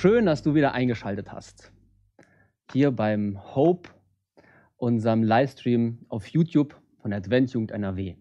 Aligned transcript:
Schön, 0.00 0.26
dass 0.26 0.44
du 0.44 0.54
wieder 0.54 0.74
eingeschaltet 0.74 1.32
hast. 1.32 1.72
Hier 2.70 2.92
beim 2.92 3.36
Hope, 3.56 3.90
unserem 4.76 5.24
Livestream 5.24 6.06
auf 6.08 6.28
YouTube 6.28 6.80
von 6.98 7.10
der 7.10 7.18
Adventjugend 7.18 7.72
NRW. 7.72 8.14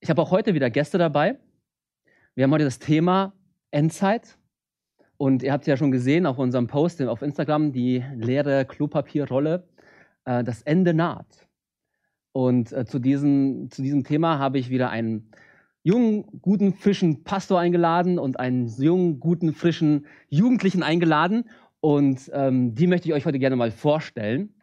Ich 0.00 0.08
habe 0.08 0.22
auch 0.22 0.30
heute 0.30 0.54
wieder 0.54 0.70
Gäste 0.70 0.96
dabei. 0.96 1.38
Wir 2.34 2.44
haben 2.44 2.52
heute 2.52 2.64
das 2.64 2.78
Thema 2.78 3.34
Endzeit. 3.70 4.38
Und 5.18 5.42
ihr 5.42 5.52
habt 5.52 5.66
ja 5.66 5.76
schon 5.76 5.90
gesehen 5.90 6.24
auf 6.24 6.38
unserem 6.38 6.66
Post 6.66 7.02
auf 7.02 7.20
Instagram 7.20 7.70
die 7.70 8.02
leere 8.14 8.64
Klopapierrolle. 8.64 9.68
Äh, 10.24 10.42
das 10.42 10.62
Ende 10.62 10.94
naht. 10.94 11.50
Und 12.32 12.72
äh, 12.72 12.86
zu, 12.86 12.98
diesem, 12.98 13.70
zu 13.70 13.82
diesem 13.82 14.04
Thema 14.04 14.38
habe 14.38 14.58
ich 14.58 14.70
wieder 14.70 14.88
einen 14.88 15.30
jungen, 15.82 16.40
guten, 16.42 16.74
frischen 16.74 17.24
Pastor 17.24 17.58
eingeladen 17.58 18.18
und 18.18 18.38
einen 18.38 18.68
jungen, 18.68 19.20
guten, 19.20 19.54
frischen 19.54 20.06
Jugendlichen 20.28 20.82
eingeladen. 20.82 21.48
Und 21.80 22.30
ähm, 22.34 22.74
die 22.74 22.86
möchte 22.86 23.08
ich 23.08 23.14
euch 23.14 23.24
heute 23.24 23.38
gerne 23.38 23.56
mal 23.56 23.70
vorstellen. 23.70 24.54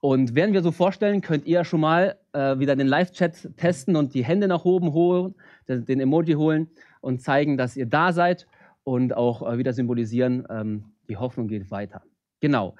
Und 0.00 0.34
während 0.34 0.52
wir 0.52 0.62
so 0.62 0.70
vorstellen, 0.70 1.22
könnt 1.22 1.46
ihr 1.46 1.64
schon 1.64 1.80
mal 1.80 2.16
äh, 2.32 2.58
wieder 2.58 2.76
den 2.76 2.86
Live-Chat 2.86 3.56
testen 3.56 3.96
und 3.96 4.14
die 4.14 4.24
Hände 4.24 4.46
nach 4.46 4.64
oben 4.64 4.92
holen, 4.92 5.34
den, 5.66 6.00
Emoji 6.00 6.34
holen 6.34 6.68
und 7.00 7.20
zeigen, 7.20 7.56
dass 7.56 7.76
ihr 7.76 7.86
da 7.86 8.12
seid 8.12 8.46
und 8.84 9.16
auch 9.16 9.42
äh, 9.42 9.58
wieder 9.58 9.72
symbolisieren, 9.72 10.46
ähm, 10.50 10.84
die 11.08 11.16
Hoffnung 11.16 11.48
geht 11.48 11.70
weiter. 11.70 12.02
Genau. 12.40 12.76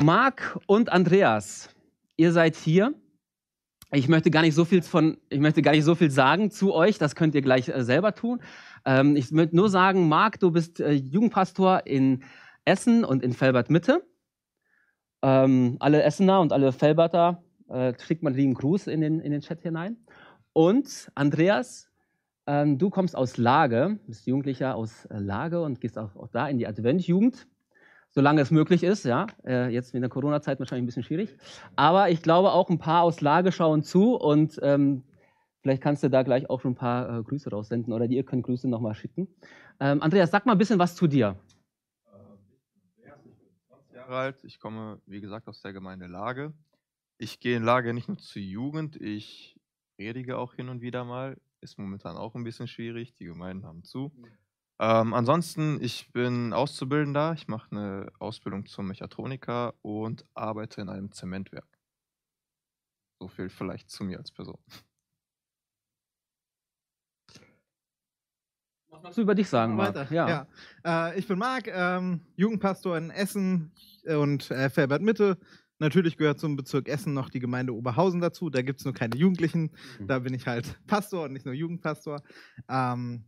Marc 0.00 0.58
und 0.66 0.92
Andreas, 0.92 1.70
ihr 2.16 2.32
seid 2.32 2.54
hier 2.54 2.94
ich 3.92 4.08
möchte 4.08 4.30
gar 4.30 4.42
nicht 4.42 4.54
so 4.54 4.64
viel 4.64 4.82
von, 4.82 5.18
ich 5.28 5.38
möchte 5.38 5.62
gar 5.62 5.72
nicht 5.72 5.84
so 5.84 5.94
viel 5.94 6.10
sagen 6.10 6.50
zu 6.50 6.74
euch. 6.74 6.98
Das 6.98 7.14
könnt 7.14 7.34
ihr 7.34 7.42
gleich 7.42 7.68
äh, 7.68 7.84
selber 7.84 8.14
tun. 8.14 8.40
Ähm, 8.84 9.16
ich 9.16 9.30
möchte 9.30 9.54
nur 9.54 9.68
sagen, 9.68 10.08
Marc, 10.08 10.40
du 10.40 10.50
bist 10.50 10.80
äh, 10.80 10.92
Jugendpastor 10.92 11.86
in 11.86 12.24
Essen 12.64 13.04
und 13.04 13.22
in 13.22 13.34
Felbert 13.34 13.70
Mitte. 13.70 14.02
Ähm, 15.22 15.76
alle 15.78 16.02
Essener 16.02 16.40
und 16.40 16.52
alle 16.52 16.72
Felberter 16.72 17.42
äh, 17.68 17.92
schickt 18.04 18.22
mal 18.22 18.32
lieben 18.32 18.54
Gruß 18.54 18.86
in 18.86 19.02
den, 19.02 19.20
in 19.20 19.30
den 19.30 19.42
Chat 19.42 19.60
hinein. 19.62 19.98
Und 20.54 21.10
Andreas, 21.14 21.90
ähm, 22.46 22.78
du 22.78 22.90
kommst 22.90 23.14
aus 23.14 23.36
Lage, 23.36 24.00
bist 24.06 24.26
Jugendlicher 24.26 24.74
aus 24.74 25.04
äh, 25.06 25.18
Lage 25.18 25.62
und 25.62 25.80
gehst 25.80 25.98
auch, 25.98 26.16
auch 26.16 26.28
da 26.28 26.48
in 26.48 26.58
die 26.58 26.66
Adventjugend 26.66 27.46
solange 28.12 28.40
es 28.40 28.50
möglich 28.50 28.82
ist. 28.82 29.04
Ja, 29.04 29.26
äh, 29.44 29.68
jetzt 29.68 29.94
in 29.94 30.00
der 30.00 30.10
Corona-Zeit 30.10 30.58
wahrscheinlich 30.58 30.84
ein 30.84 30.86
bisschen 30.86 31.02
schwierig. 31.02 31.36
Aber 31.76 32.10
ich 32.10 32.22
glaube 32.22 32.52
auch 32.52 32.70
ein 32.70 32.78
paar 32.78 33.02
aus 33.02 33.20
Lage 33.20 33.52
schauen 33.52 33.82
zu 33.82 34.14
und 34.14 34.58
ähm, 34.62 35.02
vielleicht 35.62 35.82
kannst 35.82 36.02
du 36.02 36.10
da 36.10 36.22
gleich 36.22 36.48
auch 36.48 36.60
schon 36.60 36.72
ein 36.72 36.76
paar 36.76 37.18
äh, 37.18 37.22
Grüße 37.22 37.50
raussenden 37.50 37.92
oder 37.92 38.04
ihr 38.06 38.24
könnt 38.24 38.44
Grüße 38.44 38.68
nochmal 38.68 38.94
schicken. 38.94 39.28
Ähm, 39.80 40.02
Andreas, 40.02 40.30
sag 40.30 40.46
mal 40.46 40.52
ein 40.52 40.58
bisschen 40.58 40.78
was 40.78 40.94
zu 40.94 41.06
dir. 41.06 41.36
20 43.68 43.92
Jahre 43.94 44.16
alt. 44.16 44.44
Ich 44.44 44.60
komme, 44.60 45.00
wie 45.06 45.20
gesagt, 45.20 45.48
aus 45.48 45.60
der 45.62 45.72
Gemeinde 45.72 46.06
Lage. 46.06 46.52
Ich 47.18 47.40
gehe 47.40 47.56
in 47.56 47.62
Lage 47.62 47.94
nicht 47.94 48.08
nur 48.08 48.18
zur 48.18 48.42
Jugend, 48.42 48.96
ich 48.96 49.58
predige 49.96 50.38
auch 50.38 50.54
hin 50.54 50.68
und 50.68 50.80
wieder 50.80 51.04
mal. 51.04 51.38
Ist 51.60 51.78
momentan 51.78 52.16
auch 52.16 52.34
ein 52.34 52.42
bisschen 52.42 52.66
schwierig. 52.66 53.14
Die 53.14 53.24
Gemeinden 53.24 53.64
haben 53.64 53.84
zu. 53.84 54.10
Ähm, 54.82 55.14
ansonsten, 55.14 55.80
ich 55.80 56.10
bin 56.10 56.52
Auszubildender. 56.52 57.34
Ich 57.34 57.46
mache 57.46 57.70
eine 57.70 58.10
Ausbildung 58.18 58.66
zum 58.66 58.88
Mechatroniker 58.88 59.74
und 59.80 60.26
arbeite 60.34 60.80
in 60.80 60.88
einem 60.88 61.12
Zementwerk. 61.12 61.78
So 63.20 63.28
viel 63.28 63.48
vielleicht 63.48 63.90
zu 63.90 64.02
mir 64.02 64.18
als 64.18 64.32
Person. 64.32 64.58
Was 68.90 69.02
magst 69.04 69.18
du 69.18 69.22
über 69.22 69.36
dich 69.36 69.48
sagen, 69.48 69.76
Marc? 69.76 69.94
Weiter. 69.94 70.12
Ja. 70.12 70.46
ja. 70.84 71.10
Äh, 71.10 71.18
ich 71.20 71.28
bin 71.28 71.38
Marc, 71.38 71.68
ähm, 71.68 72.22
Jugendpastor 72.34 72.98
in 72.98 73.10
Essen 73.10 73.70
und 74.04 74.50
äh, 74.50 74.68
Felbert 74.68 75.02
Mitte. 75.02 75.38
Natürlich 75.78 76.16
gehört 76.16 76.40
zum 76.40 76.56
Bezirk 76.56 76.88
Essen 76.88 77.14
noch 77.14 77.30
die 77.30 77.38
Gemeinde 77.38 77.72
Oberhausen 77.72 78.20
dazu. 78.20 78.50
Da 78.50 78.62
gibt 78.62 78.80
es 78.80 78.84
nur 78.84 78.94
keine 78.94 79.14
Jugendlichen. 79.14 79.70
Mhm. 80.00 80.08
Da 80.08 80.18
bin 80.18 80.34
ich 80.34 80.48
halt 80.48 80.76
Pastor 80.88 81.26
und 81.26 81.34
nicht 81.34 81.46
nur 81.46 81.54
Jugendpastor. 81.54 82.20
Ähm, 82.68 83.26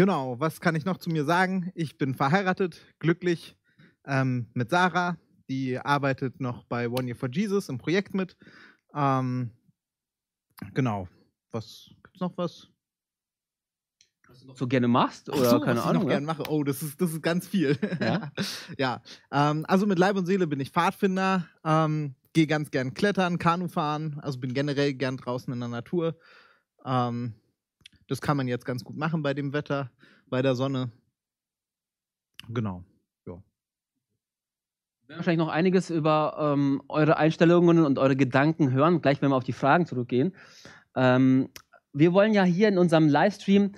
Genau, 0.00 0.40
was 0.40 0.62
kann 0.62 0.74
ich 0.76 0.86
noch 0.86 0.96
zu 0.96 1.10
mir 1.10 1.26
sagen? 1.26 1.72
Ich 1.74 1.98
bin 1.98 2.14
verheiratet, 2.14 2.80
glücklich 3.00 3.58
ähm, 4.06 4.46
mit 4.54 4.70
Sarah. 4.70 5.18
Die 5.50 5.78
arbeitet 5.78 6.40
noch 6.40 6.64
bei 6.64 6.88
One 6.88 7.04
Year 7.04 7.14
for 7.14 7.28
Jesus 7.30 7.68
im 7.68 7.76
Projekt 7.76 8.14
mit. 8.14 8.34
Ähm, 8.94 9.50
genau. 10.72 11.06
Was 11.50 11.90
gibt's 12.02 12.18
noch 12.18 12.32
was? 12.38 12.68
Was 14.26 14.40
du 14.40 14.46
noch 14.46 14.56
so 14.56 14.66
gerne 14.66 14.88
machst 14.88 15.28
oder 15.28 15.50
so, 15.50 15.60
keine 15.60 15.80
was 15.80 15.84
Ahnung? 15.84 16.04
Ich 16.04 16.06
noch 16.06 16.12
gerne 16.12 16.26
mache. 16.26 16.44
Oh, 16.48 16.64
das 16.64 16.82
ist, 16.82 16.98
das 16.98 17.12
ist 17.12 17.22
ganz 17.22 17.46
viel. 17.46 17.76
Ja. 18.00 18.32
ja. 18.78 19.02
Ähm, 19.30 19.66
also 19.68 19.84
mit 19.84 19.98
Leib 19.98 20.16
und 20.16 20.24
Seele 20.24 20.46
bin 20.46 20.60
ich 20.60 20.70
Pfadfinder. 20.70 21.46
Ähm, 21.62 22.14
Gehe 22.32 22.46
ganz 22.46 22.70
gern 22.70 22.94
klettern, 22.94 23.36
Kanu 23.36 23.68
fahren. 23.68 24.18
Also 24.22 24.40
bin 24.40 24.54
generell 24.54 24.94
gern 24.94 25.18
draußen 25.18 25.52
in 25.52 25.60
der 25.60 25.68
Natur. 25.68 26.16
Ähm, 26.86 27.34
das 28.10 28.20
kann 28.20 28.36
man 28.36 28.48
jetzt 28.48 28.64
ganz 28.66 28.82
gut 28.82 28.96
machen 28.96 29.22
bei 29.22 29.34
dem 29.34 29.52
Wetter, 29.52 29.88
bei 30.28 30.42
der 30.42 30.56
Sonne. 30.56 30.90
Genau. 32.48 32.82
Ja. 33.24 33.34
Wir 33.34 35.08
werden 35.08 35.18
wahrscheinlich 35.18 35.38
noch 35.38 35.48
einiges 35.48 35.90
über 35.90 36.36
ähm, 36.40 36.82
eure 36.88 37.18
Einstellungen 37.18 37.84
und 37.84 38.00
eure 38.00 38.16
Gedanken 38.16 38.72
hören, 38.72 39.00
gleich 39.00 39.22
wenn 39.22 39.30
wir 39.30 39.36
auf 39.36 39.44
die 39.44 39.52
Fragen 39.52 39.86
zurückgehen. 39.86 40.34
Ähm, 40.96 41.50
wir 41.92 42.12
wollen 42.12 42.34
ja 42.34 42.42
hier 42.42 42.66
in 42.66 42.78
unserem 42.78 43.08
Livestream 43.08 43.76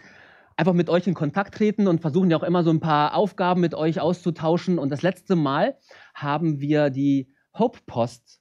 einfach 0.56 0.72
mit 0.72 0.88
euch 0.88 1.06
in 1.06 1.14
Kontakt 1.14 1.54
treten 1.54 1.86
und 1.86 2.00
versuchen 2.00 2.30
ja 2.30 2.38
auch 2.38 2.42
immer 2.42 2.64
so 2.64 2.70
ein 2.70 2.80
paar 2.80 3.14
Aufgaben 3.14 3.60
mit 3.60 3.74
euch 3.74 4.00
auszutauschen. 4.00 4.78
Und 4.78 4.88
das 4.88 5.02
letzte 5.02 5.36
Mal 5.36 5.76
haben 6.14 6.58
wir 6.58 6.88
die 6.88 7.30
Hope 7.52 7.80
Post 7.84 8.40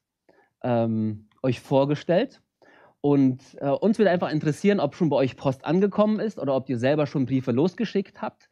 ähm, 0.63 1.27
euch 1.43 1.59
vorgestellt. 1.59 2.41
Und 3.01 3.41
äh, 3.59 3.69
uns 3.69 3.97
würde 3.97 4.11
einfach 4.11 4.31
interessieren, 4.31 4.79
ob 4.79 4.95
schon 4.95 5.09
bei 5.09 5.15
euch 5.15 5.35
Post 5.35 5.65
angekommen 5.65 6.19
ist 6.19 6.37
oder 6.37 6.55
ob 6.55 6.69
ihr 6.69 6.77
selber 6.77 7.07
schon 7.07 7.25
Briefe 7.25 7.51
losgeschickt 7.51 8.21
habt. 8.21 8.47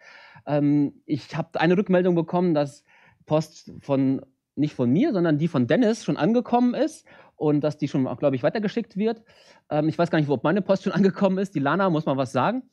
Ähm, 0.47 1.01
ich 1.05 1.37
habe 1.37 1.59
eine 1.59 1.77
Rückmeldung 1.77 2.15
bekommen, 2.15 2.55
dass 2.55 2.83
Post 3.27 3.71
von 3.81 4.21
nicht 4.55 4.73
von 4.73 4.89
mir, 4.89 5.13
sondern 5.13 5.37
die 5.37 5.47
von 5.47 5.67
Dennis 5.67 6.03
schon 6.03 6.17
angekommen 6.17 6.73
ist 6.73 7.05
und 7.35 7.61
dass 7.61 7.77
die 7.77 7.87
schon, 7.87 8.03
glaube 8.17 8.35
ich, 8.35 8.43
weitergeschickt 8.43 8.97
wird. 8.97 9.23
Ähm, 9.69 9.87
ich 9.87 9.97
weiß 9.97 10.11
gar 10.11 10.19
nicht, 10.19 10.29
ob 10.29 10.43
meine 10.43 10.61
Post 10.61 10.83
schon 10.83 10.93
angekommen 10.93 11.37
ist. 11.37 11.55
Die 11.55 11.59
Lana 11.59 11.89
muss 11.89 12.05
mal 12.05 12.17
was 12.17 12.31
sagen. 12.31 12.63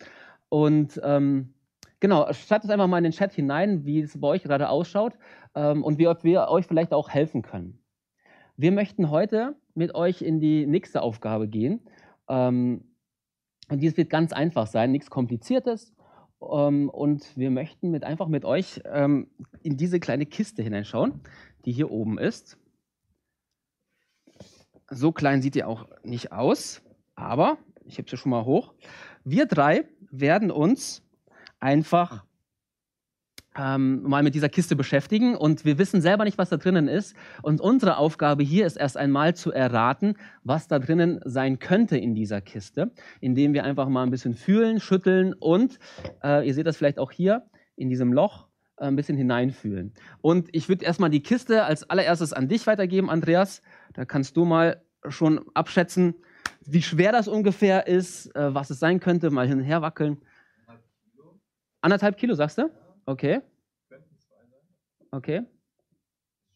Und 0.49 1.01
ähm, 1.05 1.55
genau, 2.01 2.33
schreibt 2.33 2.65
es 2.65 2.71
einfach 2.71 2.87
mal 2.87 2.99
in 2.99 3.05
den 3.05 3.13
Chat 3.13 3.33
hinein, 3.33 3.85
wie 3.85 4.01
es 4.01 4.19
bei 4.21 4.29
euch 4.29 4.43
gerade 4.43 4.69
ausschaut 4.69 5.15
ähm, 5.55 5.85
und 5.85 5.99
wie 5.99 6.07
wir 6.23 6.49
euch 6.49 6.67
vielleicht 6.67 6.93
auch 6.93 7.09
helfen 7.09 7.43
können. 7.43 7.79
Wir 8.57 8.73
möchten 8.73 9.11
heute 9.11 9.57
mit 9.77 9.95
euch 9.95 10.23
in 10.23 10.41
die 10.41 10.67
nächste 10.67 11.03
Aufgabe 11.03 11.49
gehen. 11.49 11.81
Ähm, 12.29 12.85
und 13.69 13.81
dies 13.81 13.97
wird 13.97 14.11
ganz 14.11 14.33
einfach 14.33 14.67
sein, 14.67 14.93
nichts 14.93 15.11
Kompliziertes. 15.11 15.95
Ähm, 16.41 16.89
und 16.89 17.37
wir 17.37 17.51
möchten 17.51 17.91
mit, 17.91 18.05
einfach 18.05 18.29
mit 18.29 18.45
euch 18.45 18.81
ähm, 18.85 19.29
in 19.63 19.77
diese 19.77 20.01
kleine 20.01 20.27
Kiste 20.27 20.63
hineinschauen, 20.63 21.21
die 21.65 21.73
hier 21.73 21.91
oben 21.91 22.19
ist. 22.19 22.59
So 24.89 25.13
klein 25.13 25.43
sieht 25.43 25.55
die 25.55 25.65
auch 25.65 25.89
nicht 26.05 26.33
aus, 26.33 26.83
aber 27.17 27.59
ich 27.85 27.99
habe 27.99 28.09
sie 28.09 28.17
schon 28.17 28.31
mal 28.31 28.45
hoch. 28.45 28.75
Wir 29.25 29.47
drei 29.47 29.85
werden 30.11 30.51
uns 30.51 31.03
einfach 31.59 32.26
ähm, 33.59 34.03
mal 34.03 34.23
mit 34.23 34.35
dieser 34.35 34.49
Kiste 34.49 34.77
beschäftigen 34.77 35.35
und 35.35 35.65
wir 35.65 35.79
wissen 35.79 36.01
selber 36.01 36.25
nicht, 36.25 36.39
was 36.39 36.51
da 36.51 36.57
drinnen 36.57 36.89
ist. 36.89 37.17
Und 37.43 37.61
unsere 37.61 37.97
Aufgabe 37.97 38.43
hier 38.43 38.67
ist 38.67 38.77
erst 38.77 38.97
einmal 38.97 39.35
zu 39.35 39.53
erraten, 39.53 40.15
was 40.45 40.69
da 40.69 40.79
drinnen 40.79 41.21
sein 41.25 41.59
könnte 41.59 41.97
in 41.97 42.15
dieser 42.15 42.41
Kiste, 42.41 42.93
indem 43.21 43.55
wir 43.55 43.65
einfach 43.65 43.89
mal 43.89 44.03
ein 44.03 44.11
bisschen 44.11 44.35
fühlen, 44.35 44.81
schütteln 44.81 45.33
und, 45.35 45.79
äh, 46.23 46.47
ihr 46.47 46.55
seht 46.55 46.67
das 46.67 46.77
vielleicht 46.77 46.99
auch 46.99 47.11
hier 47.11 47.47
in 47.77 47.89
diesem 47.89 48.13
Loch, 48.13 48.47
äh, 48.77 48.85
ein 48.87 48.97
bisschen 48.97 49.17
hineinfühlen. 49.17 49.95
Und 50.21 50.49
ich 50.53 50.69
würde 50.69 50.85
erstmal 50.85 51.11
die 51.11 51.23
Kiste 51.23 51.65
als 51.65 51.89
allererstes 51.89 52.33
an 52.33 52.49
dich 52.49 52.67
weitergeben, 52.67 53.11
Andreas. 53.11 53.63
Da 53.95 54.05
kannst 54.05 54.37
du 54.37 54.45
mal 54.45 54.83
schon 55.09 55.41
abschätzen, 55.55 56.15
wie 56.65 56.83
schwer 56.83 57.13
das 57.13 57.29
ungefähr 57.29 57.87
ist, 57.87 58.35
äh, 58.35 58.55
was 58.55 58.71
es 58.71 58.81
sein 58.81 59.01
könnte, 59.01 59.31
mal 59.31 59.47
hin 59.47 59.59
und 59.59 59.65
her 59.65 59.83
wackeln. 59.83 60.19
Anderthalb 61.81 62.17
Kilo, 62.17 62.35
sagst 62.35 62.59
du? 62.59 62.71
Okay. 63.07 63.41
Okay. 65.13 65.43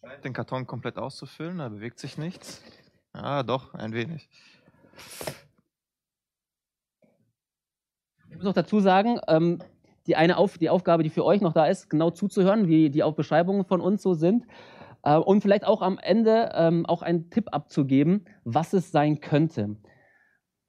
Scheint 0.05 0.25
den 0.25 0.33
Karton 0.33 0.67
komplett 0.67 0.99
auszufüllen, 0.99 1.59
da 1.59 1.69
bewegt 1.69 1.99
sich 1.99 2.19
nichts. 2.19 2.63
Ah, 3.13 3.43
doch, 3.43 3.75
ein 3.75 3.93
wenig. 3.93 4.29
Ich 8.29 8.37
muss 8.37 8.45
noch 8.45 8.53
dazu 8.53 8.81
sagen, 8.81 9.21
ähm, 9.29 9.61
die 10.07 10.17
eine 10.17 10.37
Auf 10.39 10.59
die 10.59 10.71
Aufgabe, 10.71 11.03
die 11.03 11.11
für 11.11 11.25
euch 11.25 11.41
noch 11.41 11.53
da 11.53 11.67
ist, 11.67 11.89
genau 11.89 12.11
zuzuhören, 12.11 12.67
wie 12.67 12.91
die 12.91 13.05
Beschreibungen 13.15 13.65
von 13.65 13.81
uns 13.81 14.03
so 14.03 14.15
sind. 14.15 14.47
Äh, 15.03 15.17
und 15.17 15.43
vielleicht 15.43 15.65
auch 15.65 15.83
am 15.83 15.99
Ende 15.99 16.51
ähm, 16.55 16.87
auch 16.87 17.03
einen 17.03 17.31
Tipp 17.31 17.49
abzugeben, 17.53 18.27
was 18.45 18.73
es 18.73 18.91
sein 18.91 19.21
könnte. 19.21 19.77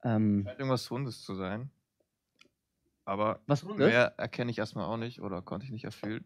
Ähm, 0.04 0.44
Scheint 0.46 0.58
irgendwas 0.58 0.90
Rundes 0.90 1.22
zu 1.22 1.34
sein. 1.34 1.70
Aber 3.04 3.40
Was 3.46 3.64
Rundes? 3.64 3.88
mehr 3.88 4.14
erkenne 4.18 4.50
ich 4.50 4.58
erstmal 4.58 4.86
auch 4.86 4.96
nicht 4.96 5.20
oder 5.20 5.42
konnte 5.42 5.66
ich 5.66 5.72
nicht 5.72 5.84
erfüllen. 5.84 6.24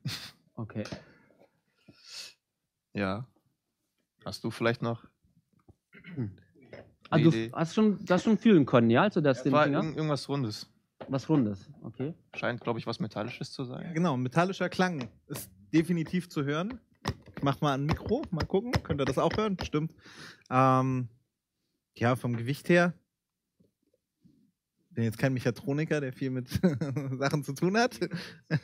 Okay. 0.54 0.84
ja. 2.92 3.26
Hast 4.24 4.42
du 4.44 4.50
vielleicht 4.50 4.82
noch? 4.82 5.04
Ah, 7.10 7.18
du 7.18 7.28
Idee. 7.28 7.52
hast 7.54 7.74
schon 7.74 8.04
das 8.04 8.24
schon 8.24 8.38
fühlen 8.38 8.66
können, 8.66 8.90
ja, 8.90 9.02
als 9.02 9.14
du 9.14 9.20
das 9.20 9.42
den 9.42 9.52
War 9.52 9.64
Finger? 9.64 9.78
irgend- 9.78 9.96
irgendwas 9.96 10.28
Rundes. 10.28 10.70
Was 11.08 11.28
Rundes, 11.28 11.70
okay. 11.82 12.14
Scheint, 12.34 12.60
glaube 12.62 12.78
ich, 12.80 12.86
was 12.86 12.98
Metallisches 12.98 13.52
zu 13.52 13.64
sein. 13.64 13.92
Genau, 13.94 14.16
metallischer 14.16 14.68
Klang 14.68 15.08
ist 15.28 15.50
definitiv 15.72 16.28
zu 16.28 16.44
hören. 16.44 16.80
Ich 17.36 17.42
mach 17.42 17.60
mal 17.60 17.74
ein 17.74 17.84
Mikro, 17.84 18.22
mal 18.30 18.44
gucken. 18.46 18.72
Könnt 18.82 19.00
ihr 19.00 19.04
das 19.04 19.18
auch 19.18 19.36
hören? 19.36 19.56
Stimmt. 19.62 19.94
Ähm, 20.50 21.08
ja, 21.94 22.16
vom 22.16 22.34
Gewicht 22.36 22.68
her. 22.70 22.94
Bin 24.96 25.04
jetzt 25.04 25.18
kein 25.18 25.34
Mechatroniker, 25.34 26.00
der 26.00 26.10
viel 26.14 26.30
mit 26.30 26.48
Sachen 27.18 27.44
zu 27.44 27.52
tun 27.52 27.76
hat. 27.76 28.00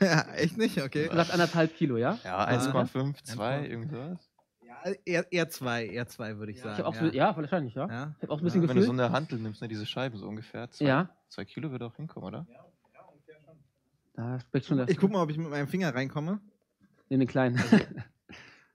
ja, 0.00 0.32
echt 0.34 0.56
nicht? 0.56 0.80
Okay. 0.82 1.08
Du 1.10 1.14
sagst 1.16 1.30
anderthalb 1.30 1.76
Kilo, 1.76 1.98
ja? 1.98 2.18
Ja, 2.24 2.50
Ja. 2.50 2.58
1,5, 2.58 3.22
2, 3.22 3.46
Einfach. 3.54 3.70
irgendwie 3.70 3.94
sowas. 3.94 4.30
Ja, 4.66 4.92
eher, 5.04 5.30
eher 5.32 5.48
zwei, 5.50 5.86
eher 5.86 6.08
zwei 6.08 6.38
würde 6.38 6.50
ich 6.52 6.56
Ich 6.58 6.64
sagen. 6.64 6.78
habe 6.78 6.88
auch 6.88 6.94
so, 6.94 7.04
ja, 7.04 7.36
wahrscheinlich, 7.36 7.74
ja. 7.74 7.86
ja. 7.86 8.14
Ich 8.16 8.22
habe 8.22 8.32
auch 8.32 8.38
ein 8.38 8.44
bisschen 8.44 8.62
Wenn 8.66 8.68
du 8.76 8.82
so 8.82 8.90
Gefühl. 8.92 9.04
eine 9.04 9.12
Hantel 9.12 9.38
nimmst, 9.40 9.60
ne, 9.60 9.68
diese 9.68 9.84
Scheiben 9.84 10.16
so 10.16 10.26
ungefähr. 10.26 10.70
Zwei, 10.70 10.86
Ja, 10.86 11.10
zwei 11.28 11.44
Kilo 11.44 11.70
würde 11.70 11.84
auch 11.84 11.94
hinkommen, 11.96 12.26
oder? 12.26 12.46
da 14.14 14.40
spricht 14.40 14.66
schon 14.66 14.78
das 14.78 14.88
Ich 14.90 14.96
guck 14.96 15.10
mal, 15.12 15.22
ob 15.22 15.30
ich 15.30 15.36
mit 15.38 15.50
meinem 15.50 15.68
Finger 15.68 15.94
reinkomme. 15.94 16.40
in 17.10 17.20
den 17.20 17.28
kleinen. 17.28 17.62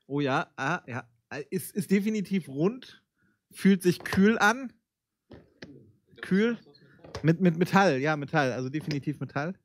Oh 0.06 0.19
ja, 0.19 0.48
ah, 0.57 0.81
ja. 0.86 1.04
Ist, 1.50 1.75
ist 1.75 1.89
definitiv 1.92 2.48
rund. 2.48 3.04
Fühlt 3.51 3.81
sich 3.81 4.00
kühl 4.04 4.38
an. 4.38 4.71
Kühl. 6.21 6.57
Mit, 7.23 7.41
mit 7.41 7.57
Metall, 7.57 7.97
ja, 7.99 8.15
Metall. 8.15 8.51
Also 8.53 8.69
definitiv 8.69 9.19
Metall. 9.19 9.55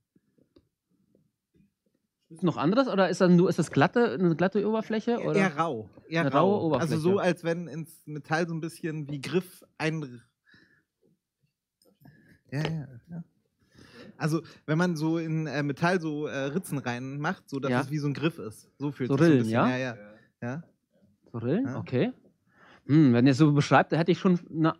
Ist 2.30 2.42
noch 2.42 2.56
anderes 2.56 2.88
oder 2.88 3.10
ist 3.10 3.20
das 3.20 3.30
nur 3.30 3.48
ist 3.50 3.58
das 3.58 3.70
glatte 3.70 4.12
eine 4.14 4.34
glatte 4.34 4.66
Oberfläche 4.66 5.18
oder? 5.20 5.34
Eher 5.38 5.56
rau. 5.56 5.90
Eher 6.08 6.22
Eine 6.22 6.32
rau. 6.32 6.50
raue 6.54 6.64
Oberfläche. 6.66 6.94
Also 6.94 7.10
so, 7.10 7.18
als 7.18 7.44
wenn 7.44 7.68
ins 7.68 8.06
Metall 8.06 8.48
so 8.48 8.54
ein 8.54 8.60
bisschen 8.60 9.06
wie 9.10 9.20
Griff 9.20 9.62
ein. 9.76 10.22
Ja, 12.50 12.62
ja, 12.62 12.88
ja. 13.10 13.24
Also, 14.18 14.42
wenn 14.66 14.78
man 14.78 14.94
so 14.96 15.18
in 15.18 15.46
äh, 15.46 15.62
Metall 15.62 16.00
so 16.00 16.26
äh, 16.26 16.36
Ritzen 16.44 16.78
reinmacht, 16.78 17.48
so 17.48 17.58
dass 17.58 17.70
Ja. 17.70 17.80
es 17.80 17.90
wie 17.90 17.98
so 17.98 18.06
ein 18.06 18.14
Griff 18.14 18.38
ist. 18.38 18.70
So 18.78 18.92
fühlt 18.92 19.08
So 19.10 19.16
sich 19.16 19.26
Rillen, 19.26 19.44
so 19.44 19.50
ja? 19.50 19.64
ein 19.64 19.70
bisschen. 19.72 19.80
Ja, 20.42 20.48
ja. 20.48 20.54
ja. 20.56 20.62
So 21.32 21.38
Rillen? 21.38 21.64
Ja. 21.66 21.78
Okay. 21.78 22.12
Hm, 22.86 23.12
wenn 23.14 23.26
ihr 23.26 23.32
es 23.32 23.38
so 23.38 23.52
beschreibt, 23.52 23.92
da 23.92 23.96
hätte 23.96 24.12
ich 24.12 24.18
schon 24.18 24.38
eine, 24.50 24.74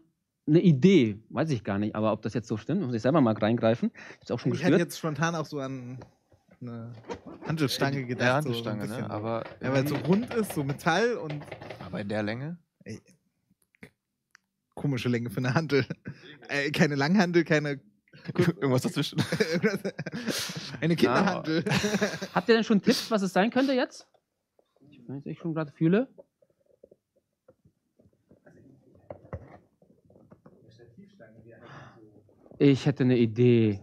eine 0.47 0.61
Idee. 0.61 1.19
Weiß 1.31 1.51
ich 1.51 1.65
gar 1.65 1.79
nicht, 1.79 1.95
aber 1.95 2.13
ob 2.13 2.23
das 2.23 2.35
jetzt 2.35 2.49
so 2.49 2.57
stimmt, 2.57 2.83
muss 2.83 2.95
ich 2.95 3.03
selber 3.03 3.21
mal 3.21 3.35
reingreifen. 3.35 3.91
Ich 3.95 4.21
hab's 4.21 4.31
auch 4.31 4.39
schon 4.41 4.53
Ich 4.53 4.63
hätte 4.65 4.77
jetzt 4.77 4.99
spontan 4.99 5.35
auch 5.35 5.47
so 5.47 5.61
an 5.61 5.99
eine 6.61 6.93
Handelsstange 7.47 8.05
gedacht. 8.07 8.27
Ja, 8.27 8.43
so 8.43 8.49
Handelstange, 8.49 8.83
ein 8.83 8.89
bisschen. 8.89 9.03
ne? 9.03 9.11
Aber, 9.11 9.45
Ja, 9.61 9.73
weil 9.73 9.85
es 9.85 9.91
so 9.91 9.97
rund 9.97 10.33
ist, 10.35 10.53
so 10.53 10.65
Metall 10.65 11.15
und 11.15 11.43
aber 11.85 12.01
in 12.01 12.09
der 12.09 12.23
Länge? 12.23 12.59
komische 14.75 15.09
Länge 15.09 15.31
für 15.31 15.39
eine 15.39 15.55
Handel. 15.55 15.85
Äh, 16.49 16.71
keine 16.71 16.95
Langhandel, 16.97 17.45
keine. 17.45 17.81
Irgendwas 18.37 18.83
dazwischen. 18.83 19.23
eine 20.81 20.97
Kinderhandel. 20.97 21.65
Habt 22.35 22.49
ihr 22.49 22.55
denn 22.55 22.65
schon 22.65 22.81
Tipps, 22.83 23.11
was 23.11 23.23
es 23.23 23.33
sein 23.33 23.51
könnte 23.51 23.73
jetzt? 23.73 24.07
Wenn 25.07 25.19
ich 25.19 25.27
es 25.27 25.39
schon 25.39 25.55
gerade 25.55 25.73
fühle. 25.73 26.09
Ich 32.65 32.87
hätte 32.87 33.03
eine 33.03 33.19
Idee. 33.19 33.81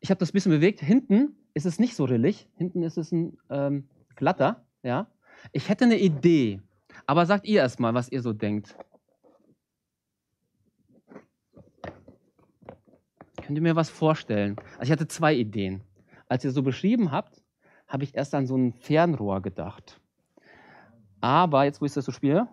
Ich 0.00 0.10
habe 0.10 0.18
das 0.18 0.28
ein 0.28 0.32
bisschen 0.34 0.52
bewegt. 0.52 0.80
Hinten 0.80 1.34
ist 1.54 1.64
es 1.64 1.78
nicht 1.78 1.96
so 1.96 2.04
rillig. 2.04 2.46
Hinten 2.58 2.82
ist 2.82 2.98
es 2.98 3.10
ein 3.10 3.38
ähm, 3.48 3.88
glatter. 4.14 4.66
Ja. 4.82 5.06
Ich 5.52 5.70
hätte 5.70 5.86
eine 5.86 5.98
Idee. 5.98 6.60
Aber 7.06 7.24
sagt 7.24 7.46
ihr 7.46 7.62
erstmal, 7.62 7.94
was 7.94 8.10
ihr 8.10 8.20
so 8.20 8.34
denkt. 8.34 8.76
Könnt 13.42 13.56
ihr 13.56 13.62
mir 13.62 13.74
was 13.74 13.88
vorstellen? 13.88 14.56
Also 14.72 14.82
ich 14.82 14.92
hatte 14.92 15.08
zwei 15.08 15.32
Ideen. 15.34 15.80
Als 16.28 16.44
ihr 16.44 16.50
so 16.50 16.62
beschrieben 16.62 17.12
habt, 17.12 17.42
habe 17.88 18.04
ich 18.04 18.14
erst 18.14 18.34
an 18.34 18.46
so 18.46 18.58
ein 18.58 18.74
Fernrohr 18.74 19.40
gedacht. 19.40 20.02
Aber 21.22 21.64
jetzt, 21.64 21.80
wo 21.80 21.86
ich 21.86 21.94
das 21.94 22.04
so 22.04 22.12
spiele. 22.12 22.46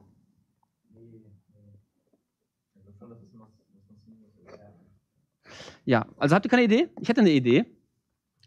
Ja, 5.86 6.06
also 6.18 6.36
habt 6.36 6.46
ihr 6.46 6.50
keine 6.50 6.64
Idee? 6.64 6.90
Ich 7.00 7.10
hätte 7.10 7.22
eine 7.22 7.32
Idee. 7.32 7.66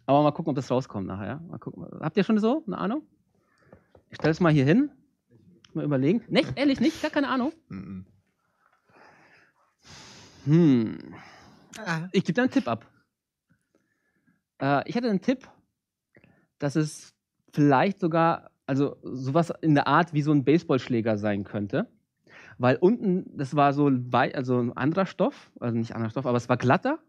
Aber 0.07 0.23
mal 0.23 0.33
gucken, 0.33 0.51
ob 0.51 0.57
das 0.57 0.71
rauskommt 0.71 1.07
nachher. 1.07 1.41
Mal 1.49 1.59
gucken. 1.59 1.87
Habt 2.01 2.17
ihr 2.17 2.25
schon 2.25 2.39
so 2.39 2.63
eine 2.67 2.79
Ahnung? 2.79 3.03
Ich 4.11 4.17
stelle 4.17 4.33
es 4.33 4.41
mal 4.41 4.53
hier 4.53 4.65
hin. 4.65 4.91
Mal 5.73 5.85
überlegen. 5.85 6.23
Nicht? 6.29 6.53
Ehrlich 6.57 6.81
nicht? 6.81 7.01
Gar 7.03 7.11
keine 7.11 7.29
Ahnung? 7.29 7.53
Mhm. 7.69 8.07
Hm. 10.45 11.15
Ah, 11.79 12.09
Ich 12.13 12.25
gebe 12.25 12.35
dir 12.35 12.43
einen 12.43 12.51
Tipp 12.51 12.69
ab. 12.69 12.87
Äh, 14.61 14.89
ich 14.89 14.95
hätte 14.95 15.09
einen 15.09 15.21
Tipp, 15.23 15.49
dass 16.59 16.77
es 16.77 17.15
vielleicht 17.53 17.99
sogar, 17.99 18.51
also 18.67 18.97
sowas 19.03 19.53
in 19.63 19.75
der 19.75 19.89
Art 19.89 20.13
wie 20.13 20.23
so 20.23 20.33
ein 20.33 20.45
Baseballschläger 20.45 21.17
sein 21.17 21.45
könnte. 21.45 21.89
Weil 22.59 22.77
unten, 22.77 23.37
das 23.37 23.57
war 23.57 23.73
so 23.73 23.87
also 23.87 24.61
ein 24.61 24.77
anderer 24.77 25.07
Stoff, 25.07 25.51
also 25.59 25.77
nicht 25.77 25.95
anderer 25.95 26.11
Stoff, 26.11 26.27
aber 26.27 26.37
es 26.37 26.49
war 26.49 26.57
glatter. 26.57 27.01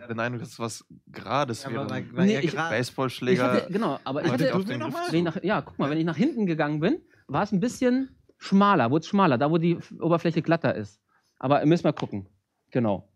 Ich 0.00 0.04
hatte 0.04 0.14
den 0.14 0.20
Eindruck, 0.20 0.40
dass 0.40 0.52
es 0.52 0.58
was 0.58 0.84
Gerades 1.08 1.62
Ja, 1.64 1.70
wäre. 1.72 1.90
war- 1.90 1.90
war 2.16 2.24
Nee, 2.24 2.38
ich- 2.38 2.50
gerade. 2.52 2.74
Ich 2.74 2.78
Baseballschläger. 2.80 3.52
hatte, 3.52 3.70
genau, 3.72 4.00
aber 4.04 4.24
ich 4.24 4.32
hatte, 4.32 4.54
auf 4.54 4.64
den 4.64 4.80
wenn 4.80 5.14
ich 5.18 5.22
nach, 5.22 5.42
ja, 5.42 5.60
guck 5.60 5.78
mal, 5.78 5.90
wenn 5.90 5.98
ich 5.98 6.06
nach 6.06 6.16
hinten 6.16 6.46
gegangen 6.46 6.80
bin, 6.80 7.02
war 7.28 7.42
es 7.42 7.52
ein 7.52 7.60
bisschen 7.60 8.16
schmaler, 8.38 8.90
wurde 8.90 9.02
es 9.02 9.08
schmaler, 9.08 9.36
da 9.36 9.50
wo 9.50 9.58
die 9.58 9.76
Oberfläche 10.00 10.40
glatter 10.40 10.74
ist. 10.74 11.00
Aber 11.38 11.64
müssen 11.66 11.84
wir 11.84 11.92
gucken. 11.92 12.28
Genau. 12.70 13.12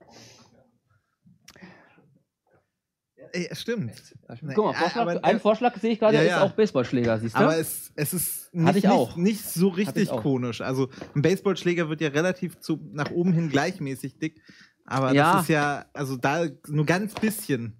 Ey, 3.32 3.48
stimmt. 3.52 3.92
Nee, 4.42 4.52
Guck 4.54 4.66
mal, 4.66 4.70
ah, 4.70 4.74
Vorschlag, 4.74 5.00
aber- 5.02 5.24
ein 5.24 5.40
Vorschlag 5.40 5.76
sehe 5.78 5.92
ich 5.92 5.98
gerade, 5.98 6.16
Ja, 6.16 6.22
ist 6.22 6.28
ja. 6.28 6.42
auch 6.44 6.52
Baseballschläger, 6.52 7.18
siehst 7.18 7.34
du? 7.34 7.40
Aber 7.40 7.56
es, 7.56 7.92
es 7.96 8.12
ist 8.14 8.54
nicht, 8.54 8.76
ich 8.76 8.88
auch. 8.88 9.16
nicht, 9.16 9.40
nicht 9.40 9.44
so 9.44 9.68
richtig 9.68 10.10
auch. 10.10 10.22
konisch. 10.22 10.60
Also 10.60 10.88
ein 11.16 11.22
Baseballschläger 11.22 11.88
wird 11.88 12.00
ja 12.00 12.08
relativ 12.08 12.60
zu, 12.60 12.78
nach 12.92 13.10
oben 13.10 13.32
hin 13.32 13.48
gleichmäßig 13.48 14.18
dick. 14.18 14.40
Aber 14.86 15.12
Ja. 15.12 15.32
das 15.34 15.42
ist 15.42 15.48
ja, 15.48 15.86
also 15.92 16.16
da 16.16 16.46
nur 16.68 16.84
ganz 16.86 17.14
bisschen. 17.14 17.76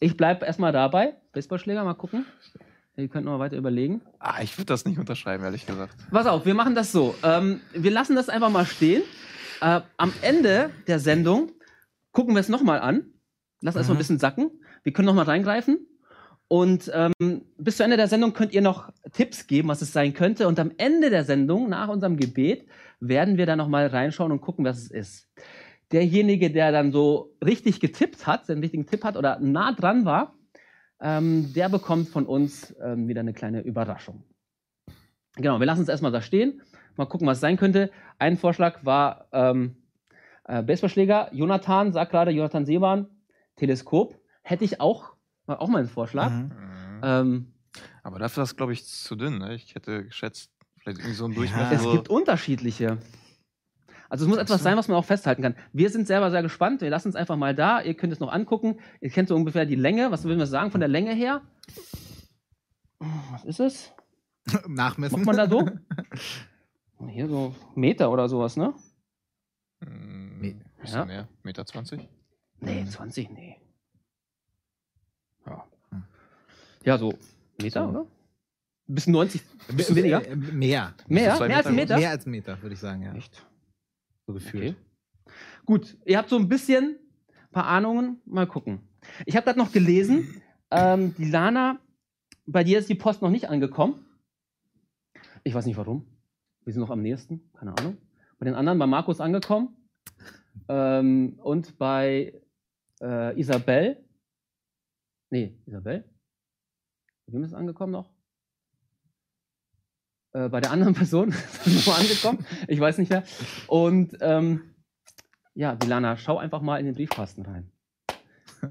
Ich 0.00 0.16
bleibe 0.16 0.44
erstmal 0.46 0.72
dabei. 0.72 1.14
Baseballschläger, 1.32 1.84
mal 1.84 1.94
gucken. 1.94 2.24
Ihr 2.96 3.08
könnt 3.08 3.24
noch 3.24 3.32
mal 3.32 3.38
weiter 3.40 3.56
überlegen. 3.56 4.02
Ah, 4.20 4.40
ich 4.42 4.56
würde 4.56 4.66
das 4.66 4.84
nicht 4.84 4.98
unterschreiben, 4.98 5.42
ehrlich 5.42 5.66
gesagt. 5.66 5.96
Pass 6.10 6.26
auf, 6.26 6.46
wir 6.46 6.54
machen 6.54 6.74
das 6.76 6.92
so. 6.92 7.14
Ähm, 7.24 7.60
wir 7.72 7.90
lassen 7.90 8.14
das 8.14 8.28
einfach 8.28 8.50
mal 8.50 8.66
stehen. 8.66 9.02
Äh, 9.60 9.80
am 9.96 10.12
Ende 10.22 10.70
der 10.86 11.00
Sendung 11.00 11.50
gucken 12.12 12.34
wir 12.34 12.40
es 12.40 12.48
nochmal 12.48 12.78
an. 12.80 13.06
Lassen 13.60 13.78
es 13.78 13.86
mal 13.88 13.94
ein 13.94 13.96
Mhm. 13.96 13.98
bisschen 13.98 14.18
sacken. 14.20 14.50
Wir 14.84 14.92
können 14.92 15.06
nochmal 15.06 15.24
reingreifen. 15.24 15.88
Und 16.46 16.88
ähm, 16.94 17.42
bis 17.58 17.78
zu 17.78 17.82
Ende 17.82 17.96
der 17.96 18.06
Sendung 18.06 18.32
könnt 18.34 18.52
ihr 18.52 18.60
noch 18.60 18.92
Tipps 19.12 19.46
geben, 19.48 19.68
was 19.68 19.82
es 19.82 19.92
sein 19.92 20.12
könnte. 20.14 20.46
Und 20.46 20.60
am 20.60 20.70
Ende 20.76 21.10
der 21.10 21.24
Sendung, 21.24 21.68
nach 21.70 21.88
unserem 21.88 22.16
Gebet, 22.16 22.68
werden 23.00 23.38
wir 23.38 23.46
da 23.46 23.56
nochmal 23.56 23.86
reinschauen 23.88 24.30
und 24.30 24.40
gucken, 24.40 24.64
was 24.64 24.78
es 24.78 24.90
ist. 24.90 25.28
Derjenige, 25.92 26.50
der 26.50 26.72
dann 26.72 26.92
so 26.92 27.34
richtig 27.44 27.80
getippt 27.80 28.26
hat, 28.26 28.48
den 28.48 28.58
richtigen 28.60 28.86
Tipp 28.86 29.04
hat 29.04 29.16
oder 29.16 29.38
nah 29.40 29.72
dran 29.72 30.04
war, 30.04 30.34
ähm, 31.00 31.52
der 31.54 31.68
bekommt 31.68 32.08
von 32.08 32.26
uns 32.26 32.74
ähm, 32.82 33.06
wieder 33.08 33.20
eine 33.20 33.32
kleine 33.32 33.60
Überraschung. 33.60 34.24
Genau, 35.36 35.58
wir 35.58 35.66
lassen 35.66 35.82
es 35.82 35.88
erstmal 35.88 36.12
da 36.12 36.20
stehen. 36.22 36.62
Mal 36.96 37.06
gucken, 37.06 37.26
was 37.26 37.38
es 37.38 37.40
sein 37.42 37.56
könnte. 37.56 37.90
Ein 38.18 38.36
Vorschlag 38.36 38.84
war 38.84 39.26
ähm, 39.32 39.76
äh, 40.44 40.62
Baseballschläger. 40.62 41.30
Jonathan 41.32 41.92
sagt 41.92 42.12
gerade, 42.12 42.30
Jonathan 42.30 42.64
Seeban, 42.66 43.08
Teleskop. 43.56 44.16
Hätte 44.42 44.64
ich 44.64 44.80
auch, 44.80 45.14
war 45.46 45.60
auch 45.60 45.68
mal 45.68 45.78
ein 45.82 45.88
Vorschlag. 45.88 46.30
Mhm. 46.30 46.52
Ähm, 47.02 47.52
Aber 48.02 48.18
dafür 48.18 48.42
ist 48.44 48.50
das, 48.52 48.56
glaube 48.56 48.72
ich, 48.72 48.86
zu 48.86 49.16
dünn. 49.16 49.38
Ne? 49.38 49.54
Ich 49.54 49.74
hätte 49.74 50.04
geschätzt, 50.04 50.52
vielleicht 50.78 50.98
irgendwie 50.98 51.16
so 51.16 51.24
ein 51.24 51.32
Ja. 51.32 51.38
Durchmesser. 51.38 51.72
es 51.72 51.82
so 51.82 51.92
gibt 51.92 52.08
unterschiedliche. 52.08 52.98
Also 54.14 54.26
es 54.26 54.28
muss 54.28 54.38
etwas 54.38 54.62
sein, 54.62 54.76
was 54.76 54.86
man 54.86 54.96
auch 54.96 55.04
festhalten 55.04 55.42
kann. 55.42 55.56
Wir 55.72 55.90
sind 55.90 56.06
selber 56.06 56.30
sehr 56.30 56.40
gespannt. 56.42 56.82
Wir 56.82 56.88
lassen 56.88 57.08
es 57.08 57.16
einfach 57.16 57.34
mal 57.36 57.52
da. 57.52 57.82
Ihr 57.82 57.94
könnt 57.94 58.12
es 58.12 58.20
noch 58.20 58.30
angucken. 58.30 58.78
Ihr 59.00 59.10
kennt 59.10 59.28
so 59.28 59.34
ungefähr 59.34 59.66
die 59.66 59.74
Länge. 59.74 60.12
Was 60.12 60.22
würden 60.22 60.38
wir 60.38 60.46
sagen 60.46 60.70
von 60.70 60.78
der 60.78 60.88
Länge 60.88 61.12
her? 61.12 61.42
Was 63.32 63.44
ist 63.44 63.58
es? 63.58 63.92
Nachmessen. 64.68 65.16
Macht 65.18 65.26
man 65.26 65.36
da 65.36 65.48
so? 65.48 65.68
Hier 67.08 67.26
so 67.26 67.56
Meter 67.74 68.08
oder 68.12 68.28
sowas, 68.28 68.56
ne? 68.56 68.72
Bisschen 69.80 70.62
Ja. 70.84 71.04
mehr. 71.06 71.28
Meter 71.42 71.66
20? 71.66 72.08
Nee, 72.60 72.84
20, 72.84 73.30
nee. 73.30 73.56
Ja. 75.44 75.64
Hm. 75.90 76.04
Ja, 76.84 76.98
so 76.98 77.14
Meter, 77.60 77.82
So. 77.82 77.90
oder? 77.90 78.06
Bis 78.86 79.08
90, 79.08 79.42
ein 79.70 79.76
bisschen 79.76 79.96
weniger. 79.96 80.24
Äh, 80.24 80.36
Mehr. 80.36 80.52
Mehr? 80.52 80.94
Mehr 81.08 81.32
als 81.32 81.40
ein 81.40 81.48
Meter 81.48 81.72
Meter? 81.72 81.96
Mehr 81.98 82.10
als 82.10 82.26
ein 82.26 82.30
Meter, 82.30 82.62
würde 82.62 82.74
ich 82.74 82.80
sagen, 82.80 83.02
ja. 83.02 83.12
Echt? 83.12 83.44
So 84.26 84.34
gefühlt. 84.34 84.76
Okay. 84.76 85.34
Gut, 85.64 85.96
ihr 86.04 86.18
habt 86.18 86.28
so 86.28 86.36
ein 86.36 86.48
bisschen 86.48 86.98
paar 87.54 87.66
Ahnungen? 87.66 88.20
Mal 88.26 88.46
gucken. 88.46 88.80
Ich 89.24 89.36
habe 89.36 89.44
gerade 89.44 89.58
noch 89.58 89.72
gelesen, 89.72 90.42
ähm, 90.70 91.14
die 91.16 91.30
Lana, 91.30 91.78
bei 92.46 92.64
dir 92.64 92.78
ist 92.78 92.88
die 92.88 92.94
Post 92.94 93.22
noch 93.22 93.30
nicht 93.30 93.48
angekommen. 93.48 94.04
Ich 95.44 95.54
weiß 95.54 95.64
nicht 95.66 95.76
warum. 95.76 96.06
Wir 96.64 96.72
sind 96.72 96.80
noch 96.80 96.90
am 96.90 97.02
nächsten, 97.02 97.50
keine 97.52 97.76
Ahnung. 97.78 97.96
Bei 98.38 98.44
den 98.44 98.54
anderen, 98.54 98.78
bei 98.78 98.86
Markus 98.86 99.20
angekommen. 99.20 99.76
Ähm, 100.68 101.38
und 101.42 101.78
bei 101.78 102.40
äh, 103.00 103.38
Isabel. 103.38 104.02
Nee, 105.30 105.58
Isabel? 105.66 106.04
Wem 107.26 107.42
ist 107.42 107.50
es 107.50 107.54
angekommen 107.54 107.92
noch? 107.92 108.13
Äh, 110.34 110.48
bei 110.48 110.60
der 110.60 110.72
anderen 110.72 110.94
Person 111.02 111.32
angekommen. 111.62 112.44
Ich 112.66 112.80
weiß 112.80 112.98
nicht 112.98 113.10
mehr. 113.10 113.22
Und 113.68 114.18
ähm, 114.20 114.62
ja, 115.54 115.74
Bilana, 115.74 116.16
schau 116.16 116.38
einfach 116.38 116.60
mal 116.60 116.78
in 116.78 116.86
den 116.86 116.94
Briefkasten 116.94 117.42
rein. 117.42 117.70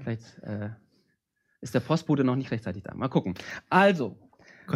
Vielleicht 0.00 0.38
äh, 0.42 0.70
ist 1.62 1.74
der 1.74 1.80
Postbote 1.80 2.22
noch 2.22 2.36
nicht 2.36 2.50
rechtzeitig 2.50 2.82
da. 2.82 2.94
Mal 2.94 3.08
gucken. 3.08 3.34
Also, 3.70 4.18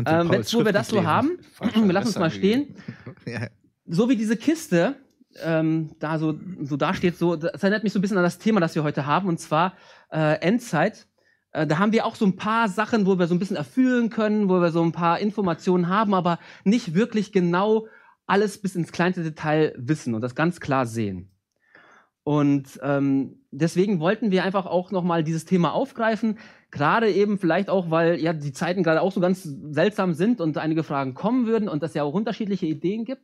ähm, 0.06 0.32
jetzt, 0.32 0.54
wo 0.54 0.64
wir 0.64 0.72
das 0.72 0.88
so 0.88 1.04
haben, 1.04 1.38
wir 1.74 1.92
lassen 1.92 2.08
uns 2.08 2.18
mal 2.18 2.30
stehen. 2.30 2.74
Ja. 3.26 3.48
So 3.84 4.08
wie 4.08 4.16
diese 4.16 4.36
Kiste 4.36 4.96
ähm, 5.42 5.94
da 5.98 6.18
so, 6.18 6.38
so 6.60 6.76
dasteht, 6.76 7.16
so, 7.16 7.36
das 7.36 7.62
erinnert 7.62 7.84
mich 7.84 7.92
so 7.92 7.98
ein 7.98 8.02
bisschen 8.02 8.16
an 8.16 8.22
das 8.22 8.38
Thema, 8.38 8.60
das 8.60 8.74
wir 8.74 8.82
heute 8.82 9.06
haben, 9.06 9.28
und 9.28 9.38
zwar 9.38 9.74
äh, 10.10 10.40
Endzeit. 10.40 11.07
Äh, 11.58 11.66
da 11.66 11.78
haben 11.78 11.92
wir 11.92 12.06
auch 12.06 12.14
so 12.14 12.24
ein 12.24 12.36
paar 12.36 12.68
Sachen, 12.68 13.06
wo 13.06 13.18
wir 13.18 13.26
so 13.26 13.34
ein 13.34 13.38
bisschen 13.38 13.56
erfüllen 13.56 14.10
können, 14.10 14.48
wo 14.48 14.60
wir 14.60 14.70
so 14.70 14.82
ein 14.82 14.92
paar 14.92 15.18
Informationen 15.18 15.88
haben, 15.88 16.14
aber 16.14 16.38
nicht 16.64 16.94
wirklich 16.94 17.32
genau 17.32 17.86
alles 18.26 18.58
bis 18.58 18.76
ins 18.76 18.92
kleinste 18.92 19.22
Detail 19.22 19.74
wissen 19.76 20.14
und 20.14 20.20
das 20.20 20.34
ganz 20.34 20.60
klar 20.60 20.86
sehen. 20.86 21.30
Und 22.22 22.78
ähm, 22.82 23.40
deswegen 23.50 24.00
wollten 24.00 24.30
wir 24.30 24.44
einfach 24.44 24.66
auch 24.66 24.90
nochmal 24.90 25.24
dieses 25.24 25.46
Thema 25.46 25.72
aufgreifen, 25.72 26.38
gerade 26.70 27.10
eben 27.10 27.38
vielleicht 27.38 27.70
auch, 27.70 27.90
weil 27.90 28.20
ja 28.20 28.34
die 28.34 28.52
Zeiten 28.52 28.82
gerade 28.82 29.00
auch 29.00 29.12
so 29.12 29.20
ganz 29.20 29.44
seltsam 29.70 30.12
sind 30.12 30.42
und 30.42 30.58
einige 30.58 30.82
Fragen 30.82 31.14
kommen 31.14 31.46
würden 31.46 31.70
und 31.70 31.82
es 31.82 31.94
ja 31.94 32.02
auch 32.02 32.12
unterschiedliche 32.12 32.66
Ideen 32.66 33.06
gibt. 33.06 33.22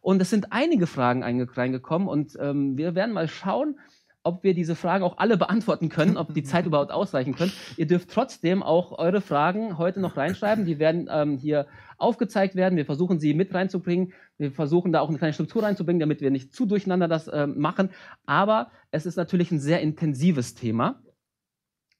Und 0.00 0.22
es 0.22 0.30
sind 0.30 0.52
einige 0.52 0.86
Fragen 0.86 1.22
einge- 1.22 1.54
reingekommen 1.54 2.08
und 2.08 2.38
ähm, 2.40 2.78
wir 2.78 2.94
werden 2.94 3.12
mal 3.12 3.28
schauen, 3.28 3.78
ob 4.26 4.42
wir 4.42 4.54
diese 4.54 4.74
Fragen 4.74 5.04
auch 5.04 5.18
alle 5.18 5.36
beantworten 5.36 5.88
können, 5.88 6.16
ob 6.16 6.34
die 6.34 6.42
Zeit 6.42 6.66
überhaupt 6.66 6.90
ausreichen 6.90 7.34
können. 7.34 7.52
Ihr 7.76 7.86
dürft 7.86 8.10
trotzdem 8.10 8.62
auch 8.62 8.98
eure 8.98 9.20
Fragen 9.20 9.78
heute 9.78 10.00
noch 10.00 10.16
reinschreiben. 10.16 10.64
Die 10.64 10.78
werden 10.78 11.08
ähm, 11.10 11.38
hier 11.38 11.66
aufgezeigt 11.96 12.56
werden. 12.56 12.76
Wir 12.76 12.84
versuchen 12.84 13.18
sie 13.18 13.34
mit 13.34 13.54
reinzubringen. 13.54 14.12
Wir 14.36 14.52
versuchen 14.52 14.92
da 14.92 15.00
auch 15.00 15.08
eine 15.08 15.18
kleine 15.18 15.32
Struktur 15.32 15.62
reinzubringen, 15.62 16.00
damit 16.00 16.20
wir 16.20 16.30
nicht 16.30 16.52
zu 16.52 16.66
durcheinander 16.66 17.08
das 17.08 17.30
ähm, 17.32 17.58
machen. 17.58 17.90
Aber 18.26 18.70
es 18.90 19.06
ist 19.06 19.16
natürlich 19.16 19.50
ein 19.50 19.60
sehr 19.60 19.80
intensives 19.80 20.54
Thema. 20.54 21.02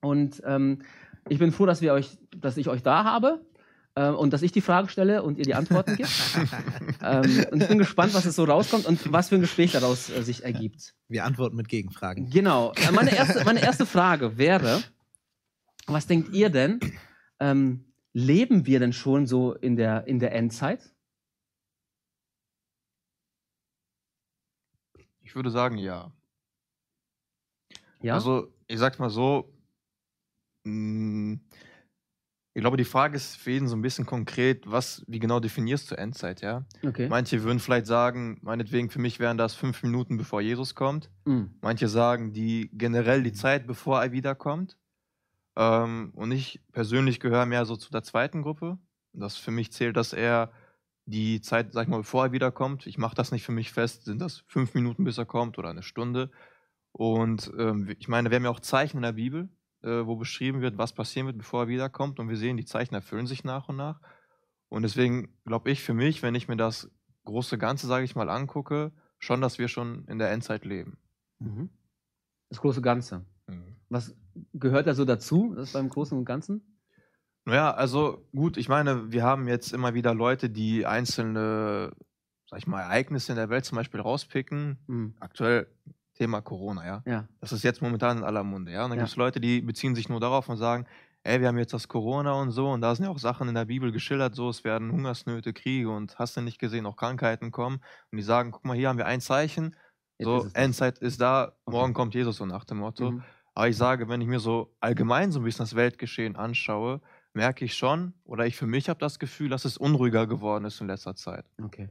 Und 0.02 0.42
ähm, 0.44 0.82
ich 1.28 1.38
bin 1.38 1.52
froh, 1.52 1.66
dass, 1.66 1.80
wir 1.80 1.92
euch, 1.92 2.18
dass 2.36 2.56
ich 2.56 2.68
euch 2.68 2.82
da 2.82 3.04
habe 3.04 3.40
äh, 3.40 3.55
und 4.02 4.32
dass 4.32 4.42
ich 4.42 4.52
die 4.52 4.60
Frage 4.60 4.88
stelle 4.88 5.22
und 5.22 5.38
ihr 5.38 5.44
die 5.44 5.54
Antworten 5.54 5.96
gibt. 5.96 6.10
ähm, 7.02 7.46
und 7.50 7.62
ich 7.62 7.68
bin 7.68 7.78
gespannt, 7.78 8.12
was 8.14 8.26
es 8.26 8.36
so 8.36 8.44
rauskommt 8.44 8.84
und 8.84 9.10
was 9.10 9.30
für 9.30 9.36
ein 9.36 9.40
Gespräch 9.40 9.72
daraus 9.72 10.10
äh, 10.10 10.22
sich 10.22 10.44
ergibt. 10.44 10.94
Wir 11.08 11.24
antworten 11.24 11.56
mit 11.56 11.68
Gegenfragen. 11.68 12.28
Genau. 12.28 12.72
Äh, 12.72 12.92
Meine 12.92 13.14
erste, 13.16 13.44
meine 13.44 13.62
erste 13.62 13.86
Frage 13.86 14.36
wäre, 14.36 14.82
was 15.86 16.06
denkt 16.06 16.34
ihr 16.34 16.50
denn? 16.50 16.80
Ähm, 17.40 17.92
leben 18.12 18.66
wir 18.66 18.80
denn 18.80 18.92
schon 18.92 19.26
so 19.26 19.54
in 19.54 19.76
der, 19.76 20.06
in 20.06 20.18
der 20.18 20.34
Endzeit? 20.34 20.94
Ich 25.22 25.34
würde 25.34 25.50
sagen, 25.50 25.76
ja. 25.78 26.12
Ja. 28.00 28.14
Also, 28.14 28.52
ich 28.68 28.78
sag's 28.78 28.98
mal 28.98 29.10
so, 29.10 29.52
mh, 30.64 31.38
ich 32.56 32.62
glaube, 32.62 32.78
die 32.78 32.84
Frage 32.84 33.16
ist 33.16 33.36
für 33.36 33.50
jeden 33.50 33.68
so 33.68 33.76
ein 33.76 33.82
bisschen 33.82 34.06
konkret, 34.06 34.62
was, 34.64 35.04
wie 35.06 35.18
genau 35.18 35.40
definierst 35.40 35.90
du 35.90 35.94
Endzeit, 35.94 36.40
ja? 36.40 36.64
okay. 36.82 37.06
Manche 37.06 37.42
würden 37.42 37.58
vielleicht 37.58 37.84
sagen, 37.84 38.38
meinetwegen, 38.40 38.88
für 38.88 38.98
mich 38.98 39.20
wären 39.20 39.36
das 39.36 39.54
fünf 39.54 39.82
Minuten, 39.82 40.16
bevor 40.16 40.40
Jesus 40.40 40.74
kommt. 40.74 41.10
Mm, 41.26 41.48
Manche 41.60 41.86
sagen, 41.88 42.32
die 42.32 42.70
generell 42.72 43.22
die 43.22 43.34
Zeit, 43.34 43.66
bevor 43.66 44.02
er 44.02 44.12
wiederkommt. 44.12 44.78
Ähm, 45.54 46.12
und 46.14 46.32
ich 46.32 46.62
persönlich 46.72 47.20
gehöre 47.20 47.44
mehr 47.44 47.66
so 47.66 47.76
zu 47.76 47.90
der 47.90 48.02
zweiten 48.02 48.40
Gruppe. 48.40 48.78
Das 49.12 49.36
für 49.36 49.50
mich 49.50 49.70
zählt 49.70 49.98
das 49.98 50.14
eher 50.14 50.50
die 51.04 51.42
Zeit, 51.42 51.74
sag 51.74 51.82
ich 51.82 51.88
mal, 51.88 51.98
bevor 51.98 52.24
er 52.24 52.32
wiederkommt. 52.32 52.86
Ich 52.86 52.96
mache 52.96 53.14
das 53.14 53.32
nicht 53.32 53.44
für 53.44 53.52
mich 53.52 53.70
fest, 53.70 54.06
sind 54.06 54.22
das 54.22 54.44
fünf 54.46 54.72
Minuten, 54.72 55.04
bis 55.04 55.18
er 55.18 55.26
kommt 55.26 55.58
oder 55.58 55.68
eine 55.68 55.82
Stunde. 55.82 56.30
Und 56.92 57.52
ähm, 57.58 57.94
ich 57.98 58.08
meine, 58.08 58.30
wir 58.30 58.36
haben 58.36 58.44
ja 58.44 58.50
auch 58.50 58.60
Zeichen 58.60 58.96
in 58.96 59.02
der 59.02 59.12
Bibel, 59.12 59.50
äh, 59.86 60.06
wo 60.06 60.16
beschrieben 60.16 60.60
wird, 60.60 60.76
was 60.78 60.92
passieren 60.92 61.26
wird, 61.26 61.38
bevor 61.38 61.62
er 61.62 61.68
wiederkommt. 61.68 62.18
Und 62.18 62.28
wir 62.28 62.36
sehen, 62.36 62.56
die 62.56 62.64
Zeichen 62.64 62.94
erfüllen 62.94 63.26
sich 63.26 63.44
nach 63.44 63.68
und 63.68 63.76
nach. 63.76 64.00
Und 64.68 64.82
deswegen 64.82 65.34
glaube 65.44 65.70
ich 65.70 65.82
für 65.82 65.94
mich, 65.94 66.22
wenn 66.22 66.34
ich 66.34 66.48
mir 66.48 66.56
das 66.56 66.90
große 67.24 67.56
Ganze, 67.56 67.86
sage 67.86 68.04
ich 68.04 68.16
mal, 68.16 68.28
angucke, 68.28 68.92
schon, 69.18 69.40
dass 69.40 69.58
wir 69.58 69.68
schon 69.68 70.04
in 70.08 70.18
der 70.18 70.30
Endzeit 70.30 70.64
leben. 70.64 70.98
mhm. 71.38 71.70
Das 72.48 72.60
große 72.60 72.80
Ganze. 72.80 73.24
Was 73.88 74.16
gehört 74.52 74.86
da 74.86 74.94
so 74.94 75.04
dazu, 75.04 75.54
das 75.56 75.72
beim 75.72 75.88
Großen 75.88 76.16
und 76.16 76.24
Ganzen? 76.24 76.78
Naja, 77.44 77.72
also 77.72 78.28
gut, 78.34 78.56
ich 78.56 78.68
meine, 78.68 79.12
wir 79.12 79.22
haben 79.22 79.46
jetzt 79.46 79.72
immer 79.72 79.94
wieder 79.94 80.14
Leute, 80.14 80.50
die 80.50 80.84
einzelne, 80.84 81.92
sag 82.48 82.58
ich 82.58 82.66
mal, 82.66 82.82
Ereignisse 82.82 83.32
in 83.32 83.36
der 83.36 83.48
Welt 83.48 83.64
zum 83.64 83.76
Beispiel 83.76 84.00
rauspicken. 84.00 84.78
Mm, 84.88 85.06
Aktuell 85.20 85.68
Thema 86.16 86.40
Corona, 86.42 86.86
ja. 86.86 87.04
ja. 87.04 87.28
Das 87.40 87.52
ist 87.52 87.62
jetzt 87.62 87.82
momentan 87.82 88.18
in 88.18 88.24
aller 88.24 88.44
Munde, 88.44 88.72
ja. 88.72 88.84
Und 88.84 88.90
dann 88.90 88.98
Ja. 88.98 89.00
gibt 89.00 89.10
es 89.10 89.16
Leute, 89.16 89.40
die 89.40 89.60
beziehen 89.62 89.94
sich 89.94 90.08
nur 90.08 90.20
darauf 90.20 90.48
und 90.48 90.56
sagen, 90.56 90.86
ey, 91.24 91.40
wir 91.40 91.48
haben 91.48 91.58
jetzt 91.58 91.72
das 91.74 91.88
Corona 91.88 92.34
und 92.34 92.50
so, 92.52 92.70
und 92.70 92.80
da 92.80 92.94
sind 92.94 93.04
ja 93.04 93.10
auch 93.10 93.18
Sachen 93.18 93.48
in 93.48 93.54
der 93.54 93.64
Bibel 93.66 93.92
geschildert, 93.92 94.34
so, 94.34 94.48
es 94.48 94.64
werden 94.64 94.92
Hungersnöte, 94.92 95.52
Kriege 95.52 95.90
und 95.90 96.18
hast 96.18 96.36
du 96.36 96.40
nicht 96.40 96.58
gesehen, 96.58 96.86
auch 96.86 96.96
Krankheiten 96.96 97.50
kommen. 97.50 97.76
Und 98.12 98.16
die 98.18 98.22
sagen, 98.22 98.52
guck 98.52 98.64
mal, 98.64 98.76
hier 98.76 98.88
haben 98.88 98.98
wir 98.98 99.06
ein 99.06 99.20
Zeichen, 99.20 99.76
so, 100.18 100.46
ist. 100.46 100.54
Endzeit 100.54 100.98
ist 100.98 101.20
da, 101.20 101.52
Okay. 101.66 101.74
morgen 101.78 101.92
kommt 101.94 102.14
Jesus, 102.14 102.36
so 102.36 102.46
nach 102.46 102.64
dem 102.64 102.78
Motto. 102.78 103.12
Mhm. 103.12 103.24
Aber 103.54 103.68
ich 103.68 103.76
sage, 103.76 104.08
wenn 104.08 104.20
ich 104.20 104.28
mir 104.28 104.40
so 104.40 104.76
allgemein 104.80 105.32
so 105.32 105.40
ein 105.40 105.44
bisschen 105.44 105.64
das 105.64 105.74
Weltgeschehen 105.76 106.36
anschaue, 106.36 107.00
merke 107.34 107.64
ich 107.64 107.74
schon, 107.76 108.14
oder 108.24 108.46
ich 108.46 108.56
für 108.56 108.66
mich 108.66 108.88
habe 108.88 108.98
das 109.00 109.18
Gefühl, 109.18 109.48
dass 109.50 109.64
es 109.64 109.76
unruhiger 109.78 110.26
geworden 110.26 110.64
ist 110.64 110.80
in 110.80 110.86
letzter 110.88 111.14
Zeit. 111.16 111.46
Okay. 111.62 111.88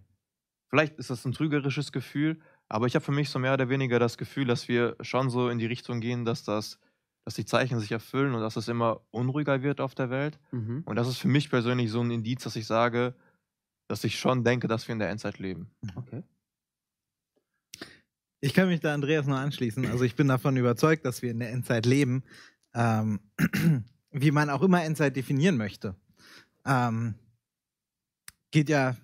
Vielleicht 0.69 0.97
ist 0.97 1.09
das 1.09 1.25
ein 1.25 1.31
trügerisches 1.31 1.91
Gefühl, 1.91 2.41
aber 2.67 2.87
ich 2.87 2.95
habe 2.95 3.05
für 3.05 3.11
mich 3.11 3.29
so 3.29 3.39
mehr 3.39 3.53
oder 3.53 3.69
weniger 3.69 3.99
das 3.99 4.17
Gefühl, 4.17 4.45
dass 4.45 4.67
wir 4.67 4.95
schon 5.01 5.29
so 5.29 5.49
in 5.49 5.59
die 5.59 5.65
Richtung 5.65 6.01
gehen, 6.01 6.25
dass 6.25 6.43
das, 6.43 6.79
dass 7.23 7.35
die 7.35 7.45
Zeichen 7.45 7.79
sich 7.79 7.91
erfüllen 7.91 8.33
und 8.33 8.41
dass 8.41 8.55
es 8.55 8.67
immer 8.67 9.01
unruhiger 9.11 9.61
wird 9.61 9.81
auf 9.81 9.95
der 9.95 10.09
Welt. 10.09 10.39
Mhm. 10.51 10.83
Und 10.85 10.95
das 10.95 11.07
ist 11.07 11.17
für 11.17 11.27
mich 11.27 11.49
persönlich 11.49 11.91
so 11.91 12.01
ein 12.01 12.11
Indiz, 12.11 12.43
dass 12.43 12.55
ich 12.55 12.65
sage, 12.65 13.15
dass 13.87 14.03
ich 14.03 14.19
schon 14.19 14.43
denke, 14.43 14.67
dass 14.67 14.87
wir 14.87 14.93
in 14.93 14.99
der 14.99 15.09
Endzeit 15.09 15.37
leben. 15.39 15.69
Okay. 15.95 16.23
Ich 18.41 18.53
kann 18.53 18.67
mich 18.67 18.79
da 18.79 18.93
Andreas 18.93 19.25
nur 19.25 19.37
anschließen. 19.37 19.85
Also 19.87 20.03
ich 20.03 20.15
bin 20.15 20.27
davon 20.27 20.57
überzeugt, 20.57 21.05
dass 21.05 21.21
wir 21.21 21.31
in 21.31 21.39
der 21.39 21.51
Endzeit 21.51 21.85
leben, 21.85 22.23
ähm, 22.73 23.19
wie 24.11 24.31
man 24.31 24.49
auch 24.49 24.61
immer 24.61 24.83
Endzeit 24.83 25.15
definieren 25.15 25.57
möchte. 25.57 25.95
Ähm, 26.65 27.15
geht 28.51 28.69
ja, 28.69 28.95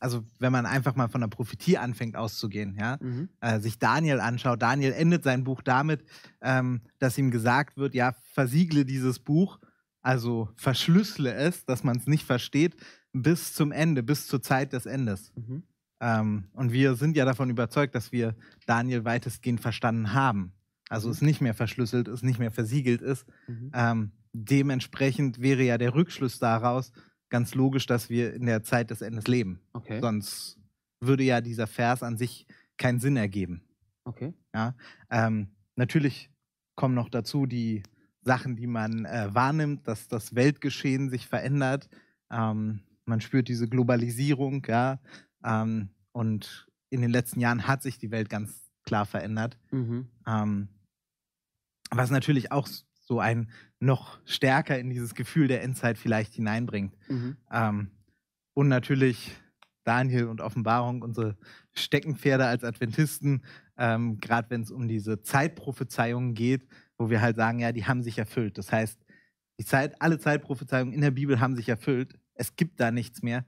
also 0.00 0.24
wenn 0.38 0.50
man 0.52 0.66
einfach 0.66 0.96
mal 0.96 1.08
von 1.08 1.20
der 1.20 1.28
Prophetie 1.28 1.78
anfängt 1.78 2.16
auszugehen, 2.16 2.76
ja, 2.78 2.98
Mhm. 3.00 3.28
äh, 3.40 3.60
sich 3.60 3.78
Daniel 3.78 4.20
anschaut. 4.20 4.60
Daniel 4.62 4.92
endet 4.92 5.22
sein 5.24 5.44
Buch 5.44 5.62
damit, 5.62 6.04
ähm, 6.40 6.80
dass 6.98 7.16
ihm 7.18 7.30
gesagt 7.30 7.76
wird, 7.76 7.94
ja, 7.94 8.14
versiegle 8.32 8.84
dieses 8.84 9.18
Buch, 9.18 9.58
also 10.02 10.48
verschlüssele 10.56 11.34
es, 11.34 11.64
dass 11.66 11.84
man 11.84 11.96
es 11.98 12.06
nicht 12.06 12.24
versteht, 12.24 12.76
bis 13.12 13.52
zum 13.54 13.70
Ende, 13.72 14.02
bis 14.02 14.26
zur 14.26 14.42
Zeit 14.42 14.72
des 14.72 14.86
Endes. 14.86 15.32
Mhm. 15.36 15.62
Ähm, 16.00 16.44
und 16.54 16.72
wir 16.72 16.94
sind 16.94 17.16
ja 17.16 17.24
davon 17.26 17.50
überzeugt, 17.50 17.94
dass 17.94 18.10
wir 18.10 18.34
Daniel 18.66 19.04
weitestgehend 19.04 19.60
verstanden 19.60 20.14
haben. 20.14 20.52
Also 20.88 21.08
Mhm. 21.08 21.12
es 21.12 21.20
nicht 21.22 21.40
mehr 21.42 21.54
verschlüsselt 21.54 22.08
ist, 22.08 22.22
nicht 22.24 22.38
mehr 22.38 22.50
versiegelt 22.50 23.02
ist. 23.02 23.26
Mhm. 23.46 23.70
Ähm, 23.74 24.12
dementsprechend 24.32 25.40
wäre 25.40 25.62
ja 25.62 25.76
der 25.78 25.94
Rückschluss 25.94 26.38
daraus 26.38 26.92
ganz 27.30 27.54
logisch, 27.54 27.86
dass 27.86 28.10
wir 28.10 28.34
in 28.34 28.46
der 28.46 28.62
Zeit 28.62 28.90
des 28.90 29.02
Endes 29.02 29.26
leben. 29.26 29.60
Okay. 29.72 30.00
Sonst 30.00 30.58
würde 31.00 31.22
ja 31.22 31.40
dieser 31.40 31.66
Vers 31.66 32.02
an 32.02 32.18
sich 32.18 32.46
keinen 32.76 33.00
Sinn 33.00 33.16
ergeben. 33.16 33.62
Okay. 34.04 34.34
Ja? 34.54 34.74
Ähm, 35.10 35.48
natürlich 35.76 36.30
kommen 36.76 36.94
noch 36.94 37.08
dazu 37.08 37.46
die 37.46 37.82
Sachen, 38.22 38.56
die 38.56 38.66
man 38.66 39.04
äh, 39.06 39.28
wahrnimmt, 39.32 39.88
dass 39.88 40.08
das 40.08 40.34
Weltgeschehen 40.34 41.08
sich 41.08 41.26
verändert. 41.26 41.88
Ähm, 42.30 42.80
man 43.06 43.20
spürt 43.20 43.48
diese 43.48 43.68
Globalisierung, 43.68 44.64
ja. 44.68 45.00
Ähm, 45.44 45.90
und 46.12 46.68
in 46.90 47.00
den 47.00 47.10
letzten 47.10 47.40
Jahren 47.40 47.66
hat 47.66 47.82
sich 47.82 47.98
die 47.98 48.10
Welt 48.10 48.28
ganz 48.28 48.70
klar 48.82 49.06
verändert. 49.06 49.58
Mhm. 49.70 50.08
Ähm, 50.26 50.68
was 51.90 52.10
natürlich 52.10 52.52
auch 52.52 52.68
so 53.10 53.18
ein 53.18 53.50
noch 53.80 54.20
stärker 54.24 54.78
in 54.78 54.88
dieses 54.88 55.16
Gefühl 55.16 55.48
der 55.48 55.64
Endzeit 55.64 55.98
vielleicht 55.98 56.34
hineinbringt. 56.34 56.96
Mhm. 57.08 57.36
Ähm, 57.50 57.90
und 58.54 58.68
natürlich 58.68 59.32
Daniel 59.84 60.26
und 60.26 60.40
Offenbarung, 60.40 61.02
unsere 61.02 61.36
Steckenpferde 61.72 62.46
als 62.46 62.62
Adventisten, 62.62 63.42
ähm, 63.76 64.18
gerade 64.20 64.48
wenn 64.50 64.62
es 64.62 64.70
um 64.70 64.86
diese 64.86 65.22
Zeitprophezeiungen 65.22 66.34
geht, 66.34 66.68
wo 66.98 67.10
wir 67.10 67.20
halt 67.20 67.34
sagen, 67.34 67.58
ja, 67.58 67.72
die 67.72 67.84
haben 67.84 68.04
sich 68.04 68.16
erfüllt. 68.16 68.58
Das 68.58 68.70
heißt, 68.70 69.04
die 69.58 69.64
Zeit, 69.64 70.00
alle 70.00 70.20
Zeitprophezeiungen 70.20 70.94
in 70.94 71.00
der 71.00 71.10
Bibel 71.10 71.40
haben 71.40 71.56
sich 71.56 71.68
erfüllt. 71.68 72.16
Es 72.34 72.54
gibt 72.54 72.78
da 72.78 72.92
nichts 72.92 73.22
mehr. 73.22 73.44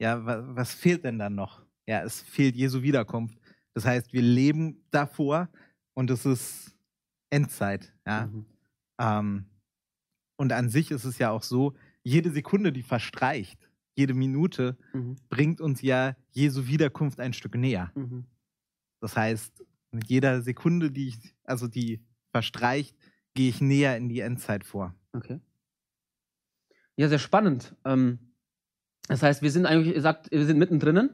Ja, 0.00 0.26
was, 0.26 0.42
was 0.48 0.74
fehlt 0.74 1.04
denn 1.04 1.20
dann 1.20 1.36
noch? 1.36 1.64
Ja, 1.86 2.02
es 2.02 2.20
fehlt 2.20 2.56
Jesu 2.56 2.82
Wiederkunft. 2.82 3.38
Das 3.74 3.84
heißt, 3.84 4.12
wir 4.12 4.22
leben 4.22 4.82
davor 4.90 5.48
und 5.92 6.10
es 6.10 6.26
ist 6.26 6.74
Endzeit. 7.30 7.94
Ja. 8.04 8.26
Mhm. 8.26 8.46
Ähm, 8.98 9.46
und 10.36 10.52
an 10.52 10.68
sich 10.68 10.90
ist 10.90 11.04
es 11.04 11.18
ja 11.18 11.30
auch 11.30 11.42
so, 11.42 11.74
jede 12.02 12.30
Sekunde, 12.30 12.72
die 12.72 12.82
verstreicht, 12.82 13.70
jede 13.96 14.14
Minute, 14.14 14.76
Mhm. 14.92 15.16
bringt 15.28 15.60
uns 15.60 15.80
ja 15.82 16.16
Jesu 16.32 16.66
Wiederkunft 16.66 17.20
ein 17.20 17.32
Stück 17.32 17.54
näher. 17.54 17.92
Mhm. 17.94 18.24
Das 19.00 19.16
heißt, 19.16 19.64
mit 19.92 20.08
jeder 20.08 20.42
Sekunde, 20.42 20.90
die 20.90 21.08
ich, 21.08 21.34
also 21.44 21.68
die 21.68 22.04
verstreicht, 22.30 22.96
gehe 23.34 23.48
ich 23.48 23.60
näher 23.60 23.96
in 23.96 24.08
die 24.08 24.20
Endzeit 24.20 24.64
vor. 24.64 24.94
Okay. 25.12 25.40
Ja, 26.96 27.08
sehr 27.08 27.18
spannend. 27.18 27.74
Ähm, 27.84 28.18
das 29.08 29.22
heißt, 29.22 29.42
wir 29.42 29.50
sind 29.50 29.66
eigentlich, 29.66 29.94
ihr 29.94 30.00
sagt, 30.00 30.30
wir 30.30 30.44
sind 30.46 30.58
mittendrin. 30.58 31.10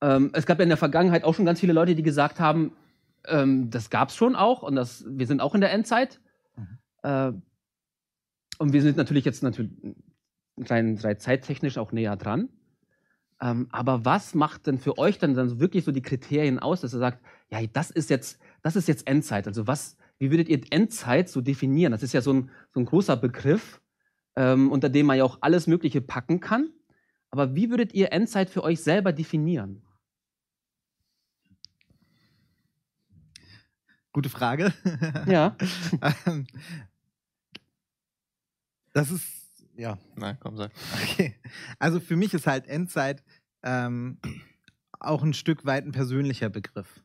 Ähm, 0.00 0.30
es 0.34 0.46
gab 0.46 0.58
ja 0.58 0.62
in 0.62 0.68
der 0.68 0.76
Vergangenheit 0.78 1.24
auch 1.24 1.34
schon 1.34 1.46
ganz 1.46 1.60
viele 1.60 1.72
Leute, 1.72 1.94
die 1.94 2.02
gesagt 2.02 2.38
haben, 2.40 2.72
ähm, 3.26 3.70
das 3.70 3.90
gab 3.90 4.10
es 4.10 4.16
schon 4.16 4.36
auch 4.36 4.62
und 4.62 4.76
das, 4.76 5.04
wir 5.08 5.26
sind 5.26 5.40
auch 5.40 5.54
in 5.54 5.60
der 5.60 5.72
Endzeit. 5.72 6.20
Äh, 7.06 7.32
und 8.58 8.72
wir 8.72 8.82
sind 8.82 8.96
natürlich 8.96 9.24
jetzt 9.24 9.42
natürlich 9.42 9.70
rein, 10.58 10.98
rein 10.98 11.18
zeittechnisch 11.18 11.78
auch 11.78 11.92
näher 11.92 12.16
dran. 12.16 12.48
Ähm, 13.40 13.68
aber 13.70 14.04
was 14.04 14.34
macht 14.34 14.66
denn 14.66 14.78
für 14.78 14.98
euch 14.98 15.18
dann, 15.18 15.34
dann 15.34 15.60
wirklich 15.60 15.84
so 15.84 15.92
die 15.92 16.02
Kriterien 16.02 16.58
aus, 16.58 16.80
dass 16.80 16.94
ihr 16.94 16.98
sagt, 16.98 17.22
ja, 17.50 17.64
das 17.66 17.90
ist 17.90 18.10
jetzt, 18.10 18.40
das 18.62 18.76
ist 18.76 18.88
jetzt 18.88 19.06
Endzeit? 19.06 19.46
Also 19.46 19.66
was, 19.66 19.96
wie 20.18 20.30
würdet 20.30 20.48
ihr 20.48 20.60
Endzeit 20.70 21.28
so 21.28 21.42
definieren? 21.42 21.92
Das 21.92 22.02
ist 22.02 22.14
ja 22.14 22.22
so 22.22 22.32
ein, 22.32 22.50
so 22.72 22.80
ein 22.80 22.86
großer 22.86 23.16
Begriff, 23.16 23.80
ähm, 24.36 24.72
unter 24.72 24.88
dem 24.88 25.06
man 25.06 25.18
ja 25.18 25.24
auch 25.24 25.38
alles 25.42 25.66
Mögliche 25.66 26.00
packen 26.00 26.40
kann. 26.40 26.70
Aber 27.30 27.54
wie 27.54 27.70
würdet 27.70 27.92
ihr 27.92 28.12
Endzeit 28.12 28.48
für 28.48 28.64
euch 28.64 28.82
selber 28.82 29.12
definieren? 29.12 29.82
Gute 34.12 34.30
Frage. 34.30 34.72
Ja. 35.26 35.56
Das 38.96 39.10
ist, 39.10 39.26
ja, 39.76 39.98
Nein, 40.16 40.38
komm, 40.40 40.56
sag. 40.56 40.72
okay. 40.94 41.34
Also 41.78 42.00
für 42.00 42.16
mich 42.16 42.32
ist 42.32 42.46
halt 42.46 42.66
Endzeit 42.66 43.22
ähm, 43.62 44.18
auch 45.00 45.22
ein 45.22 45.34
Stück 45.34 45.66
weit 45.66 45.84
ein 45.84 45.92
persönlicher 45.92 46.48
Begriff. 46.48 47.02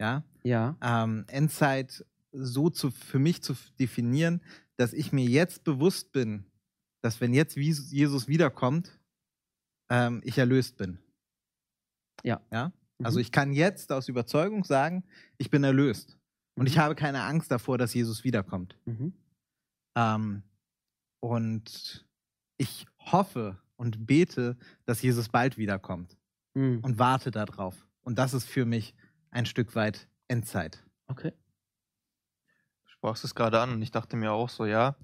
Ja. 0.00 0.22
Ja. 0.44 0.76
ähm, 0.80 1.24
Endzeit 1.26 2.04
so 2.30 2.70
zu, 2.70 2.92
für 2.92 3.18
mich 3.18 3.42
zu 3.42 3.54
definieren, 3.80 4.42
dass 4.76 4.92
ich 4.92 5.12
mir 5.12 5.24
jetzt 5.24 5.64
bewusst 5.64 6.12
bin, 6.12 6.44
dass 7.02 7.20
wenn 7.20 7.34
jetzt 7.34 7.56
Jes- 7.56 7.90
Jesus 7.90 8.28
wiederkommt, 8.28 8.96
ähm, 9.90 10.20
ich 10.24 10.38
erlöst 10.38 10.76
bin. 10.76 10.98
Ja. 12.22 12.40
ja? 12.52 12.72
Also 13.02 13.18
Mhm. 13.18 13.22
ich 13.22 13.32
kann 13.32 13.52
jetzt 13.52 13.90
aus 13.90 14.08
Überzeugung 14.08 14.62
sagen, 14.64 15.02
ich 15.36 15.50
bin 15.50 15.64
erlöst. 15.64 16.16
Und 16.56 16.66
ich 16.68 16.76
Mhm. 16.76 16.80
habe 16.80 16.94
keine 16.94 17.22
Angst 17.22 17.50
davor, 17.50 17.76
dass 17.76 17.92
Jesus 17.94 18.22
wiederkommt. 18.22 18.76
Mhm. 18.84 19.12
Ähm, 19.96 20.42
und 21.20 22.06
ich 22.56 22.86
hoffe 22.98 23.58
und 23.76 24.06
bete, 24.06 24.56
dass 24.84 25.02
Jesus 25.02 25.28
bald 25.28 25.56
wiederkommt 25.56 26.16
Mhm. 26.54 26.80
und 26.82 26.98
warte 26.98 27.30
darauf. 27.30 27.86
Und 28.02 28.18
das 28.18 28.34
ist 28.34 28.48
für 28.48 28.64
mich 28.64 28.94
ein 29.30 29.46
Stück 29.46 29.74
weit 29.76 30.08
Endzeit. 30.28 30.84
Okay. 31.06 31.32
Du 32.84 32.90
sprachst 32.90 33.24
es 33.24 33.34
gerade 33.34 33.60
an 33.60 33.70
und 33.74 33.82
ich 33.82 33.90
dachte 33.90 34.16
mir 34.16 34.32
auch 34.32 34.48
so, 34.48 34.64
ja, 34.64 34.96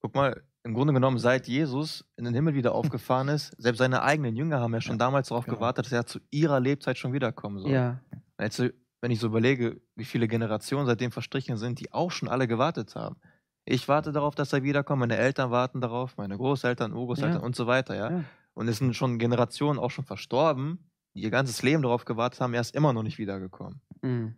guck 0.00 0.14
mal, 0.14 0.42
im 0.64 0.74
Grunde 0.74 0.92
genommen, 0.94 1.18
seit 1.18 1.46
Jesus 1.46 2.04
in 2.16 2.24
den 2.24 2.34
Himmel 2.34 2.54
wieder 2.54 2.74
aufgefahren 2.74 3.28
ist, 3.28 3.54
selbst 3.58 3.78
seine 3.78 4.02
eigenen 4.02 4.36
Jünger 4.36 4.60
haben 4.60 4.74
ja 4.74 4.80
schon 4.80 4.94
Ja, 4.94 4.98
damals 4.98 5.28
darauf 5.28 5.44
genau. 5.44 5.56
gewartet, 5.58 5.86
dass 5.86 5.92
er 5.92 6.06
zu 6.06 6.20
ihrer 6.30 6.60
Lebzeit 6.60 6.98
schon 6.98 7.12
wiederkommen 7.12 7.58
soll. 7.60 7.70
Ja. 7.70 8.00
Jetzt, 8.40 8.62
wenn 9.00 9.10
ich 9.10 9.20
so 9.20 9.26
überlege, 9.28 9.80
wie 9.94 10.04
viele 10.04 10.26
Generationen 10.28 10.86
seitdem 10.86 11.12
verstrichen 11.12 11.56
sind, 11.56 11.80
die 11.80 11.92
auch 11.92 12.10
schon 12.10 12.28
alle 12.28 12.48
gewartet 12.48 12.94
haben. 12.96 13.16
Ich 13.64 13.88
warte 13.88 14.12
darauf, 14.12 14.34
dass 14.34 14.52
er 14.52 14.62
wiederkommt, 14.62 15.00
meine 15.00 15.16
Eltern 15.16 15.50
warten 15.50 15.80
darauf, 15.80 16.16
meine 16.16 16.36
Großeltern, 16.36 16.92
Urgroßeltern 16.92 17.40
Ja. 17.40 17.44
und 17.46 17.56
so 17.56 17.66
weiter, 17.66 17.96
ja. 17.96 18.10
Ja. 18.10 18.24
Und 18.52 18.68
es 18.68 18.78
sind 18.78 18.94
schon 18.94 19.18
Generationen 19.18 19.78
auch 19.78 19.90
schon 19.90 20.04
verstorben, 20.04 20.78
die 21.14 21.22
ihr 21.22 21.30
ganzes 21.30 21.62
Leben 21.62 21.82
darauf 21.82 22.04
gewartet 22.04 22.40
haben, 22.40 22.54
er 22.54 22.60
ist 22.60 22.74
immer 22.74 22.92
noch 22.92 23.02
nicht 23.02 23.18
wiedergekommen. 23.18 23.80
Mhm. 24.02 24.34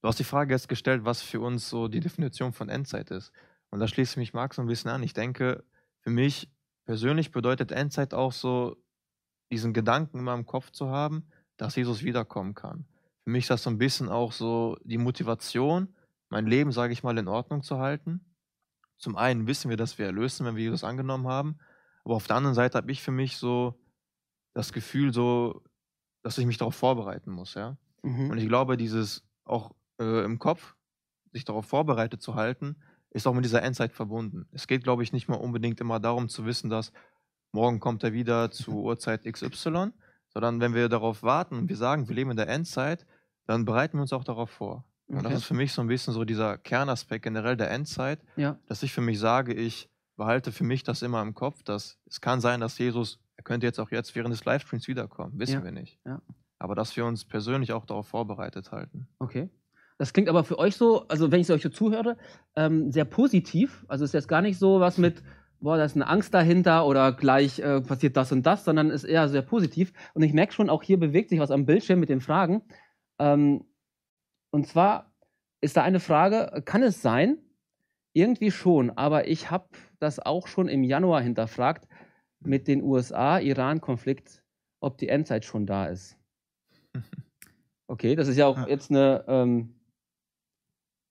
Du 0.00 0.08
hast 0.08 0.18
die 0.18 0.24
Frage 0.24 0.52
jetzt 0.52 0.68
gestellt, 0.68 1.04
was 1.04 1.22
für 1.22 1.40
uns 1.40 1.68
so 1.68 1.88
die 1.88 2.00
Definition 2.00 2.52
von 2.52 2.68
Endzeit 2.68 3.10
ist. 3.10 3.32
Und 3.70 3.80
da 3.80 3.88
schließe 3.88 4.12
ich 4.12 4.16
mich 4.18 4.34
Marc 4.34 4.54
so 4.54 4.62
ein 4.62 4.68
bisschen 4.68 4.90
an. 4.90 5.02
Ich 5.02 5.14
denke, 5.14 5.64
für 6.00 6.10
mich 6.10 6.50
persönlich 6.84 7.30
bedeutet 7.30 7.72
Endzeit 7.72 8.12
auch 8.12 8.32
so, 8.32 8.76
diesen 9.50 9.72
Gedanken 9.72 10.18
immer 10.18 10.34
im 10.34 10.46
Kopf 10.46 10.70
zu 10.72 10.90
haben, 10.90 11.26
dass 11.56 11.76
Jesus 11.76 12.02
wiederkommen 12.02 12.54
kann. 12.54 12.86
Für 13.22 13.30
mich 13.30 13.44
ist 13.44 13.50
das 13.50 13.62
so 13.62 13.70
ein 13.70 13.78
bisschen 13.78 14.08
auch 14.08 14.32
so 14.32 14.76
die 14.84 14.98
Motivation, 14.98 15.94
mein 16.28 16.46
Leben, 16.46 16.72
sage 16.72 16.92
ich 16.92 17.02
mal, 17.02 17.16
in 17.16 17.28
Ordnung 17.28 17.62
zu 17.62 17.78
halten. 17.78 18.20
Zum 18.96 19.16
einen 19.16 19.46
wissen 19.46 19.68
wir, 19.68 19.76
dass 19.76 19.98
wir 19.98 20.06
erlösen, 20.06 20.46
wenn 20.46 20.56
wir 20.56 20.62
Jesus 20.62 20.84
angenommen 20.84 21.26
haben. 21.26 21.58
Aber 22.04 22.14
auf 22.14 22.26
der 22.26 22.36
anderen 22.36 22.54
Seite 22.54 22.78
habe 22.78 22.90
ich 22.92 23.02
für 23.02 23.10
mich 23.10 23.36
so 23.36 23.78
das 24.52 24.72
Gefühl, 24.72 25.12
so, 25.12 25.62
dass 26.22 26.38
ich 26.38 26.46
mich 26.46 26.58
darauf 26.58 26.74
vorbereiten 26.74 27.30
muss, 27.30 27.54
ja. 27.54 27.76
Mhm. 28.02 28.30
Und 28.30 28.38
ich 28.38 28.46
glaube, 28.46 28.76
dieses 28.76 29.24
auch 29.44 29.74
äh, 29.98 30.24
im 30.24 30.38
Kopf, 30.38 30.74
sich 31.32 31.44
darauf 31.44 31.66
vorbereitet 31.66 32.22
zu 32.22 32.34
halten, 32.34 32.76
ist 33.10 33.26
auch 33.26 33.34
mit 33.34 33.44
dieser 33.44 33.62
Endzeit 33.62 33.92
verbunden. 33.92 34.46
Es 34.52 34.66
geht, 34.66 34.84
glaube 34.84 35.02
ich, 35.02 35.12
nicht 35.12 35.28
mal 35.28 35.36
unbedingt 35.36 35.80
immer 35.80 36.00
darum 36.00 36.28
zu 36.28 36.46
wissen, 36.46 36.70
dass 36.70 36.92
morgen 37.52 37.80
kommt 37.80 38.04
er 38.04 38.12
wieder 38.12 38.50
zu 38.52 38.82
Uhrzeit 38.82 39.24
XY, 39.24 39.92
sondern 40.28 40.60
wenn 40.60 40.74
wir 40.74 40.88
darauf 40.88 41.22
warten 41.22 41.56
und 41.56 41.68
wir 41.68 41.76
sagen, 41.76 42.08
wir 42.08 42.14
leben 42.14 42.30
in 42.30 42.36
der 42.36 42.48
Endzeit, 42.48 43.06
dann 43.46 43.64
bereiten 43.64 43.98
wir 43.98 44.02
uns 44.02 44.12
auch 44.12 44.24
darauf 44.24 44.50
vor. 44.50 44.84
Und 45.08 45.22
das 45.24 45.34
ist 45.34 45.44
für 45.44 45.54
mich 45.54 45.72
so 45.72 45.82
ein 45.82 45.88
bisschen 45.88 46.14
so 46.14 46.24
dieser 46.24 46.56
Kernaspekt 46.58 47.24
generell 47.24 47.56
der 47.56 47.70
Endzeit, 47.70 48.20
Ja. 48.36 48.58
dass 48.66 48.82
ich 48.82 48.92
für 48.92 49.00
mich 49.02 49.18
sage, 49.18 49.52
ich 49.52 49.88
behalte 50.16 50.50
für 50.52 50.64
mich 50.64 50.82
das 50.82 51.02
immer 51.02 51.20
im 51.22 51.34
Kopf, 51.34 51.62
dass 51.62 51.98
es 52.06 52.20
kann 52.20 52.40
sein, 52.40 52.60
dass 52.60 52.78
Jesus, 52.78 53.18
er 53.36 53.44
könnte 53.44 53.66
jetzt 53.66 53.78
auch 53.80 53.90
jetzt 53.90 54.14
während 54.14 54.32
des 54.32 54.44
Livestreams 54.44 54.88
wiederkommen, 54.88 55.38
wissen 55.38 55.54
Ja, 55.54 55.64
wir 55.64 55.72
nicht. 55.72 55.98
ja. 56.06 56.20
Aber 56.58 56.74
dass 56.74 56.96
wir 56.96 57.04
uns 57.04 57.24
persönlich 57.24 57.72
auch 57.72 57.84
darauf 57.84 58.06
vorbereitet 58.08 58.72
halten. 58.72 59.06
Okay. 59.18 59.50
Das 59.98 60.12
klingt 60.12 60.28
aber 60.28 60.42
für 60.44 60.58
euch 60.58 60.76
so, 60.76 61.06
also 61.08 61.30
wenn 61.30 61.40
ich 61.40 61.48
es 61.48 61.50
euch 61.50 61.62
so 61.62 61.68
zuhöre, 61.68 62.16
ähm, 62.56 62.90
sehr 62.90 63.04
positiv. 63.04 63.84
Also 63.88 64.04
es 64.04 64.10
ist 64.10 64.14
jetzt 64.14 64.28
gar 64.28 64.40
nicht 64.40 64.58
so 64.58 64.80
was 64.80 64.96
mit, 64.98 65.22
boah, 65.60 65.76
da 65.76 65.84
ist 65.84 65.94
eine 65.96 66.06
Angst 66.08 66.32
dahinter 66.32 66.86
oder 66.86 67.12
gleich 67.12 67.58
äh, 67.58 67.80
passiert 67.80 68.16
das 68.16 68.32
und 68.32 68.44
das, 68.44 68.64
sondern 68.64 68.90
ist 68.90 69.04
eher 69.04 69.28
sehr 69.28 69.42
positiv. 69.42 69.92
Und 70.14 70.22
ich 70.22 70.32
merke 70.32 70.52
schon, 70.52 70.70
auch 70.70 70.82
hier 70.82 70.98
bewegt 70.98 71.28
sich 71.30 71.38
was 71.38 71.50
am 71.50 71.66
Bildschirm 71.66 72.00
mit 72.00 72.08
den 72.08 72.20
Fragen. 72.20 72.62
Ähm, 73.18 73.64
und 74.54 74.68
zwar 74.68 75.12
ist 75.60 75.76
da 75.76 75.82
eine 75.82 75.98
Frage, 75.98 76.62
kann 76.64 76.84
es 76.84 77.02
sein? 77.02 77.38
Irgendwie 78.12 78.52
schon, 78.52 78.90
aber 78.90 79.26
ich 79.26 79.50
habe 79.50 79.66
das 79.98 80.20
auch 80.20 80.46
schon 80.46 80.68
im 80.68 80.84
Januar 80.84 81.20
hinterfragt 81.20 81.88
mit 82.38 82.68
den 82.68 82.80
USA-Iran-Konflikt, 82.84 84.44
ob 84.78 84.96
die 84.98 85.08
Endzeit 85.08 85.44
schon 85.44 85.66
da 85.66 85.86
ist. 85.86 86.16
Okay, 87.86 88.14
das 88.16 88.28
ist 88.28 88.38
ja 88.38 88.46
auch 88.46 88.56
Ja. 88.56 88.68
jetzt 88.68 88.90
eine, 88.90 89.24
ähm, 89.28 89.74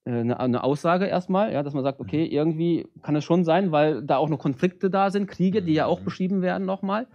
äh, 0.04 0.10
eine, 0.10 0.40
eine 0.40 0.64
Aussage 0.64 1.06
erstmal, 1.06 1.52
ja, 1.52 1.62
dass 1.62 1.72
man 1.72 1.84
sagt, 1.84 2.00
okay, 2.00 2.24
irgendwie 2.24 2.88
kann 3.02 3.14
es 3.14 3.24
schon 3.24 3.44
sein, 3.44 3.70
weil 3.70 4.02
da 4.02 4.16
auch 4.16 4.28
noch 4.28 4.38
Konflikte 4.38 4.90
da 4.90 5.10
sind, 5.12 5.28
Kriege, 5.28 5.62
die 5.62 5.74
ja 5.74 5.86
auch 5.86 6.00
Mhm. 6.00 6.04
beschrieben 6.04 6.42
werden 6.42 6.64
nochmal. 6.64 7.06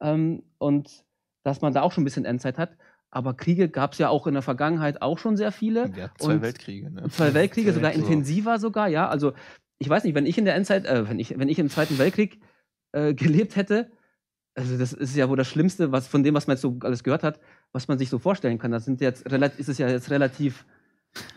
Ähm, 0.00 0.42
und 0.58 1.04
dass 1.44 1.60
man 1.60 1.72
da 1.74 1.82
auch 1.82 1.92
schon 1.92 2.02
ein 2.02 2.06
bisschen 2.06 2.24
Endzeit 2.24 2.58
hat. 2.58 2.76
Aber 3.14 3.34
Kriege 3.34 3.68
gab 3.68 3.92
es 3.92 3.98
ja 3.98 4.08
auch 4.08 4.26
in 4.26 4.34
der 4.34 4.42
Vergangenheit 4.42 5.00
auch 5.00 5.18
schon 5.18 5.36
sehr 5.36 5.52
viele. 5.52 5.90
Ja, 5.96 6.10
zwei 6.18 6.34
Und 6.34 6.42
Weltkriege, 6.42 6.90
ne? 6.90 7.08
Zwei 7.10 7.32
Weltkriege, 7.32 7.72
sogar 7.72 7.92
So. 7.92 8.00
intensiver 8.00 8.58
sogar, 8.58 8.88
ja. 8.88 9.08
Also 9.08 9.32
ich 9.78 9.88
weiß 9.88 10.04
nicht, 10.04 10.14
wenn 10.14 10.26
ich 10.26 10.36
in 10.36 10.44
der 10.44 10.54
Endzeit, 10.56 10.84
äh, 10.84 11.08
wenn 11.08 11.18
ich, 11.18 11.38
wenn 11.38 11.48
ich 11.48 11.58
im 11.58 11.70
Zweiten 11.70 11.98
Weltkrieg 11.98 12.40
äh, 12.92 13.14
gelebt 13.24 13.56
hätte, 13.56 13.90
also 14.56 14.76
das 14.78 14.92
ist 14.92 15.16
ja 15.16 15.28
wohl 15.28 15.36
das 15.36 15.48
Schlimmste, 15.48 15.92
was 15.92 16.06
von 16.08 16.22
dem, 16.22 16.34
was 16.34 16.46
man 16.46 16.54
jetzt 16.54 16.62
so 16.62 16.76
alles 16.82 17.04
gehört 17.04 17.22
hat, 17.22 17.40
was 17.72 17.88
man 17.88 17.98
sich 17.98 18.08
so 18.08 18.18
vorstellen 18.18 18.58
kann. 18.58 18.70
Das 18.70 18.84
sind 18.84 19.00
jetzt 19.00 19.30
relativ, 19.30 19.58
ist 19.60 19.68
es 19.68 19.78
ja 19.78 19.88
jetzt 19.88 20.10
relativ 20.10 20.64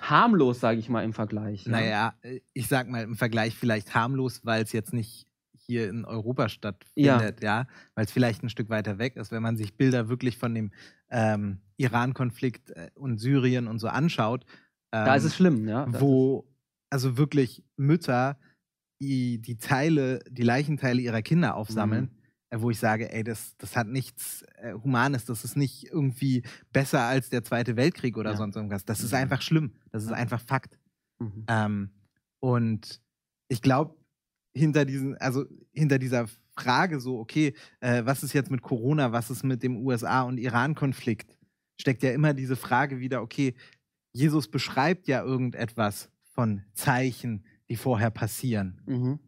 harmlos, 0.01 0.59
sage 0.59 0.79
ich 0.79 0.89
mal, 0.89 1.03
im 1.03 1.13
Vergleich. 1.13 1.65
ja. 1.65 1.71
Naja, 1.71 2.13
äh, 2.21 2.39
ich 2.53 2.67
sag 2.67 2.89
mal 2.89 3.03
im 3.03 3.15
Vergleich 3.15 3.55
vielleicht 3.55 3.93
harmlos, 3.93 4.41
weil 4.45 4.63
es 4.63 4.71
jetzt 4.71 4.93
nicht 4.93 5.27
hier 5.67 5.89
in 5.89 6.06
Europa 6.06 6.43
Ja. 6.43 6.49
stattfindet, 6.49 7.43
ja, 7.43 7.67
weil 7.95 8.06
es 8.06 8.12
vielleicht 8.12 8.43
ein 8.43 8.49
Stück 8.49 8.69
weiter 8.69 8.97
weg 8.97 9.15
ist. 9.17 9.32
Wenn 9.32 9.43
man 9.43 9.58
sich 9.58 9.75
Bilder 9.75 10.10
wirklich 10.10 10.38
von 10.38 10.56
dem 10.56 10.71
ähm, 11.10 11.60
Iran-Konflikt 11.77 12.71
äh, 12.71 12.89
und 12.95 13.17
Syrien 13.19 13.67
und 13.67 13.80
so 13.80 13.88
anschaut, 13.88 14.45
ähm, 14.93 15.06
Da 15.06 15.15
ist 15.15 15.25
es 15.25 15.36
schlimm, 15.36 15.67
ja. 15.67 15.86
Wo 16.01 16.47
also 16.89 17.17
wirklich 17.17 17.63
Mütter 17.75 18.38
die, 19.01 19.39
die 19.41 19.58
Teile, 19.58 20.19
die 20.30 20.41
Leichenteile 20.43 21.01
ihrer 21.01 21.21
Kinder 21.21 21.56
aufsammeln, 21.56 22.06
Mhm. 22.06 22.17
äh, 22.49 22.62
wo 22.62 22.71
ich 22.71 22.80
sage, 22.80 23.12
ey, 23.12 23.23
das, 23.23 23.56
das 23.58 23.75
hat 23.75 23.88
nichts 23.88 24.43
äh, 24.56 24.73
Humanes, 24.73 25.25
das 25.25 25.43
ist 25.43 25.58
nicht 25.58 25.84
irgendwie 25.91 26.43
besser 26.71 27.01
als 27.01 27.30
der 27.30 27.43
Zweite 27.43 27.75
Weltkrieg 27.75 28.17
oder 28.17 28.32
Ja. 28.32 28.38
sonst 28.38 28.56
irgendwas. 28.56 28.86
Das 28.86 29.01
ist 29.01 29.12
Mhm. 29.12 29.17
einfach 29.17 29.41
schlimm. 29.41 29.73
Das 29.91 30.03
ist 30.03 30.10
Ja. 30.12 30.15
einfach 30.15 30.39
Fakt. 30.41 30.80
Mhm. 31.19 31.45
Ähm, 31.49 31.89
Und 32.39 33.01
ich 33.49 33.62
glaube, 33.62 33.95
hinter 34.58 34.86
diesen, 34.86 35.17
also 35.17 35.46
hinter 35.72 36.00
dieser 36.00 36.28
Frage 36.56 37.00
so, 37.00 37.20
okay, 37.20 37.54
äh, 37.80 38.04
was 38.06 38.24
ist 38.24 38.34
jetzt 38.34 38.52
mit 38.52 38.62
Corona, 38.62 39.12
was 39.12 39.30
ist 39.30 39.43
mit 39.43 39.63
dem 39.63 39.78
USA- 39.78 40.24
und 40.24 40.38
Iran-Konflikt, 40.38 41.38
steckt 41.80 42.04
ja 42.04 42.12
immer 42.12 42.34
diese 42.34 42.56
Frage 42.56 43.00
wieder, 43.00 43.22
okay, 43.22 43.54
Jesus 44.13 44.48
beschreibt 44.48 45.08
ja 45.08 45.24
irgendetwas 45.24 46.10
von 46.34 46.63
Zeichen, 46.74 47.46
die 47.70 47.76
vorher 47.76 48.10
passieren. 48.10 48.82
Mhm. 48.86 49.20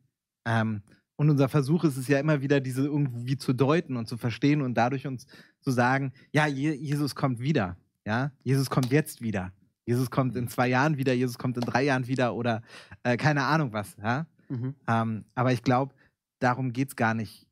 Ähm, 0.45 0.81
und 1.15 1.29
unser 1.29 1.49
Versuch 1.49 1.83
ist 1.83 1.97
es 1.97 2.07
ja 2.07 2.19
immer 2.19 2.41
wieder, 2.41 2.61
diese 2.61 2.85
irgendwie 2.85 3.37
zu 3.37 3.53
deuten 3.53 3.97
und 3.97 4.07
zu 4.07 4.17
verstehen 4.17 4.61
und 4.61 4.73
dadurch 4.75 5.05
uns 5.05 5.27
zu 5.59 5.71
sagen, 5.71 6.13
ja, 6.31 6.47
Je 6.47 6.73
Jesus 6.73 7.13
kommt 7.13 7.39
wieder. 7.39 7.77
Ja, 8.05 8.31
Jesus 8.43 8.69
kommt 8.69 8.91
jetzt 8.91 9.21
wieder. 9.21 9.51
Jesus 9.85 10.09
kommt 10.09 10.35
in 10.35 10.47
zwei 10.47 10.67
Jahren 10.67 10.97
wieder, 10.97 11.13
Jesus 11.13 11.37
kommt 11.37 11.57
in 11.57 11.63
drei 11.63 11.83
Jahren 11.83 12.07
wieder 12.07 12.35
oder 12.35 12.61
äh, 13.03 13.17
keine 13.17 13.43
Ahnung 13.43 13.73
was. 13.73 13.97
Ja? 13.97 14.27
Mhm. 14.49 14.75
Ähm, 14.87 15.25
aber 15.35 15.53
ich 15.53 15.63
glaube, 15.63 15.93
darum 16.39 16.73
geht 16.73 16.89
es 16.89 16.95
gar 16.95 17.13
nicht 17.13 17.47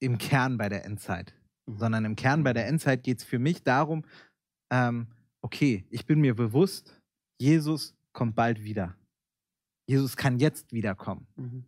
im 0.00 0.18
Kern 0.18 0.58
bei 0.58 0.68
der 0.68 0.84
Endzeit, 0.84 1.34
Mhm. 1.66 1.78
sondern 1.78 2.04
im 2.04 2.16
Kern 2.16 2.44
bei 2.44 2.52
der 2.52 2.66
Endzeit 2.68 3.02
geht 3.02 3.18
es 3.18 3.24
für 3.24 3.38
mich 3.38 3.62
darum, 3.62 4.04
ähm, 4.70 5.08
okay, 5.42 5.86
ich 5.90 6.06
bin 6.06 6.20
mir 6.20 6.34
bewusst, 6.34 7.00
Jesus 7.40 7.94
kommt 8.12 8.34
bald 8.34 8.62
wieder. 8.62 8.96
Jesus 9.88 10.16
kann 10.16 10.38
jetzt 10.38 10.72
wiederkommen. 10.72 11.26
Mhm. 11.36 11.64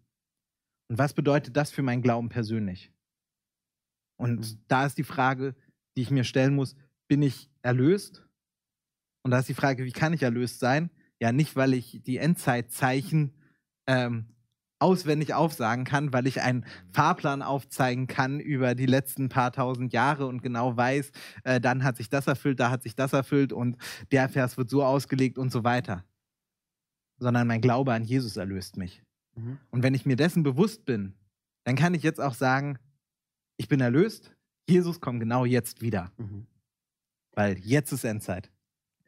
Und 0.91 0.99
was 0.99 1.15
bedeutet 1.15 1.57
das 1.57 1.71
für 1.71 1.83
meinen 1.83 2.03
Glauben 2.03 2.29
persönlich? 2.29 2.93
Und 4.19 4.41
Mhm. 4.41 4.65
da 4.69 4.87
ist 4.87 4.99
die 4.99 5.05
Frage, 5.05 5.55
die 5.97 6.03
ich 6.03 6.11
mir 6.11 6.25
stellen 6.25 6.55
muss, 6.55 6.77
bin 7.09 7.23
ich 7.23 7.51
erlöst? 7.63 8.27
Und 9.25 9.31
da 9.31 9.39
ist 9.39 9.49
die 9.49 9.55
Frage, 9.55 9.85
wie 9.85 9.93
kann 9.93 10.13
ich 10.13 10.23
erlöst 10.23 10.61
sein? 10.61 10.91
Ja, 11.21 11.33
nicht, 11.33 11.57
weil 11.57 11.75
ich 11.75 12.03
die 12.03 12.17
Endzeitzeichen 12.19 13.33
ähm, 13.91 14.27
auswendig 14.79 15.35
aufsagen 15.35 15.85
kann, 15.85 16.13
weil 16.13 16.27
ich 16.27 16.41
einen 16.41 16.65
Fahrplan 16.93 17.43
aufzeigen 17.43 18.07
kann 18.07 18.41
über 18.41 18.75
die 18.75 18.87
letzten 18.87 19.29
paar 19.29 19.53
tausend 19.53 19.93
Jahre 19.93 20.27
und 20.27 20.43
genau 20.43 20.77
weiß, 20.77 21.11
äh, 21.45 21.61
dann 21.61 21.83
hat 21.85 21.97
sich 21.97 22.09
das 22.09 22.27
erfüllt, 22.29 22.61
da 22.61 22.71
hat 22.71 22.83
sich 22.83 22.95
das 22.95 23.13
erfüllt 23.13 23.53
und 23.53 23.77
der 24.13 24.29
Vers 24.29 24.57
wird 24.57 24.71
so 24.71 24.83
ausgelegt 24.85 25.39
und 25.39 25.51
so 25.53 25.65
weiter. 25.65 26.05
Sondern 27.19 27.47
mein 27.47 27.61
Glaube 27.61 27.93
an 27.93 28.05
Jesus 28.05 28.37
erlöst 28.37 28.77
mich. 28.79 29.03
Mhm. 29.35 29.59
Und 29.71 29.83
wenn 29.83 29.93
ich 29.95 30.07
mir 30.07 30.17
dessen 30.17 30.43
bewusst 30.43 30.85
bin, 30.87 31.15
dann 31.65 31.77
kann 31.77 31.93
ich 31.93 32.03
jetzt 32.03 32.21
auch 32.21 32.35
sagen, 32.35 32.79
ich 33.59 33.69
bin 33.69 33.81
erlöst, 33.81 34.35
Jesus 34.67 35.01
kommt 35.01 35.21
genau 35.21 35.45
jetzt 35.45 35.83
wieder, 35.83 36.13
Mhm. 36.17 36.47
weil 37.33 37.59
jetzt 37.59 37.93
ist 37.93 38.05
Endzeit. 38.05 38.51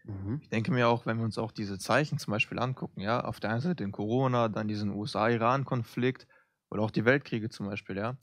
Mhm. 0.04 0.38
Ich 0.42 0.48
denke 0.48 0.72
mir 0.72 0.88
auch, 0.88 1.06
wenn 1.06 1.18
wir 1.18 1.24
uns 1.24 1.38
auch 1.38 1.52
diese 1.52 1.78
Zeichen 1.78 2.18
zum 2.18 2.32
Beispiel 2.32 2.58
angucken, 2.58 3.00
ja, 3.00 3.24
auf 3.24 3.40
der 3.40 3.50
einen 3.50 3.60
Seite 3.60 3.76
den 3.76 3.92
Corona, 3.92 4.48
dann 4.48 4.68
diesen 4.68 4.90
USA-Iran-Konflikt 4.90 6.26
oder 6.70 6.82
auch 6.82 6.90
die 6.90 7.04
Weltkriege 7.04 7.50
zum 7.50 7.66
Beispiel, 7.66 7.96
ja. 7.96 8.16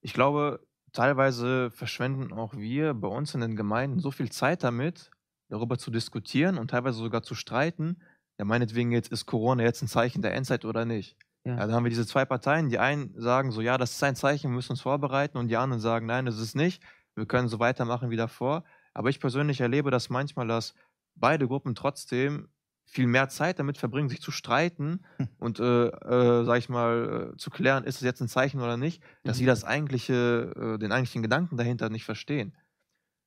Ich 0.00 0.14
glaube, 0.14 0.66
teilweise 0.92 1.70
verschwenden 1.70 2.32
auch 2.32 2.54
wir 2.54 2.94
bei 2.94 3.08
uns 3.08 3.34
in 3.34 3.40
den 3.40 3.56
Gemeinden 3.56 4.00
so 4.00 4.10
viel 4.10 4.30
Zeit 4.30 4.62
damit, 4.62 5.10
darüber 5.48 5.78
zu 5.78 5.90
diskutieren 5.90 6.58
und 6.58 6.70
teilweise 6.70 6.98
sogar 6.98 7.22
zu 7.22 7.34
streiten. 7.34 8.02
Ja, 8.38 8.44
meinetwegen 8.44 8.92
jetzt 8.92 9.10
ist 9.10 9.26
Corona 9.26 9.64
jetzt 9.64 9.82
ein 9.82 9.88
Zeichen 9.88 10.22
der 10.22 10.34
Endzeit 10.34 10.64
oder 10.64 10.84
nicht. 10.84 11.16
Ja. 11.44 11.52
Ja, 11.56 11.66
dann 11.66 11.72
haben 11.72 11.84
wir 11.84 11.90
diese 11.90 12.06
zwei 12.06 12.24
Parteien. 12.24 12.68
Die 12.68 12.78
einen 12.78 13.18
sagen 13.20 13.50
so, 13.50 13.60
ja, 13.60 13.78
das 13.78 13.92
ist 13.92 14.02
ein 14.02 14.16
Zeichen, 14.16 14.50
wir 14.50 14.54
müssen 14.54 14.72
uns 14.72 14.82
vorbereiten. 14.82 15.38
Und 15.38 15.48
die 15.48 15.56
anderen 15.56 15.80
sagen, 15.80 16.06
nein, 16.06 16.26
das 16.26 16.38
ist 16.38 16.54
nicht. 16.54 16.82
Wir 17.14 17.26
können 17.26 17.48
so 17.48 17.58
weitermachen 17.58 18.10
wie 18.10 18.16
davor. 18.16 18.64
Aber 18.94 19.08
ich 19.10 19.20
persönlich 19.20 19.60
erlebe 19.60 19.90
das 19.90 20.08
manchmal, 20.10 20.46
dass 20.46 20.74
beide 21.20 21.46
Gruppen 21.48 21.74
trotzdem 21.74 22.48
viel 22.86 23.06
mehr 23.06 23.28
Zeit 23.28 23.58
damit 23.58 23.78
verbringen, 23.78 24.08
sich 24.08 24.22
zu 24.22 24.30
streiten 24.30 25.04
Hm. 25.20 25.24
und, 25.38 25.60
äh, 25.60 25.88
äh, 25.88 26.44
sag 26.44 26.58
ich 26.58 26.68
mal, 26.68 27.32
äh, 27.34 27.36
zu 27.36 27.50
klären, 27.50 27.84
ist 27.84 27.96
es 27.96 28.02
jetzt 28.02 28.20
ein 28.22 28.28
Zeichen 28.28 28.60
oder 28.60 28.76
nicht, 28.76 29.02
dass 29.24 29.36
Mhm. 29.36 29.38
sie 29.38 29.46
das 29.46 29.64
eigentliche, 29.64 30.74
äh, 30.76 30.78
den 30.78 30.92
eigentlichen 30.92 31.22
Gedanken 31.22 31.56
dahinter 31.56 31.90
nicht 31.90 32.04
verstehen. 32.04 32.56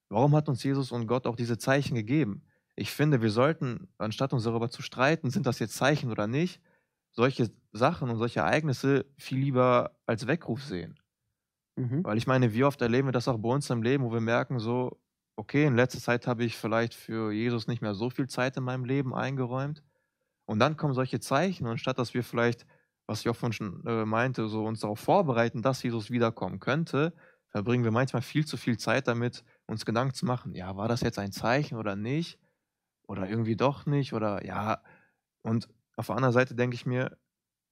Warum 0.10 0.36
hat 0.36 0.50
uns 0.50 0.64
Jesus 0.64 0.92
und 0.92 1.08
Gott 1.08 1.28
auch 1.28 1.36
diese 1.36 1.58
Zeichen 1.58 1.96
gegeben? 1.96 2.46
Ich 2.76 2.92
finde, 2.92 3.22
wir 3.22 3.32
sollten, 3.32 3.90
anstatt 3.98 4.34
uns 4.34 4.44
darüber 4.44 4.70
zu 4.70 4.82
streiten, 4.82 5.30
sind 5.30 5.46
das 5.46 5.60
jetzt 5.60 5.76
Zeichen 5.76 6.12
oder 6.12 6.28
nicht, 6.28 6.62
solche 7.12 7.52
Sachen 7.74 8.10
und 8.10 8.18
solche 8.18 8.40
Ereignisse 8.42 9.06
viel 9.18 9.40
lieber 9.40 9.98
als 10.06 10.28
Weckruf 10.28 10.64
sehen. 10.64 11.00
Mhm. 11.78 12.04
Weil 12.04 12.18
ich 12.18 12.28
meine, 12.28 12.54
wie 12.54 12.64
oft 12.64 12.82
erleben 12.82 13.08
wir 13.08 13.12
das 13.12 13.28
auch 13.28 13.38
bei 13.38 13.50
uns 13.50 13.70
im 13.70 13.84
Leben, 13.84 14.04
wo 14.04 14.12
wir 14.12 14.22
merken, 14.22 14.60
so, 14.60 15.00
okay, 15.42 15.66
in 15.66 15.76
letzter 15.76 16.00
Zeit 16.00 16.28
habe 16.28 16.44
ich 16.44 16.56
vielleicht 16.56 16.94
für 16.94 17.32
Jesus 17.32 17.66
nicht 17.66 17.82
mehr 17.82 17.96
so 17.96 18.12
viel 18.12 18.28
Zeit 18.28 18.58
in 18.58 18.64
meinem 18.64 18.86
Leben 18.86 19.16
eingeräumt. 19.16 19.82
Und 20.46 20.60
dann 20.60 20.78
kommen 20.78 20.94
solche 20.94 21.20
Zeichen, 21.20 21.66
und 21.66 21.80
statt 21.80 21.98
dass 21.98 22.14
wir 22.14 22.24
vielleicht, 22.24 22.68
was 23.08 23.24
vorhin 23.24 23.52
schon 23.52 23.84
äh, 23.88 24.06
meinte, 24.06 24.48
so 24.50 24.64
uns 24.66 24.82
darauf 24.82 25.00
vorbereiten, 25.00 25.64
dass 25.64 25.82
Jesus 25.82 26.12
wiederkommen 26.12 26.60
könnte, 26.60 27.14
verbringen 27.48 27.84
wir 27.84 27.90
manchmal 27.90 28.22
viel 28.22 28.46
zu 28.46 28.56
viel 28.56 28.78
Zeit 28.78 29.08
damit, 29.08 29.44
uns 29.66 29.84
Gedanken 29.84 30.14
zu 30.14 30.28
machen, 30.28 30.54
ja, 30.54 30.78
war 30.78 30.88
das 30.88 31.02
jetzt 31.02 31.18
ein 31.18 31.32
Zeichen 31.32 31.76
oder 31.76 31.96
nicht? 31.96 32.38
Oder 33.08 33.28
irgendwie 33.28 33.56
doch 33.56 33.88
nicht? 33.88 34.14
Oder 34.14 34.46
ja, 34.46 34.84
und 35.42 35.70
auf 35.96 36.06
der 36.06 36.18
anderen 36.18 36.34
Seite 36.34 36.54
denke 36.54 36.76
ich 36.76 36.86
mir, 36.86 37.18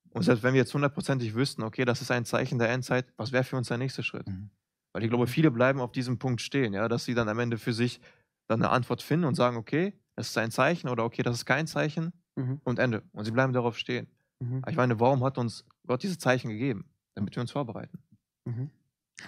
und 0.10 0.24
selbst 0.24 0.42
wenn 0.42 0.56
wir 0.56 0.62
jetzt 0.62 0.74
hundertprozentig 0.74 1.36
wüssten, 1.36 1.62
okay, 1.62 1.86
das 1.86 2.02
ist 2.02 2.10
ein 2.10 2.26
Zeichen 2.26 2.58
der 2.58 2.70
Endzeit, 2.70 3.14
was 3.16 3.32
wäre 3.32 3.44
für 3.44 3.58
uns 3.58 3.68
der 3.68 3.78
nächste 3.78 4.02
Schritt? 4.02 4.28
Mhm. 4.28 4.50
Weil 4.94 5.04
ich 5.04 5.10
glaube, 5.10 5.28
viele 5.28 5.52
bleiben 5.52 5.80
auf 5.80 5.92
diesem 5.92 6.18
Punkt 6.18 6.42
stehen, 6.42 6.74
ja, 6.74 6.88
dass 6.88 7.06
sie 7.06 7.14
dann 7.14 7.30
am 7.30 7.40
Ende 7.40 7.58
für 7.58 7.74
sich 7.74 8.02
dann 8.48 8.62
eine 8.62 8.72
Antwort 8.72 9.02
finden 9.02 9.26
und 9.26 9.36
sagen, 9.36 9.58
okay, 9.58 9.94
das 10.16 10.30
ist 10.30 10.38
ein 10.38 10.52
Zeichen 10.52 10.90
oder 10.90 11.06
okay, 11.06 11.22
das 11.22 11.38
ist 11.38 11.46
kein 11.46 11.68
Zeichen 11.68 12.12
Mhm. 12.40 12.62
und 12.64 12.80
Ende. 12.80 13.04
Und 13.12 13.26
sie 13.26 13.32
bleiben 13.32 13.54
darauf 13.54 13.78
stehen. 13.78 14.08
Mhm. 14.40 14.60
Aber 14.62 14.72
ich 14.72 14.78
meine, 14.78 15.00
warum 15.00 15.24
hat 15.24 15.38
uns 15.38 15.66
Gott 15.86 16.04
diese 16.04 16.18
Zeichen 16.18 16.50
gegeben? 16.50 16.86
Damit 17.16 17.36
wir 17.36 17.42
uns 17.42 17.52
vorbereiten. 17.52 18.00
Mhm. 18.46 18.70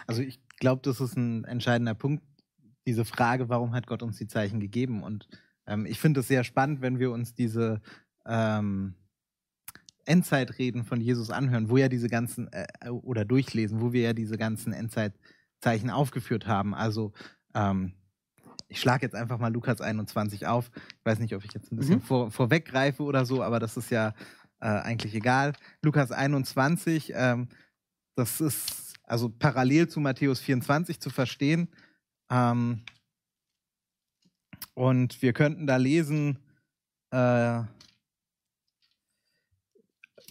Also 0.07 0.21
ich 0.21 0.39
glaube, 0.57 0.81
das 0.83 1.01
ist 1.01 1.17
ein 1.17 1.43
entscheidender 1.43 1.93
Punkt, 1.93 2.23
diese 2.87 3.03
Frage, 3.05 3.49
warum 3.49 3.73
hat 3.73 3.87
Gott 3.87 4.01
uns 4.01 4.17
die 4.17 4.27
Zeichen 4.27 4.59
gegeben? 4.59 5.03
Und 5.03 5.27
ähm, 5.67 5.85
ich 5.85 5.99
finde 5.99 6.21
es 6.21 6.27
sehr 6.27 6.43
spannend, 6.43 6.81
wenn 6.81 6.99
wir 6.99 7.11
uns 7.11 7.33
diese 7.33 7.81
ähm, 8.25 8.95
Endzeitreden 10.05 10.83
von 10.85 11.01
Jesus 11.01 11.29
anhören, 11.29 11.69
wo 11.69 11.77
ja 11.77 11.89
diese 11.89 12.07
ganzen, 12.07 12.47
äh, 12.53 12.89
oder 12.89 13.25
durchlesen, 13.25 13.81
wo 13.81 13.93
wir 13.93 14.01
ja 14.01 14.13
diese 14.13 14.37
ganzen 14.37 14.73
Endzeitzeichen 15.61 15.89
aufgeführt 15.91 16.47
haben. 16.47 16.73
Also 16.73 17.13
ähm, 17.53 17.93
ich 18.67 18.79
schlage 18.79 19.05
jetzt 19.05 19.15
einfach 19.15 19.37
mal 19.37 19.51
Lukas 19.53 19.81
21 19.81 20.47
auf. 20.47 20.71
Ich 20.75 21.05
weiß 21.05 21.19
nicht, 21.19 21.35
ob 21.35 21.43
ich 21.43 21.53
jetzt 21.53 21.71
ein 21.71 21.77
bisschen 21.77 21.95
Mhm. 21.97 22.01
vor, 22.01 22.31
vorweggreife 22.31 23.03
oder 23.03 23.25
so, 23.25 23.43
aber 23.43 23.59
das 23.59 23.77
ist 23.77 23.91
ja 23.91 24.13
äh, 24.59 24.65
eigentlich 24.67 25.13
egal. 25.13 25.53
Lukas 25.83 26.11
21, 26.11 27.11
ähm, 27.15 27.47
das 28.15 28.41
ist 28.41 28.93
also 29.03 29.29
parallel 29.29 29.87
zu 29.87 29.99
Matthäus 29.99 30.39
24 30.39 30.99
zu 30.99 31.09
verstehen. 31.09 31.67
Ähm, 32.31 32.81
und 34.73 35.21
wir 35.21 35.33
könnten 35.33 35.67
da 35.67 35.77
lesen, 35.77 36.39
äh, 37.11 37.61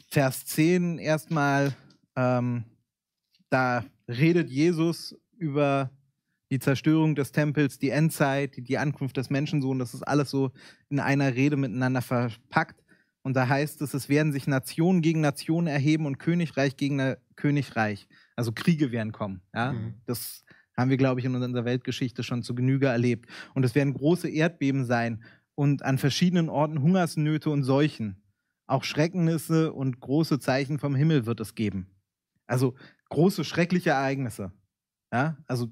Vers 0.09 0.45
10 0.47 0.99
erstmal, 0.99 1.77
ähm, 2.17 2.65
da 3.49 3.85
redet 4.11 4.51
Jesus 4.51 5.17
über 5.39 5.91
die 6.51 6.59
Zerstörung 6.59 7.15
des 7.15 7.33
Tempels, 7.33 7.79
die 7.79 7.91
Endzeit, 7.91 8.57
die, 8.57 8.63
die 8.63 8.79
Ankunft 8.79 9.17
des 9.17 9.31
Menschensohns. 9.31 9.79
Das 9.79 9.95
ist 9.95 10.03
alles 10.03 10.31
so 10.31 10.51
in 10.89 10.99
einer 10.99 11.35
Rede 11.35 11.57
miteinander 11.57 12.03
verpackt. 12.03 12.83
Und 13.23 13.35
da 13.35 13.49
heißt 13.49 13.83
es, 13.83 13.95
es 13.95 14.09
werden 14.09 14.33
sich 14.33 14.47
Nationen 14.47 15.03
gegen 15.03 15.21
Nationen 15.21 15.67
erheben 15.67 16.07
und 16.07 16.19
Königreich 16.19 16.77
gegen 16.77 17.15
Königreich. 17.37 18.09
Also 18.35 18.53
Kriege 18.53 18.93
werden 18.93 19.13
kommen. 19.13 19.43
Ja? 19.55 19.73
Mhm. 19.73 19.95
Das 20.07 20.45
haben 20.77 20.91
wir, 20.91 20.97
glaube 20.97 21.21
ich, 21.21 21.27
in 21.27 21.35
unserer 21.35 21.65
Weltgeschichte 21.65 22.23
schon 22.23 22.43
zu 22.43 22.55
Genüge 22.55 22.87
erlebt. 22.87 23.31
Und 23.55 23.65
es 23.65 23.75
werden 23.75 23.95
große 23.95 24.29
Erdbeben 24.29 24.87
sein 24.87 25.23
und 25.55 25.85
an 25.85 25.99
verschiedenen 25.99 26.49
Orten 26.49 26.83
Hungersnöte 26.83 27.51
und 27.51 27.63
Seuchen. 27.63 28.23
Auch 28.67 28.85
Schrecknisse 28.85 29.73
und 29.73 30.01
große 30.01 30.39
Zeichen 30.39 30.79
vom 30.79 30.95
Himmel 30.95 31.27
wird 31.27 31.41
es 31.41 31.55
geben. 31.55 31.89
Also 32.47 32.75
große, 33.11 33.45
schreckliche 33.45 33.91
Ereignisse. 33.91 34.53
Ja? 35.13 35.37
Also 35.47 35.69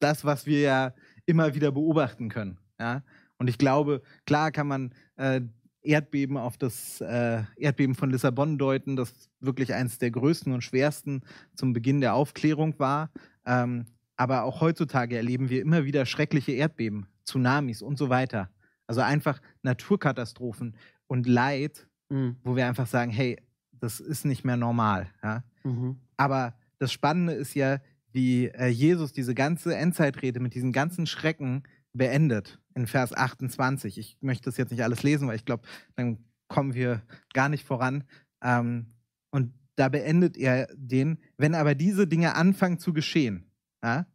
das, 0.00 0.24
was 0.24 0.46
wir 0.46 0.60
ja 0.60 0.94
immer 1.26 1.54
wieder 1.54 1.70
beobachten 1.72 2.28
können. 2.28 2.58
Ja? 2.78 3.02
Und 3.38 3.48
ich 3.48 3.58
glaube, 3.58 4.02
klar 4.26 4.50
kann 4.50 4.66
man 4.66 4.94
äh, 5.16 5.40
Erdbeben 5.82 6.36
auf 6.36 6.58
das 6.58 7.00
äh, 7.00 7.44
Erdbeben 7.56 7.94
von 7.94 8.10
Lissabon 8.10 8.58
deuten, 8.58 8.96
das 8.96 9.30
wirklich 9.40 9.72
eines 9.74 9.98
der 9.98 10.10
größten 10.10 10.52
und 10.52 10.62
schwersten 10.62 11.22
zum 11.54 11.72
Beginn 11.72 12.00
der 12.00 12.14
Aufklärung 12.14 12.78
war. 12.78 13.10
Ähm, 13.46 13.86
aber 14.16 14.42
auch 14.42 14.60
heutzutage 14.60 15.16
erleben 15.16 15.48
wir 15.48 15.62
immer 15.62 15.84
wieder 15.84 16.04
schreckliche 16.04 16.52
Erdbeben, 16.52 17.06
Tsunamis 17.24 17.82
und 17.82 17.96
so 17.96 18.08
weiter. 18.08 18.50
Also 18.88 19.00
einfach 19.02 19.40
Naturkatastrophen 19.62 20.76
und 21.06 21.26
Leid, 21.26 21.86
Mhm. 22.10 22.36
wo 22.42 22.56
wir 22.56 22.66
einfach 22.66 22.86
sagen, 22.86 23.10
hey, 23.10 23.36
das 23.72 24.00
ist 24.00 24.24
nicht 24.24 24.42
mehr 24.44 24.56
normal. 24.56 25.08
Ja? 25.22 25.44
Mhm. 25.62 26.00
Aber 26.16 26.54
das 26.78 26.92
Spannende 26.92 27.32
ist 27.32 27.54
ja, 27.54 27.80
wie 28.12 28.46
äh, 28.46 28.68
Jesus 28.68 29.12
diese 29.12 29.34
ganze 29.34 29.76
Endzeitrede 29.76 30.40
mit 30.40 30.54
diesen 30.54 30.72
ganzen 30.72 31.06
Schrecken 31.06 31.62
beendet 31.92 32.58
in 32.74 32.86
Vers 32.86 33.12
28. 33.12 33.98
Ich 33.98 34.16
möchte 34.20 34.44
das 34.44 34.56
jetzt 34.56 34.70
nicht 34.70 34.82
alles 34.82 35.02
lesen, 35.02 35.28
weil 35.28 35.36
ich 35.36 35.44
glaube, 35.44 35.64
dann 35.96 36.24
kommen 36.48 36.74
wir 36.74 37.02
gar 37.34 37.48
nicht 37.48 37.66
voran. 37.66 38.04
Ähm, 38.42 38.94
und 39.30 39.52
da 39.76 39.88
beendet 39.88 40.36
er 40.36 40.68
den, 40.74 41.18
wenn 41.36 41.54
aber 41.54 41.74
diese 41.74 42.06
Dinge 42.06 42.34
anfangen 42.34 42.78
zu 42.78 42.92
geschehen, 42.92 43.50
ja, 43.82 44.06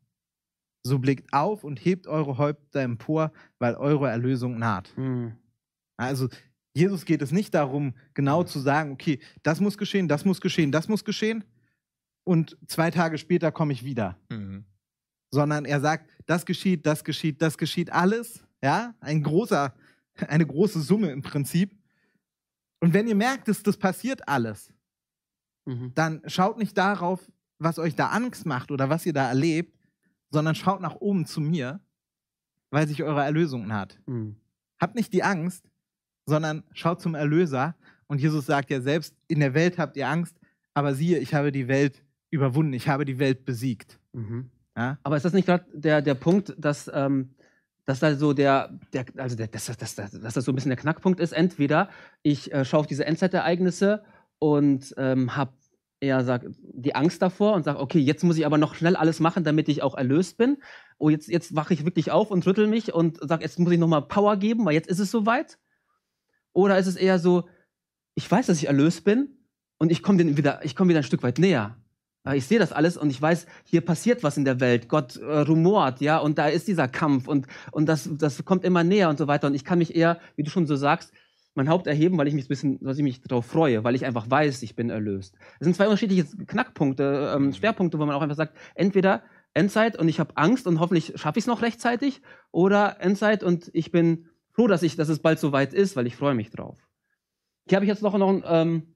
so 0.86 1.00
blickt 1.00 1.32
auf 1.32 1.64
und 1.64 1.84
hebt 1.84 2.08
eure 2.08 2.38
Häupter 2.38 2.82
empor, 2.82 3.32
weil 3.60 3.76
eure 3.76 4.10
Erlösung 4.10 4.58
naht. 4.58 4.94
Mhm. 4.98 5.38
Also 5.98 6.28
Jesus 6.76 7.06
geht 7.06 7.22
es 7.22 7.32
nicht 7.32 7.54
darum, 7.54 7.94
genau 8.14 8.44
zu 8.44 8.60
sagen, 8.60 8.92
okay, 8.92 9.20
das 9.44 9.62
muss 9.62 9.78
geschehen, 9.78 10.08
das 10.08 10.26
muss 10.26 10.42
geschehen, 10.42 10.72
das 10.72 10.90
muss 10.90 11.06
geschehen 11.06 11.46
und 12.24 12.58
zwei 12.68 12.92
Tage 12.92 13.18
später 13.18 13.52
komme 13.52 13.74
ich 13.74 13.84
wieder. 13.84 14.18
Mhm. 14.30 14.66
Sondern 15.32 15.66
er 15.66 15.80
sagt, 15.82 16.10
das 16.26 16.46
geschieht, 16.46 16.86
das 16.86 17.04
geschieht, 17.04 17.42
das 17.42 17.58
geschieht 17.58 17.92
alles. 17.92 18.46
Ja, 18.62 18.94
ein 19.00 19.24
großer, 19.24 19.74
eine 20.28 20.46
große 20.46 20.82
Summe 20.82 21.12
im 21.12 21.22
Prinzip. 21.22 21.76
Und 22.80 22.94
wenn 22.94 23.08
ihr 23.08 23.16
merkt, 23.16 23.48
dass 23.48 23.64
das 23.64 23.78
passiert 23.78 24.28
alles, 24.28 24.72
Mhm. 25.66 25.94
dann 25.96 26.22
schaut 26.26 26.58
nicht 26.58 26.78
darauf, 26.78 27.32
was 27.58 27.80
euch 27.80 27.96
da 27.96 28.08
Angst 28.08 28.46
macht 28.46 28.70
oder 28.70 28.90
was 28.90 29.06
ihr 29.06 29.14
da 29.14 29.30
erlebt, 29.30 29.80
sondern 30.30 30.56
schaut 30.56 30.82
nach 30.82 30.96
oben 30.96 31.26
zu 31.26 31.40
mir, 31.40 31.80
weil 32.70 32.86
sich 32.86 33.02
eure 33.02 33.24
Erlösung 33.24 33.66
naht. 33.68 33.98
Mhm. 34.06 34.36
Habt 34.82 34.96
nicht 34.96 35.14
die 35.14 35.24
Angst, 35.24 35.70
sondern 36.26 36.64
schaut 36.74 37.02
zum 37.02 37.16
Erlöser. 37.16 37.78
Und 38.08 38.20
Jesus 38.20 38.46
sagt 38.46 38.70
ja 38.72 38.82
selbst, 38.82 39.16
in 39.30 39.40
der 39.40 39.54
Welt 39.54 39.78
habt 39.78 39.96
ihr 39.96 40.10
Angst, 40.10 40.36
aber 40.74 40.94
siehe, 40.96 41.20
ich 41.20 41.34
habe 41.34 41.54
die 41.54 41.70
Welt 41.70 42.03
überwunden, 42.34 42.74
ich 42.74 42.88
habe 42.88 43.06
die 43.06 43.20
Welt 43.20 43.46
besiegt. 43.46 44.00
Mhm. 44.12 44.50
Ja? 44.76 44.98
Aber 45.04 45.16
ist 45.16 45.24
das 45.24 45.34
nicht 45.34 45.46
gerade 45.46 45.66
der, 45.74 46.02
der 46.02 46.16
Punkt, 46.16 46.54
dass, 46.58 46.90
ähm, 46.94 47.36
dass 47.86 48.00
da 48.00 48.16
so 48.16 48.34
der, 48.34 48.78
der 48.92 49.06
also 49.18 49.36
der, 49.36 49.48
dass, 49.48 49.66
dass, 49.66 49.96
dass, 49.96 50.12
dass 50.12 50.34
das 50.34 50.46
so 50.46 50.52
ein 50.52 50.56
bisschen 50.56 50.70
der 50.70 50.78
Knackpunkt 50.78 51.20
ist? 51.20 51.32
Entweder 51.32 51.90
ich 52.24 52.52
äh, 52.52 52.66
schaue 52.66 52.82
auf 52.82 52.88
diese 52.88 53.06
Endzeitereignisse 53.06 54.04
und 54.40 54.94
ähm, 54.98 55.36
habe 55.36 55.54
eher 56.00 56.24
sag, 56.26 56.46
die 56.60 56.96
Angst 56.96 57.22
davor 57.22 57.54
und 57.54 57.64
sage, 57.64 57.80
okay, 57.80 58.00
jetzt 58.00 58.24
muss 58.24 58.38
ich 58.38 58.46
aber 58.46 58.58
noch 58.58 58.76
schnell 58.76 58.96
alles 58.96 59.20
machen, 59.20 59.44
damit 59.44 59.70
ich 59.70 59.82
auch 59.82 59.96
erlöst 59.96 60.38
bin. 60.38 60.58
Oh, 60.98 61.10
jetzt, 61.10 61.30
jetzt 61.30 61.56
wache 61.56 61.74
ich 61.74 61.86
wirklich 61.86 62.12
auf 62.12 62.30
und 62.30 62.46
rüttel 62.46 62.68
mich 62.68 62.94
und 62.94 63.20
sage, 63.22 63.44
jetzt 63.44 63.58
muss 63.60 63.72
ich 63.72 63.80
nochmal 63.80 64.02
Power 64.02 64.36
geben, 64.38 64.66
weil 64.66 64.74
jetzt 64.74 64.90
ist 64.90 65.00
es 65.00 65.12
soweit. 65.12 65.58
Oder 66.52 66.78
ist 66.78 66.88
es 66.88 66.98
eher 66.98 67.20
so, 67.20 67.48
ich 68.16 68.30
weiß, 68.30 68.48
dass 68.48 68.58
ich 68.58 68.68
erlöst 68.68 69.06
bin 69.06 69.30
und 69.78 69.92
ich 69.92 70.04
komme 70.04 70.38
wieder, 70.38 70.64
ich 70.64 70.76
komme 70.76 70.90
wieder 70.90 71.00
ein 71.00 71.06
Stück 71.06 71.24
weit 71.24 71.40
näher. 71.40 71.78
Äh, 72.26 72.38
Ich 72.38 72.48
sehe 72.48 72.60
das 72.60 72.72
alles 72.72 72.98
und 72.98 73.10
ich 73.10 73.22
weiß, 73.22 73.46
hier 73.64 73.82
passiert 73.82 74.24
was 74.24 74.38
in 74.38 74.46
der 74.46 74.60
Welt. 74.60 74.88
Gott 74.90 75.18
äh, 75.18 75.40
rumort, 75.40 76.02
ja, 76.02 76.18
und 76.18 76.38
da 76.38 76.48
ist 76.48 76.68
dieser 76.68 76.88
Kampf 76.88 77.28
und, 77.28 77.48
und 77.72 77.88
das, 77.88 78.10
das 78.14 78.44
kommt 78.46 78.64
immer 78.64 78.84
näher 78.84 79.10
und 79.10 79.18
so 79.18 79.28
weiter. 79.28 79.48
Und 79.48 79.54
ich 79.56 79.66
kann 79.66 79.80
mich 79.80 79.96
eher, 79.96 80.20
wie 80.36 80.44
du 80.44 80.50
schon 80.50 80.68
so 80.68 80.76
sagst, 80.76 81.14
mein 81.56 81.70
Haupt 81.70 81.86
erheben, 81.86 82.18
weil 82.18 82.28
ich 82.28 82.34
mich 82.34 82.46
ein 82.46 82.48
bisschen, 82.48 82.80
dass 82.80 82.98
ich 82.98 83.04
mich 83.04 83.22
darauf 83.22 83.46
freue, 83.46 83.84
weil 83.84 83.96
ich 83.96 84.06
einfach 84.06 84.30
weiß, 84.30 84.64
ich 84.64 84.76
bin 84.76 84.90
erlöst. 84.90 85.36
Es 85.60 85.66
sind 85.66 85.76
zwei 85.76 85.86
unterschiedliche 85.86 86.26
Knackpunkte, 86.46 87.34
ähm, 87.36 87.54
Schwerpunkte, 87.54 88.00
wo 88.00 88.06
man 88.06 88.16
auch 88.16 88.22
einfach 88.22 88.36
sagt, 88.36 88.58
entweder 88.74 89.24
Endzeit 89.54 89.98
und 89.98 90.08
ich 90.08 90.20
habe 90.20 90.36
Angst 90.36 90.66
und 90.66 90.80
hoffentlich 90.80 91.14
schaffe 91.16 91.38
ich 91.38 91.44
es 91.44 91.48
noch 91.48 91.62
rechtzeitig, 91.62 92.22
oder 92.52 93.00
Endzeit 93.02 93.44
und 93.44 93.70
ich 93.74 93.92
bin 93.92 94.30
froh, 94.52 94.68
dass 94.68 94.82
ich, 94.82 94.96
dass 94.96 95.10
es 95.10 95.20
bald 95.20 95.40
soweit 95.40 95.74
ist, 95.74 95.96
weil 95.96 96.08
ich 96.08 96.16
freue 96.16 96.34
mich 96.34 96.50
drauf. 96.50 96.78
Hier 97.68 97.76
habe 97.76 97.86
ich 97.86 97.90
jetzt 97.90 98.02
noch, 98.02 98.18
noch, 98.18 98.30
ein, 98.30 98.44
ähm, 98.48 98.93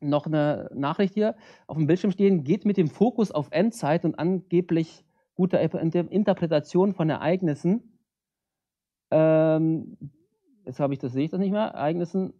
noch 0.00 0.26
eine 0.26 0.70
Nachricht 0.74 1.14
hier 1.14 1.36
auf 1.66 1.76
dem 1.76 1.86
Bildschirm 1.86 2.10
stehen. 2.10 2.44
Geht 2.44 2.64
mit 2.64 2.76
dem 2.76 2.88
Fokus 2.88 3.30
auf 3.30 3.48
Endzeit 3.50 4.04
und 4.04 4.18
angeblich 4.18 5.04
guter 5.34 5.60
Inter- 5.60 6.10
Interpretation 6.10 6.92
von 6.92 7.10
Ereignissen. 7.10 7.98
Ähm, 9.10 9.96
jetzt 10.64 10.80
habe 10.80 10.92
ich 10.92 10.98
das, 10.98 11.12
sehe 11.12 11.24
ich 11.24 11.30
das 11.30 11.40
nicht 11.40 11.52
mehr. 11.52 11.66
Ereignissen, 11.66 12.32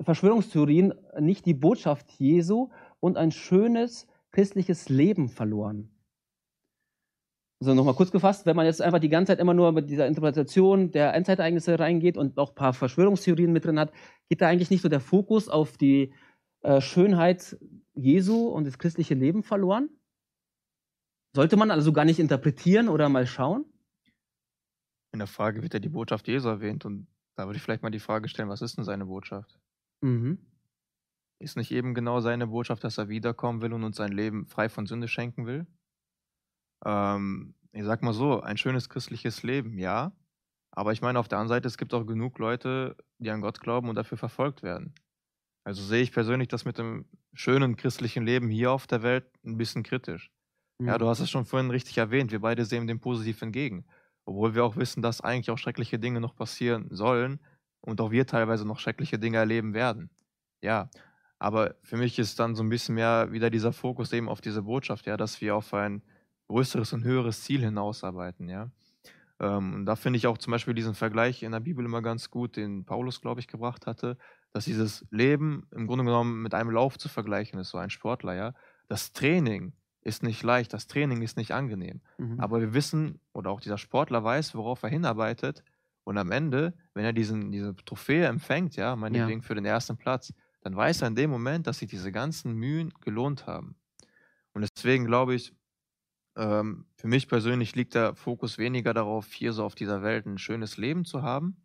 Verschwörungstheorien, 0.00 0.94
nicht 1.20 1.46
die 1.46 1.54
Botschaft 1.54 2.10
Jesu 2.12 2.70
und 3.00 3.16
ein 3.16 3.30
schönes 3.30 4.06
christliches 4.32 4.88
Leben 4.88 5.28
verloren. 5.28 5.90
Also 7.60 7.72
nochmal 7.74 7.94
kurz 7.94 8.10
gefasst, 8.10 8.44
wenn 8.46 8.56
man 8.56 8.66
jetzt 8.66 8.82
einfach 8.82 8.98
die 8.98 9.08
ganze 9.08 9.32
Zeit 9.32 9.38
immer 9.38 9.54
nur 9.54 9.72
mit 9.72 9.88
dieser 9.88 10.06
Interpretation 10.06 10.90
der 10.90 11.14
Endzeitereignisse 11.14 11.78
reingeht 11.78 12.18
und 12.18 12.36
auch 12.36 12.50
ein 12.50 12.54
paar 12.56 12.72
Verschwörungstheorien 12.72 13.52
mit 13.52 13.64
drin 13.64 13.78
hat, 13.78 13.92
geht 14.28 14.42
da 14.42 14.48
eigentlich 14.48 14.70
nicht 14.70 14.82
so 14.82 14.88
der 14.88 15.00
Fokus 15.00 15.48
auf 15.48 15.76
die 15.76 16.12
äh, 16.64 16.80
Schönheit 16.80 17.56
Jesu 17.94 18.48
und 18.48 18.66
das 18.66 18.78
christliche 18.78 19.14
Leben 19.14 19.42
verloren? 19.42 19.90
Sollte 21.34 21.56
man 21.56 21.70
also 21.70 21.92
gar 21.92 22.04
nicht 22.04 22.18
interpretieren 22.18 22.88
oder 22.88 23.08
mal 23.08 23.26
schauen? 23.26 23.66
In 25.12 25.18
der 25.18 25.28
Frage 25.28 25.62
wird 25.62 25.74
ja 25.74 25.80
die 25.80 25.88
Botschaft 25.88 26.26
Jesu 26.26 26.48
erwähnt 26.48 26.84
und 26.84 27.06
da 27.36 27.46
würde 27.46 27.56
ich 27.56 27.62
vielleicht 27.62 27.82
mal 27.82 27.90
die 27.90 28.00
Frage 28.00 28.28
stellen, 28.28 28.48
was 28.48 28.62
ist 28.62 28.76
denn 28.76 28.84
seine 28.84 29.06
Botschaft? 29.06 29.58
Mhm. 30.02 30.38
Ist 31.38 31.56
nicht 31.56 31.70
eben 31.70 31.94
genau 31.94 32.20
seine 32.20 32.46
Botschaft, 32.46 32.82
dass 32.84 32.98
er 32.98 33.08
wiederkommen 33.08 33.60
will 33.60 33.72
und 33.72 33.84
uns 33.84 33.96
sein 33.96 34.12
Leben 34.12 34.46
frei 34.46 34.68
von 34.68 34.86
Sünde 34.86 35.08
schenken 35.08 35.46
will? 35.46 35.66
Ähm, 36.84 37.54
ich 37.72 37.84
sag 37.84 38.02
mal 38.02 38.14
so, 38.14 38.40
ein 38.40 38.56
schönes 38.56 38.88
christliches 38.88 39.42
Leben, 39.42 39.78
ja. 39.78 40.12
Aber 40.70 40.92
ich 40.92 41.02
meine, 41.02 41.18
auf 41.18 41.28
der 41.28 41.38
anderen 41.38 41.56
Seite, 41.56 41.68
es 41.68 41.78
gibt 41.78 41.92
auch 41.92 42.06
genug 42.06 42.38
Leute, 42.38 42.96
die 43.18 43.30
an 43.30 43.40
Gott 43.40 43.60
glauben 43.60 43.88
und 43.88 43.96
dafür 43.96 44.18
verfolgt 44.18 44.62
werden. 44.62 44.94
Also 45.64 45.82
sehe 45.82 46.02
ich 46.02 46.12
persönlich 46.12 46.48
das 46.48 46.64
mit 46.64 46.78
dem 46.78 47.06
schönen 47.32 47.76
christlichen 47.76 48.24
Leben 48.24 48.48
hier 48.48 48.70
auf 48.70 48.86
der 48.86 49.02
Welt 49.02 49.26
ein 49.44 49.56
bisschen 49.56 49.82
kritisch. 49.82 50.30
Ja, 50.78 50.98
du 50.98 51.08
hast 51.08 51.20
es 51.20 51.30
schon 51.30 51.44
vorhin 51.46 51.70
richtig 51.70 51.98
erwähnt, 51.98 52.32
wir 52.32 52.40
beide 52.40 52.64
sehen 52.64 52.86
dem 52.86 53.00
positiv 53.00 53.40
entgegen. 53.42 53.86
Obwohl 54.26 54.54
wir 54.54 54.64
auch 54.64 54.76
wissen, 54.76 55.02
dass 55.02 55.20
eigentlich 55.20 55.50
auch 55.50 55.58
schreckliche 55.58 55.98
Dinge 55.98 56.20
noch 56.20 56.36
passieren 56.36 56.88
sollen 56.90 57.40
und 57.80 58.00
auch 58.00 58.10
wir 58.10 58.26
teilweise 58.26 58.66
noch 58.66 58.78
schreckliche 58.78 59.18
Dinge 59.18 59.38
erleben 59.38 59.74
werden. 59.74 60.10
Ja, 60.62 60.90
aber 61.38 61.76
für 61.82 61.96
mich 61.96 62.18
ist 62.18 62.38
dann 62.40 62.54
so 62.54 62.62
ein 62.62 62.68
bisschen 62.68 62.94
mehr 62.94 63.32
wieder 63.32 63.50
dieser 63.50 63.72
Fokus 63.72 64.12
eben 64.12 64.28
auf 64.28 64.40
diese 64.40 64.62
Botschaft, 64.62 65.06
ja, 65.06 65.16
dass 65.16 65.40
wir 65.40 65.56
auf 65.56 65.72
ein 65.74 66.02
größeres 66.48 66.92
und 66.92 67.04
höheres 67.04 67.42
Ziel 67.42 67.60
hinausarbeiten, 67.60 68.48
ja. 68.48 68.70
Ähm, 69.40 69.74
und 69.74 69.86
da 69.86 69.96
finde 69.96 70.16
ich 70.16 70.26
auch 70.26 70.38
zum 70.38 70.52
Beispiel 70.52 70.74
diesen 70.74 70.94
Vergleich 70.94 71.42
in 71.42 71.52
der 71.52 71.60
Bibel 71.60 71.84
immer 71.84 72.02
ganz 72.02 72.30
gut, 72.30 72.56
den 72.56 72.84
Paulus, 72.84 73.20
glaube 73.20 73.40
ich, 73.40 73.48
gebracht 73.48 73.86
hatte, 73.86 74.16
dass 74.54 74.66
dieses 74.66 75.04
Leben 75.10 75.66
im 75.72 75.88
Grunde 75.88 76.04
genommen 76.04 76.40
mit 76.40 76.54
einem 76.54 76.70
Lauf 76.70 76.96
zu 76.96 77.08
vergleichen 77.08 77.58
ist, 77.58 77.70
so 77.70 77.78
ein 77.78 77.90
Sportler, 77.90 78.34
ja. 78.34 78.54
Das 78.86 79.12
Training 79.12 79.72
ist 80.00 80.22
nicht 80.22 80.42
leicht, 80.44 80.72
das 80.72 80.86
Training 80.86 81.22
ist 81.22 81.36
nicht 81.36 81.50
angenehm. 81.50 82.02
Mhm. 82.18 82.38
Aber 82.38 82.60
wir 82.60 82.72
wissen, 82.72 83.20
oder 83.32 83.50
auch 83.50 83.60
dieser 83.60 83.78
Sportler 83.78 84.22
weiß, 84.22 84.54
worauf 84.54 84.82
er 84.84 84.90
hinarbeitet. 84.90 85.64
Und 86.04 86.18
am 86.18 86.30
Ende, 86.30 86.74
wenn 86.92 87.04
er 87.04 87.12
diesen, 87.12 87.50
diese 87.50 87.74
Trophäe 87.74 88.26
empfängt, 88.26 88.76
ja, 88.76 88.94
meinetwegen 88.94 89.42
für 89.42 89.56
den 89.56 89.64
ersten 89.64 89.96
Platz, 89.96 90.32
dann 90.60 90.76
weiß 90.76 91.02
er 91.02 91.08
in 91.08 91.16
dem 91.16 91.30
Moment, 91.30 91.66
dass 91.66 91.80
sich 91.80 91.90
diese 91.90 92.12
ganzen 92.12 92.54
Mühen 92.54 92.92
gelohnt 93.00 93.46
haben. 93.46 93.76
Und 94.52 94.68
deswegen 94.76 95.04
glaube 95.04 95.34
ich, 95.34 95.52
ähm, 96.36 96.86
für 96.96 97.08
mich 97.08 97.26
persönlich 97.26 97.74
liegt 97.74 97.94
der 97.94 98.14
Fokus 98.14 98.56
weniger 98.58 98.94
darauf, 98.94 99.32
hier 99.32 99.52
so 99.52 99.64
auf 99.64 99.74
dieser 99.74 100.02
Welt 100.02 100.26
ein 100.26 100.38
schönes 100.38 100.76
Leben 100.76 101.04
zu 101.04 101.22
haben. 101.22 101.63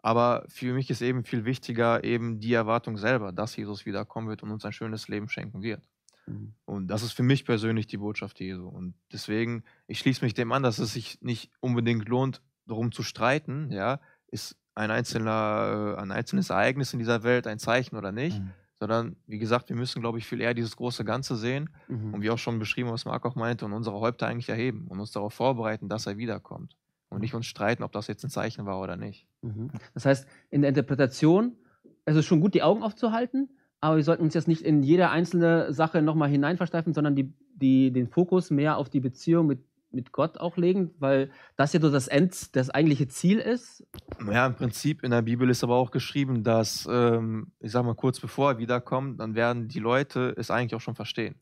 Aber 0.00 0.44
für 0.48 0.72
mich 0.74 0.90
ist 0.90 1.02
eben 1.02 1.24
viel 1.24 1.44
wichtiger 1.44 2.04
eben 2.04 2.38
die 2.40 2.52
Erwartung 2.52 2.96
selber, 2.98 3.32
dass 3.32 3.56
Jesus 3.56 3.84
wiederkommen 3.84 4.28
wird 4.28 4.42
und 4.42 4.50
uns 4.50 4.64
ein 4.64 4.72
schönes 4.72 5.08
Leben 5.08 5.28
schenken 5.28 5.62
wird. 5.62 5.82
Mhm. 6.26 6.54
Und 6.64 6.86
das 6.88 7.02
ist 7.02 7.12
für 7.12 7.22
mich 7.24 7.44
persönlich 7.44 7.86
die 7.88 7.96
Botschaft 7.98 8.38
Jesu. 8.40 8.68
Und 8.68 8.94
deswegen, 9.12 9.64
ich 9.86 9.98
schließe 9.98 10.24
mich 10.24 10.34
dem 10.34 10.52
an, 10.52 10.62
dass 10.62 10.78
es 10.78 10.92
sich 10.92 11.20
nicht 11.20 11.50
unbedingt 11.60 12.08
lohnt, 12.08 12.42
darum 12.66 12.92
zu 12.92 13.02
streiten, 13.02 13.72
ja, 13.72 14.00
ist 14.28 14.56
ein, 14.74 14.90
einzelner, 14.90 15.96
ein 15.98 16.12
einzelnes 16.12 16.50
Ereignis 16.50 16.92
in 16.92 16.98
dieser 17.00 17.22
Welt 17.24 17.46
ein 17.46 17.58
Zeichen 17.58 17.96
oder 17.96 18.12
nicht, 18.12 18.38
Mhm. 18.40 18.50
sondern 18.78 19.16
wie 19.26 19.38
gesagt, 19.38 19.68
wir 19.70 19.76
müssen, 19.76 20.00
glaube 20.00 20.18
ich, 20.18 20.26
viel 20.26 20.40
eher 20.40 20.54
dieses 20.54 20.76
große 20.76 21.04
Ganze 21.04 21.34
sehen 21.34 21.70
Mhm. 21.88 22.14
und 22.14 22.22
wie 22.22 22.30
auch 22.30 22.38
schon 22.38 22.58
beschrieben, 22.60 22.90
was 22.90 23.04
Marc 23.04 23.26
auch 23.26 23.34
meinte, 23.34 23.64
und 23.64 23.72
unsere 23.72 23.98
Häupter 23.98 24.28
eigentlich 24.28 24.48
erheben 24.48 24.86
und 24.86 25.00
uns 25.00 25.10
darauf 25.10 25.34
vorbereiten, 25.34 25.88
dass 25.88 26.06
er 26.06 26.16
wiederkommt. 26.18 26.76
Und 27.08 27.20
nicht 27.22 27.34
uns 27.34 27.46
streiten, 27.46 27.82
ob 27.82 27.90
das 27.92 28.06
jetzt 28.06 28.22
ein 28.22 28.30
Zeichen 28.30 28.66
war 28.66 28.78
oder 28.80 28.96
nicht. 28.96 29.26
Mhm. 29.42 29.70
Das 29.94 30.04
heißt, 30.04 30.26
in 30.50 30.62
der 30.62 30.68
Interpretation, 30.70 31.56
es 32.04 32.16
ist 32.16 32.26
schon 32.26 32.40
gut, 32.40 32.54
die 32.54 32.62
Augen 32.62 32.82
aufzuhalten, 32.82 33.50
aber 33.80 33.96
wir 33.96 34.04
sollten 34.04 34.24
uns 34.24 34.34
jetzt 34.34 34.48
nicht 34.48 34.62
in 34.62 34.82
jede 34.82 35.10
einzelne 35.10 35.72
Sache 35.72 36.02
nochmal 36.02 36.28
hineinversteifen, 36.28 36.92
sondern 36.92 37.14
die, 37.14 37.32
die, 37.54 37.92
den 37.92 38.08
Fokus 38.08 38.50
mehr 38.50 38.76
auf 38.76 38.88
die 38.88 39.00
Beziehung 39.00 39.46
mit, 39.46 39.60
mit 39.90 40.12
Gott 40.12 40.38
auch 40.38 40.56
legen, 40.56 40.90
weil 40.98 41.30
das 41.56 41.72
ja 41.72 41.80
so 41.80 41.90
das 41.90 42.08
End, 42.08 42.56
das 42.56 42.70
eigentliche 42.70 43.08
Ziel 43.08 43.38
ist. 43.38 43.86
Ja, 44.30 44.46
im 44.46 44.54
Prinzip 44.54 45.04
in 45.04 45.12
der 45.12 45.22
Bibel 45.22 45.48
ist 45.48 45.62
aber 45.62 45.76
auch 45.76 45.90
geschrieben, 45.90 46.42
dass, 46.42 46.88
ähm, 46.90 47.52
ich 47.60 47.70
sag 47.70 47.84
mal, 47.84 47.94
kurz 47.94 48.18
bevor 48.20 48.52
er 48.52 48.58
wiederkommt, 48.58 49.20
dann 49.20 49.34
werden 49.34 49.68
die 49.68 49.78
Leute 49.78 50.34
es 50.36 50.50
eigentlich 50.50 50.74
auch 50.74 50.80
schon 50.80 50.96
verstehen. 50.96 51.36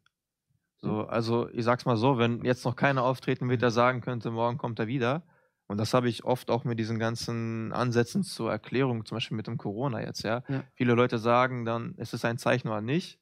So, 0.79 1.07
also 1.07 1.49
ich 1.51 1.65
sag's 1.65 1.87
mal 1.87 1.97
so, 1.97 2.19
wenn 2.19 2.45
jetzt 2.45 2.65
noch 2.65 2.77
keiner 2.77 3.03
auftreten 3.03 3.49
wird, 3.49 3.63
der 3.63 3.71
sagen 3.71 4.03
könnte, 4.03 4.31
morgen 4.31 4.59
kommt 4.59 4.79
er 4.79 4.87
wieder. 4.87 5.23
Und 5.69 5.79
das 5.79 5.95
habe 5.95 6.09
ich 6.09 6.25
oft 6.25 6.51
auch 6.51 6.65
mit 6.65 6.79
diesen 6.79 6.99
ganzen 6.99 7.73
Ansätzen 7.73 8.23
zur 8.23 8.51
Erklärung, 8.51 9.05
zum 9.05 9.17
Beispiel 9.17 9.37
mit 9.37 9.47
dem 9.49 9.59
Corona 9.59 10.01
jetzt, 10.03 10.23
ja. 10.23 10.43
Ja. 10.49 10.67
Viele 10.75 10.95
Leute 10.95 11.19
sagen 11.19 11.65
dann, 11.65 11.95
ist 11.97 12.15
es 12.15 12.25
ein 12.25 12.39
Zeichen 12.39 12.69
oder 12.69 12.81
nicht. 12.81 13.21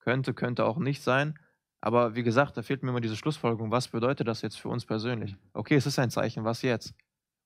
Könnte, 0.00 0.34
könnte 0.34 0.64
auch 0.64 0.78
nicht 0.78 1.02
sein. 1.02 1.38
Aber 1.80 2.14
wie 2.14 2.22
gesagt, 2.22 2.56
da 2.56 2.62
fehlt 2.62 2.82
mir 2.82 2.90
immer 2.90 3.00
diese 3.00 3.16
Schlussfolgerung, 3.16 3.70
was 3.70 3.88
bedeutet 3.88 4.28
das 4.28 4.42
jetzt 4.42 4.58
für 4.58 4.68
uns 4.68 4.84
persönlich? 4.84 5.36
Okay, 5.54 5.76
es 5.76 5.86
ist 5.86 5.98
ein 5.98 6.10
Zeichen, 6.10 6.44
was 6.44 6.62
jetzt? 6.62 6.94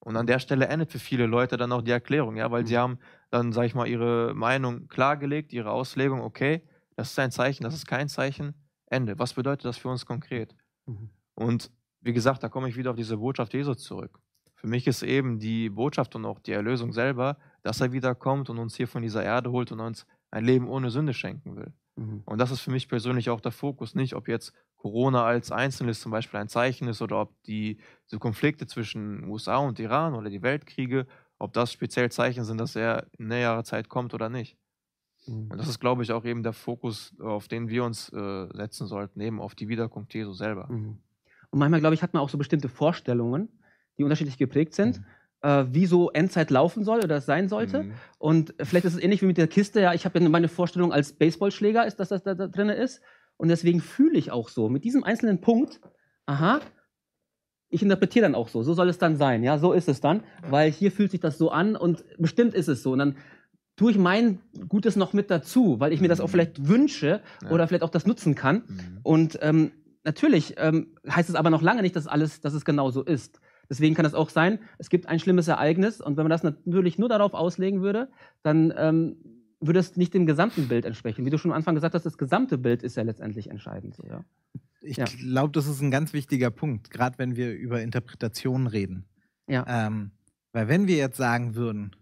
Und 0.00 0.16
an 0.16 0.26
der 0.26 0.38
Stelle 0.38 0.66
endet 0.66 0.90
für 0.92 0.98
viele 0.98 1.26
Leute 1.26 1.56
dann 1.56 1.72
auch 1.72 1.82
die 1.82 1.90
Erklärung, 1.92 2.36
ja, 2.36 2.50
weil 2.50 2.62
Mhm. 2.62 2.66
sie 2.66 2.76
haben 2.78 2.98
dann, 3.30 3.52
sag 3.52 3.64
ich 3.64 3.74
mal, 3.74 3.86
ihre 3.88 4.34
Meinung 4.34 4.88
klargelegt, 4.88 5.52
ihre 5.52 5.70
Auslegung, 5.70 6.20
okay, 6.20 6.62
das 6.96 7.10
ist 7.12 7.18
ein 7.18 7.30
Zeichen, 7.30 7.64
das 7.64 7.74
ist 7.74 7.86
kein 7.86 8.08
Zeichen, 8.08 8.54
Ende. 8.86 9.18
Was 9.18 9.34
bedeutet 9.34 9.64
das 9.64 9.78
für 9.78 9.88
uns 9.88 10.04
konkret? 10.06 10.54
Mhm. 10.86 11.10
Und 11.34 11.70
wie 12.04 12.12
gesagt, 12.12 12.42
da 12.42 12.48
komme 12.48 12.68
ich 12.68 12.76
wieder 12.76 12.90
auf 12.90 12.96
diese 12.96 13.16
Botschaft 13.16 13.54
Jesu 13.54 13.74
zurück. 13.74 14.20
Für 14.54 14.66
mich 14.66 14.86
ist 14.86 15.02
eben 15.02 15.38
die 15.38 15.70
Botschaft 15.70 16.14
und 16.14 16.24
auch 16.24 16.38
die 16.38 16.52
Erlösung 16.52 16.92
selber, 16.92 17.38
dass 17.62 17.80
er 17.80 17.92
wiederkommt 17.92 18.48
und 18.50 18.58
uns 18.58 18.76
hier 18.76 18.88
von 18.88 19.02
dieser 19.02 19.24
Erde 19.24 19.50
holt 19.50 19.72
und 19.72 19.80
uns 19.80 20.06
ein 20.30 20.44
Leben 20.44 20.68
ohne 20.68 20.90
Sünde 20.90 21.14
schenken 21.14 21.56
will. 21.56 21.72
Mhm. 21.96 22.22
Und 22.24 22.38
das 22.38 22.50
ist 22.50 22.60
für 22.60 22.70
mich 22.70 22.88
persönlich 22.88 23.30
auch 23.30 23.40
der 23.40 23.52
Fokus, 23.52 23.94
nicht 23.94 24.14
ob 24.14 24.28
jetzt 24.28 24.52
Corona 24.76 25.24
als 25.24 25.50
Einzelnes 25.50 26.00
zum 26.00 26.12
Beispiel 26.12 26.40
ein 26.40 26.48
Zeichen 26.48 26.88
ist 26.88 27.00
oder 27.00 27.20
ob 27.20 27.42
die 27.44 27.78
so 28.06 28.18
Konflikte 28.18 28.66
zwischen 28.66 29.24
USA 29.24 29.56
und 29.56 29.78
Iran 29.78 30.14
oder 30.14 30.28
die 30.28 30.42
Weltkriege, 30.42 31.06
ob 31.38 31.52
das 31.52 31.72
speziell 31.72 32.10
Zeichen 32.10 32.44
sind, 32.44 32.58
dass 32.58 32.76
er 32.76 33.06
in 33.18 33.28
näherer 33.28 33.64
Zeit 33.64 33.88
kommt 33.88 34.12
oder 34.12 34.28
nicht. 34.28 34.56
Mhm. 35.26 35.50
Und 35.50 35.58
das 35.58 35.68
ist, 35.68 35.80
glaube 35.80 36.02
ich, 36.02 36.12
auch 36.12 36.24
eben 36.24 36.42
der 36.42 36.52
Fokus, 36.52 37.14
auf 37.20 37.48
den 37.48 37.68
wir 37.68 37.84
uns 37.84 38.12
äh, 38.12 38.48
setzen 38.52 38.86
sollten, 38.86 39.20
eben 39.20 39.40
auf 39.40 39.54
die 39.54 39.68
Wiederkunft 39.68 40.14
Jesu 40.14 40.32
selber. 40.32 40.70
Mhm. 40.70 40.98
Und 41.54 41.60
manchmal, 41.60 41.78
glaube 41.78 41.94
ich, 41.94 42.02
hat 42.02 42.12
man 42.14 42.20
auch 42.20 42.28
so 42.30 42.36
bestimmte 42.36 42.68
Vorstellungen, 42.68 43.48
die 43.96 44.02
unterschiedlich 44.02 44.38
geprägt 44.38 44.74
sind, 44.74 44.98
Mhm. 44.98 45.04
äh, 45.48 45.72
wie 45.72 45.86
so 45.86 46.10
Endzeit 46.10 46.50
laufen 46.50 46.82
soll 46.82 46.98
oder 47.04 47.14
es 47.18 47.26
sein 47.26 47.48
sollte. 47.48 47.84
Mhm. 47.84 47.92
Und 48.18 48.54
vielleicht 48.60 48.84
ist 48.86 48.94
es 48.94 49.00
ähnlich 49.00 49.22
wie 49.22 49.26
mit 49.26 49.38
der 49.38 49.46
Kiste. 49.46 49.80
Ja, 49.80 49.94
ich 49.94 50.04
habe 50.04 50.18
ja 50.18 50.28
meine 50.28 50.48
Vorstellung 50.48 50.92
als 50.92 51.12
Baseballschläger, 51.12 51.86
ist, 51.86 52.00
dass 52.00 52.08
das 52.08 52.24
da, 52.24 52.34
da 52.34 52.48
drin 52.48 52.70
ist. 52.70 53.00
Und 53.36 53.48
deswegen 53.50 53.80
fühle 53.80 54.18
ich 54.18 54.32
auch 54.32 54.48
so. 54.48 54.68
Mit 54.68 54.82
diesem 54.82 55.04
einzelnen 55.04 55.40
Punkt, 55.40 55.80
aha, 56.26 56.60
ich 57.68 57.82
interpretiere 57.82 58.24
dann 58.24 58.34
auch 58.34 58.48
so. 58.48 58.64
So 58.64 58.74
soll 58.74 58.88
es 58.88 58.98
dann 58.98 59.16
sein. 59.16 59.44
Ja, 59.44 59.58
so 59.58 59.72
ist 59.72 59.88
es 59.88 60.00
dann. 60.00 60.24
Weil 60.50 60.72
hier 60.72 60.90
fühlt 60.90 61.12
sich 61.12 61.20
das 61.20 61.38
so 61.38 61.50
an 61.52 61.76
und 61.76 62.04
bestimmt 62.18 62.54
ist 62.54 62.66
es 62.68 62.82
so. 62.82 62.90
Und 62.90 62.98
dann 62.98 63.16
tue 63.76 63.92
ich 63.92 63.98
mein 63.98 64.40
Gutes 64.68 64.96
noch 64.96 65.12
mit 65.12 65.30
dazu, 65.30 65.78
weil 65.78 65.92
ich 65.92 66.00
mir 66.00 66.08
das 66.08 66.18
auch 66.20 66.26
Mhm. 66.26 66.30
vielleicht 66.32 66.66
wünsche 66.68 67.20
Ja. 67.44 67.50
oder 67.52 67.68
vielleicht 67.68 67.84
auch 67.84 67.90
das 67.90 68.06
nutzen 68.06 68.34
kann. 68.34 68.64
Mhm. 68.66 68.98
Und 69.04 69.38
ähm, 69.40 69.70
natürlich 70.04 70.54
ähm, 70.58 70.96
heißt 71.08 71.28
es 71.28 71.34
aber 71.34 71.50
noch 71.50 71.62
lange 71.62 71.82
nicht, 71.82 71.96
dass 71.96 72.06
alles, 72.06 72.40
dass 72.40 72.54
es 72.54 72.64
genau 72.64 72.90
so 72.90 73.02
ist. 73.02 73.40
Deswegen 73.68 73.94
kann 73.94 74.04
es 74.04 74.14
auch 74.14 74.28
sein, 74.28 74.58
es 74.78 74.90
gibt 74.90 75.08
ein 75.08 75.18
schlimmes 75.18 75.48
Ereignis 75.48 76.00
und 76.00 76.16
wenn 76.16 76.24
man 76.24 76.30
das 76.30 76.42
natürlich 76.42 76.98
nur 76.98 77.08
darauf 77.08 77.32
auslegen 77.34 77.80
würde, 77.82 78.10
dann 78.42 78.72
ähm, 78.76 79.16
würde 79.60 79.78
es 79.80 79.96
nicht 79.96 80.12
dem 80.12 80.26
gesamten 80.26 80.68
Bild 80.68 80.84
entsprechen. 80.84 81.24
Wie 81.24 81.30
du 81.30 81.38
schon 81.38 81.50
am 81.50 81.56
Anfang 81.56 81.74
gesagt 81.74 81.94
hast, 81.94 82.04
das 82.04 82.18
gesamte 82.18 82.58
Bild 82.58 82.82
ist 82.82 82.96
ja 82.96 83.02
letztendlich 83.02 83.48
entscheidend. 83.50 83.96
Ja. 84.08 84.24
Ich 84.82 84.98
Ja. 84.98 85.06
glaube, 85.06 85.52
das 85.52 85.66
ist 85.66 85.80
ein 85.80 85.90
ganz 85.90 86.12
wichtiger 86.12 86.50
Punkt, 86.50 86.90
gerade 86.90 87.18
wenn 87.18 87.36
wir 87.36 87.54
über 87.54 87.80
Interpretationen 87.80 88.66
reden. 88.66 89.06
Ja. 89.48 89.64
Ähm, 89.66 90.10
weil 90.52 90.68
wenn 90.68 90.86
wir 90.86 90.96
jetzt 90.96 91.16
sagen 91.16 91.54
würden, 91.54 91.96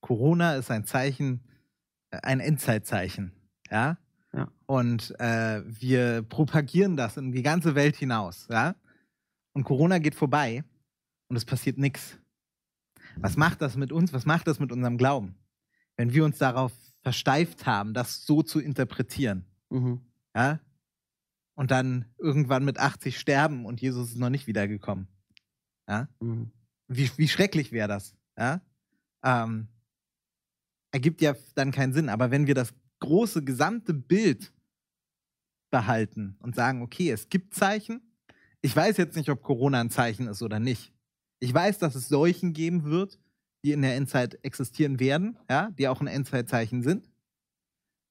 Corona 0.00 0.54
ist 0.54 0.70
ein 0.70 0.84
Zeichen, 0.84 1.42
äh, 2.10 2.18
ein 2.22 2.38
Endzeitzeichen, 2.38 3.32
ja, 3.70 3.98
Ja. 4.34 4.48
und 4.66 5.18
äh, 5.20 5.62
wir 5.66 6.22
propagieren 6.22 6.96
das 6.96 7.16
in 7.16 7.32
die 7.32 7.42
ganze 7.42 7.74
Welt 7.74 7.96
hinaus, 7.96 8.46
ja, 8.50 8.74
und 9.54 9.64
Corona 9.64 9.98
geht 9.98 10.14
vorbei 10.14 10.64
und 11.28 11.36
es 11.36 11.44
passiert 11.46 11.78
nichts. 11.78 12.18
Was 13.16 13.36
macht 13.36 13.62
das 13.62 13.76
mit 13.76 13.90
uns? 13.90 14.12
Was 14.12 14.26
macht 14.26 14.46
das 14.46 14.60
mit 14.60 14.70
unserem 14.70 14.98
Glauben? 14.98 15.34
Wenn 15.96 16.12
wir 16.12 16.24
uns 16.24 16.38
darauf 16.38 16.72
versteift 17.02 17.64
haben, 17.66 17.94
das 17.94 18.24
so 18.26 18.42
zu 18.42 18.60
interpretieren, 18.60 19.44
Mhm. 19.70 20.00
ja, 20.36 20.60
und 21.54 21.70
dann 21.70 22.04
irgendwann 22.18 22.64
mit 22.64 22.78
80 22.78 23.18
sterben 23.18 23.64
und 23.66 23.80
Jesus 23.80 24.10
ist 24.10 24.18
noch 24.18 24.30
nicht 24.30 24.46
wiedergekommen. 24.46 25.08
Ja? 25.88 26.06
Mhm. 26.20 26.52
Wie, 26.86 27.10
wie 27.16 27.28
schrecklich 27.28 27.72
wäre 27.72 27.88
das? 27.88 28.14
Ja? 28.38 28.60
Ähm, 29.24 29.66
ergibt 30.92 31.20
ja 31.20 31.34
dann 31.56 31.72
keinen 31.72 31.92
Sinn. 31.92 32.08
Aber 32.10 32.30
wenn 32.30 32.46
wir 32.46 32.54
das 32.54 32.72
große 33.00 33.44
gesamte 33.44 33.94
Bild 33.94 34.52
behalten 35.70 36.36
und 36.40 36.54
sagen, 36.54 36.82
okay, 36.82 37.10
es 37.10 37.28
gibt 37.28 37.54
Zeichen. 37.54 38.00
Ich 38.60 38.74
weiß 38.74 38.96
jetzt 38.96 39.16
nicht, 39.16 39.28
ob 39.30 39.42
Corona 39.42 39.80
ein 39.80 39.90
Zeichen 39.90 40.26
ist 40.26 40.42
oder 40.42 40.58
nicht. 40.58 40.92
Ich 41.40 41.52
weiß, 41.52 41.78
dass 41.78 41.94
es 41.94 42.08
Seuchen 42.08 42.52
geben 42.52 42.84
wird, 42.84 43.20
die 43.64 43.72
in 43.72 43.82
der 43.82 43.94
Endzeit 43.96 44.38
existieren 44.44 44.98
werden, 44.98 45.38
ja, 45.50 45.70
die 45.70 45.88
auch 45.88 46.00
ein 46.00 46.06
Endzeitzeichen 46.06 46.82
sind. 46.82 47.08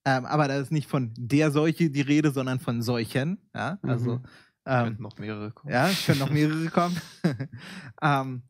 Ähm, 0.06 0.26
aber 0.26 0.48
da 0.48 0.58
ist 0.58 0.72
nicht 0.72 0.88
von 0.88 1.14
der 1.18 1.52
Seuche 1.52 1.90
die 1.90 2.02
Rede, 2.02 2.32
sondern 2.32 2.60
von 2.60 2.82
Seuchen. 2.82 3.40
Ja? 3.54 3.80
Also 3.82 4.16
Mhm. 4.20 4.24
ähm, 4.66 4.84
Könnten 4.86 5.04
noch 5.04 5.18
mehrere 5.18 5.52
kommen. 5.52 5.74
ja, 5.74 5.90
es 5.90 6.06
können 6.06 6.20
noch 6.20 6.30
mehrere 6.30 6.70
kommen. 6.70 6.96
ähm, 8.02 8.44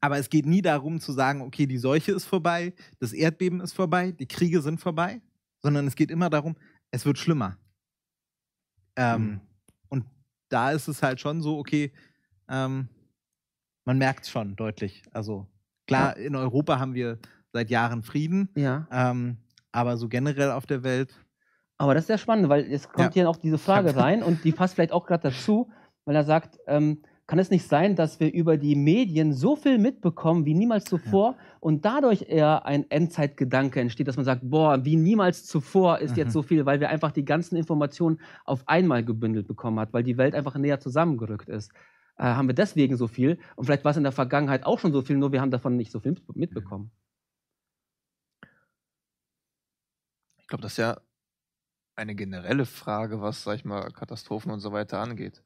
aber 0.00 0.18
es 0.18 0.28
geht 0.30 0.46
nie 0.46 0.62
darum 0.62 1.00
zu 1.00 1.12
sagen, 1.12 1.40
okay, 1.42 1.66
die 1.66 1.78
Seuche 1.78 2.12
ist 2.12 2.24
vorbei, 2.26 2.74
das 2.98 3.12
Erdbeben 3.12 3.60
ist 3.60 3.72
vorbei, 3.72 4.12
die 4.12 4.26
Kriege 4.26 4.60
sind 4.62 4.80
vorbei, 4.80 5.20
sondern 5.62 5.86
es 5.86 5.96
geht 5.96 6.10
immer 6.10 6.30
darum, 6.30 6.56
es 6.90 7.04
wird 7.06 7.18
schlimmer. 7.18 7.56
Ähm, 8.96 9.22
Mhm. 9.22 9.40
Und 9.88 10.04
da 10.48 10.72
ist 10.72 10.88
es 10.88 11.02
halt 11.02 11.20
schon 11.20 11.40
so, 11.42 11.58
okay, 11.58 11.92
ähm, 12.48 12.88
man 13.84 13.98
merkt 13.98 14.24
es 14.24 14.30
schon 14.30 14.56
deutlich. 14.56 15.02
Also 15.12 15.46
klar, 15.86 16.16
in 16.16 16.34
Europa 16.36 16.78
haben 16.78 16.94
wir 16.94 17.18
seit 17.52 17.70
Jahren 17.70 18.02
Frieden, 18.02 18.48
Ja. 18.54 18.86
ähm, 18.90 19.36
aber 19.72 19.96
so 19.96 20.08
generell 20.08 20.50
auf 20.50 20.66
der 20.66 20.82
Welt, 20.82 21.14
Aber 21.78 21.94
das 21.94 22.02
ist 22.02 22.08
sehr 22.08 22.18
spannend, 22.18 22.50
weil 22.50 22.66
jetzt 22.70 22.92
kommt 22.92 23.14
hier 23.14 23.28
auch 23.30 23.38
diese 23.38 23.56
Frage 23.56 23.96
rein 23.96 24.22
und 24.22 24.44
die 24.44 24.52
passt 24.52 24.74
vielleicht 24.74 24.92
auch 24.92 25.06
gerade 25.06 25.30
dazu, 25.30 25.70
weil 26.04 26.14
er 26.14 26.24
sagt, 26.24 26.58
ähm, 26.66 27.00
kann 27.30 27.38
es 27.38 27.50
nicht 27.50 27.68
sein, 27.68 27.94
dass 27.94 28.18
wir 28.18 28.32
über 28.32 28.56
die 28.56 28.74
Medien 28.74 29.32
so 29.32 29.54
viel 29.54 29.78
mitbekommen 29.78 30.46
wie 30.46 30.54
niemals 30.54 30.84
zuvor 30.84 31.36
und 31.60 31.84
dadurch 31.84 32.22
eher 32.28 32.66
ein 32.66 32.90
Endzeitgedanke 32.90 33.80
entsteht, 33.80 34.08
dass 34.08 34.16
man 34.16 34.24
sagt, 34.24 34.40
boah, 34.50 34.84
wie 34.84 34.96
niemals 34.96 35.46
zuvor 35.46 36.00
ist 36.00 36.16
Mhm. 36.16 36.16
jetzt 36.16 36.32
so 36.32 36.42
viel, 36.42 36.66
weil 36.66 36.80
wir 36.80 36.88
einfach 36.88 37.12
die 37.12 37.24
ganzen 37.24 37.54
Informationen 37.54 38.20
auf 38.44 38.66
einmal 38.66 39.04
gebündelt 39.04 39.46
bekommen 39.46 39.78
hat, 39.78 39.92
weil 39.92 40.02
die 40.02 40.18
Welt 40.18 40.34
einfach 40.34 40.56
näher 40.56 40.80
zusammengerückt 40.80 41.48
ist. 41.48 41.70
Äh, 42.16 42.24
haben 42.24 42.48
wir 42.48 42.54
deswegen 42.56 42.96
so 42.96 43.06
viel 43.06 43.38
und 43.54 43.64
vielleicht 43.66 43.84
war 43.84 43.92
es 43.92 43.96
in 43.96 44.02
der 44.02 44.10
Vergangenheit 44.12 44.66
auch 44.66 44.80
schon 44.80 44.92
so 44.92 45.00
viel, 45.00 45.16
nur 45.16 45.30
wir 45.30 45.40
haben 45.40 45.52
davon 45.52 45.76
nicht 45.76 45.92
so 45.92 46.00
viel 46.00 46.12
mit- 46.12 46.36
mitbekommen. 46.36 46.90
Ich 50.38 50.48
glaube, 50.48 50.62
das 50.62 50.72
ist 50.72 50.78
ja 50.78 51.00
eine 51.96 52.16
generelle 52.16 52.66
Frage, 52.66 53.20
was, 53.20 53.44
sag 53.44 53.54
ich 53.56 53.64
mal, 53.64 53.90
Katastrophen 53.92 54.50
und 54.50 54.60
so 54.60 54.72
weiter 54.72 54.98
angeht. 55.00 55.42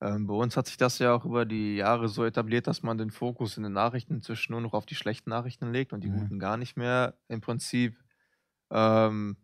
Ähm, 0.00 0.26
bei 0.28 0.34
uns 0.34 0.56
hat 0.56 0.66
sich 0.66 0.76
das 0.76 0.98
ja 1.00 1.12
auch 1.14 1.24
über 1.24 1.44
die 1.44 1.76
Jahre 1.76 2.08
so 2.08 2.24
etabliert, 2.24 2.66
dass 2.68 2.82
man 2.82 2.98
den 2.98 3.10
Fokus 3.10 3.56
in 3.56 3.64
den 3.64 3.72
Nachrichten 3.72 4.14
inzwischen 4.14 4.52
nur 4.52 4.60
noch 4.60 4.74
auf 4.74 4.86
die 4.86 4.94
schlechten 4.94 5.30
Nachrichten 5.30 5.72
legt 5.72 5.92
und 5.92 6.02
die 6.02 6.08
Mhm. 6.08 6.10
guten 6.10 6.38
gar 6.38 6.56
nicht 6.56 6.76
mehr. 6.76 7.18
Im 7.28 7.40
Prinzip, 7.40 7.98
ähm, 8.70 9.38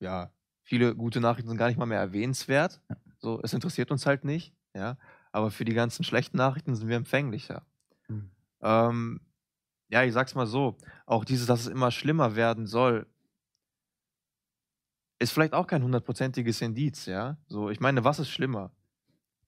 ja, 0.00 0.32
viele 0.62 0.94
gute 0.96 1.20
Nachrichten 1.20 1.48
sind 1.48 1.58
gar 1.58 1.68
nicht 1.68 1.78
mal 1.78 1.86
mehr 1.86 2.00
erwähnenswert. 2.00 2.82
Ja. 2.88 2.96
So, 3.18 3.40
es 3.42 3.52
interessiert 3.54 3.90
uns 3.90 4.06
halt 4.06 4.24
nicht, 4.24 4.54
ja. 4.74 4.98
Aber 5.32 5.50
für 5.50 5.64
die 5.64 5.74
ganzen 5.74 6.04
schlechten 6.04 6.36
Nachrichten 6.36 6.74
sind 6.76 6.88
wir 6.88 6.96
empfänglicher. 6.96 7.66
Mhm. 8.08 8.30
Ähm, 8.62 9.20
ja, 9.90 10.04
ich 10.04 10.12
sag's 10.14 10.34
mal 10.34 10.46
so, 10.46 10.78
auch 11.06 11.24
dieses, 11.24 11.46
dass 11.46 11.60
es 11.62 11.66
immer 11.68 11.90
schlimmer 11.90 12.36
werden 12.36 12.66
soll, 12.66 13.06
ist 15.18 15.32
vielleicht 15.32 15.54
auch 15.54 15.66
kein 15.66 15.82
hundertprozentiges 15.82 16.60
Indiz, 16.60 17.06
ja. 17.06 17.38
So, 17.46 17.70
ich 17.70 17.80
meine, 17.80 18.04
was 18.04 18.18
ist 18.18 18.28
schlimmer? 18.30 18.72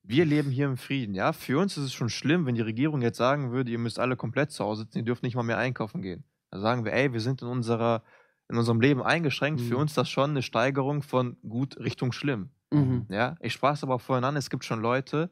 Wir 0.09 0.25
leben 0.25 0.51
hier 0.51 0.67
im 0.67 0.77
Frieden, 0.77 1.15
ja. 1.15 1.33
Für 1.33 1.59
uns 1.59 1.77
ist 1.77 1.85
es 1.85 1.93
schon 1.95 2.09
schlimm, 2.09 2.47
wenn 2.47 2.55
die 2.55 2.61
Regierung 2.61 3.03
jetzt 3.03 3.19
sagen 3.19 3.51
würde, 3.51 3.71
ihr 3.73 3.79
müsst 3.79 3.99
alle 3.99 4.17
komplett 4.17 4.53
zu 4.53 4.65
Hause 4.65 4.83
sitzen, 4.83 4.99
ihr 4.99 5.05
dürft 5.05 5.23
nicht 5.25 5.35
mal 5.35 5.43
mehr 5.43 5.59
einkaufen 5.59 6.01
gehen. 6.01 6.25
Da 6.51 6.61
sagen 6.61 6.85
wir, 6.85 6.93
ey, 6.93 7.13
wir 7.13 7.21
sind 7.21 7.43
in 7.43 7.49
unserer, 7.49 8.03
in 8.49 8.57
unserem 8.57 8.81
Leben 8.81 9.03
eingeschränkt. 9.03 9.61
Für 9.61 9.75
Mhm. 9.75 9.81
uns 9.81 9.91
ist 9.93 9.97
das 9.99 10.09
schon 10.09 10.31
eine 10.31 10.43
Steigerung 10.43 11.03
von 11.03 11.37
gut 11.49 11.77
Richtung 11.79 12.13
schlimm. 12.13 12.51
Mhm. 12.71 13.07
Ja, 13.09 13.35
ich 13.41 13.53
sprach 13.53 13.75
es 13.75 13.83
aber 13.83 13.99
vorhin 13.99 14.25
an, 14.25 14.37
es 14.37 14.49
gibt 14.49 14.65
schon 14.65 14.81
Leute, 14.81 15.29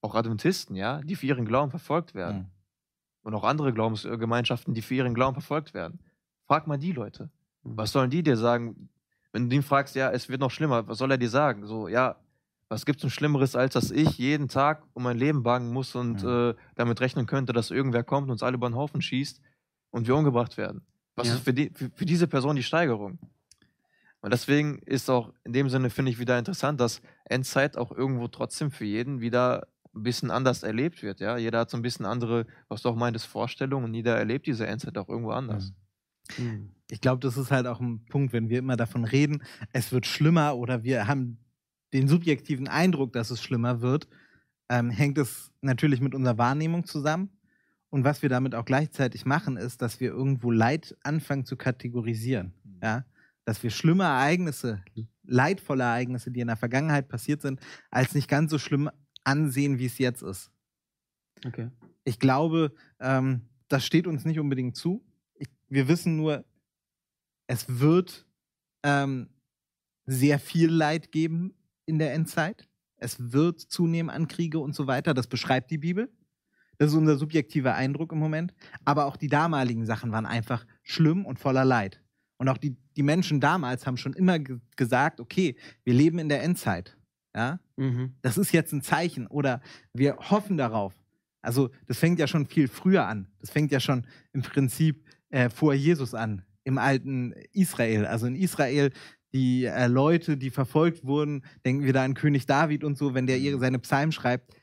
auch 0.00 0.14
Adventisten, 0.16 0.74
ja, 0.74 1.00
die 1.00 1.14
für 1.14 1.26
ihren 1.26 1.44
Glauben 1.46 1.70
verfolgt 1.70 2.14
werden. 2.14 2.38
Mhm. 2.38 2.46
Und 3.22 3.34
auch 3.34 3.44
andere 3.44 3.72
Glaubensgemeinschaften, 3.72 4.74
die 4.74 4.82
für 4.82 4.94
ihren 4.96 5.14
Glauben 5.14 5.34
verfolgt 5.34 5.72
werden. 5.72 6.00
Frag 6.46 6.66
mal 6.66 6.78
die 6.78 6.92
Leute. 6.92 7.30
Mhm. 7.62 7.76
Was 7.76 7.92
sollen 7.92 8.10
die 8.10 8.22
dir 8.24 8.36
sagen? 8.36 8.88
Wenn 9.32 9.48
du 9.48 9.56
ihn 9.56 9.62
fragst, 9.62 9.94
ja, 9.94 10.10
es 10.10 10.28
wird 10.28 10.40
noch 10.40 10.50
schlimmer, 10.50 10.86
was 10.88 10.98
soll 10.98 11.10
er 11.12 11.18
dir 11.18 11.30
sagen? 11.30 11.64
So, 11.66 11.88
ja, 11.88 12.16
was 12.68 12.86
gibt's 12.86 13.02
denn 13.02 13.10
Schlimmeres, 13.10 13.56
als 13.56 13.74
dass 13.74 13.90
ich 13.90 14.18
jeden 14.18 14.48
Tag 14.48 14.82
um 14.94 15.02
mein 15.02 15.18
Leben 15.18 15.42
bangen 15.42 15.72
muss 15.72 15.94
und 15.94 16.22
Ja. 16.22 16.50
äh, 16.50 16.54
damit 16.74 17.00
rechnen 17.00 17.26
könnte, 17.26 17.52
dass 17.52 17.70
irgendwer 17.70 18.04
kommt 18.04 18.26
und 18.26 18.32
uns 18.32 18.42
alle 18.42 18.54
über 18.56 18.68
den 18.68 18.74
Haufen 18.76 19.02
schießt 19.02 19.40
und 19.90 20.06
wir 20.06 20.16
umgebracht 20.16 20.56
werden? 20.56 20.82
Was 21.16 21.28
Ja. 21.28 21.34
ist 21.34 21.44
für, 21.44 21.52
die, 21.54 21.70
für, 21.70 21.90
für 21.94 22.04
diese 22.06 22.26
Person 22.26 22.56
die 22.56 22.62
Steigerung? 22.62 23.18
Und 24.20 24.32
deswegen 24.32 24.78
ist 24.86 25.10
auch 25.10 25.34
in 25.44 25.52
dem 25.52 25.68
Sinne, 25.68 25.90
finde 25.90 26.10
ich, 26.10 26.18
wieder 26.18 26.38
interessant, 26.38 26.80
dass 26.80 27.02
Endzeit 27.26 27.76
auch 27.76 27.92
irgendwo 27.92 28.26
trotzdem 28.28 28.70
für 28.70 28.86
jeden 28.86 29.20
wieder 29.20 29.68
ein 29.94 30.02
bisschen 30.02 30.30
anders 30.30 30.62
erlebt 30.62 31.02
wird. 31.02 31.20
Ja? 31.20 31.36
Jeder 31.36 31.60
hat 31.60 31.70
so 31.70 31.76
ein 31.76 31.82
bisschen 31.82 32.06
andere, 32.06 32.46
was 32.68 32.80
du 32.82 32.88
auch 32.88 32.96
meintest, 32.96 33.26
Vorstellungen 33.26 33.84
und 33.84 33.94
jeder 33.94 34.16
erlebt 34.16 34.46
diese 34.46 34.66
Endzeit 34.66 34.96
auch 34.96 35.10
irgendwo 35.10 35.30
anders. 35.30 35.74
Mhm. 36.38 36.70
Ich 36.90 37.02
glaube, 37.02 37.20
das 37.20 37.36
ist 37.36 37.50
halt 37.50 37.66
auch 37.66 37.80
ein 37.80 38.06
Punkt, 38.06 38.32
wenn 38.32 38.48
wir 38.48 38.58
immer 38.60 38.76
davon 38.76 39.04
reden, 39.04 39.42
es 39.72 39.92
wird 39.92 40.06
schlimmer 40.06 40.56
oder 40.56 40.82
wir 40.82 41.06
haben 41.06 41.38
den 41.94 42.08
subjektiven 42.08 42.68
Eindruck, 42.68 43.12
dass 43.12 43.30
es 43.30 43.42
schlimmer 43.42 43.80
wird. 43.80 44.08
ähm, 44.70 44.90
hängt 44.90 45.18
es 45.18 45.52
natürlich 45.60 46.00
mit 46.00 46.14
unserer 46.14 46.38
Wahrnehmung 46.38 46.84
zusammen. 46.84 47.28
Und 47.90 48.02
was 48.02 48.22
wir 48.22 48.28
damit 48.28 48.54
auch 48.54 48.64
gleichzeitig 48.64 49.26
machen, 49.26 49.56
ist, 49.56 49.82
dass 49.82 50.00
wir 50.00 50.08
irgendwo 50.08 50.50
Leid 50.50 50.96
anfangen 51.02 51.44
zu 51.44 51.56
kategorisieren. 51.56 52.54
Mhm. 52.64 52.80
Ja? 52.82 53.04
Dass 53.44 53.62
wir 53.62 53.70
schlimme 53.70 54.04
Ereignisse, 54.04 54.82
leidvolle 55.22 55.84
Ereignisse, 55.84 56.30
die 56.30 56.40
in 56.40 56.46
der 56.46 56.56
Vergangenheit 56.56 57.08
passiert 57.08 57.42
sind, 57.42 57.60
als 57.90 58.14
nicht 58.14 58.26
ganz 58.26 58.50
so 58.50 58.58
schlimm 58.58 58.90
ansehen, 59.22 59.78
wie 59.78 59.86
es 59.86 59.98
jetzt 59.98 60.22
ist. 60.22 60.50
Okay. 61.46 61.70
Ich 62.04 62.18
glaube, 62.18 62.72
ähm, 63.00 63.42
das 63.68 63.84
steht 63.84 64.06
uns 64.06 64.24
nicht 64.24 64.40
unbedingt 64.40 64.76
zu. 64.76 65.04
Ich, 65.34 65.48
wir 65.68 65.88
wissen 65.88 66.16
nur, 66.16 66.44
es 67.46 67.80
wird 67.80 68.26
ähm, 68.82 69.28
sehr 70.06 70.38
viel 70.38 70.70
Leid 70.70 71.12
geben 71.12 71.54
in 71.86 71.98
der 71.98 72.14
Endzeit. 72.14 72.68
Es 72.96 73.32
wird 73.32 73.60
zunehmen 73.60 74.10
an 74.10 74.28
Kriege 74.28 74.58
und 74.58 74.74
so 74.74 74.86
weiter. 74.86 75.14
Das 75.14 75.26
beschreibt 75.26 75.70
die 75.70 75.78
Bibel. 75.78 76.10
Das 76.78 76.90
ist 76.90 76.96
unser 76.96 77.16
subjektiver 77.16 77.74
Eindruck 77.74 78.12
im 78.12 78.18
Moment. 78.18 78.54
Aber 78.84 79.06
auch 79.06 79.16
die 79.16 79.28
damaligen 79.28 79.86
Sachen 79.86 80.12
waren 80.12 80.26
einfach 80.26 80.66
schlimm 80.82 81.24
und 81.24 81.38
voller 81.38 81.64
Leid. 81.64 82.00
Und 82.38 82.48
auch 82.48 82.58
die, 82.58 82.76
die 82.96 83.02
Menschen 83.02 83.40
damals 83.40 83.86
haben 83.86 83.96
schon 83.96 84.12
immer 84.12 84.38
ge 84.38 84.58
gesagt, 84.76 85.20
okay, 85.20 85.56
wir 85.84 85.94
leben 85.94 86.18
in 86.18 86.28
der 86.28 86.42
Endzeit. 86.42 86.96
Ja? 87.34 87.60
Mhm. 87.76 88.14
Das 88.22 88.38
ist 88.38 88.52
jetzt 88.52 88.72
ein 88.72 88.82
Zeichen 88.82 89.26
oder 89.26 89.60
wir 89.92 90.16
hoffen 90.16 90.56
darauf. 90.56 90.94
Also 91.42 91.70
das 91.86 91.98
fängt 91.98 92.18
ja 92.18 92.26
schon 92.26 92.46
viel 92.46 92.68
früher 92.68 93.06
an. 93.06 93.28
Das 93.38 93.50
fängt 93.50 93.70
ja 93.70 93.78
schon 93.78 94.06
im 94.32 94.42
Prinzip 94.42 95.04
äh, 95.30 95.50
vor 95.50 95.74
Jesus 95.74 96.14
an, 96.14 96.42
im 96.64 96.78
alten 96.78 97.32
Israel. 97.52 98.06
Also 98.06 98.26
in 98.26 98.34
Israel, 98.34 98.92
die 99.34 99.64
äh, 99.64 99.88
Leute, 99.88 100.36
die 100.36 100.50
verfolgt 100.50 101.04
wurden, 101.04 101.44
denken 101.66 101.84
wir 101.84 101.92
da 101.92 102.04
an 102.04 102.14
König 102.14 102.46
David 102.46 102.84
und 102.84 102.96
so, 102.96 103.14
wenn 103.14 103.26
der 103.26 103.38
ihre, 103.38 103.58
seine 103.58 103.80
Psalmen 103.80 104.12
schreibt, 104.12 104.54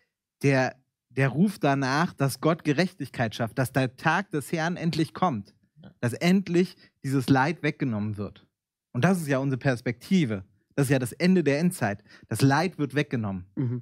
der, 0.43 0.75
der 1.09 1.27
ruft 1.27 1.63
danach, 1.63 2.13
dass 2.13 2.39
Gott 2.39 2.63
Gerechtigkeit 2.63 3.35
schafft, 3.35 3.59
dass 3.59 3.73
der 3.73 3.97
Tag 3.97 4.31
des 4.31 4.51
Herrn 4.51 4.77
endlich 4.77 5.13
kommt, 5.13 5.53
dass 5.99 6.13
endlich 6.13 6.77
dieses 7.03 7.27
Leid 7.29 7.63
weggenommen 7.63 8.15
wird. 8.15 8.47
Und 8.93 9.03
das 9.03 9.19
ist 9.19 9.27
ja 9.27 9.39
unsere 9.39 9.59
Perspektive. 9.59 10.45
Das 10.75 10.85
ist 10.85 10.91
ja 10.91 10.99
das 10.99 11.11
Ende 11.11 11.43
der 11.43 11.59
Endzeit. 11.59 12.01
Das 12.29 12.41
Leid 12.41 12.77
wird 12.77 12.95
weggenommen. 12.95 13.45
Mhm. 13.55 13.81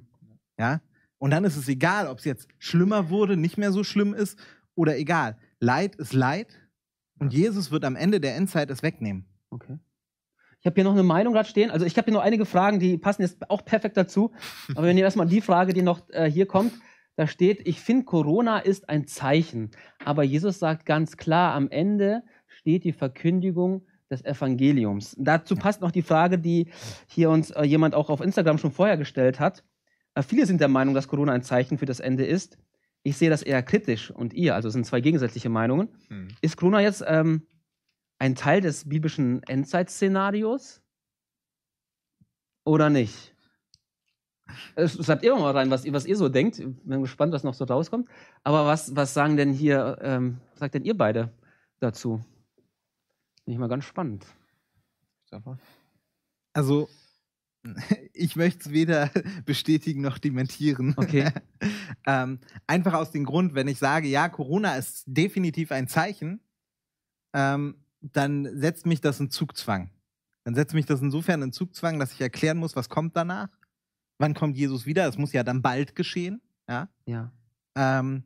Ja? 0.58 0.80
Und 1.18 1.30
dann 1.30 1.44
ist 1.44 1.56
es 1.56 1.68
egal, 1.68 2.08
ob 2.08 2.18
es 2.18 2.24
jetzt 2.24 2.48
schlimmer 2.58 3.10
wurde, 3.10 3.36
nicht 3.36 3.58
mehr 3.58 3.70
so 3.70 3.84
schlimm 3.84 4.12
ist 4.12 4.38
oder 4.74 4.98
egal. 4.98 5.38
Leid 5.60 5.94
ist 5.96 6.14
Leid 6.14 6.48
und 7.18 7.32
Jesus 7.32 7.70
wird 7.70 7.84
am 7.84 7.94
Ende 7.94 8.20
der 8.20 8.34
Endzeit 8.34 8.70
es 8.70 8.82
wegnehmen. 8.82 9.26
Okay. 9.50 9.78
Ich 10.60 10.66
habe 10.66 10.74
hier 10.74 10.84
noch 10.84 10.92
eine 10.92 11.02
Meinung 11.02 11.32
gerade 11.32 11.48
stehen. 11.48 11.70
Also 11.70 11.86
ich 11.86 11.96
habe 11.96 12.06
hier 12.06 12.14
noch 12.14 12.22
einige 12.22 12.44
Fragen, 12.44 12.78
die 12.80 12.98
passen 12.98 13.22
jetzt 13.22 13.50
auch 13.50 13.64
perfekt 13.64 13.96
dazu. 13.96 14.32
Aber 14.74 14.86
wir 14.86 14.94
nehmen 14.94 15.04
erstmal 15.04 15.26
die 15.26 15.40
Frage, 15.40 15.72
die 15.72 15.82
noch 15.82 16.02
äh, 16.10 16.30
hier 16.30 16.46
kommt. 16.46 16.72
Da 17.16 17.26
steht, 17.26 17.66
ich 17.66 17.80
finde, 17.80 18.04
Corona 18.04 18.58
ist 18.58 18.88
ein 18.88 19.06
Zeichen. 19.06 19.70
Aber 20.04 20.22
Jesus 20.22 20.58
sagt 20.58 20.86
ganz 20.86 21.16
klar, 21.16 21.54
am 21.54 21.70
Ende 21.70 22.22
steht 22.46 22.84
die 22.84 22.92
Verkündigung 22.92 23.86
des 24.10 24.24
Evangeliums. 24.24 25.16
Dazu 25.18 25.56
passt 25.56 25.80
noch 25.80 25.92
die 25.92 26.02
Frage, 26.02 26.38
die 26.38 26.68
hier 27.06 27.30
uns 27.30 27.50
äh, 27.52 27.62
jemand 27.62 27.94
auch 27.94 28.10
auf 28.10 28.20
Instagram 28.20 28.58
schon 28.58 28.72
vorher 28.72 28.96
gestellt 28.96 29.40
hat. 29.40 29.64
Äh, 30.14 30.22
viele 30.22 30.46
sind 30.46 30.60
der 30.60 30.68
Meinung, 30.68 30.94
dass 30.94 31.08
Corona 31.08 31.32
ein 31.32 31.42
Zeichen 31.42 31.78
für 31.78 31.86
das 31.86 32.00
Ende 32.00 32.26
ist. 32.26 32.58
Ich 33.02 33.16
sehe 33.16 33.30
das 33.30 33.42
eher 33.42 33.62
kritisch 33.62 34.10
und 34.10 34.34
ihr, 34.34 34.54
also 34.54 34.68
es 34.68 34.74
sind 34.74 34.84
zwei 34.84 35.00
gegensätzliche 35.00 35.48
Meinungen. 35.48 35.88
Hm. 36.08 36.28
Ist 36.42 36.58
Corona 36.58 36.80
jetzt 36.80 37.02
ähm, 37.06 37.46
ein 38.20 38.36
Teil 38.36 38.60
des 38.60 38.88
biblischen 38.88 39.42
Endzeitszenarios? 39.44 40.80
Oder 42.64 42.90
nicht? 42.90 43.34
Es- 44.74 45.04
Schreibt 45.04 45.24
ihr 45.24 45.34
mal 45.34 45.52
rein, 45.52 45.70
was, 45.70 45.84
ihr- 45.84 45.92
was 45.92 46.06
ihr 46.06 46.16
so 46.16 46.28
denkt. 46.28 46.58
Bin 46.58 47.00
gespannt, 47.02 47.32
was 47.32 47.44
noch 47.44 47.54
so 47.54 47.64
rauskommt. 47.64 48.08
Aber 48.44 48.66
was, 48.66 48.94
was 48.94 49.14
sagen 49.14 49.36
denn 49.36 49.52
hier, 49.52 49.98
ähm, 50.02 50.40
was 50.50 50.60
sagt 50.60 50.74
denn 50.74 50.84
ihr 50.84 50.96
beide 50.96 51.32
dazu? 51.80 52.24
Bin 53.44 53.54
ich 53.54 53.58
mal 53.58 53.68
ganz 53.68 53.84
spannend. 53.84 54.26
Also, 56.52 56.88
ich 58.12 58.36
möchte 58.36 58.60
es 58.60 58.70
weder 58.70 59.10
bestätigen 59.46 60.02
noch 60.02 60.18
dementieren. 60.18 60.94
Okay. 60.96 61.30
ähm, 62.06 62.40
einfach 62.66 62.94
aus 62.94 63.12
dem 63.12 63.24
Grund, 63.24 63.54
wenn 63.54 63.68
ich 63.68 63.78
sage, 63.78 64.08
ja, 64.08 64.28
Corona 64.28 64.76
ist 64.76 65.04
definitiv 65.06 65.70
ein 65.72 65.86
Zeichen, 65.88 66.40
ähm, 67.32 67.76
dann 68.00 68.48
setzt 68.58 68.86
mich 68.86 69.00
das 69.00 69.20
in 69.20 69.30
Zugzwang. 69.30 69.90
Dann 70.44 70.54
setzt 70.54 70.74
mich 70.74 70.86
das 70.86 71.00
insofern 71.00 71.42
in 71.42 71.52
Zugzwang, 71.52 71.98
dass 71.98 72.12
ich 72.12 72.20
erklären 72.20 72.58
muss, 72.58 72.76
was 72.76 72.88
kommt 72.88 73.16
danach. 73.16 73.48
Wann 74.18 74.34
kommt 74.34 74.56
Jesus 74.56 74.86
wieder? 74.86 75.06
Es 75.08 75.18
muss 75.18 75.32
ja 75.32 75.42
dann 75.42 75.62
bald 75.62 75.94
geschehen. 75.94 76.40
Ja. 76.68 76.88
Ja. 77.06 77.32
Ähm, 77.76 78.24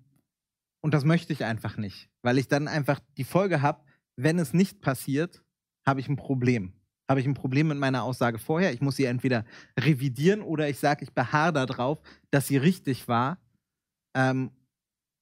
und 0.81 0.95
das 0.95 1.05
möchte 1.05 1.33
ich 1.33 1.45
einfach 1.45 1.77
nicht, 1.77 2.11
weil 2.23 2.39
ich 2.39 2.49
dann 2.49 2.69
einfach 2.69 3.01
die 3.17 3.25
Folge 3.25 3.63
habe, 3.63 3.83
wenn 4.17 4.39
es 4.39 4.53
nicht 4.53 4.81
passiert, 4.81 5.43
habe 5.87 6.01
ich 6.01 6.09
ein 6.09 6.17
Problem. 6.17 6.73
Habe 7.09 7.21
ich 7.21 7.27
ein 7.27 7.35
Problem 7.35 7.69
mit 7.69 7.79
meiner 7.79 8.03
Aussage 8.03 8.39
vorher. 8.39 8.73
Ich 8.73 8.81
muss 8.81 8.97
sie 8.97 9.05
entweder 9.05 9.45
revidieren 9.79 10.41
oder 10.41 10.69
ich 10.69 10.79
sage, 10.79 11.05
ich 11.05 11.13
beharre 11.13 11.53
darauf, 11.53 12.01
dass 12.31 12.47
sie 12.47 12.57
richtig 12.57 13.09
war 13.09 13.39
ähm, 14.15 14.51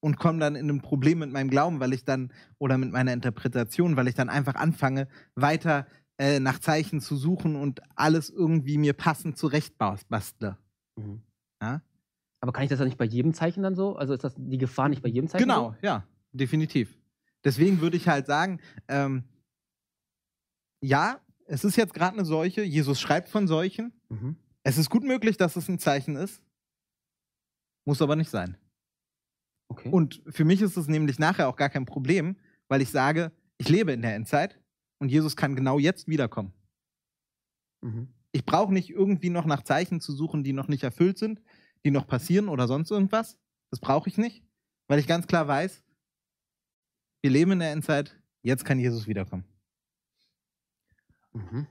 und 0.03 0.19
komme 0.19 0.39
dann 0.39 0.55
in 0.55 0.69
ein 0.69 0.81
Problem 0.81 1.19
mit 1.19 1.31
meinem 1.31 1.49
Glauben, 1.49 1.79
weil 1.79 1.93
ich 1.93 2.03
dann, 2.03 2.33
oder 2.59 2.77
mit 2.77 2.91
meiner 2.91 3.13
Interpretation, 3.13 3.95
weil 3.95 4.09
ich 4.09 4.15
dann 4.15 4.29
einfach 4.29 4.55
anfange, 4.55 5.07
weiter 5.33 5.87
äh, 6.17 6.41
nach 6.41 6.59
Zeichen 6.59 6.99
zu 6.99 7.15
suchen 7.15 7.55
und 7.55 7.79
alles 7.95 8.29
irgendwie 8.29 8.77
mir 8.77 8.91
passend 8.91 9.37
zurechtbastle. 9.37 10.57
Mhm. 10.97 11.21
Ja? 11.61 11.81
Aber 12.41 12.51
kann 12.51 12.63
ich 12.65 12.69
das 12.69 12.79
dann 12.79 12.89
nicht 12.89 12.97
bei 12.97 13.05
jedem 13.05 13.33
Zeichen 13.33 13.63
dann 13.63 13.75
so? 13.75 13.95
Also 13.95 14.13
ist 14.13 14.25
das 14.25 14.35
die 14.37 14.57
Gefahr 14.57 14.89
nicht 14.89 15.01
bei 15.01 15.07
jedem 15.07 15.29
Zeichen? 15.29 15.43
Genau, 15.43 15.73
ja, 15.81 16.05
definitiv. 16.33 16.97
Deswegen 17.45 17.79
würde 17.79 17.95
ich 17.95 18.09
halt 18.09 18.25
sagen, 18.25 18.59
ähm, 18.89 19.23
ja, 20.81 21.21
es 21.45 21.63
ist 21.63 21.77
jetzt 21.77 21.93
gerade 21.93 22.17
eine 22.17 22.25
Seuche. 22.25 22.61
Jesus 22.61 22.99
schreibt 22.99 23.29
von 23.29 23.47
Seuchen. 23.47 23.93
So? 24.09 24.15
Mhm. 24.15 24.35
Es 24.63 24.77
ist 24.77 24.89
gut 24.89 25.03
möglich, 25.05 25.37
dass 25.37 25.55
es 25.55 25.69
ein 25.69 25.79
Zeichen 25.79 26.17
ist. 26.17 26.43
Muss 27.85 28.01
aber 28.01 28.17
nicht 28.17 28.29
sein. 28.29 28.57
Okay. 29.73 29.89
Und 29.89 30.21
für 30.27 30.45
mich 30.45 30.61
ist 30.61 30.77
es 30.77 30.87
nämlich 30.87 31.17
nachher 31.17 31.49
auch 31.49 31.55
gar 31.55 31.69
kein 31.69 31.87
Problem, 31.87 32.35
weil 32.67 32.83
ich 32.83 32.91
sage, 32.91 33.31
ich 33.57 33.69
lebe 33.69 33.91
in 33.91 34.03
der 34.03 34.13
Endzeit 34.13 34.59
und 34.99 35.09
Jesus 35.09 35.35
kann 35.35 35.55
genau 35.55 35.79
jetzt 35.79 36.07
wiederkommen. 36.07 36.53
mhm. 37.81 38.07
Ich 38.35 38.45
brauche 38.45 38.73
nicht 38.73 38.89
irgendwie 38.89 39.29
noch 39.29 39.45
nach 39.45 39.63
Zeichen 39.63 39.99
zu 39.99 40.11
suchen, 40.11 40.43
die 40.43 40.53
noch 40.53 40.67
nicht 40.67 40.83
erfüllt 40.83 41.19
sind, 41.19 41.41
die 41.85 41.91
noch 41.91 42.07
passieren 42.07 42.49
oder 42.49 42.67
sonst 42.67 42.89
irgendwas. 42.89 43.37
Das 43.69 43.79
brauche 43.79 44.09
ich 44.09 44.17
nicht, 44.17 44.43
weil 44.87 44.99
ich 44.99 45.07
ganz 45.07 45.27
klar 45.27 45.47
weiß, 45.47 45.83
wir 47.21 47.31
leben 47.31 47.51
in 47.53 47.59
der 47.59 47.71
Endzeit, 47.71 48.19
jetzt 48.41 48.65
kann 48.65 48.79
Jesus 48.79 49.07
wiederkommen. 49.07 49.45
Mhm. 51.33 51.67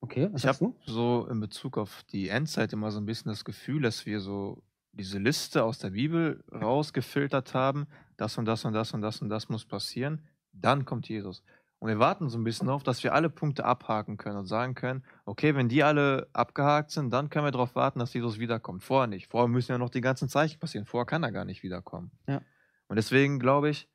Okay, 0.00 0.28
was 0.32 0.42
Ich 0.42 0.46
habe 0.46 0.74
so 0.86 1.26
in 1.28 1.40
Bezug 1.40 1.78
auf 1.78 2.04
die 2.10 2.28
Endzeit 2.28 2.72
immer 2.72 2.90
so 2.90 2.98
ein 2.98 3.06
bisschen 3.06 3.30
das 3.30 3.44
Gefühl, 3.44 3.82
dass 3.82 4.06
wir 4.06 4.20
so 4.20 4.62
diese 4.98 5.18
Liste 5.18 5.64
aus 5.64 5.78
der 5.78 5.90
Bibel 5.90 6.44
rausgefiltert 6.52 7.54
haben. 7.54 7.86
Das 8.16 8.36
und 8.36 8.44
das 8.44 8.64
und 8.64 8.72
das 8.72 8.92
und 8.92 9.00
das 9.00 9.22
und 9.22 9.28
das 9.28 9.48
muss 9.48 9.64
passieren. 9.64 10.22
Dann 10.52 10.84
kommt 10.84 11.08
Jesus. 11.08 11.42
Und 11.78 11.88
wir 11.88 12.00
warten 12.00 12.28
so 12.28 12.36
ein 12.36 12.44
bisschen 12.44 12.66
darauf, 12.66 12.82
dass 12.82 13.04
wir 13.04 13.14
alle 13.14 13.30
Punkte 13.30 13.64
abhaken 13.64 14.16
können 14.16 14.38
und 14.38 14.46
sagen 14.46 14.74
können, 14.74 15.04
okay, 15.24 15.54
wenn 15.54 15.68
die 15.68 15.84
alle 15.84 16.28
abgehakt 16.32 16.90
sind, 16.90 17.12
dann 17.12 17.30
können 17.30 17.44
wir 17.44 17.52
darauf 17.52 17.76
warten, 17.76 18.00
dass 18.00 18.12
Jesus 18.12 18.40
wiederkommt. 18.40 18.82
Vorher 18.82 19.06
nicht. 19.06 19.30
Vorher 19.30 19.46
müssen 19.46 19.70
ja 19.70 19.78
noch 19.78 19.90
die 19.90 20.00
ganzen 20.00 20.28
Zeichen 20.28 20.58
passieren. 20.58 20.86
Vorher 20.86 21.06
kann 21.06 21.22
er 21.22 21.30
gar 21.30 21.44
nicht 21.44 21.62
wiederkommen. 21.62 22.10
Ja. 22.26 22.42
Und 22.88 22.96
deswegen 22.96 23.38
glaube 23.38 23.70
ich, 23.70 23.88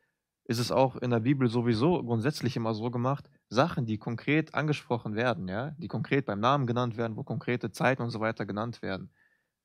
ist 0.45 0.60
es 0.60 0.72
auch 0.72 0.95
in 0.95 1.12
der 1.12 1.20
Bibel 1.20 1.49
sowieso 1.49 2.01
grundsätzlich 2.04 2.56
immer 2.56 2.74
so 2.74 2.89
gemacht, 2.89 3.30
Sachen, 3.49 3.86
die 3.86 3.97
konkret 3.97 4.54
angesprochen 4.56 5.16
werden, 5.16 5.47
ja, 5.47 5.72
die 5.78 5.88
konkret 5.88 6.26
beim 6.26 6.39
Namen 6.39 6.68
genannt 6.68 6.97
werden, 6.97 7.18
wo 7.18 7.24
konkrete 7.24 7.72
Zeiten 7.72 8.01
und 8.01 8.10
so 8.10 8.20
weiter 8.20 8.45
genannt 8.45 8.82
werden, 8.82 9.12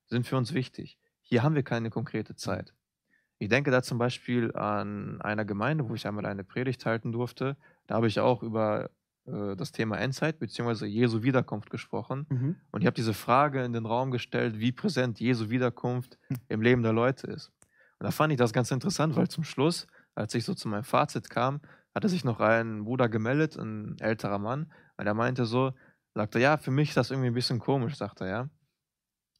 sind 0.06 0.26
für 0.26 0.36
uns 0.36 0.54
wichtig. 0.54 0.98
Hier 1.28 1.42
haben 1.42 1.54
wir 1.54 1.62
keine 1.62 1.90
konkrete 1.90 2.34
Zeit. 2.36 2.72
Ich 3.38 3.50
denke 3.50 3.70
da 3.70 3.82
zum 3.82 3.98
Beispiel 3.98 4.54
an 4.54 5.20
einer 5.20 5.44
Gemeinde, 5.44 5.86
wo 5.86 5.94
ich 5.94 6.06
einmal 6.06 6.24
eine 6.24 6.42
Predigt 6.42 6.86
halten 6.86 7.12
durfte. 7.12 7.56
Da 7.86 7.96
habe 7.96 8.08
ich 8.08 8.18
auch 8.18 8.42
über 8.42 8.88
äh, 9.26 9.54
das 9.54 9.70
Thema 9.70 9.98
Endzeit 9.98 10.38
bzw. 10.38 10.86
Jesu 10.86 11.22
Wiederkunft 11.22 11.68
gesprochen. 11.68 12.26
Mhm. 12.30 12.56
Und 12.70 12.80
ich 12.80 12.86
habe 12.86 12.94
diese 12.94 13.12
Frage 13.12 13.62
in 13.62 13.74
den 13.74 13.84
Raum 13.84 14.10
gestellt, 14.10 14.58
wie 14.58 14.72
präsent 14.72 15.20
Jesu 15.20 15.50
Wiederkunft 15.50 16.18
im 16.48 16.62
Leben 16.62 16.82
der 16.82 16.94
Leute 16.94 17.26
ist. 17.26 17.52
Und 17.98 18.04
da 18.06 18.10
fand 18.10 18.32
ich 18.32 18.38
das 18.38 18.54
ganz 18.54 18.70
interessant, 18.70 19.14
weil 19.14 19.28
zum 19.28 19.44
Schluss, 19.44 19.86
als 20.14 20.34
ich 20.34 20.46
so 20.46 20.54
zu 20.54 20.66
meinem 20.66 20.84
Fazit 20.84 21.28
kam, 21.28 21.60
hatte 21.94 22.08
sich 22.08 22.24
noch 22.24 22.40
ein 22.40 22.84
Bruder 22.84 23.10
gemeldet, 23.10 23.56
ein 23.56 23.96
älterer 24.00 24.38
Mann, 24.38 24.72
und 24.96 25.06
er 25.06 25.14
meinte 25.14 25.44
so, 25.44 25.74
sagte, 26.14 26.40
ja, 26.40 26.56
für 26.56 26.70
mich 26.70 26.88
ist 26.88 26.96
das 26.96 27.10
irgendwie 27.10 27.28
ein 27.28 27.34
bisschen 27.34 27.58
komisch, 27.58 27.96
sagte 27.96 28.24
er, 28.24 28.30
ja. 28.30 28.48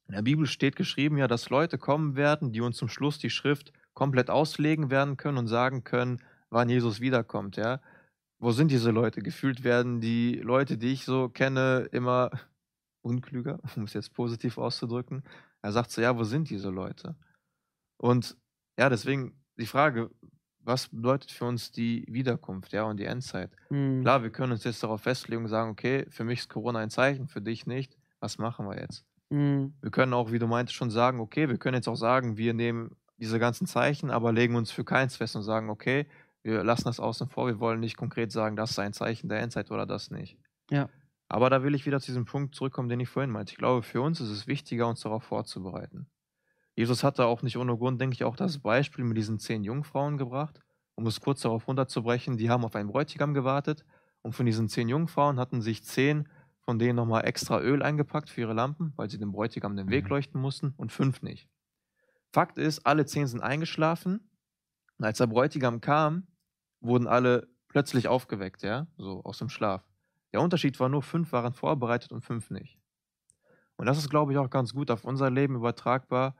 In 0.09 0.15
der 0.15 0.23
Bibel 0.23 0.47
steht 0.47 0.75
geschrieben 0.75 1.17
ja, 1.17 1.27
dass 1.27 1.51
Leute 1.51 1.77
kommen 1.77 2.15
werden, 2.15 2.51
die 2.51 2.61
uns 2.61 2.77
zum 2.77 2.89
Schluss 2.89 3.19
die 3.19 3.29
Schrift 3.29 3.71
komplett 3.93 4.31
auslegen 4.31 4.89
werden 4.89 5.17
können 5.17 5.37
und 5.37 5.47
sagen 5.47 5.83
können, 5.83 6.23
wann 6.49 6.67
Jesus 6.67 6.99
wiederkommt, 6.99 7.57
ja. 7.57 7.79
Wo 8.39 8.51
sind 8.51 8.71
diese 8.71 8.89
Leute? 8.89 9.21
Gefühlt 9.21 9.63
werden 9.63 10.01
die 10.01 10.35
Leute, 10.35 10.79
die 10.79 10.93
ich 10.93 11.05
so 11.05 11.29
kenne, 11.29 11.89
immer 11.91 12.31
unklüger, 13.01 13.59
um 13.75 13.83
es 13.83 13.93
jetzt 13.93 14.13
positiv 14.15 14.57
auszudrücken. 14.57 15.23
Er 15.61 15.71
sagt 15.71 15.91
so, 15.91 16.01
ja, 16.01 16.17
wo 16.17 16.23
sind 16.23 16.49
diese 16.49 16.69
Leute? 16.69 17.15
Und 17.97 18.35
ja, 18.79 18.89
deswegen 18.89 19.39
die 19.57 19.67
Frage, 19.67 20.09
was 20.61 20.87
bedeutet 20.87 21.31
für 21.31 21.45
uns 21.45 21.71
die 21.71 22.03
Wiederkunft, 22.07 22.73
ja, 22.73 22.83
und 22.83 22.97
die 22.97 23.05
Endzeit? 23.05 23.51
Mhm. 23.69 24.01
Klar, 24.01 24.23
wir 24.23 24.31
können 24.31 24.53
uns 24.53 24.63
jetzt 24.63 24.81
darauf 24.81 25.03
festlegen 25.03 25.43
und 25.43 25.49
sagen, 25.49 25.69
okay, 25.69 26.07
für 26.09 26.23
mich 26.23 26.39
ist 26.39 26.49
Corona 26.49 26.79
ein 26.79 26.89
Zeichen, 26.89 27.27
für 27.27 27.41
dich 27.41 27.67
nicht. 27.67 27.95
Was 28.19 28.39
machen 28.39 28.65
wir 28.65 28.79
jetzt? 28.79 29.05
Mhm. 29.29 29.73
Wir 29.81 29.91
können 29.91 30.13
auch, 30.13 30.31
wie 30.31 30.39
du 30.39 30.47
meintest, 30.47 30.75
schon 30.75 30.89
sagen, 30.89 31.19
okay, 31.19 31.49
wir 31.49 31.57
können 31.57 31.75
jetzt 31.75 31.87
auch 31.87 31.95
sagen, 31.95 32.37
wir 32.37 32.53
nehmen 32.53 32.95
diese 33.17 33.39
ganzen 33.39 33.67
Zeichen, 33.67 34.11
aber 34.11 34.31
legen 34.31 34.55
uns 34.55 34.71
für 34.71 34.83
keins 34.83 35.17
fest 35.17 35.35
und 35.35 35.43
sagen, 35.43 35.69
okay, 35.69 36.07
wir 36.41 36.63
lassen 36.63 36.85
das 36.85 36.99
außen 36.99 37.27
vor, 37.29 37.47
wir 37.47 37.59
wollen 37.59 37.79
nicht 37.79 37.97
konkret 37.97 38.31
sagen, 38.31 38.55
das 38.55 38.71
ist 38.71 38.79
ein 38.79 38.93
Zeichen 38.93 39.29
der 39.29 39.39
Endzeit 39.41 39.71
oder 39.71 39.85
das 39.85 40.09
nicht. 40.09 40.37
Ja. 40.71 40.89
Aber 41.27 41.49
da 41.49 41.63
will 41.63 41.75
ich 41.75 41.85
wieder 41.85 41.99
zu 41.99 42.07
diesem 42.07 42.25
Punkt 42.25 42.55
zurückkommen, 42.55 42.89
den 42.89 42.99
ich 42.99 43.09
vorhin 43.09 43.29
meinte. 43.29 43.51
Ich 43.51 43.57
glaube, 43.57 43.83
für 43.83 44.01
uns 44.01 44.19
ist 44.19 44.29
es 44.29 44.47
wichtiger, 44.47 44.87
uns 44.87 45.01
darauf 45.01 45.23
vorzubereiten. 45.23 46.07
Jesus 46.75 47.03
hatte 47.03 47.25
auch 47.25 47.41
nicht 47.41 47.57
ohne 47.57 47.77
Grund, 47.77 47.99
denke 47.99 48.13
ich, 48.13 48.23
auch 48.23 48.37
das 48.37 48.59
Beispiel 48.59 49.03
mit 49.03 49.17
diesen 49.17 49.37
zehn 49.37 49.63
Jungfrauen 49.63 50.17
gebracht, 50.17 50.61
um 50.95 51.05
es 51.05 51.19
kurz 51.19 51.41
darauf 51.41 51.67
runterzubrechen. 51.67 52.37
Die 52.37 52.49
haben 52.49 52.63
auf 52.63 52.75
einen 52.75 52.89
Bräutigam 52.89 53.33
gewartet 53.33 53.85
und 54.21 54.33
von 54.33 54.45
diesen 54.45 54.69
zehn 54.69 54.87
Jungfrauen 54.87 55.39
hatten 55.39 55.61
sich 55.61 55.83
zehn 55.83 56.29
von 56.69 56.77
denen 56.77 56.97
nochmal 56.97 57.25
extra 57.25 57.59
Öl 57.59 57.81
eingepackt 57.81 58.29
für 58.29 58.41
ihre 58.41 58.53
Lampen, 58.53 58.93
weil 58.95 59.09
sie 59.09 59.17
dem 59.17 59.31
Bräutigam 59.31 59.75
den 59.75 59.89
Weg 59.89 60.03
Mhm. 60.03 60.09
leuchten 60.11 60.39
mussten 60.39 60.75
und 60.77 60.91
fünf 60.91 61.23
nicht. 61.23 61.49
Fakt 62.31 62.59
ist, 62.59 62.85
alle 62.85 63.07
zehn 63.07 63.25
sind 63.25 63.41
eingeschlafen 63.41 64.29
und 64.99 65.03
als 65.05 65.17
der 65.17 65.25
Bräutigam 65.25 65.81
kam, 65.81 66.27
wurden 66.79 67.07
alle 67.07 67.47
plötzlich 67.69 68.07
aufgeweckt, 68.07 68.61
ja, 68.61 68.85
so 68.97 69.23
aus 69.23 69.39
dem 69.39 69.49
Schlaf. 69.49 69.83
Der 70.31 70.41
Unterschied 70.41 70.79
war 70.79 70.89
nur, 70.89 71.01
fünf 71.01 71.31
waren 71.31 71.53
vorbereitet 71.53 72.11
und 72.11 72.21
fünf 72.21 72.51
nicht. 72.51 72.77
Und 73.75 73.87
das 73.87 73.97
ist, 73.97 74.11
glaube 74.11 74.31
ich, 74.31 74.37
auch 74.37 74.51
ganz 74.51 74.75
gut 74.75 74.91
auf 74.91 75.05
unser 75.05 75.31
Leben 75.31 75.55
übertragbar. 75.55 76.35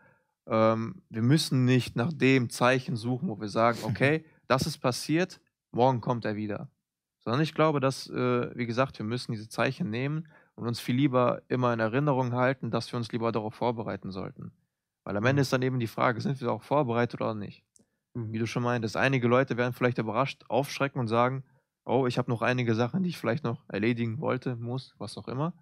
Ähm, 0.45 1.01
wir 1.09 1.23
müssen 1.23 1.65
nicht 1.65 1.95
nach 1.95 2.13
dem 2.13 2.51
Zeichen 2.51 2.95
suchen, 2.95 3.29
wo 3.29 3.39
wir 3.41 3.49
sagen, 3.49 3.79
okay, 3.83 4.25
das 4.47 4.67
ist 4.67 4.77
passiert, 4.77 5.41
morgen 5.71 6.01
kommt 6.01 6.23
er 6.23 6.35
wieder. 6.35 6.69
Sondern 7.19 7.41
ich 7.41 7.53
glaube, 7.53 7.79
dass, 7.79 8.09
äh, 8.09 8.55
wie 8.55 8.65
gesagt, 8.65 8.97
wir 8.97 9.05
müssen 9.05 9.31
diese 9.31 9.49
Zeichen 9.49 9.89
nehmen 9.89 10.27
und 10.55 10.67
uns 10.67 10.79
viel 10.79 10.95
lieber 10.95 11.41
immer 11.47 11.73
in 11.73 11.79
Erinnerung 11.79 12.33
halten, 12.33 12.71
dass 12.71 12.91
wir 12.91 12.97
uns 12.97 13.11
lieber 13.11 13.31
darauf 13.31 13.55
vorbereiten 13.55 14.11
sollten. 14.11 14.51
Weil 15.03 15.17
am 15.17 15.25
Ende 15.25 15.41
ist 15.41 15.51
dann 15.51 15.61
eben 15.61 15.79
die 15.79 15.87
Frage, 15.87 16.21
sind 16.21 16.39
wir 16.39 16.47
darauf 16.47 16.63
vorbereitet 16.63 17.21
oder 17.21 17.33
nicht? 17.33 17.63
Mhm. 18.13 18.33
Wie 18.33 18.39
du 18.39 18.47
schon 18.47 18.63
meintest, 18.63 18.97
einige 18.97 19.27
Leute 19.27 19.57
werden 19.57 19.73
vielleicht 19.73 19.97
überrascht, 19.97 20.43
aufschrecken 20.47 20.99
und 20.99 21.07
sagen, 21.07 21.43
oh, 21.85 22.05
ich 22.07 22.17
habe 22.17 22.29
noch 22.29 22.41
einige 22.41 22.75
Sachen, 22.75 23.03
die 23.03 23.09
ich 23.09 23.17
vielleicht 23.17 23.43
noch 23.43 23.63
erledigen 23.67 24.19
wollte, 24.19 24.55
muss, 24.55 24.95
was 24.97 25.17
auch 25.17 25.27
immer. 25.27 25.53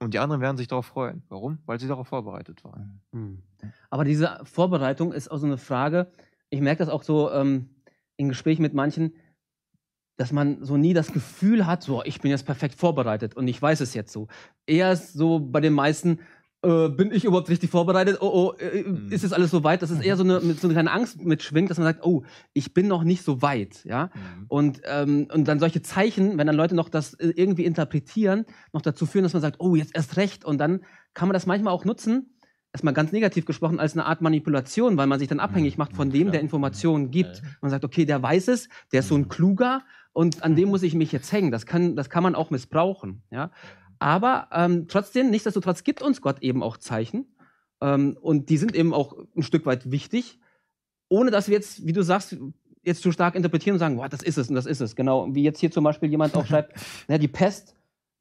Und 0.00 0.14
die 0.14 0.18
anderen 0.18 0.42
werden 0.42 0.56
sich 0.56 0.66
darauf 0.66 0.86
freuen. 0.86 1.22
Warum? 1.28 1.58
Weil 1.64 1.78
sie 1.78 1.86
darauf 1.86 2.08
vorbereitet 2.08 2.64
waren. 2.64 3.00
Hm. 3.12 3.42
Aber 3.88 4.04
diese 4.04 4.40
Vorbereitung 4.44 5.12
ist 5.12 5.30
auch 5.30 5.38
so 5.38 5.46
eine 5.46 5.58
Frage. 5.58 6.10
Ich 6.50 6.60
merke 6.60 6.80
das 6.80 6.88
auch 6.88 7.04
so 7.04 7.30
ähm, 7.30 7.70
in 8.16 8.28
Gesprächen 8.28 8.62
mit 8.62 8.74
manchen, 8.74 9.14
dass 10.22 10.30
man 10.30 10.64
so 10.64 10.76
nie 10.76 10.94
das 10.94 11.12
Gefühl 11.12 11.66
hat, 11.66 11.82
so, 11.82 12.02
ich 12.04 12.20
bin 12.20 12.30
jetzt 12.30 12.46
perfekt 12.46 12.76
vorbereitet 12.76 13.36
und 13.36 13.48
ich 13.48 13.60
weiß 13.60 13.80
es 13.80 13.92
jetzt 13.92 14.12
so. 14.12 14.28
Eher 14.66 14.94
so 14.96 15.40
bei 15.40 15.60
den 15.60 15.72
meisten, 15.72 16.20
äh, 16.62 16.88
bin 16.88 17.10
ich 17.12 17.24
überhaupt 17.24 17.48
richtig 17.50 17.70
vorbereitet? 17.70 18.18
Oh, 18.20 18.30
oh, 18.32 18.52
äh, 18.62 18.84
Mhm. 18.84 19.08
ist 19.10 19.24
es 19.24 19.32
alles 19.32 19.50
so 19.50 19.64
weit? 19.64 19.82
Das 19.82 19.90
ist 19.90 20.00
eher 20.00 20.16
so 20.16 20.22
eine, 20.22 20.40
so 20.40 20.68
eine 20.68 20.74
kleine 20.74 20.92
Angst 20.92 21.20
mitschwingt, 21.20 21.70
dass 21.70 21.78
man 21.78 21.86
sagt, 21.88 22.04
oh, 22.04 22.22
ich 22.52 22.72
bin 22.72 22.86
noch 22.86 23.02
nicht 23.02 23.24
so 23.24 23.42
weit, 23.42 23.84
ja. 23.84 24.10
Und, 24.46 24.80
ähm, 24.84 25.26
und 25.34 25.48
dann 25.48 25.58
solche 25.58 25.82
Zeichen, 25.82 26.38
wenn 26.38 26.46
dann 26.46 26.54
Leute 26.54 26.76
noch 26.76 26.88
das 26.88 27.14
äh, 27.14 27.32
irgendwie 27.34 27.64
interpretieren, 27.64 28.44
noch 28.72 28.82
dazu 28.82 29.04
führen, 29.06 29.24
dass 29.24 29.32
man 29.32 29.42
sagt, 29.42 29.56
oh, 29.58 29.74
jetzt 29.74 29.96
erst 29.96 30.16
recht. 30.16 30.44
Und 30.44 30.58
dann 30.58 30.84
kann 31.14 31.26
man 31.26 31.34
das 31.34 31.46
manchmal 31.46 31.72
auch 31.74 31.84
nutzen, 31.84 32.28
erstmal 32.72 32.94
ganz 32.94 33.10
negativ 33.10 33.44
gesprochen, 33.44 33.80
als 33.80 33.94
eine 33.94 34.06
Art 34.06 34.22
Manipulation, 34.22 34.96
weil 34.96 35.08
man 35.08 35.18
sich 35.18 35.26
dann 35.28 35.40
abhängig 35.40 35.78
macht 35.78 35.94
von 35.94 36.08
Mhm, 36.08 36.12
dem, 36.12 36.30
der 36.30 36.40
Informationen 36.40 37.10
gibt. 37.10 37.38
Ja. 37.38 37.48
Man 37.60 37.70
sagt, 37.72 37.84
okay, 37.84 38.04
der 38.06 38.22
weiß 38.22 38.46
es, 38.48 38.68
der 38.92 39.00
ist 39.00 39.08
so 39.08 39.16
ein 39.16 39.22
Mhm. 39.22 39.28
kluger 39.28 39.82
und 40.12 40.42
an 40.42 40.56
dem 40.56 40.68
muss 40.68 40.82
ich 40.82 40.94
mich 40.94 41.12
jetzt 41.12 41.32
hängen. 41.32 41.50
Das 41.50 41.66
kann, 41.66 41.96
das 41.96 42.10
kann 42.10 42.22
man 42.22 42.34
auch 42.34 42.50
missbrauchen. 42.50 43.22
Ja? 43.30 43.50
Aber 43.98 44.48
ähm, 44.52 44.86
trotzdem, 44.88 45.30
nichtsdestotrotz 45.30 45.84
gibt 45.84 46.02
uns 46.02 46.20
Gott 46.20 46.42
eben 46.42 46.62
auch 46.62 46.76
Zeichen. 46.76 47.26
Ähm, 47.80 48.16
und 48.20 48.48
die 48.50 48.56
sind 48.58 48.74
eben 48.74 48.92
auch 48.94 49.14
ein 49.36 49.42
Stück 49.42 49.64
weit 49.66 49.90
wichtig, 49.90 50.38
ohne 51.08 51.30
dass 51.30 51.48
wir 51.48 51.54
jetzt, 51.56 51.86
wie 51.86 51.92
du 51.92 52.02
sagst, 52.02 52.36
jetzt 52.82 53.02
zu 53.02 53.12
stark 53.12 53.34
interpretieren 53.34 53.74
und 53.74 53.78
sagen, 53.80 53.96
boah, 53.96 54.08
das 54.08 54.22
ist 54.22 54.38
es 54.38 54.48
und 54.48 54.54
das 54.54 54.66
ist 54.66 54.80
es. 54.80 54.96
Genau, 54.96 55.28
wie 55.34 55.42
jetzt 55.42 55.60
hier 55.60 55.70
zum 55.70 55.84
Beispiel 55.84 56.10
jemand 56.10 56.34
auch 56.34 56.46
schreibt, 56.46 56.74
na, 57.08 57.18
die 57.18 57.28
Pest, 57.28 57.74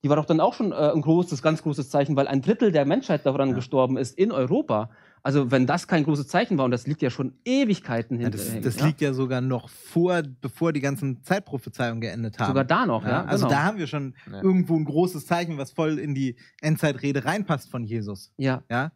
die 0.04 0.10
war 0.10 0.16
doch 0.16 0.26
dann 0.26 0.40
auch 0.40 0.54
schon 0.54 0.72
äh, 0.72 0.76
ein 0.76 1.02
großes, 1.02 1.42
ganz 1.42 1.62
großes 1.64 1.90
Zeichen, 1.90 2.16
weil 2.16 2.28
ein 2.28 2.42
Drittel 2.42 2.72
der 2.72 2.86
Menschheit 2.86 3.26
daran 3.26 3.50
Ja. 3.50 3.56
gestorben 3.56 3.98
ist 3.98 4.18
in 4.18 4.32
Europa. 4.32 4.90
Also 5.24 5.52
wenn 5.52 5.68
das 5.68 5.88
kein 5.88 6.04
großes 6.04 6.28
Zeichen 6.28 6.58
war, 6.58 6.66
und 6.66 6.72
das 6.72 6.88
liegt 6.88 7.02
ja 7.04 7.12
schon 7.12 7.34
Ewigkeiten 7.46 8.16
Ja, 8.20 8.24
hinter. 8.30 8.38
das 8.40 8.62
das 8.78 8.84
liegt 8.86 9.02
ja 9.02 9.14
sogar 9.14 9.40
noch 9.42 9.70
vor, 9.70 10.24
bevor 10.42 10.74
die 10.74 10.80
ganzen 10.82 11.24
Zeitprophezeiungen 11.24 12.02
geendet 12.02 12.40
haben. 12.40 12.48
Sogar 12.48 12.66
da 12.66 12.86
noch, 12.88 13.04
ja. 13.04 13.10
Ja, 13.10 13.26
also 13.26 13.46
genau. 13.46 13.58
da 13.60 13.64
haben 13.66 13.78
wir 13.78 13.88
schon 13.88 14.16
Ja. 14.32 14.42
irgendwo 14.42 14.76
ein 14.76 14.86
großes 14.86 15.28
Zeichen, 15.28 15.58
was 15.58 15.72
voll 15.72 16.00
in 16.00 16.16
die 16.16 16.38
Endzeitrede 16.62 17.24
reinpasst 17.26 17.70
von 17.70 17.84
Jesus. 17.84 18.34
ja. 18.38 18.64
Ja? 18.70 18.92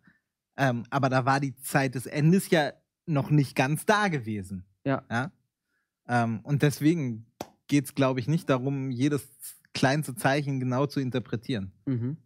Ähm, 0.58 0.84
aber 0.90 1.10
da 1.10 1.26
war 1.26 1.40
die 1.42 1.54
Zeit 1.58 1.96
des 1.96 2.06
Endes 2.06 2.50
ja 2.50 2.72
noch 3.06 3.30
nicht 3.30 3.56
ganz 3.56 3.86
da 3.86 4.08
gewesen. 4.08 4.66
Ja. 4.86 5.04
ja? 5.12 5.32
Ähm, 6.08 6.40
und 6.44 6.62
deswegen 6.62 7.26
geht 7.68 7.86
es, 7.86 7.94
glaube 7.96 8.20
ich, 8.22 8.28
nicht 8.28 8.50
darum, 8.50 8.90
jedes 8.90 9.28
kleinste 9.74 10.16
Zeichen 10.16 10.60
genau 10.60 10.86
zu 10.86 11.00
interpretieren. 11.02 11.72
Mhm. 11.86 12.18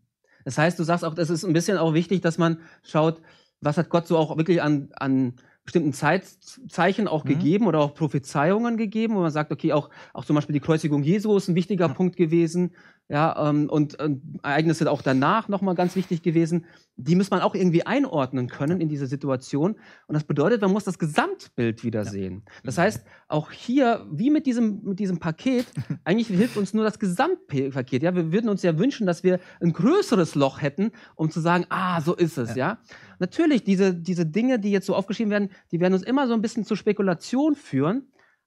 Das 0.46 0.58
heißt, 0.58 0.78
du 0.80 0.84
sagst 0.84 1.04
auch, 1.04 1.16
das 1.16 1.30
ist 1.30 1.44
ein 1.44 1.54
bisschen 1.54 1.78
auch 1.78 1.94
wichtig, 1.94 2.22
dass 2.22 2.38
man 2.38 2.60
schaut, 2.84 3.22
was 3.62 3.78
hat 3.78 3.90
Gott 3.90 4.08
so 4.08 4.18
auch 4.18 4.38
wirklich 4.38 4.62
an, 4.62 4.90
an 4.96 5.36
bestimmten 5.66 5.94
Zeitzeichen 5.94 7.08
auch 7.08 7.26
Mhm. 7.26 7.30
gegeben 7.30 7.68
oder 7.68 7.80
auch 7.80 7.94
Prophezeiungen 7.94 8.78
gegeben, 8.78 9.16
wo 9.16 9.20
man 9.22 9.32
sagt, 9.32 9.52
okay, 9.52 9.74
auch, 9.74 9.90
auch 10.14 10.26
zum 10.26 10.36
Beispiel 10.36 10.54
die 10.54 10.60
Kreuzigung 10.60 11.04
Jesu 11.04 11.36
ist 11.38 11.48
ein 11.48 11.56
wichtiger 11.56 11.88
Ja. 11.88 11.94
Punkt 11.94 12.16
gewesen, 12.18 12.74
ja, 13.12 13.50
ähm, 13.50 13.70
und 13.70 13.98
ähm, 14.00 14.22
Ereignisse 14.44 14.90
auch 14.90 15.02
danach 15.02 15.48
nochmal 15.50 15.74
ganz 15.74 15.96
wichtig 15.96 16.22
gewesen. 16.22 16.66
Die 16.96 17.16
muss 17.16 17.32
man 17.32 17.42
auch 17.42 17.56
irgendwie 17.56 17.84
einordnen 17.86 18.48
können 18.48 18.80
in 18.82 18.88
diese 18.88 19.08
Situation. 19.08 19.72
Und 20.08 20.14
das 20.14 20.24
bedeutet, 20.26 20.62
man 20.62 20.72
muss 20.72 20.84
das 20.84 21.00
Gesamtbild 21.00 21.84
wieder 21.84 22.04
Ja. 22.04 22.10
sehen. 22.12 22.44
Das 22.64 22.78
Mhm. 22.78 22.82
heißt, 22.82 23.06
auch 23.28 23.52
hier, 23.52 24.06
wie 24.12 24.30
mit 24.30 24.46
diesem, 24.46 24.82
mit 24.84 25.00
diesem 25.00 25.18
Paket, 25.20 25.66
eigentlich 26.06 26.28
hilft 26.28 26.56
uns 26.56 26.74
nur 26.76 26.84
das 26.84 27.00
Gesamtpaket. 27.00 28.04
Ja, 28.04 28.14
wir 28.16 28.32
würden 28.32 28.48
uns 28.50 28.62
ja 28.62 28.78
wünschen, 28.78 29.08
dass 29.08 29.24
wir 29.24 29.40
ein 29.60 29.74
größeres 29.74 30.36
Loch 30.36 30.62
hätten, 30.62 30.92
um 31.16 31.32
zu 31.32 31.40
sagen, 31.40 31.66
ah, 31.70 32.02
so 32.02 32.16
ist 32.16 32.38
es, 32.38 32.56
ja. 32.56 32.78
Natürlich, 33.18 33.64
diese, 33.64 33.96
diese 33.96 34.26
Dinge, 34.28 34.60
die 34.60 34.72
jetzt 34.72 34.86
so 34.86 34.96
aufgeschrieben 34.96 35.32
werden, 35.32 35.50
die 35.72 35.80
werden 35.80 35.94
uns 35.94 36.04
immer 36.04 36.28
so 36.28 36.34
ein 36.36 36.42
bisschen 36.42 36.64
zur 36.64 36.78
Spekulation 36.78 37.56
führen. 37.56 38.04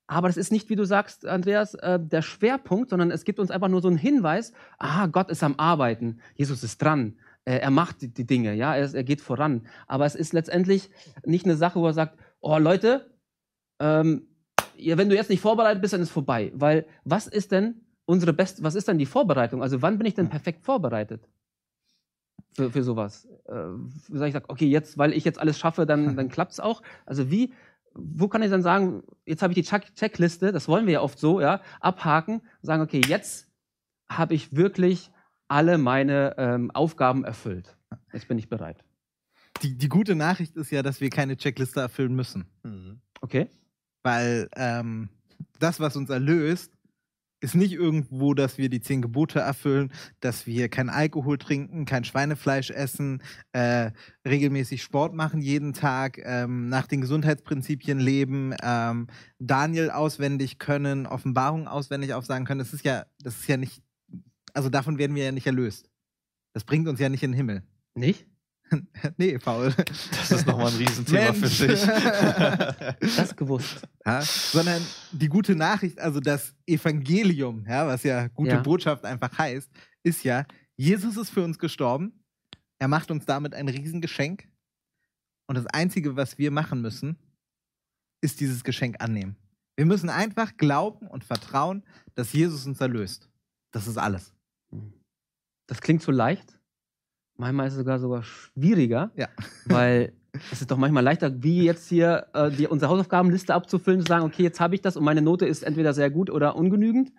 Aber 0.07 0.29
das 0.29 0.37
ist 0.37 0.53
nicht, 0.53 0.69
wie 0.69 0.77
du 0.77 0.85
sagst, 0.85 1.27
Andreas, 1.27 1.75
äh, 1.75 1.99
der 2.01 2.23
Schwerpunkt, 2.23 2.91
sondern 2.91 3.11
es 3.11 3.25
gibt 3.25 3.39
uns 3.39 3.51
einfach 3.51 3.69
nur 3.69 3.81
so 3.81 3.89
einen 3.89 3.97
Hinweis, 3.97 4.53
ah, 4.79 5.07
Gott 5.07 5.31
ist 5.31 5.43
am 5.43 5.55
Arbeiten, 5.59 6.21
Jesus 6.35 6.63
ist 6.63 6.83
dran, 6.83 7.17
äh, 7.45 7.59
er 7.59 7.71
macht 7.71 8.03
die, 8.03 8.27
Dinge, 8.27 8.55
ja, 8.55 8.75
er, 8.75 9.05
geht 9.05 9.21
voran. 9.21 9.67
Aber 9.87 10.07
es 10.07 10.15
ist 10.15 10.33
letztendlich 10.33 10.91
nicht 11.25 11.45
eine 11.45 11.57
Sache, 11.57 11.81
wo 11.81 11.87
er 11.87 11.93
sagt, 11.93 12.19
oh 12.41 12.59
Leute, 12.59 13.11
ähm, 13.81 14.29
wenn 14.77 15.09
du 15.09 15.17
jetzt 15.17 15.31
nicht 15.31 15.41
vorbereitet 15.41 15.81
bist, 15.81 15.95
dann 15.95 16.03
ist 16.03 16.11
vorbei. 16.11 16.53
Weil 16.55 16.87
was 17.05 17.27
ist 17.27 17.53
denn 17.53 17.81
unsere 18.05 18.33
beste, 18.33 18.63
was 18.63 18.75
ist 18.75 18.89
denn 18.89 18.99
die 18.99 19.07
Vorbereitung? 19.07 19.63
Also 19.63 19.83
wann 19.83 19.99
bin 19.99 20.07
ich 20.07 20.15
denn 20.15 20.29
perfekt 20.29 20.65
vorbereitet? 20.65 21.29
Für, 22.55 22.71
für 22.71 22.83
sowas. 22.83 23.27
Äh, 23.47 24.27
ich 24.27 24.33
sag, 24.33 24.51
okay, 24.51 24.67
jetzt, 24.67 24.99
weil 24.99 25.13
ich 25.13 25.25
jetzt 25.25 25.39
alles 25.39 25.59
schaffe, 25.59 25.87
dann, 25.87 26.17
dann 26.17 26.29
klappt 26.29 26.53
es 26.53 26.61
auch. 26.61 26.83
Also 27.07 27.31
wie, 27.31 27.53
wo 27.95 28.29
kann 28.29 28.43
ich 28.43 28.51
dann 28.51 28.63
sagen, 28.63 29.03
jetzt 29.27 29.43
habe 29.43 29.53
ich 29.53 29.57
die 29.57 29.69
Check 29.69 29.95
Checkliste, 29.95 30.53
das 30.53 30.69
wollen 30.69 30.87
wir 30.87 30.95
ja 30.95 31.01
oft 31.01 31.19
so, 31.19 31.41
ja, 31.41 31.61
abhaken, 31.81 32.43
sagen, 32.63 32.83
okay, 32.83 33.01
jetzt 33.07 33.49
habe 34.11 34.35
ich 34.35 34.55
wirklich 34.55 35.11
alle 35.49 35.79
meine 35.79 36.35
ähm, 36.39 36.71
Aufgaben 36.71 37.25
erfüllt. 37.25 37.77
Jetzt 38.13 38.29
bin 38.29 38.39
ich 38.39 38.49
bereit. 38.49 38.85
Die, 39.63 39.77
die 39.77 39.89
gute 39.89 40.15
Nachricht 40.15 40.57
ist 40.57 40.71
ja, 40.71 40.83
dass 40.83 41.01
wir 41.01 41.11
keine 41.11 41.37
Checkliste 41.37 41.81
erfüllen 41.81 42.15
müssen. 42.15 42.47
Mhm. 42.63 43.01
Okay? 43.21 43.49
Weil 44.03 44.49
ähm, 44.57 45.09
das, 45.59 45.79
was 45.79 45.97
uns 45.97 46.11
erlöst, 46.11 46.73
ist 47.43 47.57
nicht 47.57 47.73
irgendwo, 47.73 48.35
dass 48.35 48.57
wir 48.57 48.69
die 48.69 48.81
zehn 48.81 49.03
Gebote 49.03 49.41
erfüllen, 49.41 49.93
dass 50.21 50.47
wir 50.47 50.69
kein 50.69 50.89
Alkohol 50.89 51.39
trinken, 51.39 51.85
kein 51.85 52.05
Schweinefleisch 52.05 52.71
essen, 52.71 53.21
äh, 53.53 53.91
regelmäßig 54.27 54.83
Sport 54.83 55.13
machen 55.13 55.43
jeden 55.43 55.73
Tag, 55.73 56.19
ähm, 56.25 56.69
nach 56.69 56.87
den 56.87 57.01
Gesundheitsprinzipien 57.01 57.99
leben, 57.99 58.55
ähm, 58.63 59.09
Daniel 59.41 59.91
auswendig 59.91 60.61
können, 60.61 61.07
Offenbarungen 61.07 61.67
auswendig 61.67 62.15
aufsagen 62.15 62.47
können. 62.47 62.61
Das 62.61 62.73
ist 62.73 62.85
ja, 62.85 63.07
das 63.21 63.41
ist 63.41 63.49
ja 63.49 63.57
nicht, 63.57 63.83
also 64.55 64.69
davon 64.69 64.99
werden 64.99 65.17
wir 65.17 65.25
ja 65.25 65.33
nicht 65.33 65.47
erlöst. 65.47 65.91
Das 66.53 66.63
bringt 66.63 66.87
uns 66.87 67.01
ja 67.01 67.09
nicht 67.09 67.25
in 67.25 67.33
den 67.33 67.37
Himmel. 67.37 67.63
Nicht? 67.95 68.27
nee, 69.17 69.39
Paul. 69.39 69.75
Das 70.11 70.31
ist 70.31 70.47
nochmal 70.47 70.69
ein 70.69 70.77
Riesenthema 70.77 71.33
für 71.33 71.41
Mensch. 71.41 71.55
sich. 71.59 71.87
Das 73.17 73.37
gewusst. 73.37 73.83
Ja, 74.05 74.23
sondern 74.23 74.83
die 75.13 75.29
gute 75.29 75.55
Nachricht, 75.55 75.99
also 75.99 76.21
das 76.21 76.55
Evangelium, 76.67 77.65
ja, 77.67 77.87
was 77.87 78.03
ja 78.03 78.29
gute 78.29 78.53
Ja. 78.53 78.61
Botschaft 78.61 79.05
einfach 79.05 79.37
heißt, 79.37 79.71
ist 80.03 80.25
ja, 80.25 80.45
Jesus 80.77 81.17
ist 81.17 81.31
für 81.31 81.43
uns 81.45 81.59
gestorben. 81.59 82.25
Er 82.79 82.89
macht 82.89 83.11
uns 83.11 83.25
damit 83.27 83.55
ein 83.55 83.69
Riesengeschenk. 83.69 84.49
Und 85.47 85.57
das 85.57 85.67
Einzige, 85.67 86.17
was 86.17 86.39
wir 86.39 86.51
machen 86.51 86.81
müssen, 86.81 87.19
ist 88.23 88.41
dieses 88.41 88.65
Geschenk 88.65 88.97
annehmen. 89.01 89.37
Wir 89.77 89.87
müssen 89.87 90.11
einfach 90.11 90.57
glauben 90.57 91.07
und 91.09 91.25
vertrauen, 91.25 91.85
dass 92.15 92.33
Jesus 92.33 92.67
uns 92.67 92.81
erlöst. 92.81 93.29
Das 93.73 93.87
ist 93.87 93.99
alles. 93.99 94.35
Das 95.67 95.81
klingt 95.81 96.03
so 96.03 96.13
leicht. 96.13 96.59
Manchmal 97.43 97.67
ist 97.67 97.73
es 97.75 97.79
sogar 97.81 97.99
sogar 97.99 98.23
schwieriger, 98.23 99.11
Ja. 99.17 99.29
weil 99.67 100.13
es 100.53 100.63
ist 100.63 100.71
doch 100.71 100.77
manchmal 100.79 101.03
leichter, 101.03 101.43
wie 101.43 101.65
jetzt 101.65 101.89
hier 101.89 102.29
äh, 102.35 102.51
die, 102.51 102.67
unsere 102.69 102.91
Hausaufgabenliste 102.91 103.53
abzufüllen, 103.53 104.01
zu 104.01 104.07
sagen, 104.07 104.25
okay, 104.25 104.43
jetzt 104.45 104.61
habe 104.61 104.75
ich 104.75 104.81
das 104.81 104.97
und 104.97 105.05
meine 105.05 105.23
Note 105.23 105.45
ist 105.47 105.63
entweder 105.63 105.93
sehr 105.93 106.09
gut 106.11 106.31
oder 106.31 106.55
ungenügend. 106.57 107.13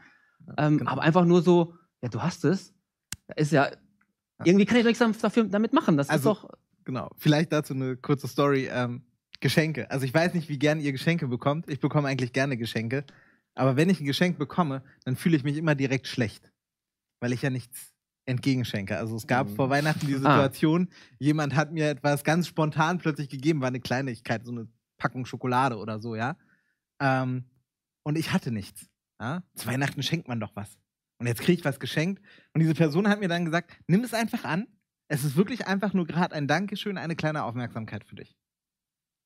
Ähm, 0.58 0.78
genau. 0.80 0.92
Aber 0.92 1.02
einfach 1.02 1.26
nur 1.26 1.42
so, 1.42 1.76
ja, 2.02 2.10
du 2.10 2.22
hast 2.22 2.46
es. 2.46 2.74
Ist 3.36 3.52
ja, 3.52 3.70
irgendwie 4.44 4.66
kann 4.66 4.78
ich 4.78 4.86
nichts 4.86 5.20
dafür, 5.22 5.44
damit 5.44 5.74
machen. 5.74 5.98
Das 5.98 6.10
Also- 6.10 6.32
ist 6.32 6.38
doch. 6.44 6.50
Genau. 6.86 7.10
Vielleicht 7.18 7.52
dazu 7.54 7.74
eine 7.74 7.96
kurze 7.96 8.28
Story. 8.28 8.70
Ähm, 8.72 9.04
Geschenke. 9.40 9.92
Also 9.92 10.06
ich 10.06 10.14
weiß 10.14 10.34
nicht, 10.34 10.48
wie 10.50 10.58
gern 10.58 10.80
ihr 10.80 10.92
Geschenke 10.94 11.28
bekommt. 11.28 11.70
Ich 11.70 11.80
bekomme 11.82 12.08
eigentlich 12.08 12.32
gerne 12.34 12.56
Geschenke. 12.58 13.04
Aber 13.56 13.76
wenn 13.76 13.90
ich 13.90 14.00
ein 14.00 14.06
Geschenk 14.06 14.38
bekomme, 14.38 14.84
dann 15.04 15.16
fühle 15.18 15.36
ich 15.36 15.44
mich 15.44 15.58
immer 15.58 15.76
direkt 15.76 16.08
schlecht. 16.08 16.50
Weil 17.20 17.34
ich 17.34 17.42
ja 17.42 17.50
nichts 17.50 17.93
entgegenschenke. 18.26 18.98
Also 18.98 19.16
es 19.16 19.28
gab 19.28 19.50
Mhm. 19.50 19.56
vor 19.56 19.70
Weihnachten 19.70 20.08
die 20.08 20.14
Ah. 20.16 20.18
Situation, 20.20 20.90
jemand 21.20 21.56
hat 21.56 21.72
mir 21.72 21.90
etwas 21.90 22.24
ganz 22.24 22.48
spontan 22.48 22.98
plötzlich 23.00 23.30
gegeben, 23.30 23.62
war 23.62 23.68
eine 23.68 23.80
Kleinigkeit, 23.82 24.46
so 24.46 24.52
eine 24.52 24.68
Packung 24.98 25.26
Schokolade 25.26 25.78
oder 25.78 26.00
so, 26.00 26.16
ja. 26.16 26.38
Ähm, 27.02 27.46
und 28.04 28.18
ich 28.18 28.32
hatte 28.32 28.52
nichts. 28.52 28.90
Ja? 29.20 29.44
Zu 29.56 29.68
Weihnachten 29.68 30.04
schenkt 30.04 30.28
man 30.28 30.40
doch 30.40 30.56
was. 30.56 30.78
Und 31.20 31.28
jetzt 31.28 31.42
kriege 31.42 31.60
ich 31.60 31.66
was 31.66 31.80
geschenkt. 31.80 32.22
Und 32.54 32.62
diese 32.62 32.74
Person 32.74 33.08
hat 33.08 33.20
mir 33.20 33.28
dann 33.30 33.46
gesagt, 33.46 33.72
nimm 33.88 34.04
es 34.04 34.14
einfach 34.14 34.44
an. 34.44 34.68
Es 35.10 35.24
ist 35.24 35.36
wirklich 35.36 35.68
einfach 35.68 35.94
nur 35.94 36.06
gerade 36.08 36.36
ein 36.36 36.48
Dankeschön, 36.48 36.98
eine 36.98 37.16
kleine 37.16 37.44
Aufmerksamkeit 37.44 38.04
für 38.04 38.16
dich. 38.16 38.36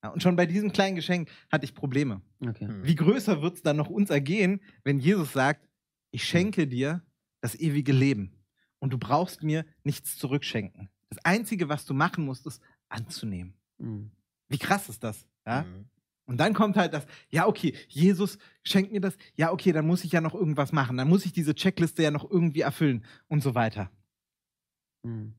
Ja, 0.03 0.09
und 0.09 0.21
schon 0.21 0.35
bei 0.35 0.45
diesem 0.45 0.71
kleinen 0.71 0.95
Geschenk 0.95 1.29
hatte 1.51 1.65
ich 1.65 1.73
Probleme. 1.73 2.21
Okay. 2.39 2.67
Hm. 2.67 2.83
Wie 2.85 2.95
größer 2.95 3.41
wird 3.41 3.55
es 3.55 3.61
dann 3.63 3.77
noch 3.77 3.89
uns 3.89 4.09
ergehen, 4.09 4.61
wenn 4.83 4.99
Jesus 4.99 5.33
sagt, 5.33 5.67
ich 6.11 6.23
schenke 6.23 6.67
dir 6.67 7.01
das 7.41 7.55
ewige 7.55 7.93
Leben 7.93 8.31
und 8.79 8.93
du 8.93 8.97
brauchst 8.97 9.43
mir 9.43 9.65
nichts 9.83 10.17
zurückschenken. 10.17 10.89
Das 11.09 11.23
Einzige, 11.23 11.69
was 11.69 11.85
du 11.85 11.93
machen 11.93 12.25
musst, 12.25 12.45
ist 12.45 12.61
anzunehmen. 12.89 13.53
Mhm. 13.77 14.11
Wie 14.49 14.57
krass 14.57 14.89
ist 14.89 15.03
das? 15.03 15.25
Ja? 15.45 15.63
Mhm. 15.63 15.85
Und 16.25 16.37
dann 16.39 16.53
kommt 16.53 16.75
halt 16.75 16.93
das, 16.93 17.05
ja, 17.29 17.47
okay, 17.47 17.73
Jesus 17.87 18.37
schenkt 18.63 18.91
mir 18.91 18.99
das, 18.99 19.17
ja, 19.35 19.51
okay, 19.51 19.71
dann 19.71 19.87
muss 19.87 20.03
ich 20.03 20.11
ja 20.11 20.19
noch 20.19 20.35
irgendwas 20.35 20.73
machen, 20.73 20.97
dann 20.97 21.07
muss 21.07 21.25
ich 21.25 21.31
diese 21.31 21.55
Checkliste 21.55 22.03
ja 22.03 22.11
noch 22.11 22.29
irgendwie 22.29 22.61
erfüllen 22.61 23.05
und 23.29 23.41
so 23.41 23.55
weiter. 23.55 23.89
Mhm. 25.03 25.33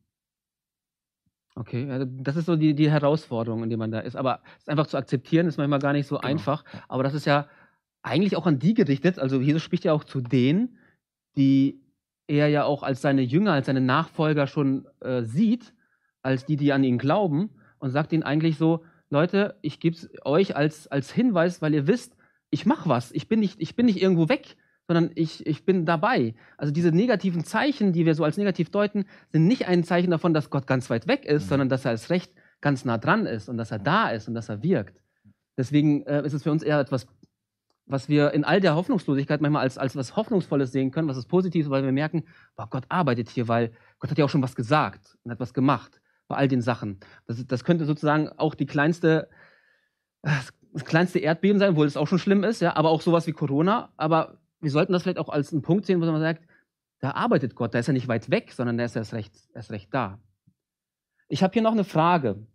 Okay, 1.55 2.07
das 2.21 2.37
ist 2.37 2.47
so 2.47 2.55
die, 2.55 2.73
die 2.75 2.91
Herausforderung, 2.91 3.65
in 3.65 3.69
der 3.69 3.79
man 3.79 3.91
da 3.91 3.99
ist. 3.99 4.15
Aber 4.15 4.43
es 4.61 4.69
einfach 4.69 4.87
zu 4.87 4.97
akzeptieren, 4.97 5.49
ist 5.49 5.59
manchmal 5.59 5.81
gar 5.81 5.93
nicht 5.93 6.07
so 6.07 6.17
Genau. 6.17 6.29
einfach. 6.29 6.65
Aber 6.87 7.03
das 7.03 7.15
ist 7.15 7.27
ja 7.27 7.49
eigentlich 8.03 8.37
auch 8.37 8.47
an 8.47 8.61
die 8.61 8.75
gerichtet. 8.75 9.19
Also 9.19 9.41
Jesus 9.41 9.63
spricht 9.63 9.85
ja 9.85 9.93
auch 9.93 10.05
zu 10.05 10.21
denen, 10.21 10.79
die 11.37 11.81
er 12.29 12.49
ja 12.49 12.65
auch 12.65 12.83
als 12.83 13.01
seine 13.03 13.23
Jünger, 13.23 13.53
als 13.53 13.67
seine 13.67 13.81
Nachfolger 13.81 14.47
schon 14.47 14.87
äh, 15.01 15.23
sieht, 15.23 15.75
als 16.23 16.47
die, 16.47 16.57
die 16.57 16.73
an 16.73 16.85
ihn 16.85 16.99
glauben 16.99 17.51
und 17.79 17.91
sagt 17.91 18.13
ihnen 18.13 18.23
eigentlich 18.23 18.59
so, 18.59 18.85
Leute, 19.11 19.57
ich 19.63 19.81
gebe 19.81 19.97
es 19.97 20.09
euch 20.25 20.55
als, 20.55 20.87
als 20.89 21.11
Hinweis, 21.11 21.63
weil 21.63 21.75
ihr 21.75 21.87
wisst, 21.87 22.17
ich 22.51 22.67
mache 22.67 22.89
was. 22.89 23.11
Ich 23.13 23.29
bin 23.29 23.41
nicht, 23.41 23.61
ich 23.61 23.75
bin 23.75 23.87
nicht 23.87 24.01
irgendwo 24.01 24.29
weg, 24.29 24.57
sondern 24.87 25.11
ich, 25.15 25.47
ich 25.47 25.65
bin 25.65 25.87
dabei. 25.87 26.35
Also 26.57 26.73
diese 26.73 26.93
negativen 26.93 27.45
Zeichen, 27.45 27.93
die 27.93 28.07
wir 28.07 28.15
so 28.15 28.25
als 28.25 28.37
negativ 28.37 28.71
deuten, 28.71 29.07
sind 29.31 29.47
nicht 29.47 29.67
ein 29.67 29.85
Zeichen 29.85 30.11
davon, 30.11 30.35
dass 30.35 30.51
Gott 30.51 30.67
ganz 30.67 30.91
weit 30.91 31.07
weg 31.07 31.25
ist, 31.25 31.45
Mhm. 31.45 31.49
sondern 31.49 31.69
dass 31.71 31.85
er 31.85 31.93
als 31.93 32.11
Recht 32.11 32.33
ganz 32.61 32.85
nah 32.85 32.99
dran 32.99 33.27
ist 33.27 33.49
und 33.49 33.57
dass 33.57 33.71
er 33.71 33.79
da 33.79 34.11
ist 34.11 34.29
und 34.29 34.35
dass 34.35 34.49
er 34.49 34.63
wirkt. 34.63 35.01
Deswegen 35.57 36.05
äh, 36.07 36.25
ist 36.25 36.33
es 36.35 36.43
für 36.43 36.53
uns 36.53 36.63
eher 36.63 36.81
etwas, 36.81 37.07
was 37.89 38.09
wir 38.09 38.33
in 38.33 38.45
all 38.45 38.61
der 38.61 38.75
Hoffnungslosigkeit 38.75 39.41
manchmal 39.41 39.63
als, 39.63 39.79
als 39.79 39.97
was 39.97 40.15
Hoffnungsvolles 40.15 40.73
sehen 40.73 40.91
können, 40.91 41.09
was 41.09 41.17
ist 41.17 41.27
Positives, 41.27 41.71
weil 41.71 41.83
wir 41.83 41.93
merken, 41.93 42.25
boah, 42.55 42.69
Gott 42.69 42.85
arbeitet 42.89 43.31
hier, 43.31 43.49
weil 43.49 43.73
Gott 43.99 44.11
hat 44.11 44.19
ja 44.19 44.25
auch 44.25 44.31
schon 44.31 44.43
was 44.43 44.55
gesagt 44.55 45.17
und 45.23 45.31
hat 45.31 45.41
was 45.41 45.55
gemacht 45.55 46.01
bei 46.29 46.37
all 46.37 46.49
den 46.49 46.61
Sachen. 46.61 47.01
Das, 47.27 47.45
das 47.47 47.65
könnte 47.65 47.87
sozusagen 47.87 48.29
auch 48.29 48.55
die 48.55 48.67
kleinste, 48.67 49.29
das 50.23 50.85
kleinste 50.85 51.19
Erdbeben 51.19 51.59
sein, 51.59 51.71
obwohl 51.71 51.87
es 51.87 51.97
auch 51.97 52.07
schon 52.07 52.19
schlimm 52.19 52.45
ist, 52.45 52.61
ja, 52.61 52.77
aber 52.77 52.91
auch 52.91 53.01
sowas 53.01 53.27
wie 53.27 53.33
Corona. 53.33 53.91
Aber 53.97 54.39
wir 54.61 54.71
sollten 54.71 54.93
das 54.93 55.03
vielleicht 55.03 55.19
auch 55.19 55.31
als 55.31 55.53
einen 55.53 55.63
Punkt 55.63 55.87
sehen, 55.87 56.01
wo 56.01 56.07
man 56.07 56.21
sagt, 56.21 56.47
da 57.01 57.13
arbeitet 57.13 57.55
Gott, 57.55 57.75
da 57.75 57.79
ist 57.79 57.89
er 57.89 57.95
nicht 57.95 58.09
weit 58.09 58.31
weg, 58.31 58.53
sondern 58.53 58.77
da 58.77 58.85
ist 58.85 58.97
er 58.97 59.03
erst 59.03 59.15
recht, 59.15 59.35
erst 59.55 59.71
recht 59.71 59.93
da. 59.95 60.19
Ich 61.29 61.43
habe 61.43 61.53
hier 61.53 61.63
noch 61.63 61.73
eine 61.73 61.85
Frage. 61.85 62.47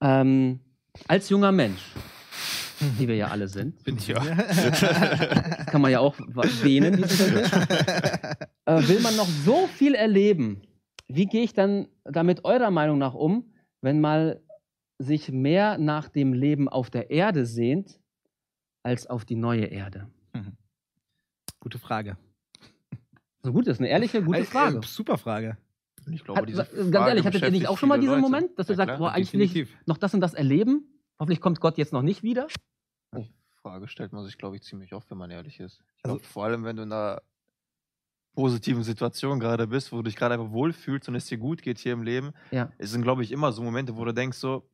Ähm, 0.00 0.60
als 1.06 1.28
junger 1.28 1.52
Mensch, 1.52 1.92
die 2.98 3.08
wir 3.08 3.16
ja 3.16 3.28
alle 3.28 3.48
sind, 3.48 3.82
Bin 3.84 3.96
ich 3.96 4.08
Ja. 4.08 4.22
das 4.24 5.66
kann 5.66 5.80
man 5.80 5.90
ja 5.90 6.00
auch 6.00 6.14
Begriff. 6.16 6.64
äh, 8.66 8.88
will 8.88 9.00
man 9.00 9.16
noch 9.16 9.26
so 9.44 9.66
viel 9.68 9.94
erleben? 9.94 10.62
Wie 11.08 11.26
gehe 11.26 11.42
ich 11.42 11.52
dann 11.54 11.88
damit 12.04 12.44
eurer 12.44 12.70
Meinung 12.70 12.98
nach 12.98 13.14
um, 13.14 13.52
wenn 13.80 14.00
mal 14.00 14.40
sich 14.98 15.30
mehr 15.30 15.78
nach 15.78 16.08
dem 16.08 16.32
Leben 16.32 16.68
auf 16.68 16.90
der 16.90 17.10
Erde 17.10 17.46
sehnt, 17.46 18.00
als 18.82 19.06
auf 19.06 19.24
die 19.24 19.36
neue 19.36 19.64
Erde? 19.66 20.08
Gute 21.60 21.78
Frage. 21.78 22.16
So 23.42 23.52
gut, 23.52 23.66
das 23.66 23.74
ist 23.76 23.80
eine 23.80 23.88
ehrliche, 23.88 24.22
gute 24.22 24.40
Äh, 24.40 24.44
Frage. 24.44 24.78
Äh, 24.78 24.82
super 24.86 25.18
Frage. 25.18 25.56
Ich 26.10 26.24
glaube, 26.24 26.40
Hat, 26.40 26.48
diese 26.48 26.64
ganz 26.64 26.72
Frage 26.94 27.08
ehrlich, 27.10 27.26
hattet 27.26 27.42
ihr 27.42 27.50
nicht 27.50 27.66
auch 27.68 27.76
schon 27.78 27.88
mal 27.88 27.98
diesen 28.00 28.10
Leute. 28.14 28.22
Moment, 28.22 28.58
dass 28.58 28.66
du 28.66 28.72
Ja, 28.72 28.76
sagst, 28.78 28.88
klar. 28.96 28.98
boah, 28.98 29.12
eigentlich 29.12 29.32
will 29.32 29.42
ich 29.42 29.68
noch 29.86 29.98
das 29.98 30.14
und 30.14 30.20
das 30.20 30.34
erleben? 30.34 30.86
Hoffentlich 31.18 31.40
kommt 31.40 31.60
Gott 31.60 31.78
jetzt 31.78 31.92
noch 31.92 32.02
nicht 32.02 32.22
wieder. 32.22 32.46
Die 33.14 33.32
Frage 33.62 33.88
stellt 33.88 34.12
man 34.12 34.24
sich, 34.24 34.38
glaube 34.38 34.56
ich, 34.56 34.62
ziemlich 34.62 34.94
oft, 34.94 35.10
wenn 35.10 35.18
man 35.18 35.30
ehrlich 35.30 35.58
ist. 35.60 35.82
Ich 35.96 36.04
Also- 36.04 36.18
glaub, 36.18 36.26
vor 36.26 36.44
allem, 36.44 36.64
wenn 36.64 36.76
du 36.76 36.82
in 36.84 36.92
einer 36.92 37.20
positiven 38.34 38.84
Situation 38.84 39.40
gerade 39.40 39.66
bist, 39.66 39.90
wo 39.92 39.96
du 39.96 40.02
dich 40.04 40.14
gerade 40.16 40.34
einfach 40.34 40.50
wohlfühlst 40.52 41.08
und 41.08 41.16
es 41.16 41.26
dir 41.26 41.38
gut 41.38 41.60
geht 41.62 41.78
hier 41.78 41.92
im 41.92 42.02
Leben, 42.02 42.32
Ja. 42.52 42.70
es 42.78 42.90
sind, 42.92 43.02
glaube 43.02 43.24
ich, 43.24 43.32
immer 43.32 43.50
so 43.52 43.62
Momente, 43.62 43.96
wo 43.96 44.04
du 44.04 44.14
denkst 44.14 44.38
so, 44.38 44.68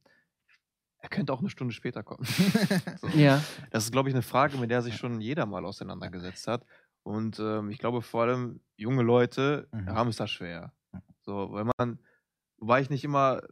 er 0.98 1.08
könnte 1.08 1.32
auch 1.32 1.40
eine 1.40 1.48
Stunde 1.50 1.72
später 1.72 2.02
kommen. 2.02 2.24
so. 3.00 3.08
Ja. 3.08 3.42
Das 3.70 3.84
ist, 3.84 3.92
glaube 3.92 4.08
ich, 4.10 4.14
eine 4.14 4.22
Frage, 4.22 4.58
mit 4.58 4.70
der 4.70 4.82
sich 4.82 4.96
schon 4.96 5.20
jeder 5.20 5.46
mal 5.46 5.64
auseinandergesetzt 5.64 6.46
hat. 6.46 6.64
Und 7.02 7.38
ähm, 7.38 7.70
ich 7.70 7.78
glaube, 7.78 8.00
vor 8.02 8.22
allem 8.22 8.60
junge 8.76 9.02
Leute 9.02 9.68
Mhm. 9.72 9.88
haben 9.90 10.08
es 10.08 10.16
da 10.16 10.26
schwer. 10.26 10.72
So, 11.20 11.52
weil 11.52 11.68
man, 11.78 11.98
wobei 12.58 12.80
ich 12.80 12.90
nicht 12.90 13.04
immer 13.04 13.42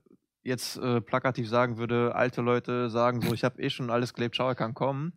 jetzt 0.43 0.77
äh, 0.77 1.01
plakativ 1.01 1.49
sagen 1.49 1.79
würde, 1.79 2.15
alte 2.15 2.41
Leute 2.41 2.91
sagen 2.91 3.21
so, 3.21 3.33
ich 3.33 3.45
habe 3.45 3.63
eh 3.63 3.71
schon 3.71 3.91
alles 3.91 4.15
gelebt, 4.15 4.37
schau, 4.37 4.49
er 4.49 4.55
kann 4.55 4.75
kommen. 4.75 5.13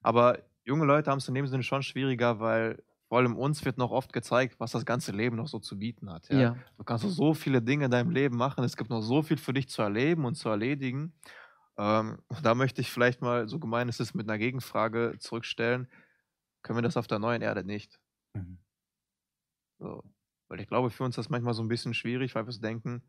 Aber 0.00 0.38
junge 0.64 0.84
Leute 0.84 1.10
haben 1.10 1.18
es 1.18 1.28
in 1.28 1.34
dem 1.34 1.46
Sinne 1.46 1.62
schon 1.62 1.82
schwieriger, 1.82 2.40
weil 2.40 2.82
vor 3.08 3.18
allem 3.18 3.36
uns 3.36 3.64
wird 3.64 3.78
noch 3.78 3.90
oft 3.90 4.12
gezeigt, 4.12 4.58
was 4.58 4.72
das 4.72 4.84
ganze 4.84 5.12
Leben 5.12 5.36
noch 5.36 5.46
so 5.46 5.58
zu 5.58 5.78
bieten 5.78 6.10
hat. 6.10 6.28
Ja? 6.30 6.38
Ja. 6.38 6.56
Du 6.76 6.84
kannst 6.84 7.08
so 7.08 7.34
viele 7.34 7.62
Dinge 7.62 7.84
in 7.84 7.90
deinem 7.90 8.10
Leben 8.10 8.36
machen. 8.36 8.64
Es 8.64 8.76
gibt 8.76 8.90
noch 8.90 9.02
so 9.02 9.22
viel 9.22 9.36
für 9.36 9.52
dich 9.52 9.68
zu 9.68 9.82
erleben 9.82 10.24
und 10.24 10.34
zu 10.34 10.48
erledigen. 10.48 11.12
Ähm, 11.76 12.18
da 12.42 12.54
möchte 12.54 12.80
ich 12.80 12.90
vielleicht 12.90 13.20
mal, 13.20 13.48
so 13.48 13.58
gemein 13.58 13.88
es 13.88 14.00
ist, 14.00 14.14
mit 14.14 14.28
einer 14.28 14.38
Gegenfrage 14.38 15.16
zurückstellen. 15.18 15.88
Können 16.62 16.78
wir 16.78 16.82
das 16.82 16.96
auf 16.96 17.06
der 17.06 17.18
neuen 17.18 17.42
Erde 17.42 17.62
nicht? 17.62 18.00
Mhm. 18.32 18.58
So. 19.78 20.02
Weil 20.48 20.60
ich 20.60 20.66
glaube, 20.66 20.90
für 20.90 21.04
uns 21.04 21.12
ist 21.12 21.26
das 21.26 21.30
manchmal 21.30 21.54
so 21.54 21.62
ein 21.62 21.68
bisschen 21.68 21.94
schwierig, 21.94 22.34
weil 22.34 22.46
wir 22.46 22.52
denken, 22.54 23.02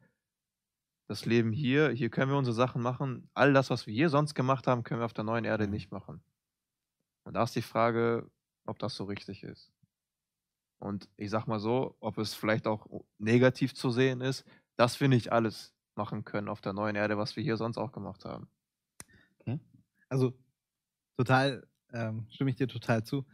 das 1.08 1.26
Leben 1.26 1.52
hier, 1.52 1.90
hier 1.92 2.10
können 2.10 2.32
wir 2.32 2.38
unsere 2.38 2.56
Sachen 2.56 2.82
machen. 2.82 3.30
All 3.34 3.54
das, 3.54 3.70
was 3.70 3.88
wir 3.88 3.94
hier 3.94 4.10
sonst 4.10 4.34
gemacht 4.34 4.68
haben, 4.68 4.84
können 4.84 5.02
wir 5.02 5.06
auf 5.06 5.14
der 5.14 5.24
neuen 5.24 5.46
Erde 5.46 5.68
Mhm. 5.68 5.72
nicht 5.72 5.92
machen. 5.92 6.24
Und 7.26 7.34
da 7.34 7.44
ist 7.44 7.56
die 7.56 7.62
Frage, 7.62 8.32
ob 8.66 8.80
das 8.80 8.96
so 8.96 9.06
richtig 9.06 9.44
ist. 9.44 9.72
Und 10.80 11.10
ich 11.18 11.30
sag 11.30 11.48
mal 11.48 11.60
so, 11.60 11.96
ob 12.00 12.18
es 12.18 12.34
vielleicht 12.34 12.68
auch 12.68 12.88
negativ 13.18 13.74
zu 13.74 13.92
sehen 13.92 14.22
ist, 14.22 14.46
dass 14.78 15.00
wir 15.00 15.08
nicht 15.08 15.32
alles 15.32 15.74
machen 15.96 16.26
können 16.26 16.50
auf 16.50 16.62
der 16.62 16.74
neuen 16.74 16.96
Erde, 16.96 17.18
was 17.18 17.36
wir 17.36 17.44
hier 17.44 17.58
sonst 17.58 17.78
auch 17.78 17.92
gemacht 17.92 18.26
haben. 18.26 18.50
Also 20.10 20.34
total, 21.18 21.68
ähm, 21.94 22.28
stimme 22.30 22.50
ich 22.52 22.56
dir 22.58 22.68
total 22.68 23.04
zu. 23.04 23.26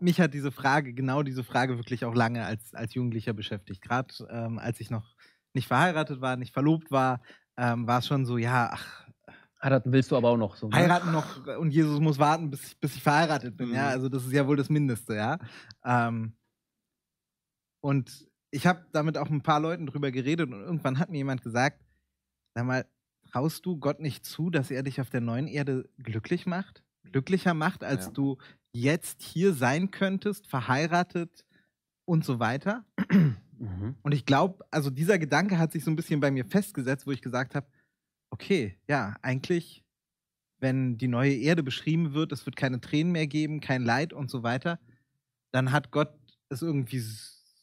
Mich 0.00 0.20
hat 0.20 0.34
diese 0.34 0.50
Frage, 0.50 0.92
genau 0.92 1.22
diese 1.22 1.44
Frage 1.44 1.78
wirklich 1.78 2.04
auch 2.04 2.14
lange 2.14 2.44
als, 2.44 2.74
als 2.74 2.94
Jugendlicher 2.94 3.32
beschäftigt. 3.32 3.80
Gerade 3.82 4.12
ähm, 4.28 4.58
als 4.58 4.80
ich 4.80 4.90
noch 4.90 5.14
nicht 5.54 5.68
verheiratet 5.68 6.20
war, 6.20 6.36
nicht 6.36 6.52
verlobt 6.52 6.90
war, 6.90 7.20
ähm, 7.56 7.86
war 7.86 7.98
es 8.00 8.06
schon 8.06 8.24
so, 8.26 8.38
ja, 8.38 8.70
ach, 8.72 9.02
Heiraten 9.62 9.92
willst 9.92 10.10
du 10.10 10.16
aber 10.16 10.30
auch 10.30 10.36
noch 10.36 10.56
so. 10.56 10.68
ne? 10.68 10.74
heiraten 10.74 11.12
noch 11.12 11.46
und 11.58 11.70
Jesus 11.70 12.00
muss 12.00 12.18
warten, 12.18 12.50
bis 12.50 12.64
ich, 12.66 12.80
bis 12.80 12.96
ich 12.96 13.02
verheiratet 13.02 13.56
bin, 13.56 13.68
ja. 13.72 13.82
Mhm. 13.82 13.88
Also 13.88 14.08
das 14.08 14.24
ist 14.26 14.32
ja 14.32 14.46
wohl 14.48 14.56
das 14.56 14.68
Mindeste, 14.68 15.14
ja. 15.14 15.38
Ähm, 15.84 16.34
und 17.80 18.28
ich 18.50 18.66
habe 18.66 18.86
damit 18.92 19.16
auch 19.18 19.28
mit 19.28 19.40
ein 19.40 19.42
paar 19.44 19.60
Leuten 19.60 19.86
drüber 19.86 20.10
geredet 20.10 20.52
und 20.52 20.60
irgendwann 20.60 20.98
hat 20.98 21.10
mir 21.10 21.18
jemand 21.18 21.42
gesagt, 21.42 21.84
sag 22.54 22.64
mal, 22.66 22.86
traust 23.30 23.64
du 23.64 23.78
Gott 23.78 24.00
nicht 24.00 24.24
zu, 24.26 24.50
dass 24.50 24.70
er 24.70 24.82
dich 24.82 25.00
auf 25.00 25.10
der 25.10 25.20
neuen 25.20 25.46
Erde 25.48 25.88
glücklich 25.98 26.44
macht? 26.46 26.82
Glücklicher 27.04 27.54
macht, 27.54 27.82
als 27.84 28.06
Ja. 28.06 28.10
du 28.12 28.38
jetzt 28.72 29.22
hier 29.22 29.54
sein 29.54 29.90
könntest, 29.90 30.46
verheiratet 30.48 31.44
und 32.04 32.24
so 32.24 32.38
weiter? 32.40 32.84
Mhm. 33.62 33.94
Und 34.02 34.12
ich 34.12 34.26
glaube, 34.26 34.64
also 34.72 34.90
dieser 34.90 35.18
Gedanke 35.20 35.56
hat 35.56 35.70
sich 35.70 35.84
so 35.84 35.90
ein 35.90 35.96
bisschen 35.96 36.18
bei 36.18 36.32
mir 36.32 36.44
festgesetzt, 36.44 37.06
wo 37.06 37.12
ich 37.12 37.22
gesagt 37.22 37.54
habe, 37.54 37.66
okay, 38.30 38.76
ja, 38.88 39.14
eigentlich, 39.22 39.84
wenn 40.58 40.98
die 40.98 41.06
neue 41.06 41.34
Erde 41.34 41.62
beschrieben 41.62 42.12
wird, 42.12 42.32
es 42.32 42.44
wird 42.44 42.56
keine 42.56 42.80
Tränen 42.80 43.12
mehr 43.12 43.28
geben, 43.28 43.60
kein 43.60 43.84
Leid 43.84 44.12
und 44.12 44.30
so 44.30 44.42
weiter, 44.42 44.80
dann 45.52 45.70
hat 45.70 45.92
Gott 45.92 46.12
es 46.48 46.62
irgendwie 46.62 46.98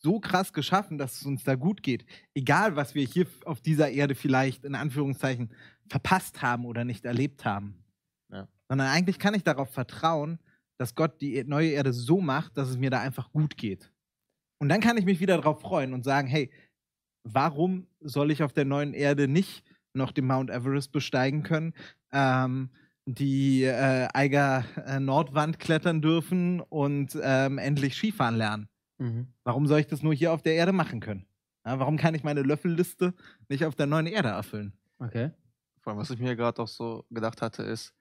so 0.02 0.22
krass 0.22 0.54
geschaffen, 0.54 0.98
dass 0.98 1.20
es 1.20 1.26
uns 1.26 1.44
da 1.44 1.56
gut 1.56 1.84
geht. 1.84 2.06
Egal, 2.34 2.78
was 2.78 2.96
wir 2.96 3.06
hier 3.06 3.28
auf 3.44 3.60
dieser 3.60 3.90
Erde 3.90 4.16
vielleicht 4.16 4.64
in 4.64 4.76
Anführungszeichen 4.76 5.52
verpasst 5.90 6.42
haben 6.42 6.66
oder 6.66 6.86
nicht 6.86 7.04
erlebt 7.04 7.44
haben. 7.44 7.84
Ja. 8.32 8.48
Sondern 8.70 8.88
eigentlich 8.88 9.20
kann 9.20 9.34
ich 9.34 9.44
darauf 9.44 9.74
vertrauen, 9.74 10.40
dass 10.78 10.96
Gott 10.96 11.20
die 11.20 11.44
neue 11.44 11.72
Erde 11.72 11.92
so 11.92 12.22
macht, 12.22 12.56
dass 12.56 12.70
es 12.70 12.78
mir 12.78 12.90
da 12.90 13.02
einfach 13.02 13.34
gut 13.34 13.58
geht. 13.58 13.92
Und 14.60 14.70
dann 14.70 14.82
kann 14.82 14.98
ich 14.98 15.06
mich 15.06 15.20
wieder 15.20 15.38
darauf 15.38 15.62
freuen 15.62 15.94
und 15.94 16.04
sagen, 16.04 16.28
hey, 16.28 16.52
warum 17.24 17.88
soll 18.00 18.32
ich 18.32 18.44
auf 18.44 18.54
der 18.54 18.66
neuen 18.66 18.94
Erde 18.94 19.28
nicht 19.28 19.64
noch 19.94 20.12
den 20.12 20.28
Mount 20.28 20.50
Everest 20.50 20.92
besteigen 20.92 21.44
können, 21.44 21.74
ähm, 22.12 22.70
die 23.06 23.64
äh, 23.64 24.08
Eiger 24.14 24.66
äh, 24.86 25.00
Nordwand 25.00 25.60
klettern 25.60 26.02
dürfen 26.02 26.62
und 26.62 27.18
ähm, 27.22 27.58
endlich 27.58 27.96
Skifahren 27.96 28.36
lernen? 28.36 28.70
Mhm. 29.00 29.34
Warum 29.44 29.68
soll 29.68 29.80
ich 29.80 29.88
das 29.88 30.04
nur 30.04 30.14
hier 30.14 30.34
auf 30.34 30.42
der 30.42 30.56
Erde 30.56 30.74
machen 30.74 31.00
können? 31.00 31.26
Ja, 31.66 31.80
warum 31.80 31.98
kann 31.98 32.16
ich 32.16 32.24
meine 32.24 32.42
Löffelliste 32.42 33.14
nicht 33.50 33.66
auf 33.66 33.76
der 33.76 33.88
neuen 33.88 34.08
Erde 34.08 34.30
erfüllen? 34.30 34.74
Okay. 35.00 35.32
Vor 35.82 35.92
allem, 35.92 36.00
was 36.00 36.10
ich 36.10 36.20
mir 36.20 36.36
gerade 36.36 36.62
auch 36.62 36.68
so 36.68 37.06
gedacht 37.10 37.42
hatte, 37.42 37.64
ist, 37.64 37.94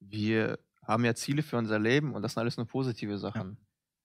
wir 0.00 0.58
haben 0.86 1.04
ja 1.04 1.14
Ziele 1.14 1.42
für 1.42 1.58
unser 1.58 1.78
Leben 1.78 2.14
und 2.14 2.22
das 2.22 2.34
sind 2.34 2.42
alles 2.42 2.56
nur 2.56 2.66
positive 2.66 3.18
Sachen. 3.18 3.58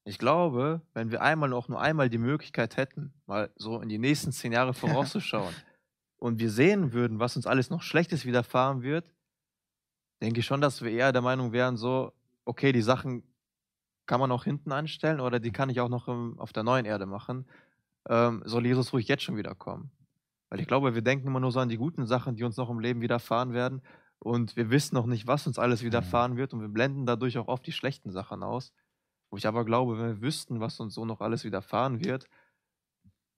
Ich 0.09 0.17
glaube, 0.17 0.81
wenn 0.95 1.11
wir 1.11 1.21
einmal 1.21 1.53
auch 1.53 1.67
nur 1.67 1.79
einmal 1.79 2.09
die 2.09 2.17
Möglichkeit 2.17 2.77
hätten, 2.77 3.13
mal 3.27 3.51
so 3.57 3.79
in 3.79 3.89
die 3.89 3.99
nächsten 3.99 4.31
zehn 4.31 4.51
Jahre 4.51 4.73
vorauszuschauen 4.83 5.53
und 6.17 6.39
wir 6.39 6.49
sehen 6.49 6.93
würden, 6.93 7.19
was 7.19 7.35
uns 7.35 7.45
alles 7.45 7.69
noch 7.69 7.83
Schlechtes 7.83 8.25
widerfahren 8.25 8.81
wird, 8.81 9.13
denke 10.19 10.39
ich 10.39 10.47
schon, 10.47 10.61
dass 10.61 10.81
wir 10.81 10.89
eher 10.89 11.11
der 11.11 11.21
Meinung 11.21 11.51
wären, 11.51 11.77
so, 11.77 12.11
okay, 12.43 12.71
die 12.71 12.81
Sachen 12.81 13.21
kann 14.07 14.19
man 14.19 14.31
auch 14.31 14.45
hinten 14.45 14.71
anstellen 14.71 15.19
oder 15.19 15.39
die 15.39 15.51
kann 15.51 15.69
ich 15.69 15.79
auch 15.79 15.89
noch 15.89 16.07
im, 16.07 16.39
auf 16.39 16.53
der 16.53 16.63
neuen 16.63 16.85
Erde 16.85 17.05
machen. 17.05 17.45
Ähm, 18.09 18.41
soll 18.45 18.65
Jesus 18.65 18.91
ruhig 18.93 19.07
jetzt 19.07 19.21
schon 19.21 19.37
wiederkommen? 19.37 19.91
Weil 20.49 20.59
ich 20.59 20.65
glaube, 20.65 20.95
wir 20.95 21.03
denken 21.03 21.27
immer 21.27 21.39
nur 21.39 21.51
so 21.51 21.59
an 21.59 21.69
die 21.69 21.77
guten 21.77 22.07
Sachen, 22.07 22.35
die 22.35 22.43
uns 22.43 22.57
noch 22.57 22.71
im 22.71 22.79
Leben 22.79 23.01
widerfahren 23.01 23.53
werden. 23.53 23.83
Und 24.17 24.55
wir 24.55 24.71
wissen 24.71 24.95
noch 24.95 25.05
nicht, 25.05 25.27
was 25.27 25.45
uns 25.45 25.59
alles 25.59 25.83
widerfahren 25.83 26.35
wird. 26.35 26.51
Und 26.55 26.61
wir 26.61 26.67
blenden 26.67 27.05
dadurch 27.05 27.37
auch 27.37 27.47
oft 27.47 27.67
die 27.67 27.71
schlechten 27.71 28.09
Sachen 28.09 28.41
aus. 28.41 28.73
Wo 29.31 29.37
ich 29.37 29.47
aber 29.47 29.65
glaube, 29.65 29.97
wenn 29.99 30.07
wir 30.15 30.21
wüssten, 30.21 30.59
was 30.59 30.79
uns 30.79 30.93
so 30.95 31.05
noch 31.05 31.21
alles 31.21 31.43
widerfahren 31.43 32.03
wird, 32.03 32.27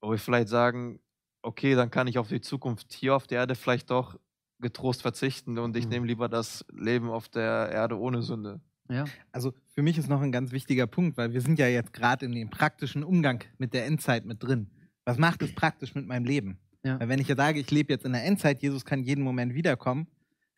wo 0.02 0.12
wir 0.12 0.18
vielleicht 0.18 0.48
sagen, 0.48 1.00
okay, 1.42 1.76
dann 1.76 1.92
kann 1.92 2.08
ich 2.08 2.18
auf 2.18 2.28
die 2.30 2.42
Zukunft 2.42 2.94
hier 2.94 3.16
auf 3.16 3.28
der 3.28 3.40
Erde 3.40 3.56
vielleicht 3.56 3.90
doch 3.92 4.20
getrost 4.60 5.02
verzichten 5.02 5.58
und 5.58 5.76
ich 5.76 5.86
Mhm. 5.86 5.90
nehme 5.92 6.08
lieber 6.08 6.30
das 6.30 6.66
Leben 6.72 7.10
auf 7.10 7.30
der 7.30 7.70
Erde 7.72 8.00
ohne 8.00 8.22
Sünde. 8.22 8.62
Ja. 8.90 9.06
Also 9.32 9.54
für 9.74 9.82
mich 9.82 9.98
ist 9.98 10.08
noch 10.10 10.22
ein 10.22 10.32
ganz 10.32 10.52
wichtiger 10.52 10.86
Punkt, 10.86 11.18
weil 11.18 11.34
wir 11.34 11.42
sind 11.42 11.58
ja 11.58 11.68
jetzt 11.68 11.94
gerade 11.94 12.26
in 12.26 12.34
dem 12.34 12.50
praktischen 12.50 13.04
Umgang 13.04 13.44
mit 13.58 13.74
der 13.74 13.86
Endzeit 13.86 14.26
mit 14.26 14.44
drin. 14.44 14.70
Was 15.06 15.18
macht 15.18 15.42
es 15.42 15.56
praktisch 15.56 15.96
mit 15.96 16.06
meinem 16.06 16.26
Leben? 16.26 16.60
Ja. 16.84 17.00
Weil 17.00 17.10
wenn 17.10 17.20
ich 17.20 17.28
ja 17.28 17.36
sage, 17.36 17.60
ich 17.60 17.72
lebe 17.72 17.92
jetzt 17.92 18.06
in 18.06 18.14
der 18.14 18.24
Endzeit, 18.26 18.62
Jesus 18.62 18.86
kann 18.86 19.04
jeden 19.04 19.24
Moment 19.24 19.54
wiederkommen, 19.56 20.08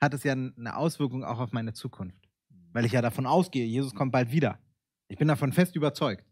hat 0.02 0.14
es 0.14 0.24
ja 0.24 0.34
eine 0.34 0.76
Auswirkung 0.76 1.24
auch 1.24 1.40
auf 1.40 1.52
meine 1.54 1.74
Zukunft. 1.74 2.18
Weil 2.74 2.86
ich 2.86 2.92
ja 2.92 3.02
davon 3.02 3.26
ausgehe, 3.26 3.66
Jesus 3.66 3.94
kommt 3.94 4.12
bald 4.12 4.32
wieder. 4.32 4.60
Ich 5.14 5.20
bin 5.20 5.28
davon 5.28 5.54
fest 5.54 5.76
überzeugt. 5.76 6.26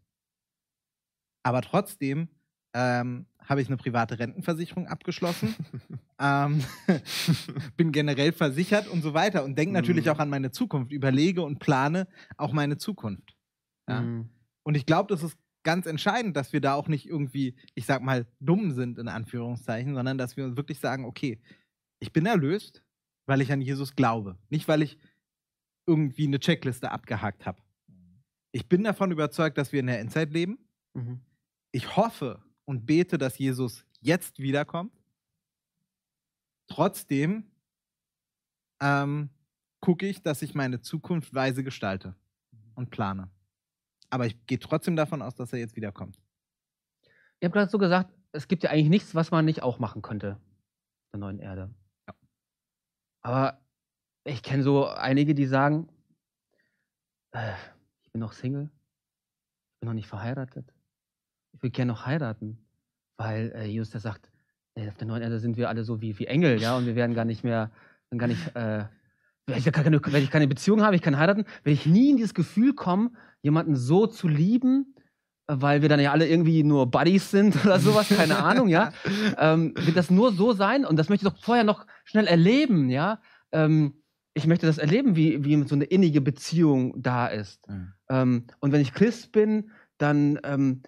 Aber 1.44 1.62
trotzdem 1.62 2.26
ähm, 2.74 3.26
habe 3.38 3.62
ich 3.62 3.68
eine 3.68 3.76
private 3.76 4.18
Rentenversicherung 4.18 4.88
abgeschlossen, 4.88 5.54
ähm, 6.18 6.64
bin 7.76 7.92
generell 7.92 8.32
versichert 8.32 8.88
und 8.88 9.02
so 9.02 9.14
weiter 9.14 9.44
und 9.44 9.56
denke 9.56 9.72
natürlich 9.72 10.06
Mhm. 10.06 10.10
auch 10.10 10.18
an 10.18 10.30
meine 10.30 10.50
Zukunft, 10.50 10.90
überlege 10.90 11.42
und 11.42 11.60
plane 11.60 12.08
auch 12.36 12.52
meine 12.52 12.76
Zukunft. 12.76 13.36
Ja? 13.88 14.00
Mhm. 14.00 14.30
Und 14.64 14.74
ich 14.74 14.84
glaube, 14.84 15.14
das 15.14 15.22
ist 15.22 15.38
ganz 15.62 15.86
entscheidend, 15.86 16.36
dass 16.36 16.52
wir 16.52 16.60
da 16.60 16.74
auch 16.74 16.88
nicht 16.88 17.06
irgendwie, 17.06 17.54
ich 17.76 17.86
sag 17.86 18.02
mal, 18.02 18.26
dumm 18.40 18.72
sind, 18.72 18.98
in 18.98 19.06
Anführungszeichen, 19.06 19.94
sondern 19.94 20.18
dass 20.18 20.36
wir 20.36 20.44
uns 20.44 20.56
wirklich 20.56 20.80
sagen, 20.80 21.04
okay, 21.04 21.40
ich 22.00 22.12
bin 22.12 22.26
erlöst, 22.26 22.82
weil 23.26 23.42
ich 23.42 23.52
an 23.52 23.60
Jesus 23.60 23.94
glaube. 23.94 24.40
Nicht, 24.50 24.66
weil 24.66 24.82
ich 24.82 24.98
irgendwie 25.86 26.26
eine 26.26 26.40
Checkliste 26.40 26.90
abgehakt 26.90 27.46
habe. 27.46 27.62
Ich 28.52 28.68
bin 28.68 28.84
davon 28.84 29.10
überzeugt, 29.10 29.58
dass 29.58 29.72
wir 29.72 29.80
in 29.80 29.86
der 29.86 30.00
Endzeit 30.00 30.30
leben. 30.30 30.58
Mhm. 30.94 31.20
Ich 31.72 31.96
hoffe 31.96 32.42
und 32.66 32.86
bete, 32.86 33.18
dass 33.18 33.38
Jesus 33.38 33.84
jetzt 34.00 34.38
wiederkommt. 34.38 34.92
Trotzdem 36.68 37.50
ähm, 38.80 39.30
gucke 39.80 40.06
ich, 40.06 40.22
dass 40.22 40.42
ich 40.42 40.54
meine 40.54 40.80
Zukunft 40.80 41.34
weise 41.34 41.64
gestalte 41.64 42.14
und 42.74 42.90
plane. 42.90 43.30
Aber 44.10 44.26
ich 44.26 44.46
gehe 44.46 44.58
trotzdem 44.58 44.96
davon 44.96 45.22
aus, 45.22 45.34
dass 45.34 45.52
er 45.52 45.58
jetzt 45.58 45.76
wiederkommt. 45.76 46.20
Ihr 47.40 47.46
habt 47.46 47.54
gerade 47.54 47.70
so 47.70 47.78
gesagt, 47.78 48.12
es 48.32 48.48
gibt 48.48 48.62
ja 48.62 48.70
eigentlich 48.70 48.88
nichts, 48.88 49.14
was 49.14 49.30
man 49.30 49.44
nicht 49.44 49.62
auch 49.62 49.78
machen 49.78 50.02
könnte. 50.02 50.32
auf 50.34 51.10
Der 51.12 51.20
neuen 51.20 51.38
Erde. 51.38 51.74
Ja. 52.06 52.14
Aber 53.22 53.66
ich 54.24 54.42
kenne 54.42 54.62
so 54.62 54.86
einige, 54.86 55.34
die 55.34 55.46
sagen, 55.46 55.88
äh, 57.32 57.54
bin 58.12 58.20
noch 58.20 58.32
Single, 58.32 58.70
ich 59.74 59.80
bin 59.80 59.88
noch 59.88 59.94
nicht 59.94 60.08
verheiratet. 60.08 60.72
Ich 61.52 61.62
will 61.62 61.70
gerne 61.70 61.92
noch 61.92 62.06
heiraten. 62.06 62.58
Weil 63.16 63.52
äh, 63.54 63.66
Jesus 63.66 63.90
der 63.90 64.00
sagt, 64.00 64.30
äh, 64.74 64.88
auf 64.88 64.96
der 64.96 65.06
neuen 65.06 65.22
Erde 65.22 65.38
sind 65.38 65.56
wir 65.56 65.68
alle 65.68 65.84
so 65.84 66.00
wie, 66.00 66.18
wie 66.18 66.26
Engel, 66.26 66.60
ja, 66.60 66.76
und 66.76 66.86
wir 66.86 66.94
werden 66.94 67.14
gar 67.14 67.24
nicht 67.24 67.44
mehr, 67.44 67.70
gar 68.16 68.26
nicht, 68.26 68.54
äh, 68.56 68.84
wenn 69.46 69.58
ich, 69.58 69.70
keine, 69.72 70.00
wenn 70.04 70.22
ich 70.22 70.30
keine 70.30 70.48
Beziehung 70.48 70.82
habe, 70.82 70.96
ich 70.96 71.02
kann 71.02 71.18
heiraten, 71.18 71.44
werde 71.62 71.74
ich 71.74 71.86
nie 71.86 72.10
in 72.10 72.16
dieses 72.16 72.34
Gefühl 72.34 72.74
kommen, 72.74 73.16
jemanden 73.42 73.76
so 73.76 74.06
zu 74.06 74.28
lieben, 74.28 74.94
äh, 75.46 75.54
weil 75.58 75.82
wir 75.82 75.88
dann 75.88 76.00
ja 76.00 76.12
alle 76.12 76.28
irgendwie 76.28 76.62
nur 76.62 76.90
Buddies 76.90 77.30
sind 77.30 77.64
oder 77.64 77.78
sowas, 77.78 78.08
keine 78.08 78.38
Ahnung, 78.38 78.68
ja. 78.68 78.92
Ähm, 79.38 79.74
wird 79.76 79.96
das 79.96 80.10
nur 80.10 80.32
so 80.32 80.52
sein? 80.52 80.84
Und 80.84 80.96
das 80.96 81.08
möchte 81.08 81.26
ich 81.26 81.32
doch 81.32 81.42
vorher 81.42 81.64
noch 81.64 81.86
schnell 82.04 82.26
erleben, 82.26 82.90
ja. 82.90 83.20
Ähm, 83.50 84.01
ich 84.34 84.46
möchte 84.46 84.66
das 84.66 84.78
erleben, 84.78 85.16
wie, 85.16 85.44
wie 85.44 85.62
so 85.66 85.74
eine 85.74 85.84
innige 85.84 86.20
Beziehung 86.20 87.00
da 87.00 87.26
ist. 87.26 87.68
Mhm. 87.68 87.92
Ähm, 88.08 88.44
und 88.60 88.72
wenn 88.72 88.80
ich 88.80 88.94
Christ 88.94 89.32
bin, 89.32 89.70
dann, 89.98 90.38
ähm, 90.44 90.82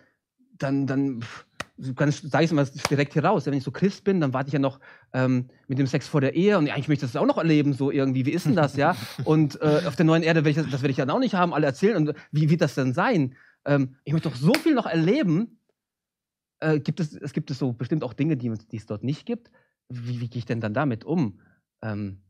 dann, 0.58 0.86
dann 0.86 1.20
pff, 1.20 1.46
sage 1.76 2.10
ich 2.10 2.50
es 2.50 2.52
mal 2.52 2.66
direkt 2.88 3.14
hier 3.14 3.24
raus. 3.24 3.46
Wenn 3.46 3.54
ich 3.54 3.64
so 3.64 3.72
Christ 3.72 4.04
bin, 4.04 4.20
dann 4.20 4.32
warte 4.32 4.48
ich 4.48 4.52
ja 4.52 4.58
noch 4.58 4.78
ähm, 5.12 5.48
mit 5.66 5.78
dem 5.78 5.86
Sex 5.86 6.06
vor 6.06 6.20
der 6.20 6.34
Ehe 6.34 6.56
und 6.56 6.68
eigentlich 6.68 6.88
möchte 6.88 7.06
ich 7.06 7.12
das 7.12 7.20
auch 7.20 7.26
noch 7.26 7.38
erleben, 7.38 7.72
so 7.72 7.90
irgendwie. 7.90 8.26
Wie 8.26 8.30
ist 8.30 8.46
denn 8.46 8.54
das, 8.54 8.76
ja? 8.76 8.96
Und 9.24 9.60
äh, 9.60 9.82
auf 9.86 9.96
der 9.96 10.06
neuen 10.06 10.22
Erde 10.22 10.44
werde 10.44 10.60
ich 10.60 10.70
das, 10.70 10.82
werde 10.82 10.90
ich 10.90 10.96
dann 10.96 11.10
auch 11.10 11.18
nicht 11.18 11.34
haben, 11.34 11.52
alle 11.52 11.66
erzählen. 11.66 11.96
Und 11.96 12.16
wie 12.30 12.48
wird 12.48 12.60
das 12.60 12.76
denn 12.76 12.92
sein? 12.92 13.34
Ähm, 13.64 13.96
ich 14.04 14.12
möchte 14.12 14.28
doch 14.28 14.36
so 14.36 14.54
viel 14.54 14.74
noch 14.74 14.86
erleben. 14.86 15.58
Äh, 16.60 16.78
gibt 16.78 17.00
es, 17.00 17.14
es 17.14 17.32
gibt 17.32 17.50
es 17.50 17.58
so 17.58 17.72
bestimmt 17.72 18.04
auch 18.04 18.12
Dinge, 18.12 18.36
die, 18.36 18.52
die 18.70 18.76
es 18.76 18.86
dort 18.86 19.02
nicht 19.02 19.26
gibt. 19.26 19.50
Wie, 19.88 20.20
wie 20.20 20.28
gehe 20.28 20.38
ich 20.38 20.46
denn 20.46 20.60
dann 20.60 20.74
damit 20.74 21.04
um? 21.04 21.40
Ähm, 21.82 22.20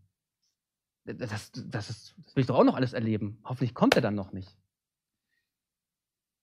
das, 1.04 1.52
das, 1.52 1.90
ist, 1.90 2.14
das 2.24 2.34
will 2.36 2.40
ich 2.42 2.46
doch 2.46 2.56
auch 2.58 2.64
noch 2.64 2.76
alles 2.76 2.92
erleben. 2.92 3.38
Hoffentlich 3.44 3.74
kommt 3.74 3.94
er 3.96 4.02
dann 4.02 4.14
noch 4.14 4.32
nicht. 4.32 4.56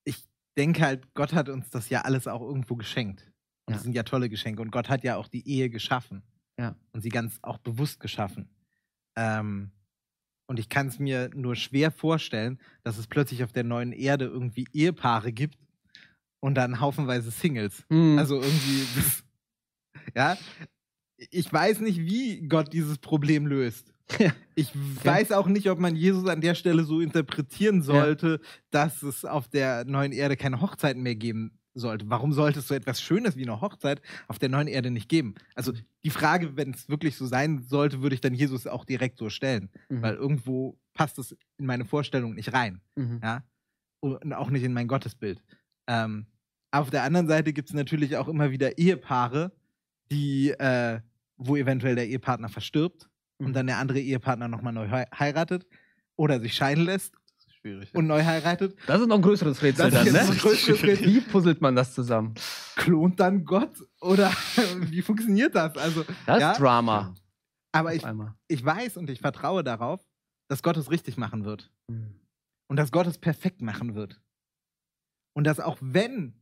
Ich 0.03 0.23
denke 0.57 0.81
halt, 0.81 1.13
Gott 1.13 1.33
hat 1.33 1.49
uns 1.49 1.69
das 1.69 1.89
ja 1.89 2.01
alles 2.01 2.27
auch 2.27 2.41
irgendwo 2.41 2.75
geschenkt. 2.75 3.23
Und 3.65 3.71
Ja. 3.73 3.75
das 3.77 3.83
sind 3.83 3.93
ja 3.95 4.03
tolle 4.03 4.29
Geschenke. 4.29 4.61
Und 4.61 4.71
Gott 4.71 4.89
hat 4.89 5.03
ja 5.03 5.17
auch 5.17 5.27
die 5.27 5.47
Ehe 5.47 5.69
geschaffen. 5.69 6.23
Ja. 6.57 6.75
Und 6.91 7.01
sie 7.01 7.09
ganz 7.09 7.39
auch 7.41 7.57
bewusst 7.57 7.99
geschaffen. 7.99 8.49
Ähm, 9.15 9.71
und 10.47 10.59
ich 10.59 10.69
kann 10.69 10.87
es 10.87 10.99
mir 10.99 11.29
nur 11.33 11.55
schwer 11.55 11.91
vorstellen, 11.91 12.59
dass 12.83 12.97
es 12.97 13.07
plötzlich 13.07 13.43
auf 13.43 13.53
der 13.53 13.63
neuen 13.63 13.93
Erde 13.93 14.25
irgendwie 14.25 14.67
Ehepaare 14.73 15.31
gibt 15.31 15.57
und 16.39 16.55
dann 16.55 16.79
haufenweise 16.81 17.31
Singles. 17.31 17.85
Hm. 17.89 18.17
Also 18.17 18.35
irgendwie, 18.41 18.85
das, 18.95 19.23
ja. 20.15 20.37
Ich 21.29 21.51
weiß 21.53 21.79
nicht, 21.81 21.99
wie 21.99 22.47
Gott 22.47 22.73
dieses 22.73 22.97
Problem 22.97 23.45
löst. 23.47 23.93
Ja. 24.19 24.31
Ich 24.55 24.69
weiß 24.75 25.31
auch 25.31 25.47
nicht, 25.47 25.69
ob 25.71 25.79
man 25.79 25.95
Jesus 25.95 26.27
an 26.27 26.41
der 26.41 26.53
Stelle 26.55 26.83
so 26.83 26.99
interpretieren 26.99 27.81
sollte, 27.81 28.39
dass 28.69 29.01
es 29.01 29.25
auf 29.25 29.47
der 29.47 29.85
neuen 29.85 30.11
Erde 30.11 30.35
keine 30.37 30.61
Hochzeiten 30.61 31.01
mehr 31.01 31.15
geben 31.15 31.57
sollte. 31.73 32.09
Warum 32.09 32.33
sollte 32.33 32.59
es 32.59 32.67
so 32.67 32.75
etwas 32.75 33.01
Schönes 33.01 33.37
wie 33.37 33.43
eine 33.43 33.61
Hochzeit 33.61 34.01
auf 34.27 34.37
der 34.39 34.49
neuen 34.49 34.67
Erde 34.67 34.91
nicht 34.91 35.07
geben? 35.09 35.35
Also 35.55 35.71
die 36.03 36.09
Frage, 36.09 36.57
wenn 36.57 36.71
es 36.71 36.89
wirklich 36.89 37.15
so 37.15 37.25
sein 37.25 37.63
sollte, 37.63 38.01
würde 38.01 38.13
ich 38.13 38.21
dann 38.21 38.33
Jesus 38.35 38.67
auch 38.67 38.83
direkt 38.85 39.17
so 39.17 39.29
stellen, 39.29 39.69
Mhm. 39.89 40.01
weil 40.01 40.15
irgendwo 40.15 40.77
passt 40.93 41.17
es 41.17 41.35
in 41.57 41.65
meine 41.65 41.85
Vorstellung 41.85 42.35
nicht 42.35 42.53
rein 42.53 42.81
Mhm. 42.95 43.19
ja, 43.23 43.43
und 44.01 44.33
auch 44.33 44.49
nicht 44.49 44.63
in 44.63 44.73
mein 44.73 44.89
Gottesbild. 44.89 45.41
Ähm, 45.87 46.27
auf 46.71 46.89
der 46.91 47.03
anderen 47.03 47.27
Seite 47.27 47.53
gibt 47.53 47.69
es 47.69 47.73
natürlich 47.73 48.17
auch 48.17 48.27
immer 48.27 48.51
wieder 48.51 48.77
Ehepaare, 48.77 49.53
die, 50.11 50.49
äh, 50.51 50.99
wo 51.37 51.55
eventuell 51.55 51.95
der 51.95 52.07
Ehepartner 52.07 52.49
verstirbt. 52.49 53.07
Und 53.45 53.53
dann 53.53 53.67
der 53.67 53.77
andere 53.77 53.99
Ehepartner 53.99 54.47
nochmal 54.47 54.73
neu 54.73 54.89
hei- 54.89 55.07
heiratet 55.17 55.65
oder 56.15 56.39
sich 56.39 56.53
scheiden 56.53 56.85
lässt 56.85 57.13
Schwierig. 57.59 57.93
und 57.93 58.07
neu 58.07 58.23
heiratet, 58.23 58.75
Das 58.87 59.01
ist 59.01 59.07
noch 59.07 59.15
ein 59.17 59.21
größeres 59.21 59.61
Rätsel 59.61 59.91
Das 59.91 60.03
dann, 60.05 60.07
ist 60.15 60.29
ne? 60.29 60.35
größeres 60.37 60.83
Rätsel. 60.83 61.05
Wie 61.07 61.21
puzzelt 61.21 61.61
man 61.61 61.75
das 61.75 61.93
zusammen? 61.93 62.33
klont 62.75 63.19
dann 63.19 63.43
Gott? 63.45 63.71
Oder 64.01 64.29
wie 64.79 65.01
funktioniert 65.01 65.55
das? 65.55 65.77
Also, 65.77 66.03
Das 66.25 66.39
Ja. 66.41 66.51
ist 66.51 66.59
Drama. 66.59 67.13
aber 67.71 67.93
ich, 67.95 68.03
ich 68.47 68.63
weiß 68.65 68.97
und 68.97 69.09
ich 69.09 69.19
vertraue 69.21 69.63
darauf, 69.63 70.01
dass 70.49 70.63
Gott 70.63 70.77
es 70.77 70.89
richtig 70.91 71.17
machen 71.17 71.45
wird. 71.45 71.71
Mhm. 71.87 72.15
Und 72.67 72.77
dass 72.77 72.91
Gott 72.91 73.07
es 73.07 73.17
perfekt 73.17 73.61
machen 73.61 73.95
wird. 73.95 74.21
Und 75.33 75.45
dass 75.45 75.59
auch 75.59 75.77
wenn, 75.81 76.41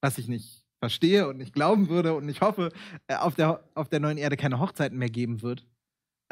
was 0.00 0.18
ich 0.18 0.28
nicht 0.28 0.64
verstehe 0.80 1.28
und 1.28 1.36
nicht 1.36 1.52
glauben 1.52 1.88
würde 1.88 2.14
und 2.14 2.28
ich 2.28 2.40
hoffe, 2.40 2.70
äh, 3.06 3.14
auf 3.16 3.34
der, 3.36 3.62
auf 3.74 3.88
der 3.88 4.00
neuen 4.00 4.18
Erde 4.18 4.36
keine 4.36 4.58
Hochzeiten 4.58 4.98
mehr 4.98 5.10
geben 5.10 5.42
wird, 5.42 5.66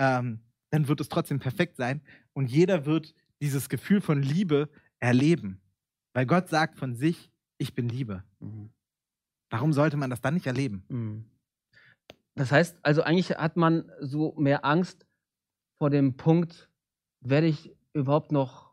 ähm, 0.00 0.40
dann 0.70 0.88
wird 0.88 1.00
es 1.00 1.08
trotzdem 1.08 1.38
perfekt 1.38 1.76
sein. 1.76 2.00
Und 2.32 2.50
jeder 2.50 2.86
wird 2.86 3.14
dieses 3.42 3.68
Gefühl 3.68 4.00
von 4.00 4.22
Liebe 4.22 4.68
erleben. 4.98 5.60
Weil 6.14 6.26
Gott 6.26 6.48
sagt 6.48 6.78
von 6.78 6.94
sich, 6.94 7.30
ich 7.58 7.74
bin 7.74 7.88
Liebe. 7.88 8.24
Mhm. 8.40 8.70
Warum 9.50 9.72
sollte 9.72 9.96
man 9.96 10.10
das 10.10 10.20
dann 10.20 10.34
nicht 10.34 10.46
erleben? 10.46 10.84
Mhm. 10.88 11.24
Das 12.34 12.50
heißt, 12.50 12.78
also 12.82 13.02
eigentlich 13.02 13.30
hat 13.30 13.56
man 13.56 13.90
so 14.00 14.34
mehr 14.38 14.64
Angst 14.64 15.06
vor 15.78 15.90
dem 15.90 16.16
Punkt, 16.16 16.70
werde 17.20 17.48
ich 17.48 17.76
überhaupt 17.92 18.32
noch, 18.32 18.72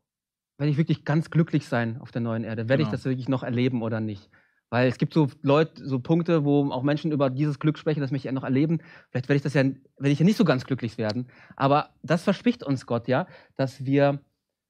werde 0.58 0.72
ich 0.72 0.78
wirklich 0.78 1.04
ganz 1.04 1.30
glücklich 1.30 1.68
sein 1.68 2.00
auf 2.00 2.12
der 2.12 2.22
neuen 2.22 2.44
Erde? 2.44 2.70
Werde 2.70 2.84
ich 2.84 2.88
Genau. 2.88 2.96
das 2.98 3.06
wirklich 3.06 3.28
noch 3.28 3.44
erleben 3.44 3.82
oder 3.82 4.00
nicht? 4.00 4.30
Weil 4.70 4.90
es 4.90 4.98
gibt 4.98 5.14
so 5.14 5.30
Leute, 5.42 5.88
so 5.88 6.00
Punkte, 6.00 6.44
wo 6.44 6.70
auch 6.72 6.84
Menschen 6.84 7.12
über 7.12 7.30
dieses 7.30 7.60
Glück 7.60 7.78
sprechen, 7.78 8.02
das 8.02 8.12
möchte 8.12 8.28
ich 8.28 8.32
ja 8.32 8.34
noch 8.34 8.44
erleben. 8.44 8.80
Vielleicht 9.10 9.30
werde 9.30 9.38
ich 9.38 9.44
das 9.44 9.54
ja, 9.54 9.64
werde 9.64 10.12
ich 10.12 10.20
ja 10.20 10.26
nicht 10.26 10.38
so 10.38 10.44
ganz 10.46 10.66
glücklich 10.66 10.98
werden. 10.98 11.28
Aber 11.56 11.92
das 12.04 12.24
verspricht 12.24 12.64
uns 12.64 12.86
Gott 12.86 13.08
ja, 13.08 13.28
dass 13.56 13.86
wir 13.86 14.20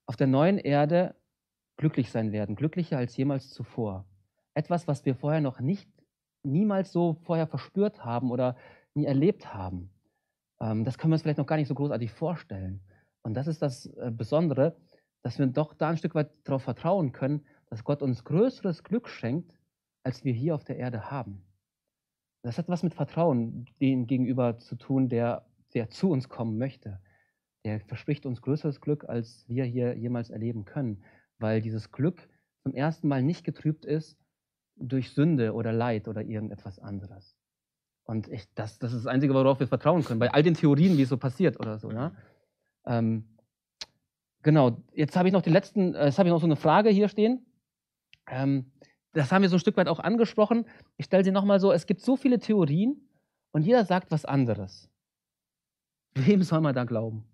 auf 0.06 0.16
der 0.16 0.28
neuen 0.28 0.60
Erde 0.60 1.16
glücklich 1.78 2.12
sein 2.12 2.32
werden, 2.32 2.56
glücklicher 2.56 2.98
als 2.98 3.18
jemals 3.18 3.50
zuvor. 3.50 4.06
Etwas, 4.54 4.88
was 4.88 5.06
wir 5.06 5.16
vorher 5.16 5.42
noch 5.42 5.60
nicht, 5.60 5.90
niemals 6.44 6.92
so 6.92 7.18
vorher 7.24 7.48
verspürt 7.48 8.06
haben 8.06 8.32
oder 8.32 8.56
nie 8.94 9.06
erlebt 9.06 9.54
haben. 9.54 9.90
Ähm, 10.60 10.84
das 10.84 10.98
können 10.98 11.12
wir 11.12 11.16
uns 11.16 11.24
vielleicht 11.24 11.38
noch 11.38 11.46
gar 11.46 11.58
nicht 11.58 11.68
so 11.68 11.76
großartig 11.76 12.12
vorstellen. 12.12 12.82
Und 13.22 13.34
das 13.34 13.48
ist 13.48 13.62
das 13.62 13.88
äh, 13.98 14.12
Besondere, 14.12 14.78
dass 15.22 15.40
wir 15.40 15.48
doch 15.48 15.74
da 15.74 15.90
ein 15.90 15.98
Stück 15.98 16.16
weit 16.16 16.32
darauf 16.44 16.64
vertrauen 16.64 17.12
können, 17.12 17.46
dass 17.70 17.84
Gott 17.84 18.02
uns 18.02 18.24
größeres 18.24 18.84
Glück 18.84 19.10
schenkt, 19.10 19.57
als 20.08 20.24
wir 20.24 20.32
hier 20.32 20.56
auf 20.56 20.64
der 20.64 20.78
Erde 20.78 21.12
haben. 21.12 21.44
Das 22.42 22.58
hat 22.58 22.70
was 22.70 22.82
mit 22.82 22.94
Vertrauen 22.94 23.68
dem 23.82 24.08
gegenüber 24.08 24.58
zu 24.58 24.78
tun, 24.78 25.10
der, 25.10 25.46
der 25.74 25.90
zu 25.90 26.10
uns 26.10 26.30
kommen 26.30 26.58
möchte. 26.58 27.02
Der 27.66 27.82
verspricht 27.82 28.26
uns 28.26 28.42
größeres 28.42 28.80
Glück, 28.80 29.04
als 29.10 29.44
wir 29.50 29.66
hier 29.66 29.98
jemals 29.98 30.30
erleben 30.30 30.64
können, 30.64 31.04
weil 31.40 31.62
dieses 31.62 31.92
Glück 31.92 32.30
zum 32.64 32.74
ersten 32.74 33.10
Mal 33.10 33.22
nicht 33.22 33.44
getrübt 33.44 33.84
ist 33.84 34.18
durch 34.78 35.12
Sünde 35.12 35.54
oder 35.54 35.74
Leid 35.74 36.08
oder 36.08 36.22
irgendetwas 36.22 36.80
anderes. 36.80 37.36
Und 38.06 38.30
ich, 38.30 38.48
das, 38.54 38.80
das 38.80 38.94
ist 38.94 39.04
das 39.04 39.14
Einzige, 39.14 39.34
worauf 39.34 39.60
wir 39.60 39.68
vertrauen 39.68 40.06
können, 40.06 40.22
bei 40.22 40.32
all 40.32 40.42
den 40.42 40.54
Theorien, 40.54 40.98
wie 40.98 41.02
es 41.02 41.10
so 41.10 41.18
passiert 41.18 41.60
oder 41.60 41.80
so. 41.80 41.92
Ja? 41.92 42.16
Ähm, 42.86 43.26
genau, 44.42 44.82
jetzt 44.94 45.18
habe 45.18 45.28
ich 45.28 45.34
noch 45.34 45.42
den 45.42 45.52
letzten, 45.52 45.96
äh, 45.96 46.06
jetzt 46.06 46.18
habe 46.18 46.30
ich 46.30 46.34
noch 46.34 46.40
so 46.40 46.48
eine 46.48 46.56
Frage 46.56 46.92
hier 46.92 47.10
stehen. 47.10 47.46
Ähm, 48.30 48.72
das 49.14 49.32
haben 49.32 49.42
wir 49.42 49.50
so 49.50 49.56
ein 49.56 49.60
Stück 49.60 49.78
weit 49.78 49.88
auch 49.88 50.00
angesprochen. 50.00 50.66
Ich 50.98 51.06
stelle 51.06 51.24
sie 51.24 51.32
nochmal 51.32 51.60
so: 51.60 51.72
Es 51.72 51.86
gibt 51.86 52.02
so 52.02 52.16
viele 52.16 52.40
Theorien 52.40 53.10
und 53.52 53.64
jeder 53.64 53.86
sagt 53.86 54.12
was 54.12 54.26
anderes. 54.26 54.90
Wem 56.16 56.44
soll 56.44 56.62
man 56.62 56.76
da 56.76 56.84
glauben? 56.84 57.26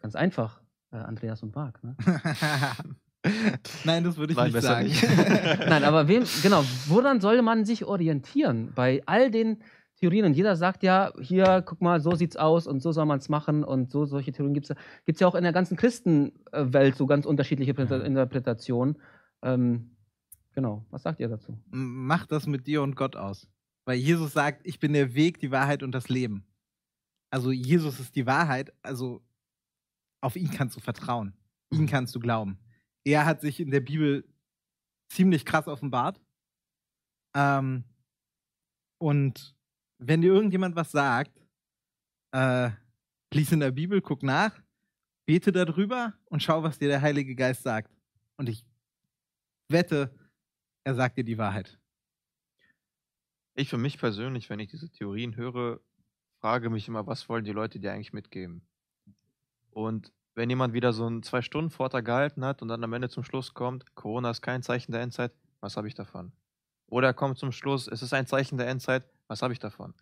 Ganz 0.00 0.14
einfach, 0.14 0.62
äh, 0.92 0.96
Andreas 0.96 1.42
und 1.42 1.54
Marc. 1.54 1.82
Ne? 1.82 1.96
Nein, 3.84 4.04
das 4.04 4.16
würde 4.16 4.32
ich 4.32 4.38
Nein, 4.38 4.52
nicht 4.52 4.62
sagen. 4.62 4.86
nicht. 4.86 5.02
Nein, 5.68 5.84
aber 5.84 6.08
wem, 6.08 6.24
genau, 6.42 6.62
woran 6.86 7.20
soll 7.20 7.42
man 7.42 7.64
sich 7.64 7.84
orientieren? 7.84 8.72
Bei 8.74 9.02
all 9.06 9.30
den 9.30 9.58
Theorien 9.96 10.24
und 10.26 10.34
jeder 10.34 10.54
sagt 10.54 10.84
ja, 10.84 11.12
hier, 11.20 11.62
guck 11.66 11.80
mal, 11.80 12.00
so 12.00 12.14
sieht's 12.14 12.36
aus 12.36 12.66
und 12.66 12.80
so 12.80 12.92
soll 12.92 13.06
man 13.06 13.18
es 13.18 13.28
machen 13.28 13.64
und 13.64 13.90
so, 13.90 14.04
solche 14.04 14.30
Theorien 14.30 14.54
gibt 14.54 14.66
es 14.66 14.70
ja. 14.70 14.76
Gibt 15.04 15.20
ja 15.20 15.26
auch 15.26 15.34
in 15.34 15.42
der 15.42 15.52
ganzen 15.52 15.76
Christenwelt 15.76 16.94
so 16.94 17.06
ganz 17.06 17.26
unterschiedliche 17.26 17.72
Interpreta- 17.72 18.04
Interpretationen. 18.04 18.98
Ähm, 19.42 19.96
genau, 20.54 20.84
was 20.90 21.02
sagt 21.02 21.20
ihr 21.20 21.28
dazu? 21.28 21.58
Mach 21.70 22.26
das 22.26 22.46
mit 22.46 22.66
dir 22.66 22.82
und 22.82 22.96
Gott 22.96 23.16
aus. 23.16 23.48
Weil 23.84 23.98
Jesus 23.98 24.32
sagt, 24.32 24.66
ich 24.66 24.78
bin 24.78 24.92
der 24.92 25.14
Weg, 25.14 25.38
die 25.40 25.50
Wahrheit 25.50 25.82
und 25.82 25.92
das 25.92 26.08
Leben. 26.08 26.44
Also 27.30 27.50
Jesus 27.50 28.00
ist 28.00 28.16
die 28.16 28.26
Wahrheit, 28.26 28.72
also 28.82 29.22
auf 30.20 30.36
ihn 30.36 30.50
kannst 30.50 30.76
du 30.76 30.80
vertrauen. 30.80 31.32
Ihn 31.70 31.86
kannst 31.86 32.14
du 32.14 32.20
glauben. 32.20 32.58
Er 33.04 33.24
hat 33.24 33.40
sich 33.40 33.60
in 33.60 33.70
der 33.70 33.80
Bibel 33.80 34.24
ziemlich 35.08 35.44
krass 35.44 35.68
offenbart. 35.68 36.20
Ähm, 37.34 37.84
und 38.98 39.56
wenn 39.98 40.20
dir 40.20 40.32
irgendjemand 40.32 40.76
was 40.76 40.90
sagt, 40.90 41.40
äh, 42.32 42.70
lies 43.32 43.52
in 43.52 43.60
der 43.60 43.70
Bibel, 43.70 44.00
guck 44.00 44.22
nach, 44.22 44.60
bete 45.26 45.52
darüber 45.52 46.14
und 46.26 46.42
schau, 46.42 46.62
was 46.62 46.78
dir 46.78 46.88
der 46.88 47.02
Heilige 47.02 47.34
Geist 47.34 47.62
sagt. 47.62 47.94
Und 48.36 48.48
ich 48.48 48.64
wette, 49.68 50.14
er 50.84 50.94
sagt 50.94 51.16
dir 51.16 51.24
die 51.24 51.38
Wahrheit. 51.38 51.78
Ich 53.54 53.68
für 53.68 53.78
mich 53.78 53.98
persönlich, 53.98 54.50
wenn 54.50 54.60
ich 54.60 54.70
diese 54.70 54.88
Theorien 54.88 55.36
höre, 55.36 55.80
frage 56.40 56.70
mich 56.70 56.86
immer, 56.88 57.06
was 57.06 57.28
wollen 57.28 57.44
die 57.44 57.52
Leute 57.52 57.80
dir 57.80 57.92
eigentlich 57.92 58.12
mitgeben? 58.12 58.62
Und 59.70 60.12
wenn 60.34 60.48
jemand 60.48 60.72
wieder 60.74 60.92
so 60.92 61.06
einen 61.06 61.22
Zwei-Stunden-Vortrag 61.22 62.04
gehalten 62.04 62.44
hat 62.44 62.62
und 62.62 62.68
dann 62.68 62.84
am 62.84 62.92
Ende 62.92 63.08
zum 63.08 63.24
Schluss 63.24 63.54
kommt, 63.54 63.94
Corona 63.96 64.30
ist 64.30 64.42
kein 64.42 64.62
Zeichen 64.62 64.92
der 64.92 65.00
Endzeit, 65.00 65.32
was 65.60 65.76
habe 65.76 65.88
ich 65.88 65.94
davon? 65.94 66.32
Oder 66.86 67.08
er 67.08 67.14
kommt 67.14 67.38
zum 67.38 67.50
Schluss, 67.50 67.88
es 67.88 68.02
ist 68.02 68.12
ein 68.12 68.26
Zeichen 68.26 68.56
der 68.56 68.68
Endzeit, 68.68 69.04
was 69.26 69.42
habe 69.42 69.52
ich 69.52 69.58
davon? 69.58 69.94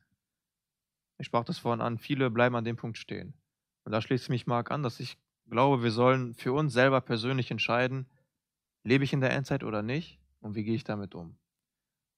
Ich 1.18 1.26
sprach 1.26 1.44
das 1.44 1.58
vorhin 1.58 1.80
an, 1.80 1.96
viele 1.96 2.30
bleiben 2.30 2.54
an 2.54 2.64
dem 2.64 2.76
Punkt 2.76 2.98
stehen. 2.98 3.32
Und 3.84 3.92
da 3.92 4.02
schließt 4.02 4.28
mich 4.28 4.46
Marc 4.46 4.70
an, 4.70 4.82
dass 4.82 5.00
ich 5.00 5.16
glaube, 5.48 5.82
wir 5.82 5.90
sollen 5.90 6.34
für 6.34 6.52
uns 6.52 6.74
selber 6.74 7.00
persönlich 7.00 7.50
entscheiden, 7.50 8.06
lebe 8.84 9.04
ich 9.04 9.14
in 9.14 9.22
der 9.22 9.30
Endzeit 9.30 9.64
oder 9.64 9.82
nicht 9.82 10.20
und 10.41 10.55
wie 10.55 10.64
gehe 10.64 10.74
ich 10.74 10.84
damit 10.84 11.14
um? 11.14 11.37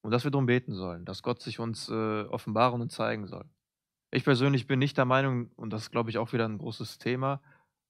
Und 0.01 0.11
dass 0.11 0.23
wir 0.23 0.31
darum 0.31 0.45
beten 0.45 0.73
sollen, 0.73 1.05
dass 1.05 1.23
Gott 1.23 1.41
sich 1.41 1.59
uns 1.59 1.89
äh, 1.89 2.23
offenbaren 2.23 2.81
und 2.81 2.91
zeigen 2.91 3.27
soll. 3.27 3.45
Ich 4.11 4.23
persönlich 4.23 4.65
bin 4.65 4.79
nicht 4.79 4.97
der 4.97 5.05
Meinung, 5.05 5.51
und 5.55 5.71
das 5.71 5.83
ist, 5.83 5.91
glaube 5.91 6.09
ich, 6.09 6.17
auch 6.17 6.33
wieder 6.33 6.47
ein 6.47 6.57
großes 6.57 6.97
Thema, 6.97 7.41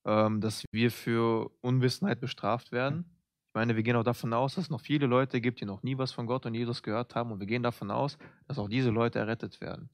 ähm, 0.06 0.42
dass 0.42 0.66
wir 0.72 0.92
für 0.92 1.52
Unwissenheit 1.62 2.20
bestraft 2.20 2.72
werden. 2.72 3.06
Ich 3.50 3.54
meine, 3.54 3.76
wir 3.76 3.84
gehen 3.84 3.96
auch 3.96 4.04
davon 4.04 4.34
aus, 4.34 4.56
dass 4.56 4.66
es 4.66 4.70
noch 4.70 4.82
viele 4.82 5.08
Leute 5.08 5.42
gibt, 5.42 5.62
die 5.62 5.66
noch 5.66 5.82
nie 5.82 5.98
was 5.98 6.12
von 6.12 6.28
Gott 6.28 6.46
und 6.46 6.54
Jesus 6.54 6.84
gehört 6.84 7.16
haben. 7.16 7.32
Und 7.32 7.40
wir 7.40 7.48
gehen 7.48 7.64
davon 7.64 7.90
aus, 7.90 8.18
dass 8.48 8.60
auch 8.60 8.70
diese 8.70 8.90
Leute 8.90 9.20
errettet 9.20 9.62
werden. 9.62 9.90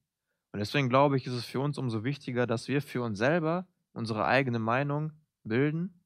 Und 0.52 0.60
deswegen 0.60 0.90
glaube 0.90 1.18
ich, 1.18 1.28
ist 1.28 1.34
es 1.34 1.46
für 1.46 1.60
uns 1.60 1.78
umso 1.78 2.04
wichtiger, 2.04 2.48
dass 2.48 2.68
wir 2.68 2.82
für 2.82 3.02
uns 3.02 3.18
selber 3.18 3.68
unsere 3.94 4.26
eigene 4.26 4.60
Meinung 4.60 5.12
bilden, 5.44 6.02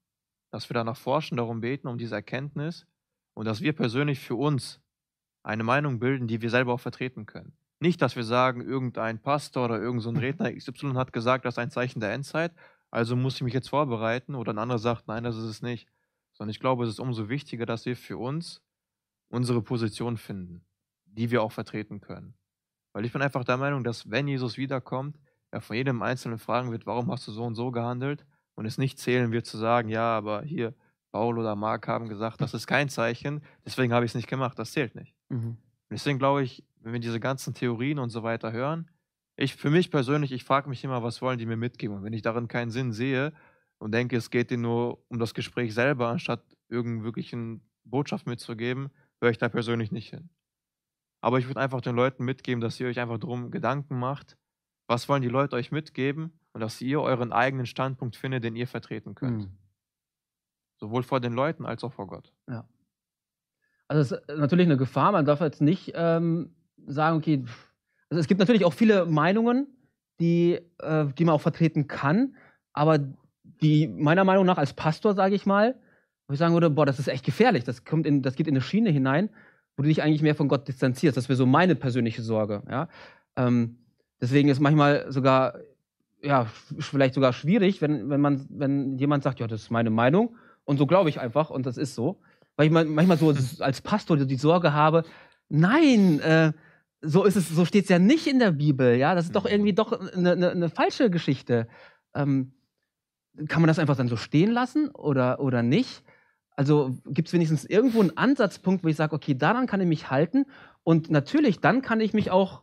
dass 0.50 0.68
wir 0.68 0.74
danach 0.74 0.96
forschen, 0.96 1.36
darum 1.36 1.60
beten, 1.60 1.88
um 1.88 1.98
diese 1.98 2.14
Erkenntnis 2.14 2.86
und 3.34 3.46
dass 3.46 3.60
wir 3.60 3.72
persönlich 3.72 4.20
für 4.20 4.34
uns 4.34 4.80
eine 5.42 5.64
Meinung 5.64 5.98
bilden, 5.98 6.26
die 6.26 6.42
wir 6.42 6.50
selber 6.50 6.74
auch 6.74 6.80
vertreten 6.80 7.26
können. 7.26 7.52
Nicht, 7.78 8.02
dass 8.02 8.14
wir 8.14 8.24
sagen, 8.24 8.60
irgendein 8.60 9.20
Pastor 9.20 9.64
oder 9.64 9.80
irgendein 9.80 10.14
so 10.14 10.20
Redner 10.20 10.52
XY 10.56 10.92
hat 10.94 11.12
gesagt, 11.12 11.44
das 11.44 11.54
ist 11.54 11.58
ein 11.58 11.70
Zeichen 11.70 12.00
der 12.00 12.12
Endzeit, 12.12 12.52
also 12.90 13.16
muss 13.16 13.36
ich 13.36 13.42
mich 13.42 13.54
jetzt 13.54 13.68
vorbereiten 13.68 14.34
oder 14.34 14.52
ein 14.52 14.58
anderer 14.58 14.78
sagt, 14.78 15.08
nein, 15.08 15.24
das 15.24 15.36
ist 15.36 15.44
es 15.44 15.62
nicht. 15.62 15.88
Sondern 16.32 16.50
ich 16.50 16.60
glaube, 16.60 16.84
es 16.84 16.90
ist 16.90 17.00
umso 17.00 17.28
wichtiger, 17.28 17.66
dass 17.66 17.86
wir 17.86 17.96
für 17.96 18.18
uns 18.18 18.62
unsere 19.28 19.62
Position 19.62 20.16
finden, 20.16 20.64
die 21.04 21.30
wir 21.30 21.42
auch 21.42 21.52
vertreten 21.52 22.00
können. 22.00 22.34
Weil 22.92 23.04
ich 23.04 23.12
bin 23.12 23.22
einfach 23.22 23.44
der 23.44 23.56
Meinung, 23.56 23.84
dass 23.84 24.10
wenn 24.10 24.26
Jesus 24.26 24.56
wiederkommt, 24.56 25.18
er 25.52 25.60
von 25.60 25.76
jedem 25.76 26.02
Einzelnen 26.02 26.38
fragen 26.38 26.72
wird, 26.72 26.86
warum 26.86 27.10
hast 27.10 27.26
du 27.28 27.32
so 27.32 27.44
und 27.44 27.54
so 27.54 27.70
gehandelt? 27.70 28.24
Und 28.54 28.66
es 28.66 28.78
nicht 28.78 28.98
zählen 28.98 29.32
wird 29.32 29.46
zu 29.46 29.56
sagen, 29.56 29.88
ja, 29.88 30.16
aber 30.16 30.42
hier, 30.42 30.74
Paul 31.12 31.38
oder 31.38 31.56
Mark 31.56 31.88
haben 31.88 32.08
gesagt, 32.08 32.40
das 32.40 32.54
ist 32.54 32.66
kein 32.66 32.88
Zeichen, 32.88 33.42
deswegen 33.64 33.92
habe 33.92 34.04
ich 34.04 34.12
es 34.12 34.14
nicht 34.14 34.28
gemacht, 34.28 34.58
das 34.58 34.72
zählt 34.72 34.94
nicht. 34.94 35.14
Mhm. 35.28 35.48
Und 35.48 35.58
deswegen 35.90 36.18
glaube 36.18 36.42
ich, 36.42 36.64
wenn 36.80 36.92
wir 36.92 37.00
diese 37.00 37.20
ganzen 37.20 37.54
Theorien 37.54 37.98
und 37.98 38.10
so 38.10 38.22
weiter 38.22 38.52
hören, 38.52 38.88
ich 39.36 39.56
für 39.56 39.70
mich 39.70 39.90
persönlich, 39.90 40.32
ich 40.32 40.44
frage 40.44 40.68
mich 40.68 40.84
immer, 40.84 41.02
was 41.02 41.22
wollen 41.22 41.38
die 41.38 41.46
mir 41.46 41.56
mitgeben? 41.56 41.96
Und 41.96 42.04
wenn 42.04 42.12
ich 42.12 42.22
darin 42.22 42.48
keinen 42.48 42.70
Sinn 42.70 42.92
sehe 42.92 43.32
und 43.78 43.92
denke, 43.92 44.16
es 44.16 44.30
geht 44.30 44.50
denen 44.50 44.62
nur 44.62 45.02
um 45.08 45.18
das 45.18 45.34
Gespräch 45.34 45.74
selber, 45.74 46.08
anstatt 46.08 46.42
irgendeinen 46.68 47.04
wirklichen 47.04 47.62
Botschaft 47.84 48.26
mitzugeben, 48.26 48.90
höre 49.20 49.30
ich 49.30 49.38
da 49.38 49.48
persönlich 49.48 49.92
nicht 49.92 50.10
hin. 50.10 50.30
Aber 51.22 51.38
ich 51.38 51.46
würde 51.46 51.60
einfach 51.60 51.80
den 51.80 51.96
Leuten 51.96 52.24
mitgeben, 52.24 52.60
dass 52.60 52.78
ihr 52.80 52.86
euch 52.86 53.00
einfach 53.00 53.18
drum 53.18 53.50
Gedanken 53.50 53.98
macht, 53.98 54.36
was 54.86 55.08
wollen 55.08 55.22
die 55.22 55.28
Leute 55.28 55.56
euch 55.56 55.72
mitgeben 55.72 56.32
und 56.52 56.60
dass 56.60 56.80
ihr 56.80 57.00
euren 57.00 57.32
eigenen 57.32 57.66
Standpunkt 57.66 58.16
findet, 58.16 58.44
den 58.44 58.56
ihr 58.56 58.66
vertreten 58.66 59.14
könnt. 59.14 59.44
Mhm. 59.44 59.56
Sowohl 60.80 61.02
vor 61.02 61.20
den 61.20 61.34
Leuten 61.34 61.66
als 61.66 61.84
auch 61.84 61.92
vor 61.92 62.06
Gott. 62.06 62.32
Also 63.86 64.16
es 64.16 64.22
ist 64.22 64.38
natürlich 64.38 64.66
eine 64.66 64.78
Gefahr. 64.78 65.12
Man 65.12 65.26
darf 65.26 65.40
jetzt 65.40 65.60
nicht 65.60 65.92
ähm, 65.94 66.54
sagen, 66.86 67.18
okay, 67.18 67.44
also 68.08 68.20
es 68.20 68.26
gibt 68.26 68.40
natürlich 68.40 68.64
auch 68.64 68.72
viele 68.72 69.04
Meinungen, 69.04 69.66
die, 70.20 70.58
äh, 70.78 71.06
die 71.18 71.24
man 71.24 71.34
auch 71.34 71.40
vertreten 71.40 71.86
kann, 71.86 72.34
aber 72.72 72.98
die 73.44 73.88
meiner 73.88 74.24
Meinung 74.24 74.46
nach 74.46 74.56
als 74.56 74.72
Pastor, 74.72 75.14
sage 75.14 75.34
ich 75.34 75.44
mal, 75.44 75.78
wo 76.26 76.32
ich 76.32 76.38
sagen 76.38 76.54
würde, 76.54 76.70
boah, 76.70 76.86
das 76.86 76.98
ist 76.98 77.08
echt 77.08 77.26
gefährlich. 77.26 77.64
Das, 77.64 77.84
kommt 77.84 78.06
in, 78.06 78.22
das 78.22 78.36
geht 78.36 78.46
in 78.46 78.54
eine 78.54 78.62
Schiene 78.62 78.90
hinein, 78.90 79.28
wo 79.76 79.82
du 79.82 79.88
dich 79.88 80.02
eigentlich 80.02 80.22
mehr 80.22 80.34
von 80.34 80.48
Gott 80.48 80.66
distanzierst. 80.66 81.16
Das 81.16 81.28
wäre 81.28 81.36
so 81.36 81.44
meine 81.44 81.74
persönliche 81.74 82.22
Sorge. 82.22 82.62
Ja? 82.70 82.88
Ähm, 83.36 83.80
deswegen 84.20 84.48
ist 84.48 84.60
manchmal 84.60 85.12
sogar, 85.12 85.58
ja, 86.22 86.46
vielleicht 86.78 87.14
sogar 87.14 87.34
schwierig, 87.34 87.82
wenn, 87.82 88.08
wenn, 88.08 88.20
man, 88.20 88.46
wenn 88.48 88.96
jemand 88.96 89.24
sagt, 89.24 89.40
ja, 89.40 89.46
das 89.46 89.62
ist 89.62 89.70
meine 89.70 89.90
Meinung 89.90 90.36
und 90.70 90.76
so 90.76 90.86
glaube 90.86 91.08
ich 91.08 91.18
einfach 91.18 91.50
und 91.50 91.66
das 91.66 91.76
ist 91.76 91.96
so. 91.96 92.20
Weil 92.54 92.66
ich 92.66 92.72
manchmal 92.72 93.18
so 93.18 93.34
als 93.58 93.80
Pastor 93.80 94.16
die 94.16 94.36
Sorge 94.36 94.72
habe, 94.72 95.02
nein, 95.48 96.20
äh, 96.20 96.52
so 97.00 97.24
ist 97.24 97.34
es, 97.34 97.48
so 97.48 97.64
steht 97.64 97.84
es 97.84 97.90
ja 97.90 97.98
nicht 97.98 98.28
in 98.28 98.38
der 98.38 98.52
Bibel, 98.52 98.94
ja. 98.94 99.16
Das 99.16 99.24
ist 99.24 99.34
doch 99.34 99.46
irgendwie 99.46 99.72
doch 99.72 99.90
eine, 99.92 100.32
eine, 100.32 100.50
eine 100.50 100.70
falsche 100.70 101.10
Geschichte. 101.10 101.66
Ähm, 102.14 102.52
kann 103.48 103.62
man 103.62 103.66
das 103.66 103.80
einfach 103.80 103.96
dann 103.96 104.06
so 104.06 104.16
stehen 104.16 104.52
lassen 104.52 104.90
oder, 104.90 105.40
oder 105.40 105.64
nicht? 105.64 106.04
Also 106.54 106.96
gibt 107.06 107.26
es 107.26 107.34
wenigstens 107.34 107.64
irgendwo 107.64 108.00
einen 108.00 108.16
Ansatzpunkt, 108.16 108.84
wo 108.84 108.88
ich 108.88 108.96
sage, 108.96 109.16
okay, 109.16 109.34
daran 109.34 109.66
kann 109.66 109.80
ich 109.80 109.88
mich 109.88 110.08
halten 110.08 110.46
und 110.84 111.10
natürlich, 111.10 111.58
dann 111.58 111.82
kann 111.82 112.00
ich 112.00 112.12
mich 112.12 112.30
auch, 112.30 112.62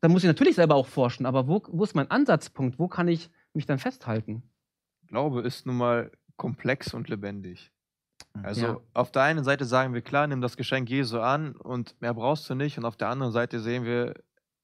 dann 0.00 0.12
muss 0.12 0.22
ich 0.22 0.28
natürlich 0.28 0.54
selber 0.54 0.76
auch 0.76 0.86
forschen, 0.86 1.26
aber 1.26 1.48
wo, 1.48 1.60
wo 1.72 1.82
ist 1.82 1.96
mein 1.96 2.08
Ansatzpunkt? 2.08 2.78
Wo 2.78 2.86
kann 2.86 3.08
ich 3.08 3.30
mich 3.52 3.66
dann 3.66 3.80
festhalten? 3.80 4.44
Glaube 5.08 5.42
ist 5.42 5.66
nun 5.66 5.76
mal 5.76 6.12
komplex 6.42 6.92
und 6.92 7.08
lebendig. 7.08 7.70
Also 8.42 8.66
Ja. 8.66 8.80
auf 8.94 9.12
der 9.12 9.22
einen 9.22 9.44
Seite 9.44 9.64
sagen 9.64 9.94
wir, 9.94 10.02
klar, 10.02 10.26
nimm 10.26 10.40
das 10.40 10.56
Geschenk 10.56 10.90
Jesu 10.90 11.20
an 11.20 11.54
und 11.54 11.94
mehr 12.00 12.14
brauchst 12.14 12.50
du 12.50 12.54
nicht. 12.56 12.78
Und 12.78 12.84
auf 12.84 12.96
der 12.96 13.08
anderen 13.08 13.32
Seite 13.32 13.60
sehen 13.60 13.84
wir, 13.84 14.14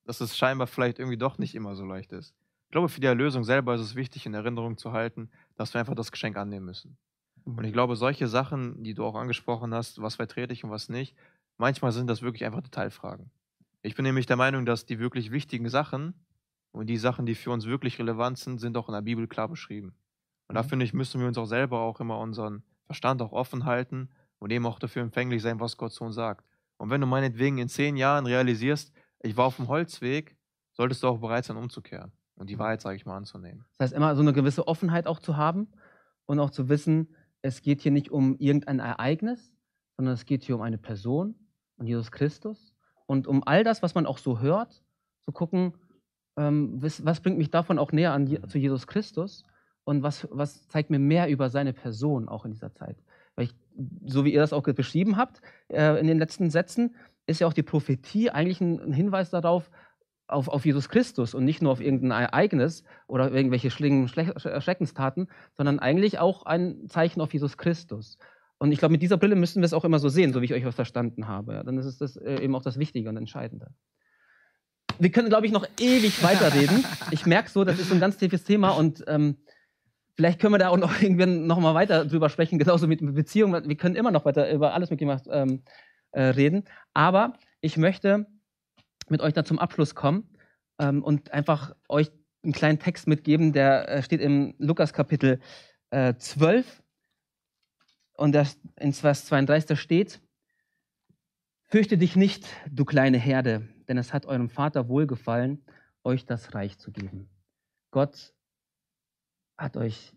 dass 0.05 0.21
es 0.21 0.37
scheinbar 0.37 0.67
vielleicht 0.67 0.99
irgendwie 0.99 1.19
doch 1.19 1.39
nicht 1.39 1.55
immer 1.55 1.77
so 1.77 1.85
leicht 1.85 2.13
ist. 2.13 2.35
Ich 2.67 2.73
glaube, 2.73 2.89
für 2.89 3.01
die 3.01 3.07
Erlösung 3.07 3.45
selber 3.45 3.75
ist 3.77 3.81
es 3.81 3.95
wichtig, 3.95 4.27
in 4.27 4.35
Erinnerung 4.35 4.77
zu 4.77 4.91
halten, 4.93 5.31
dass 5.55 5.73
wir 5.73 5.81
einfach 5.81 5.95
das 5.95 6.11
Geschenk 6.11 6.37
annehmen 6.37 6.67
müssen. 6.67 6.99
Und 7.45 7.65
ich 7.65 7.73
glaube, 7.73 7.95
solche 7.97 8.27
Sachen, 8.27 8.83
die 8.83 8.95
du 8.95 9.05
auch 9.05 9.15
angesprochen 9.15 9.73
hast, 9.73 10.03
was 10.03 10.17
vertrete 10.17 10.53
ich 10.53 10.65
und 10.65 10.71
was 10.71 10.89
nicht, 10.89 11.15
manchmal 11.59 11.93
sind 11.93 12.09
das 12.11 12.21
wirklich 12.23 12.45
einfach 12.45 12.61
Detailfragen. 12.63 13.31
Ich 13.83 13.95
bin 13.95 14.05
nämlich 14.05 14.27
der 14.27 14.37
Meinung, 14.37 14.67
dass 14.67 14.85
die 14.85 14.99
wirklich 14.99 15.31
wichtigen 15.31 15.69
Sachen 15.69 16.15
und 16.73 16.87
die 16.89 16.97
Sachen, 16.99 17.25
die 17.25 17.35
für 17.37 17.51
uns 17.53 17.65
wirklich 17.67 17.99
relevant 17.99 18.39
sind, 18.39 18.59
sind 18.59 18.77
auch 18.77 18.89
in 18.89 18.95
der 18.95 19.03
Bibel 19.03 19.29
klar 19.29 19.49
beschrieben. 19.49 19.95
Und 20.49 20.55
da 20.55 20.63
Mhm. 20.63 20.69
finde 20.69 20.85
ich, 20.85 20.95
müssen 20.95 21.21
wir 21.21 21.29
uns 21.29 21.39
auch 21.39 21.47
selber 21.47 21.81
auch 21.81 22.01
immer 22.01 22.19
unseren 22.19 22.63
Verstand 22.87 23.21
auch 23.23 23.33
offen 23.33 23.65
halten 23.65 24.09
und 24.39 24.51
eben 24.51 24.67
auch 24.67 24.79
dafür 24.79 25.03
empfänglich 25.03 25.43
sein, 25.43 25.61
was 25.61 25.77
Gott 25.77 25.93
zu 25.93 26.05
uns 26.05 26.15
sagt. 26.15 26.45
Und 26.79 26.91
wenn 26.91 27.01
du 27.01 27.07
meinetwegen 27.07 27.59
in 27.59 27.69
zehn 27.69 27.97
Jahren 27.97 28.25
realisierst, 28.27 28.93
ich 29.23 29.37
war 29.37 29.47
auf 29.47 29.57
dem 29.57 29.69
Holzweg, 29.69 30.37
solltest 30.73 31.03
du 31.03 31.09
auch 31.09 31.19
bereit 31.19 31.45
sein, 31.45 31.57
umzukehren 31.57 32.13
und 32.37 32.49
die 32.49 32.59
Wahrheit, 32.59 32.81
sage 32.81 32.97
ich 32.97 33.05
mal, 33.05 33.17
anzunehmen. 33.17 33.65
Das 33.79 33.87
heißt, 33.87 33.95
immer 33.95 34.15
so 34.15 34.23
eine 34.23 34.33
gewisse 34.33 34.67
Offenheit 34.69 35.07
auch 35.07 35.19
zu 35.19 35.37
haben 35.37 35.69
und 36.27 36.39
auch 36.41 36.51
zu 36.51 36.69
wissen, 36.69 37.15
es 37.43 37.63
geht 37.63 37.83
hier 37.83 37.93
nicht 37.93 38.11
um 38.11 38.37
irgendein 38.39 38.79
Ereignis, 38.79 39.53
sondern 39.97 40.15
es 40.15 40.25
geht 40.25 40.45
hier 40.45 40.55
um 40.55 40.63
eine 40.63 40.79
Person 40.79 41.35
und 41.77 41.87
Jesus 41.87 42.11
Christus. 42.13 42.75
Und 43.07 43.27
um 43.27 43.43
all 43.47 43.65
das, 43.65 43.83
was 43.83 43.95
man 43.95 44.07
auch 44.07 44.19
so 44.19 44.39
hört, 44.41 44.83
zu 45.23 45.33
gucken, 45.33 45.75
ähm, 46.37 46.81
was, 46.81 47.05
was 47.05 47.21
bringt 47.21 47.39
mich 47.39 47.51
davon 47.51 47.79
auch 47.79 47.91
näher 47.93 48.13
an, 48.13 48.27
Je- 48.27 48.41
zu 48.47 48.59
Jesus 48.59 48.87
Christus 48.87 49.45
und 49.89 50.03
was, 50.03 50.29
was 50.31 50.69
zeigt 50.69 50.91
mir 50.91 50.99
mehr 50.99 51.31
über 51.31 51.49
seine 51.49 51.73
Person 51.73 52.29
auch 52.29 52.45
in 52.45 52.53
dieser 52.53 52.75
Zeit. 52.75 52.99
Weil 53.37 53.47
ich, 53.47 53.55
so 54.05 54.27
wie 54.27 54.35
ihr 54.35 54.41
das 54.41 54.53
auch 54.53 54.63
beschrieben 54.63 55.17
habt 55.17 55.41
äh, 55.69 55.99
in 55.99 56.07
den 56.07 56.19
letzten 56.19 56.51
Sätzen, 56.51 56.95
ist 57.27 57.41
ja 57.41 57.47
auch 57.47 57.55
die 57.55 57.63
Prophetie 57.63 58.29
eigentlich 58.29 58.61
ein, 58.61 58.93
Hinweis 58.93 59.31
darauf, 59.31 59.71
auf, 60.27 60.49
auf 60.49 60.67
Jesus 60.67 60.91
Christus 60.91 61.33
und 61.33 61.47
nicht 61.47 61.63
nur 61.63 61.73
auf 61.73 61.81
irgendein 61.81 62.23
Ereignis 62.23 62.85
oder 63.07 63.33
irgendwelche 63.33 63.71
schlimmen 63.71 64.09
Schreckenstaten, 64.09 65.29
sondern 65.57 65.79
eigentlich 65.79 66.19
auch 66.19 66.45
ein 66.45 66.87
Zeichen 66.89 67.23
auf 67.23 67.33
Jesus 67.33 67.57
Christus. 67.57 68.19
Und 68.59 68.73
ich 68.73 68.81
glaube, 68.81 68.93
mit 68.93 69.01
dieser 69.01 69.17
Brille 69.17 69.37
müssen 69.37 69.63
wir 69.63 69.67
es 69.67 69.73
auch 69.73 69.87
immer 69.87 70.01
so 70.01 70.11
sehen, 70.11 70.35
so 70.35 70.43
wie 70.43 70.47
ich 70.47 70.53
euch 70.53 70.67
was 70.67 70.75
verstanden 70.75 71.29
habe. 71.29 71.55
Ja, 71.55 71.63
dann 71.63 71.79
ist 71.79 71.87
es 71.87 71.97
das, 71.97 72.17
äh, 72.19 72.43
eben 72.43 72.55
auch 72.55 72.63
das 72.63 72.79
Wichtige 72.79 73.09
und 73.09 73.17
Entscheidende. 73.17 73.69
Wir 74.99 75.11
können, 75.11 75.31
glaube 75.31 75.47
ich, 75.47 75.53
noch 75.53 75.67
ewig 75.81 76.23
weiterreden. 76.23 76.85
Ich 77.11 77.25
merke 77.25 77.49
so, 77.49 77.65
das 77.65 77.79
ist 77.79 77.91
ein 77.91 78.01
ganz 78.01 78.19
tiefes 78.19 78.45
Thema 78.45 78.71
und 78.71 79.03
ähm, 79.07 79.39
vielleicht 80.19 80.41
können 80.41 80.53
wir 80.53 80.59
da 80.59 80.69
auch 80.69 80.77
noch 80.77 81.01
irgendwann 81.01 81.47
noch 81.47 81.61
mal 81.61 81.75
weiter 81.75 82.05
drüber 82.05 82.29
sprechen, 82.29 82.59
genauso 82.59 82.89
mit 82.89 83.01
Beziehungen. 83.15 83.69
Wir 83.69 83.77
können 83.77 83.95
immer 83.95 84.11
noch 84.11 84.25
weiter 84.25 84.53
über 84.53 84.75
alles 84.75 84.91
mit 84.91 85.01
jemand 85.01 85.23
ähm, 85.31 85.63
äh, 86.11 86.23
reden. 86.23 86.65
Aber 86.93 87.35
ich 87.61 87.77
möchte 87.77 88.27
mit 89.09 89.21
euch 89.21 89.33
da 89.33 89.45
zum 89.45 89.61
Abschluss 89.61 89.95
kommen 89.95 90.29
ähm, 90.81 91.05
und 91.05 91.33
einfach 91.33 91.75
euch 91.89 92.11
einen 92.43 92.53
kleinen 92.53 92.81
Text 92.81 93.07
mitgeben, 93.07 93.53
der 93.53 93.89
äh, 93.89 94.03
steht 94.03 94.21
im 94.21 94.55
Lukas 94.59 94.93
Kapitel 94.93 95.41
äh, 95.91 96.15
12 96.15 96.83
und 98.15 98.33
das, 98.33 98.59
in 98.77 98.93
Vers 98.93 99.25
32 99.27 99.69
da 99.69 99.77
steht, 99.77 100.21
Fürchte 101.71 101.99
dich 101.99 102.17
nicht, 102.17 102.47
du 102.71 102.87
kleine 102.87 103.19
Herde, 103.19 103.69
denn 103.89 103.99
es 103.99 104.15
hat 104.15 104.25
eurem 104.25 104.49
Vater 104.49 104.89
wohlgefallen, 104.89 105.63
euch 106.03 106.25
das 106.25 106.55
Reich 106.55 106.79
zu 106.79 106.91
geben. 106.91 107.29
Gott 107.91 108.33
hat 109.59 109.77
euch 109.77 110.17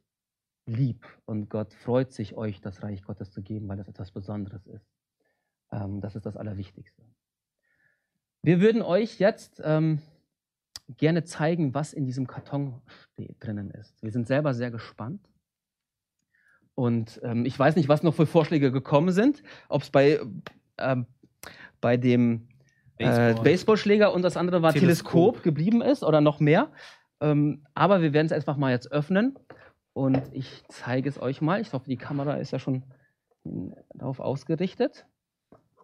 lieb 0.66 1.06
und 1.26 1.50
Gott 1.50 1.74
freut 1.74 2.14
sich, 2.14 2.36
euch 2.38 2.62
das 2.62 2.84
Reich 2.84 3.04
Gottes 3.04 3.32
zu 3.32 3.42
geben, 3.42 3.68
weil 3.68 3.78
das 3.78 3.88
etwas 3.88 4.12
Besonderes 4.12 4.66
ist. 4.68 4.88
Ähm, 5.72 6.02
das 6.02 6.16
ist 6.16 6.26
das 6.26 6.38
Allerwichtigste. 6.38 7.04
Wir 8.44 8.62
würden 8.62 8.82
euch 8.82 9.20
jetzt 9.20 9.62
ähm, 9.64 10.02
gerne 10.98 11.24
zeigen, 11.24 11.74
was 11.74 11.94
in 11.94 12.06
diesem 12.06 12.28
Karton 12.28 12.82
steht, 13.14 13.36
drinnen 13.40 13.72
ist. 13.72 14.02
Wir 14.02 14.12
sind 14.12 14.28
selber 14.28 14.54
sehr 14.54 14.72
gespannt. 14.72 15.28
Und 16.76 17.20
ähm, 17.24 17.46
ich 17.46 17.58
weiß 17.58 17.76
nicht, 17.76 17.90
was 17.90 18.04
noch 18.04 18.16
für 18.16 18.26
Vorschläge 18.26 18.72
gekommen 18.72 19.12
sind, 19.12 19.44
ob 19.70 19.84
es 19.84 19.90
bei, 19.90 20.20
ähm, 20.78 21.06
bei 21.82 21.98
dem 21.98 22.48
äh, 22.98 23.06
Baseball. 23.06 23.44
Baseballschläger 23.44 24.14
und 24.14 24.22
das 24.22 24.38
andere 24.38 24.62
war 24.62 24.74
Teleskop, 24.74 25.34
Teleskop. 25.36 25.44
geblieben 25.44 25.82
ist 25.82 26.04
oder 26.04 26.22
noch 26.22 26.40
mehr. 26.40 26.72
Ähm, 27.22 27.64
aber 27.76 28.02
wir 28.02 28.14
werden 28.14 28.26
es 28.26 28.32
einfach 28.32 28.58
mal 28.58 28.72
jetzt 28.72 28.92
öffnen 28.92 29.38
und 29.94 30.22
ich 30.34 30.64
zeige 30.70 31.08
es 31.08 31.22
euch 31.22 31.40
mal. 31.42 31.62
Ich 31.62 31.72
hoffe, 31.74 31.88
die 31.90 31.98
Kamera 31.98 32.36
ist 32.36 32.52
ja 32.52 32.60
schon 32.60 32.84
darauf 33.94 34.20
ausgerichtet. 34.20 35.06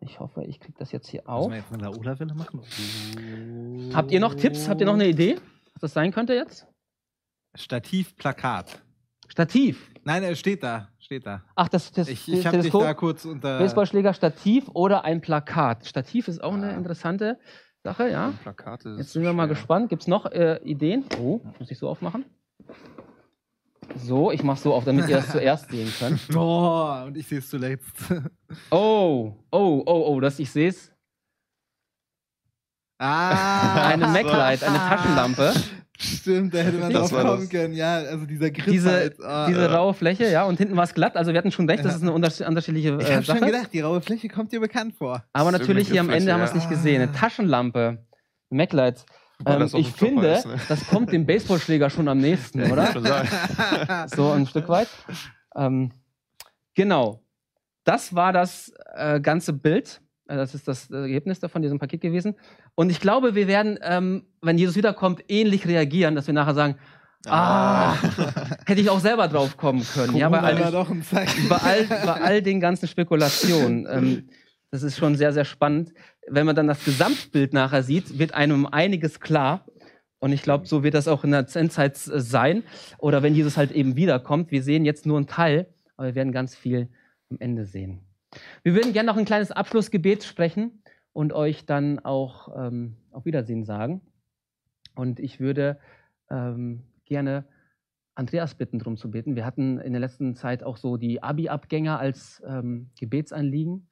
Ich 0.02 0.20
hoffe, 0.20 0.44
ich 0.44 0.60
kriege 0.60 0.78
das 0.78 0.92
jetzt 0.92 1.08
hier 1.08 1.22
Müssen 1.22 1.30
auf. 1.32 1.50
wir 1.50 1.58
jetzt 1.58 1.72
eine 1.74 1.84
Laola-Welle 1.84 2.36
machen? 2.36 2.62
Habt 3.94 4.12
ihr 4.12 4.20
noch 4.20 4.36
Tipps? 4.36 4.68
Habt 4.70 4.80
ihr 4.82 4.86
noch 4.88 4.94
eine 4.94 5.08
Idee, 5.08 5.38
was 5.74 5.82
das 5.82 5.94
sein 5.94 6.12
könnte 6.12 6.34
jetzt? 6.34 6.68
Stativ, 7.56 8.16
Plakat. 8.16 8.82
Stativ. 9.28 9.92
Nein, 10.04 10.24
er 10.24 10.36
steht 10.36 10.64
da. 10.64 10.90
Steht 11.00 11.26
da. 11.26 11.44
Ach, 11.56 11.68
das, 11.68 11.92
das 11.92 12.08
Ich, 12.08 12.28
ich 12.32 12.46
habe 12.46 12.58
dich 12.58 12.72
Teleskop, 12.72 12.82
da 12.84 12.94
kurz 12.94 13.26
unter. 13.26 13.58
Baseballschläger, 13.60 14.14
Stativ 14.14 14.70
oder 14.74 15.04
ein 15.04 15.20
Plakat. 15.22 15.86
Stativ 15.86 16.28
ist 16.28 16.44
auch 16.44 16.54
eine 16.54 16.70
Ah. 16.74 16.78
interessante 16.78 17.40
Sache, 17.88 18.10
ja. 18.10 18.34
Plakate. 18.44 18.96
Jetzt 18.98 19.14
sind 19.14 19.24
wir 19.24 19.32
mal 19.32 19.48
gespannt. 19.48 19.88
Gibt 19.88 20.02
es 20.02 20.08
noch 20.10 20.26
äh, 20.26 20.58
Ideen? 20.66 21.06
Oh, 21.22 21.40
muss 21.58 21.72
ich 21.72 21.78
so 21.80 21.88
aufmachen? 21.88 22.26
So, 23.96 24.30
ich 24.30 24.44
mache 24.44 24.60
so 24.60 24.74
auf, 24.74 24.84
damit 24.84 25.08
ihr 25.08 25.20
es 25.20 25.32
zuerst 25.32 25.70
sehen 25.72 25.90
könnt. 25.98 26.20
Oh, 26.36 27.04
und 27.06 27.16
ich 27.16 27.26
sehe 27.26 27.40
es 27.40 27.50
zuletzt. 27.50 27.96
Oh, 28.72 29.34
oh, 29.52 29.84
oh, 29.86 30.04
oh, 30.08 30.20
das 30.20 30.38
ich 30.40 30.52
sehe 30.52 30.68
es. 30.68 30.92
ah, 33.00 33.88
Eine 33.88 34.08
Mac-Light, 34.08 34.64
eine 34.64 34.78
Taschenlampe. 34.78 35.54
Stimmt, 36.00 36.54
da 36.54 36.60
hätte 36.60 36.78
man 36.78 36.94
Das 36.94 37.10
drauf 37.10 37.22
kommen 37.24 37.42
das. 37.42 37.50
können. 37.50 37.74
Ja, 37.74 37.96
also 37.96 38.26
dieser 38.26 38.52
Griff 38.52 38.66
Diese, 38.72 38.92
halt. 38.92 39.20
ah, 39.24 39.48
diese 39.48 39.62
äh. 39.62 39.66
raue 39.66 39.94
Fläche, 39.96 40.30
ja, 40.30 40.44
und 40.46 40.58
hinten 40.60 40.76
war 40.78 40.84
es 40.84 40.94
glatt. 40.94 41.18
Also 41.18 41.32
wir 41.34 41.40
hatten 41.40 41.52
schon 41.52 41.68
recht, 41.68 41.84
das 41.84 41.94
Ja. 41.94 41.98
ist 41.98 42.04
eine 42.04 42.12
unters- 42.12 42.46
unterschiedliche 42.48 42.98
Ich 43.02 43.10
äh, 43.10 43.16
habe 43.16 43.24
schon 43.26 43.42
gedacht, 43.42 43.70
die 43.74 43.80
raue 43.82 44.00
Fläche 44.02 44.28
kommt 44.30 44.52
dir 44.52 44.60
bekannt 44.60 44.94
vor. 44.96 45.24
Aber 45.34 45.52
natürlich 45.52 45.90
hier 45.90 46.02
am 46.02 46.10
Ende 46.12 46.32
haben 46.32 46.40
wir 46.42 46.46
es 46.46 46.54
nicht 46.54 46.66
ja. 46.66 46.70
gesehen. 46.70 47.02
Eine 47.02 47.12
Ah. 47.12 47.16
Taschenlampe. 47.16 48.06
Mac-Light. 48.50 49.06
Ähm, 49.46 49.70
ich 49.76 49.92
finde, 49.92 50.28
ist, 50.34 50.46
ne? 50.46 50.56
das 50.70 50.88
kommt 50.88 51.12
dem 51.12 51.26
Baseballschläger 51.26 51.90
schon 51.90 52.08
am 52.08 52.18
nächsten, 52.20 52.60
Ja, 52.66 52.72
oder? 52.72 54.08
so 54.16 54.32
ein 54.32 54.46
Stück 54.48 54.70
weit. 54.70 54.88
Ähm, 55.56 55.92
genau. 56.76 57.24
Das 57.84 58.14
war 58.16 58.34
das 58.34 58.72
äh, 58.96 59.20
ganze 59.20 59.54
Bild. 59.54 60.02
Äh, 60.28 60.36
Das 60.36 60.54
ist 60.54 60.68
das 60.68 60.90
Ergebnis 60.90 61.40
davon, 61.40 61.62
diesem 61.62 61.80
Paket 61.80 62.02
gewesen. 62.02 62.36
Und 62.76 62.90
ich 62.90 63.00
glaube, 63.00 63.36
wir 63.36 63.48
werden, 63.48 63.78
ähm, 63.82 64.24
wenn 64.42 64.58
Jesus 64.58 64.76
wiederkommt, 64.76 65.24
ähnlich 65.28 65.68
reagieren, 65.68 66.16
dass 66.16 66.28
wir 66.28 66.34
nachher 66.34 66.54
sagen, 66.54 66.76
ah, 67.28 67.96
hätte 68.66 68.82
ich 68.82 68.90
auch 68.90 69.00
selber 69.00 69.28
drauf 69.28 69.58
kommen 69.58 69.86
können. 69.94 70.16
ja, 70.16 70.30
bei 70.30 70.40
all, 70.40 70.56
bei, 71.50 71.56
all, 71.58 71.84
bei 71.86 72.14
all 72.22 72.42
den 72.42 72.60
ganzen 72.60 72.88
Spekulationen. 72.88 73.88
Ähm, 73.90 74.30
das 74.72 74.84
ist 74.84 74.98
schon 74.98 75.16
sehr, 75.16 75.32
sehr 75.34 75.46
spannend. 75.46 75.94
Wenn 76.28 76.46
man 76.46 76.56
dann 76.56 76.68
das 76.68 76.84
Gesamtbild 76.84 77.54
nachher 77.54 77.84
sieht, 77.84 78.20
wird 78.20 78.34
einem 78.34 78.66
einiges 78.66 79.20
klar. 79.20 79.66
Und 80.20 80.34
ich 80.34 80.42
glaube, 80.42 80.66
so 80.68 80.84
wird 80.84 80.94
das 80.94 81.08
auch 81.08 81.24
in 81.24 81.32
der 81.32 81.46
Endzeit 81.54 81.94
äh, 81.96 82.20
sein. 82.20 82.64
Oder 82.98 83.24
wenn 83.24 83.36
Jesus 83.36 83.56
halt 83.56 83.72
eben 83.72 83.96
wiederkommt. 83.96 84.52
Wir 84.52 84.64
sehen 84.64 84.84
jetzt 84.84 85.06
nur 85.06 85.18
einen 85.18 85.28
Teil, 85.28 85.68
aber 85.96 86.08
wir 86.08 86.16
werden 86.16 86.32
ganz 86.34 86.56
viel 86.56 86.90
am 87.30 87.38
Ende 87.40 87.66
sehen. 87.66 88.02
Wir 88.64 88.74
würden 88.74 88.94
gerne 88.94 89.08
noch 89.08 89.18
ein 89.18 89.26
kleines 89.26 89.52
Abschlussgebet 89.52 90.24
sprechen 90.24 90.84
und 91.14 91.34
euch 91.34 91.66
dann 91.66 92.00
auch 92.00 92.50
ähm, 92.56 92.98
auf 93.12 93.26
Wiedersehen 93.26 93.64
sagen. 93.64 94.02
Und 94.96 95.20
ich 95.20 95.40
würde 95.40 95.80
ähm, 96.30 96.84
gerne 97.06 97.46
Andreas 98.16 98.56
bitten, 98.56 98.80
darum 98.80 98.98
zu 98.98 99.12
beten. 99.12 99.36
Wir 99.36 99.46
hatten 99.46 99.80
in 99.80 99.94
der 99.94 100.00
letzten 100.00 100.36
Zeit 100.36 100.64
auch 100.64 100.78
so 100.78 100.98
die 100.98 101.22
Abi-Abgänger 101.22 102.00
als 102.00 102.42
ähm, 102.46 102.90
Gebetsanliegen. 103.00 103.88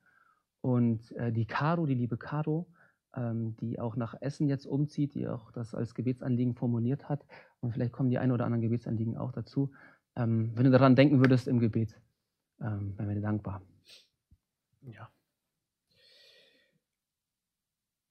Und 0.62 1.12
äh, 1.12 1.32
die 1.32 1.46
Caro, 1.46 1.86
die 1.86 1.94
liebe 1.94 2.18
Caro, 2.18 2.68
ähm, 3.16 3.56
die 3.58 3.80
auch 3.80 3.96
nach 3.96 4.16
Essen 4.20 4.48
jetzt 4.48 4.66
umzieht, 4.66 5.14
die 5.14 5.28
auch 5.28 5.52
das 5.52 5.76
als 5.76 5.94
Gebetsanliegen 5.94 6.56
formuliert 6.56 7.08
hat. 7.08 7.26
Und 7.60 7.72
vielleicht 7.72 7.92
kommen 7.92 8.10
die 8.10 8.18
ein 8.18 8.32
oder 8.32 8.46
anderen 8.46 8.62
Gebetsanliegen 8.62 9.16
auch 9.16 9.32
dazu. 9.32 9.72
Ähm, 10.16 10.52
wenn 10.56 10.66
du 10.66 10.72
daran 10.72 10.96
denken 10.96 11.20
würdest 11.20 11.48
im 11.48 11.60
Gebet, 11.60 12.00
ähm, 12.62 12.98
wären 12.98 13.10
wir 13.10 13.16
dir 13.16 13.22
dankbar. 13.22 13.62
Ja. 14.86 15.10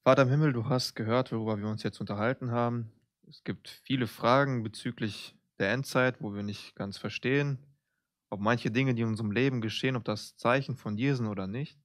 Vater 0.03 0.23
im 0.23 0.29
Himmel, 0.29 0.53
du 0.53 0.69
hast 0.69 0.95
gehört, 0.95 1.33
worüber 1.33 1.59
wir 1.59 1.69
uns 1.69 1.83
jetzt 1.83 2.01
unterhalten 2.01 2.51
haben. 2.51 2.93
Es 3.29 3.43
gibt 3.45 3.69
viele 3.69 4.07
Fragen 4.07 4.63
bezüglich 4.63 5.35
der 5.59 5.73
Endzeit, 5.73 6.21
wo 6.21 6.35
wir 6.35 6.43
nicht 6.43 6.75
ganz 6.75 6.99
verstehen, 6.99 7.59
ob 8.29 8.41
manche 8.41 8.71
Dinge, 8.71 8.95
die 8.95 9.03
in 9.03 9.09
unserem 9.09 9.31
Leben 9.31 9.61
geschehen, 9.61 9.97
ob 9.97 10.05
das 10.05 10.37
Zeichen 10.37 10.77
von 10.77 10.97
dir 10.97 11.17
sind 11.17 11.27
oder 11.27 11.47
nicht. 11.47 11.79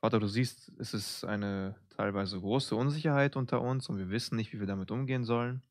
Vater, 0.00 0.20
du 0.20 0.28
siehst, 0.28 0.70
es 0.78 0.92
ist 0.92 1.24
eine 1.24 1.76
teilweise 1.88 2.38
große 2.38 2.76
Unsicherheit 2.76 3.36
unter 3.36 3.62
uns 3.62 3.88
und 3.88 3.98
wir 3.98 4.10
wissen 4.10 4.36
nicht, 4.36 4.52
wie 4.52 4.60
wir 4.60 4.66
damit 4.66 4.90
umgehen 4.90 5.24
sollen. 5.24 5.62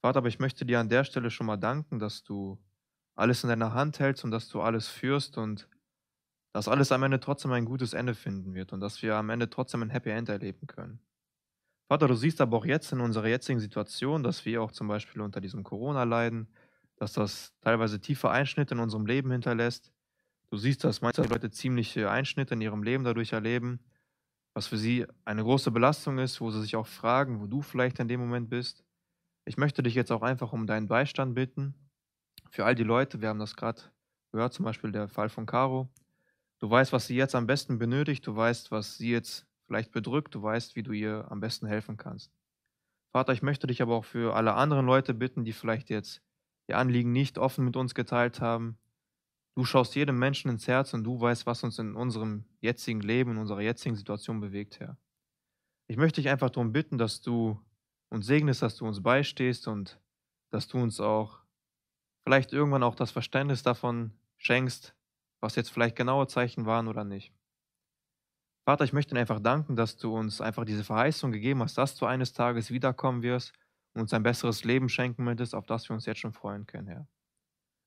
Vater, 0.00 0.18
aber 0.18 0.28
ich 0.28 0.38
möchte 0.38 0.64
dir 0.64 0.80
an 0.80 0.88
der 0.88 1.04
Stelle 1.04 1.30
schon 1.30 1.46
mal 1.46 1.58
danken, 1.58 1.98
dass 1.98 2.24
du 2.24 2.58
alles 3.14 3.44
in 3.44 3.50
deiner 3.50 3.74
Hand 3.74 3.98
hältst 4.00 4.24
und 4.24 4.30
dass 4.30 4.48
du 4.48 4.62
alles 4.62 4.88
führst 4.88 5.36
und 5.36 5.68
dass 6.52 6.68
alles 6.68 6.92
am 6.92 7.02
Ende 7.02 7.20
trotzdem 7.20 7.52
ein 7.52 7.64
gutes 7.64 7.92
Ende 7.92 8.14
finden 8.14 8.54
wird 8.54 8.72
und 8.72 8.80
dass 8.80 9.02
wir 9.02 9.16
am 9.16 9.30
Ende 9.30 9.50
trotzdem 9.50 9.82
ein 9.82 9.90
Happy 9.90 10.10
End 10.10 10.28
erleben 10.28 10.66
können. 10.66 11.00
Vater, 11.88 12.06
du 12.06 12.14
siehst 12.14 12.40
aber 12.40 12.56
auch 12.56 12.64
jetzt 12.64 12.92
in 12.92 13.00
unserer 13.00 13.28
jetzigen 13.28 13.60
Situation, 13.60 14.22
dass 14.22 14.44
wir 14.44 14.62
auch 14.62 14.70
zum 14.70 14.88
Beispiel 14.88 15.22
unter 15.22 15.40
diesem 15.40 15.64
Corona 15.64 16.04
leiden, 16.04 16.48
dass 16.96 17.14
das 17.14 17.52
teilweise 17.60 18.00
tiefe 18.00 18.30
Einschnitte 18.30 18.74
in 18.74 18.80
unserem 18.80 19.06
Leben 19.06 19.30
hinterlässt. 19.30 19.92
Du 20.50 20.56
siehst, 20.56 20.84
dass 20.84 21.00
manche 21.00 21.22
Leute 21.22 21.50
ziemliche 21.50 22.10
Einschnitte 22.10 22.54
in 22.54 22.60
ihrem 22.60 22.82
Leben 22.82 23.04
dadurch 23.04 23.32
erleben, 23.32 23.80
was 24.54 24.66
für 24.66 24.76
sie 24.76 25.06
eine 25.24 25.42
große 25.42 25.70
Belastung 25.70 26.18
ist, 26.18 26.40
wo 26.40 26.50
sie 26.50 26.60
sich 26.60 26.76
auch 26.76 26.86
fragen, 26.86 27.40
wo 27.40 27.46
du 27.46 27.62
vielleicht 27.62 27.98
in 28.00 28.08
dem 28.08 28.20
Moment 28.20 28.50
bist. 28.50 28.84
Ich 29.44 29.56
möchte 29.56 29.82
dich 29.82 29.94
jetzt 29.94 30.12
auch 30.12 30.22
einfach 30.22 30.52
um 30.52 30.66
deinen 30.66 30.88
Beistand 30.88 31.34
bitten. 31.34 31.74
Für 32.50 32.64
all 32.64 32.74
die 32.74 32.84
Leute, 32.84 33.20
wir 33.20 33.28
haben 33.28 33.38
das 33.38 33.56
gerade 33.56 33.82
gehört, 34.32 34.52
zum 34.52 34.64
Beispiel 34.64 34.92
der 34.92 35.08
Fall 35.08 35.28
von 35.28 35.46
Caro. 35.46 35.88
Du 36.60 36.68
weißt, 36.68 36.92
was 36.92 37.06
sie 37.06 37.16
jetzt 37.16 37.34
am 37.34 37.46
besten 37.46 37.78
benötigt, 37.78 38.26
du 38.26 38.36
weißt, 38.36 38.70
was 38.70 38.98
sie 38.98 39.10
jetzt 39.10 39.46
vielleicht 39.66 39.92
bedrückt, 39.92 40.34
du 40.34 40.42
weißt, 40.42 40.76
wie 40.76 40.82
du 40.82 40.92
ihr 40.92 41.26
am 41.30 41.40
besten 41.40 41.66
helfen 41.66 41.96
kannst. 41.96 42.30
Vater, 43.12 43.32
ich 43.32 43.42
möchte 43.42 43.66
dich 43.66 43.82
aber 43.82 43.96
auch 43.96 44.04
für 44.04 44.36
alle 44.36 44.54
anderen 44.54 44.86
Leute 44.86 45.14
bitten, 45.14 45.44
die 45.44 45.52
vielleicht 45.52 45.90
jetzt 45.90 46.22
ihr 46.68 46.78
Anliegen 46.78 47.12
nicht 47.12 47.38
offen 47.38 47.64
mit 47.64 47.76
uns 47.76 47.94
geteilt 47.94 48.40
haben. 48.40 48.78
Du 49.56 49.64
schaust 49.64 49.94
jedem 49.96 50.18
Menschen 50.18 50.50
ins 50.50 50.68
Herz 50.68 50.94
und 50.94 51.02
du 51.02 51.20
weißt, 51.20 51.46
was 51.46 51.64
uns 51.64 51.78
in 51.78 51.96
unserem 51.96 52.44
jetzigen 52.60 53.00
Leben, 53.00 53.32
in 53.32 53.38
unserer 53.38 53.62
jetzigen 53.62 53.96
Situation 53.96 54.40
bewegt, 54.40 54.78
Herr. 54.80 54.96
Ich 55.88 55.96
möchte 55.96 56.20
dich 56.20 56.30
einfach 56.30 56.50
darum 56.50 56.72
bitten, 56.72 56.98
dass 56.98 57.20
du 57.20 57.58
uns 58.10 58.26
segnest, 58.26 58.62
dass 58.62 58.76
du 58.76 58.86
uns 58.86 59.02
beistehst 59.02 59.66
und 59.66 60.00
dass 60.50 60.68
du 60.68 60.78
uns 60.78 61.00
auch 61.00 61.40
vielleicht 62.22 62.52
irgendwann 62.52 62.82
auch 62.82 62.94
das 62.94 63.10
Verständnis 63.10 63.62
davon 63.62 64.12
schenkst, 64.36 64.94
was 65.40 65.56
jetzt 65.56 65.70
vielleicht 65.70 65.96
genaue 65.96 66.26
Zeichen 66.26 66.66
waren 66.66 66.88
oder 66.88 67.04
nicht. 67.04 67.32
Vater, 68.64 68.84
ich 68.84 68.92
möchte 68.92 69.14
dir 69.14 69.20
einfach 69.20 69.40
danken, 69.40 69.74
dass 69.74 69.96
du 69.96 70.14
uns 70.14 70.40
einfach 70.40 70.64
diese 70.64 70.84
Verheißung 70.84 71.32
gegeben 71.32 71.62
hast, 71.62 71.78
dass 71.78 71.96
du 71.96 72.06
eines 72.06 72.32
Tages 72.32 72.70
wiederkommen 72.70 73.22
wirst 73.22 73.52
und 73.94 74.02
uns 74.02 74.12
ein 74.12 74.22
besseres 74.22 74.64
Leben 74.64 74.88
schenken 74.88 75.24
möchtest, 75.24 75.54
auf 75.54 75.66
das 75.66 75.88
wir 75.88 75.94
uns 75.94 76.06
jetzt 76.06 76.20
schon 76.20 76.32
freuen 76.32 76.66
können, 76.66 76.86
Herr. 76.86 77.08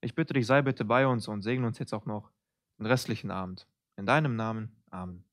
Ich 0.02 0.16
bitte 0.16 0.34
dich, 0.34 0.46
sei 0.46 0.62
bitte 0.62 0.84
bei 0.84 1.08
uns 1.08 1.28
und 1.28 1.44
segne 1.44 1.66
uns 1.66 1.80
jetzt 1.80 1.94
auch 1.94 2.06
noch 2.06 2.32
den 2.80 2.88
restlichen 2.88 3.32
Abend. 3.32 3.68
In 3.96 4.06
deinem 4.06 4.36
Namen. 4.36 4.84
Amen. 4.90 5.24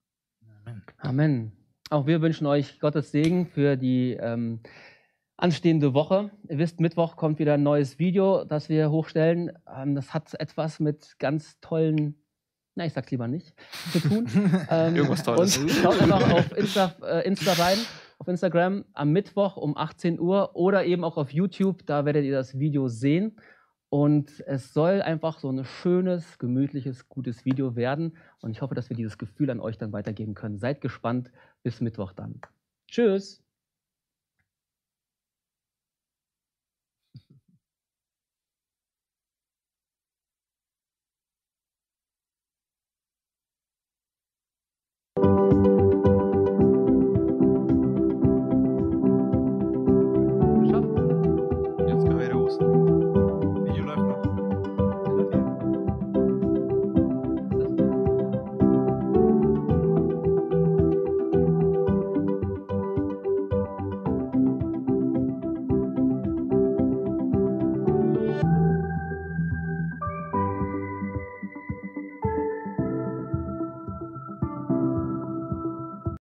Amen. 0.64 0.82
Amen. 0.98 1.52
Auch 1.88 2.06
wir 2.06 2.20
wünschen 2.20 2.46
euch 2.46 2.78
Gottes 2.78 3.10
Segen 3.10 3.46
für 3.46 3.76
die 3.76 4.12
ähm, 4.12 4.60
anstehende 5.40 5.94
Woche. 5.94 6.30
Ihr 6.48 6.58
wisst, 6.58 6.80
Mittwoch 6.80 7.16
kommt 7.16 7.38
wieder 7.38 7.54
ein 7.54 7.62
neues 7.62 7.98
Video, 7.98 8.44
das 8.44 8.68
wir 8.68 8.90
hochstellen. 8.90 9.52
Ähm, 9.74 9.94
das 9.94 10.14
hat 10.14 10.34
etwas 10.38 10.80
mit 10.80 11.18
ganz 11.18 11.58
tollen 11.60 12.16
na, 12.76 12.86
ich 12.86 12.92
sag's 12.92 13.10
lieber 13.10 13.28
nicht, 13.28 13.52
zu 13.92 14.00
tun. 14.00 14.26
ähm, 14.70 14.96
Irgendwas 14.96 15.22
Tolles. 15.22 15.58
Und 15.58 15.70
schaut 15.70 16.00
einfach 16.00 16.32
auf 16.32 16.56
Insta, 16.56 16.94
äh, 17.02 17.26
Insta 17.26 17.52
rein, 17.52 17.76
auf 18.18 18.28
Instagram 18.28 18.84
am 18.92 19.10
Mittwoch 19.10 19.56
um 19.56 19.76
18 19.76 20.20
Uhr 20.20 20.54
oder 20.54 20.84
eben 20.84 21.04
auch 21.04 21.16
auf 21.16 21.32
YouTube, 21.32 21.84
da 21.86 22.04
werdet 22.04 22.24
ihr 22.24 22.32
das 22.32 22.58
Video 22.58 22.88
sehen. 22.88 23.36
Und 23.90 24.44
es 24.46 24.72
soll 24.72 25.02
einfach 25.02 25.40
so 25.40 25.50
ein 25.50 25.64
schönes, 25.64 26.38
gemütliches, 26.38 27.08
gutes 27.08 27.44
Video 27.44 27.74
werden. 27.74 28.16
Und 28.40 28.52
ich 28.52 28.62
hoffe, 28.62 28.76
dass 28.76 28.88
wir 28.88 28.96
dieses 28.96 29.18
Gefühl 29.18 29.50
an 29.50 29.58
euch 29.58 29.78
dann 29.78 29.92
weitergeben 29.92 30.34
können. 30.34 30.58
Seid 30.58 30.80
gespannt. 30.80 31.32
Bis 31.64 31.80
Mittwoch 31.80 32.12
dann. 32.12 32.40
Tschüss. 32.86 33.42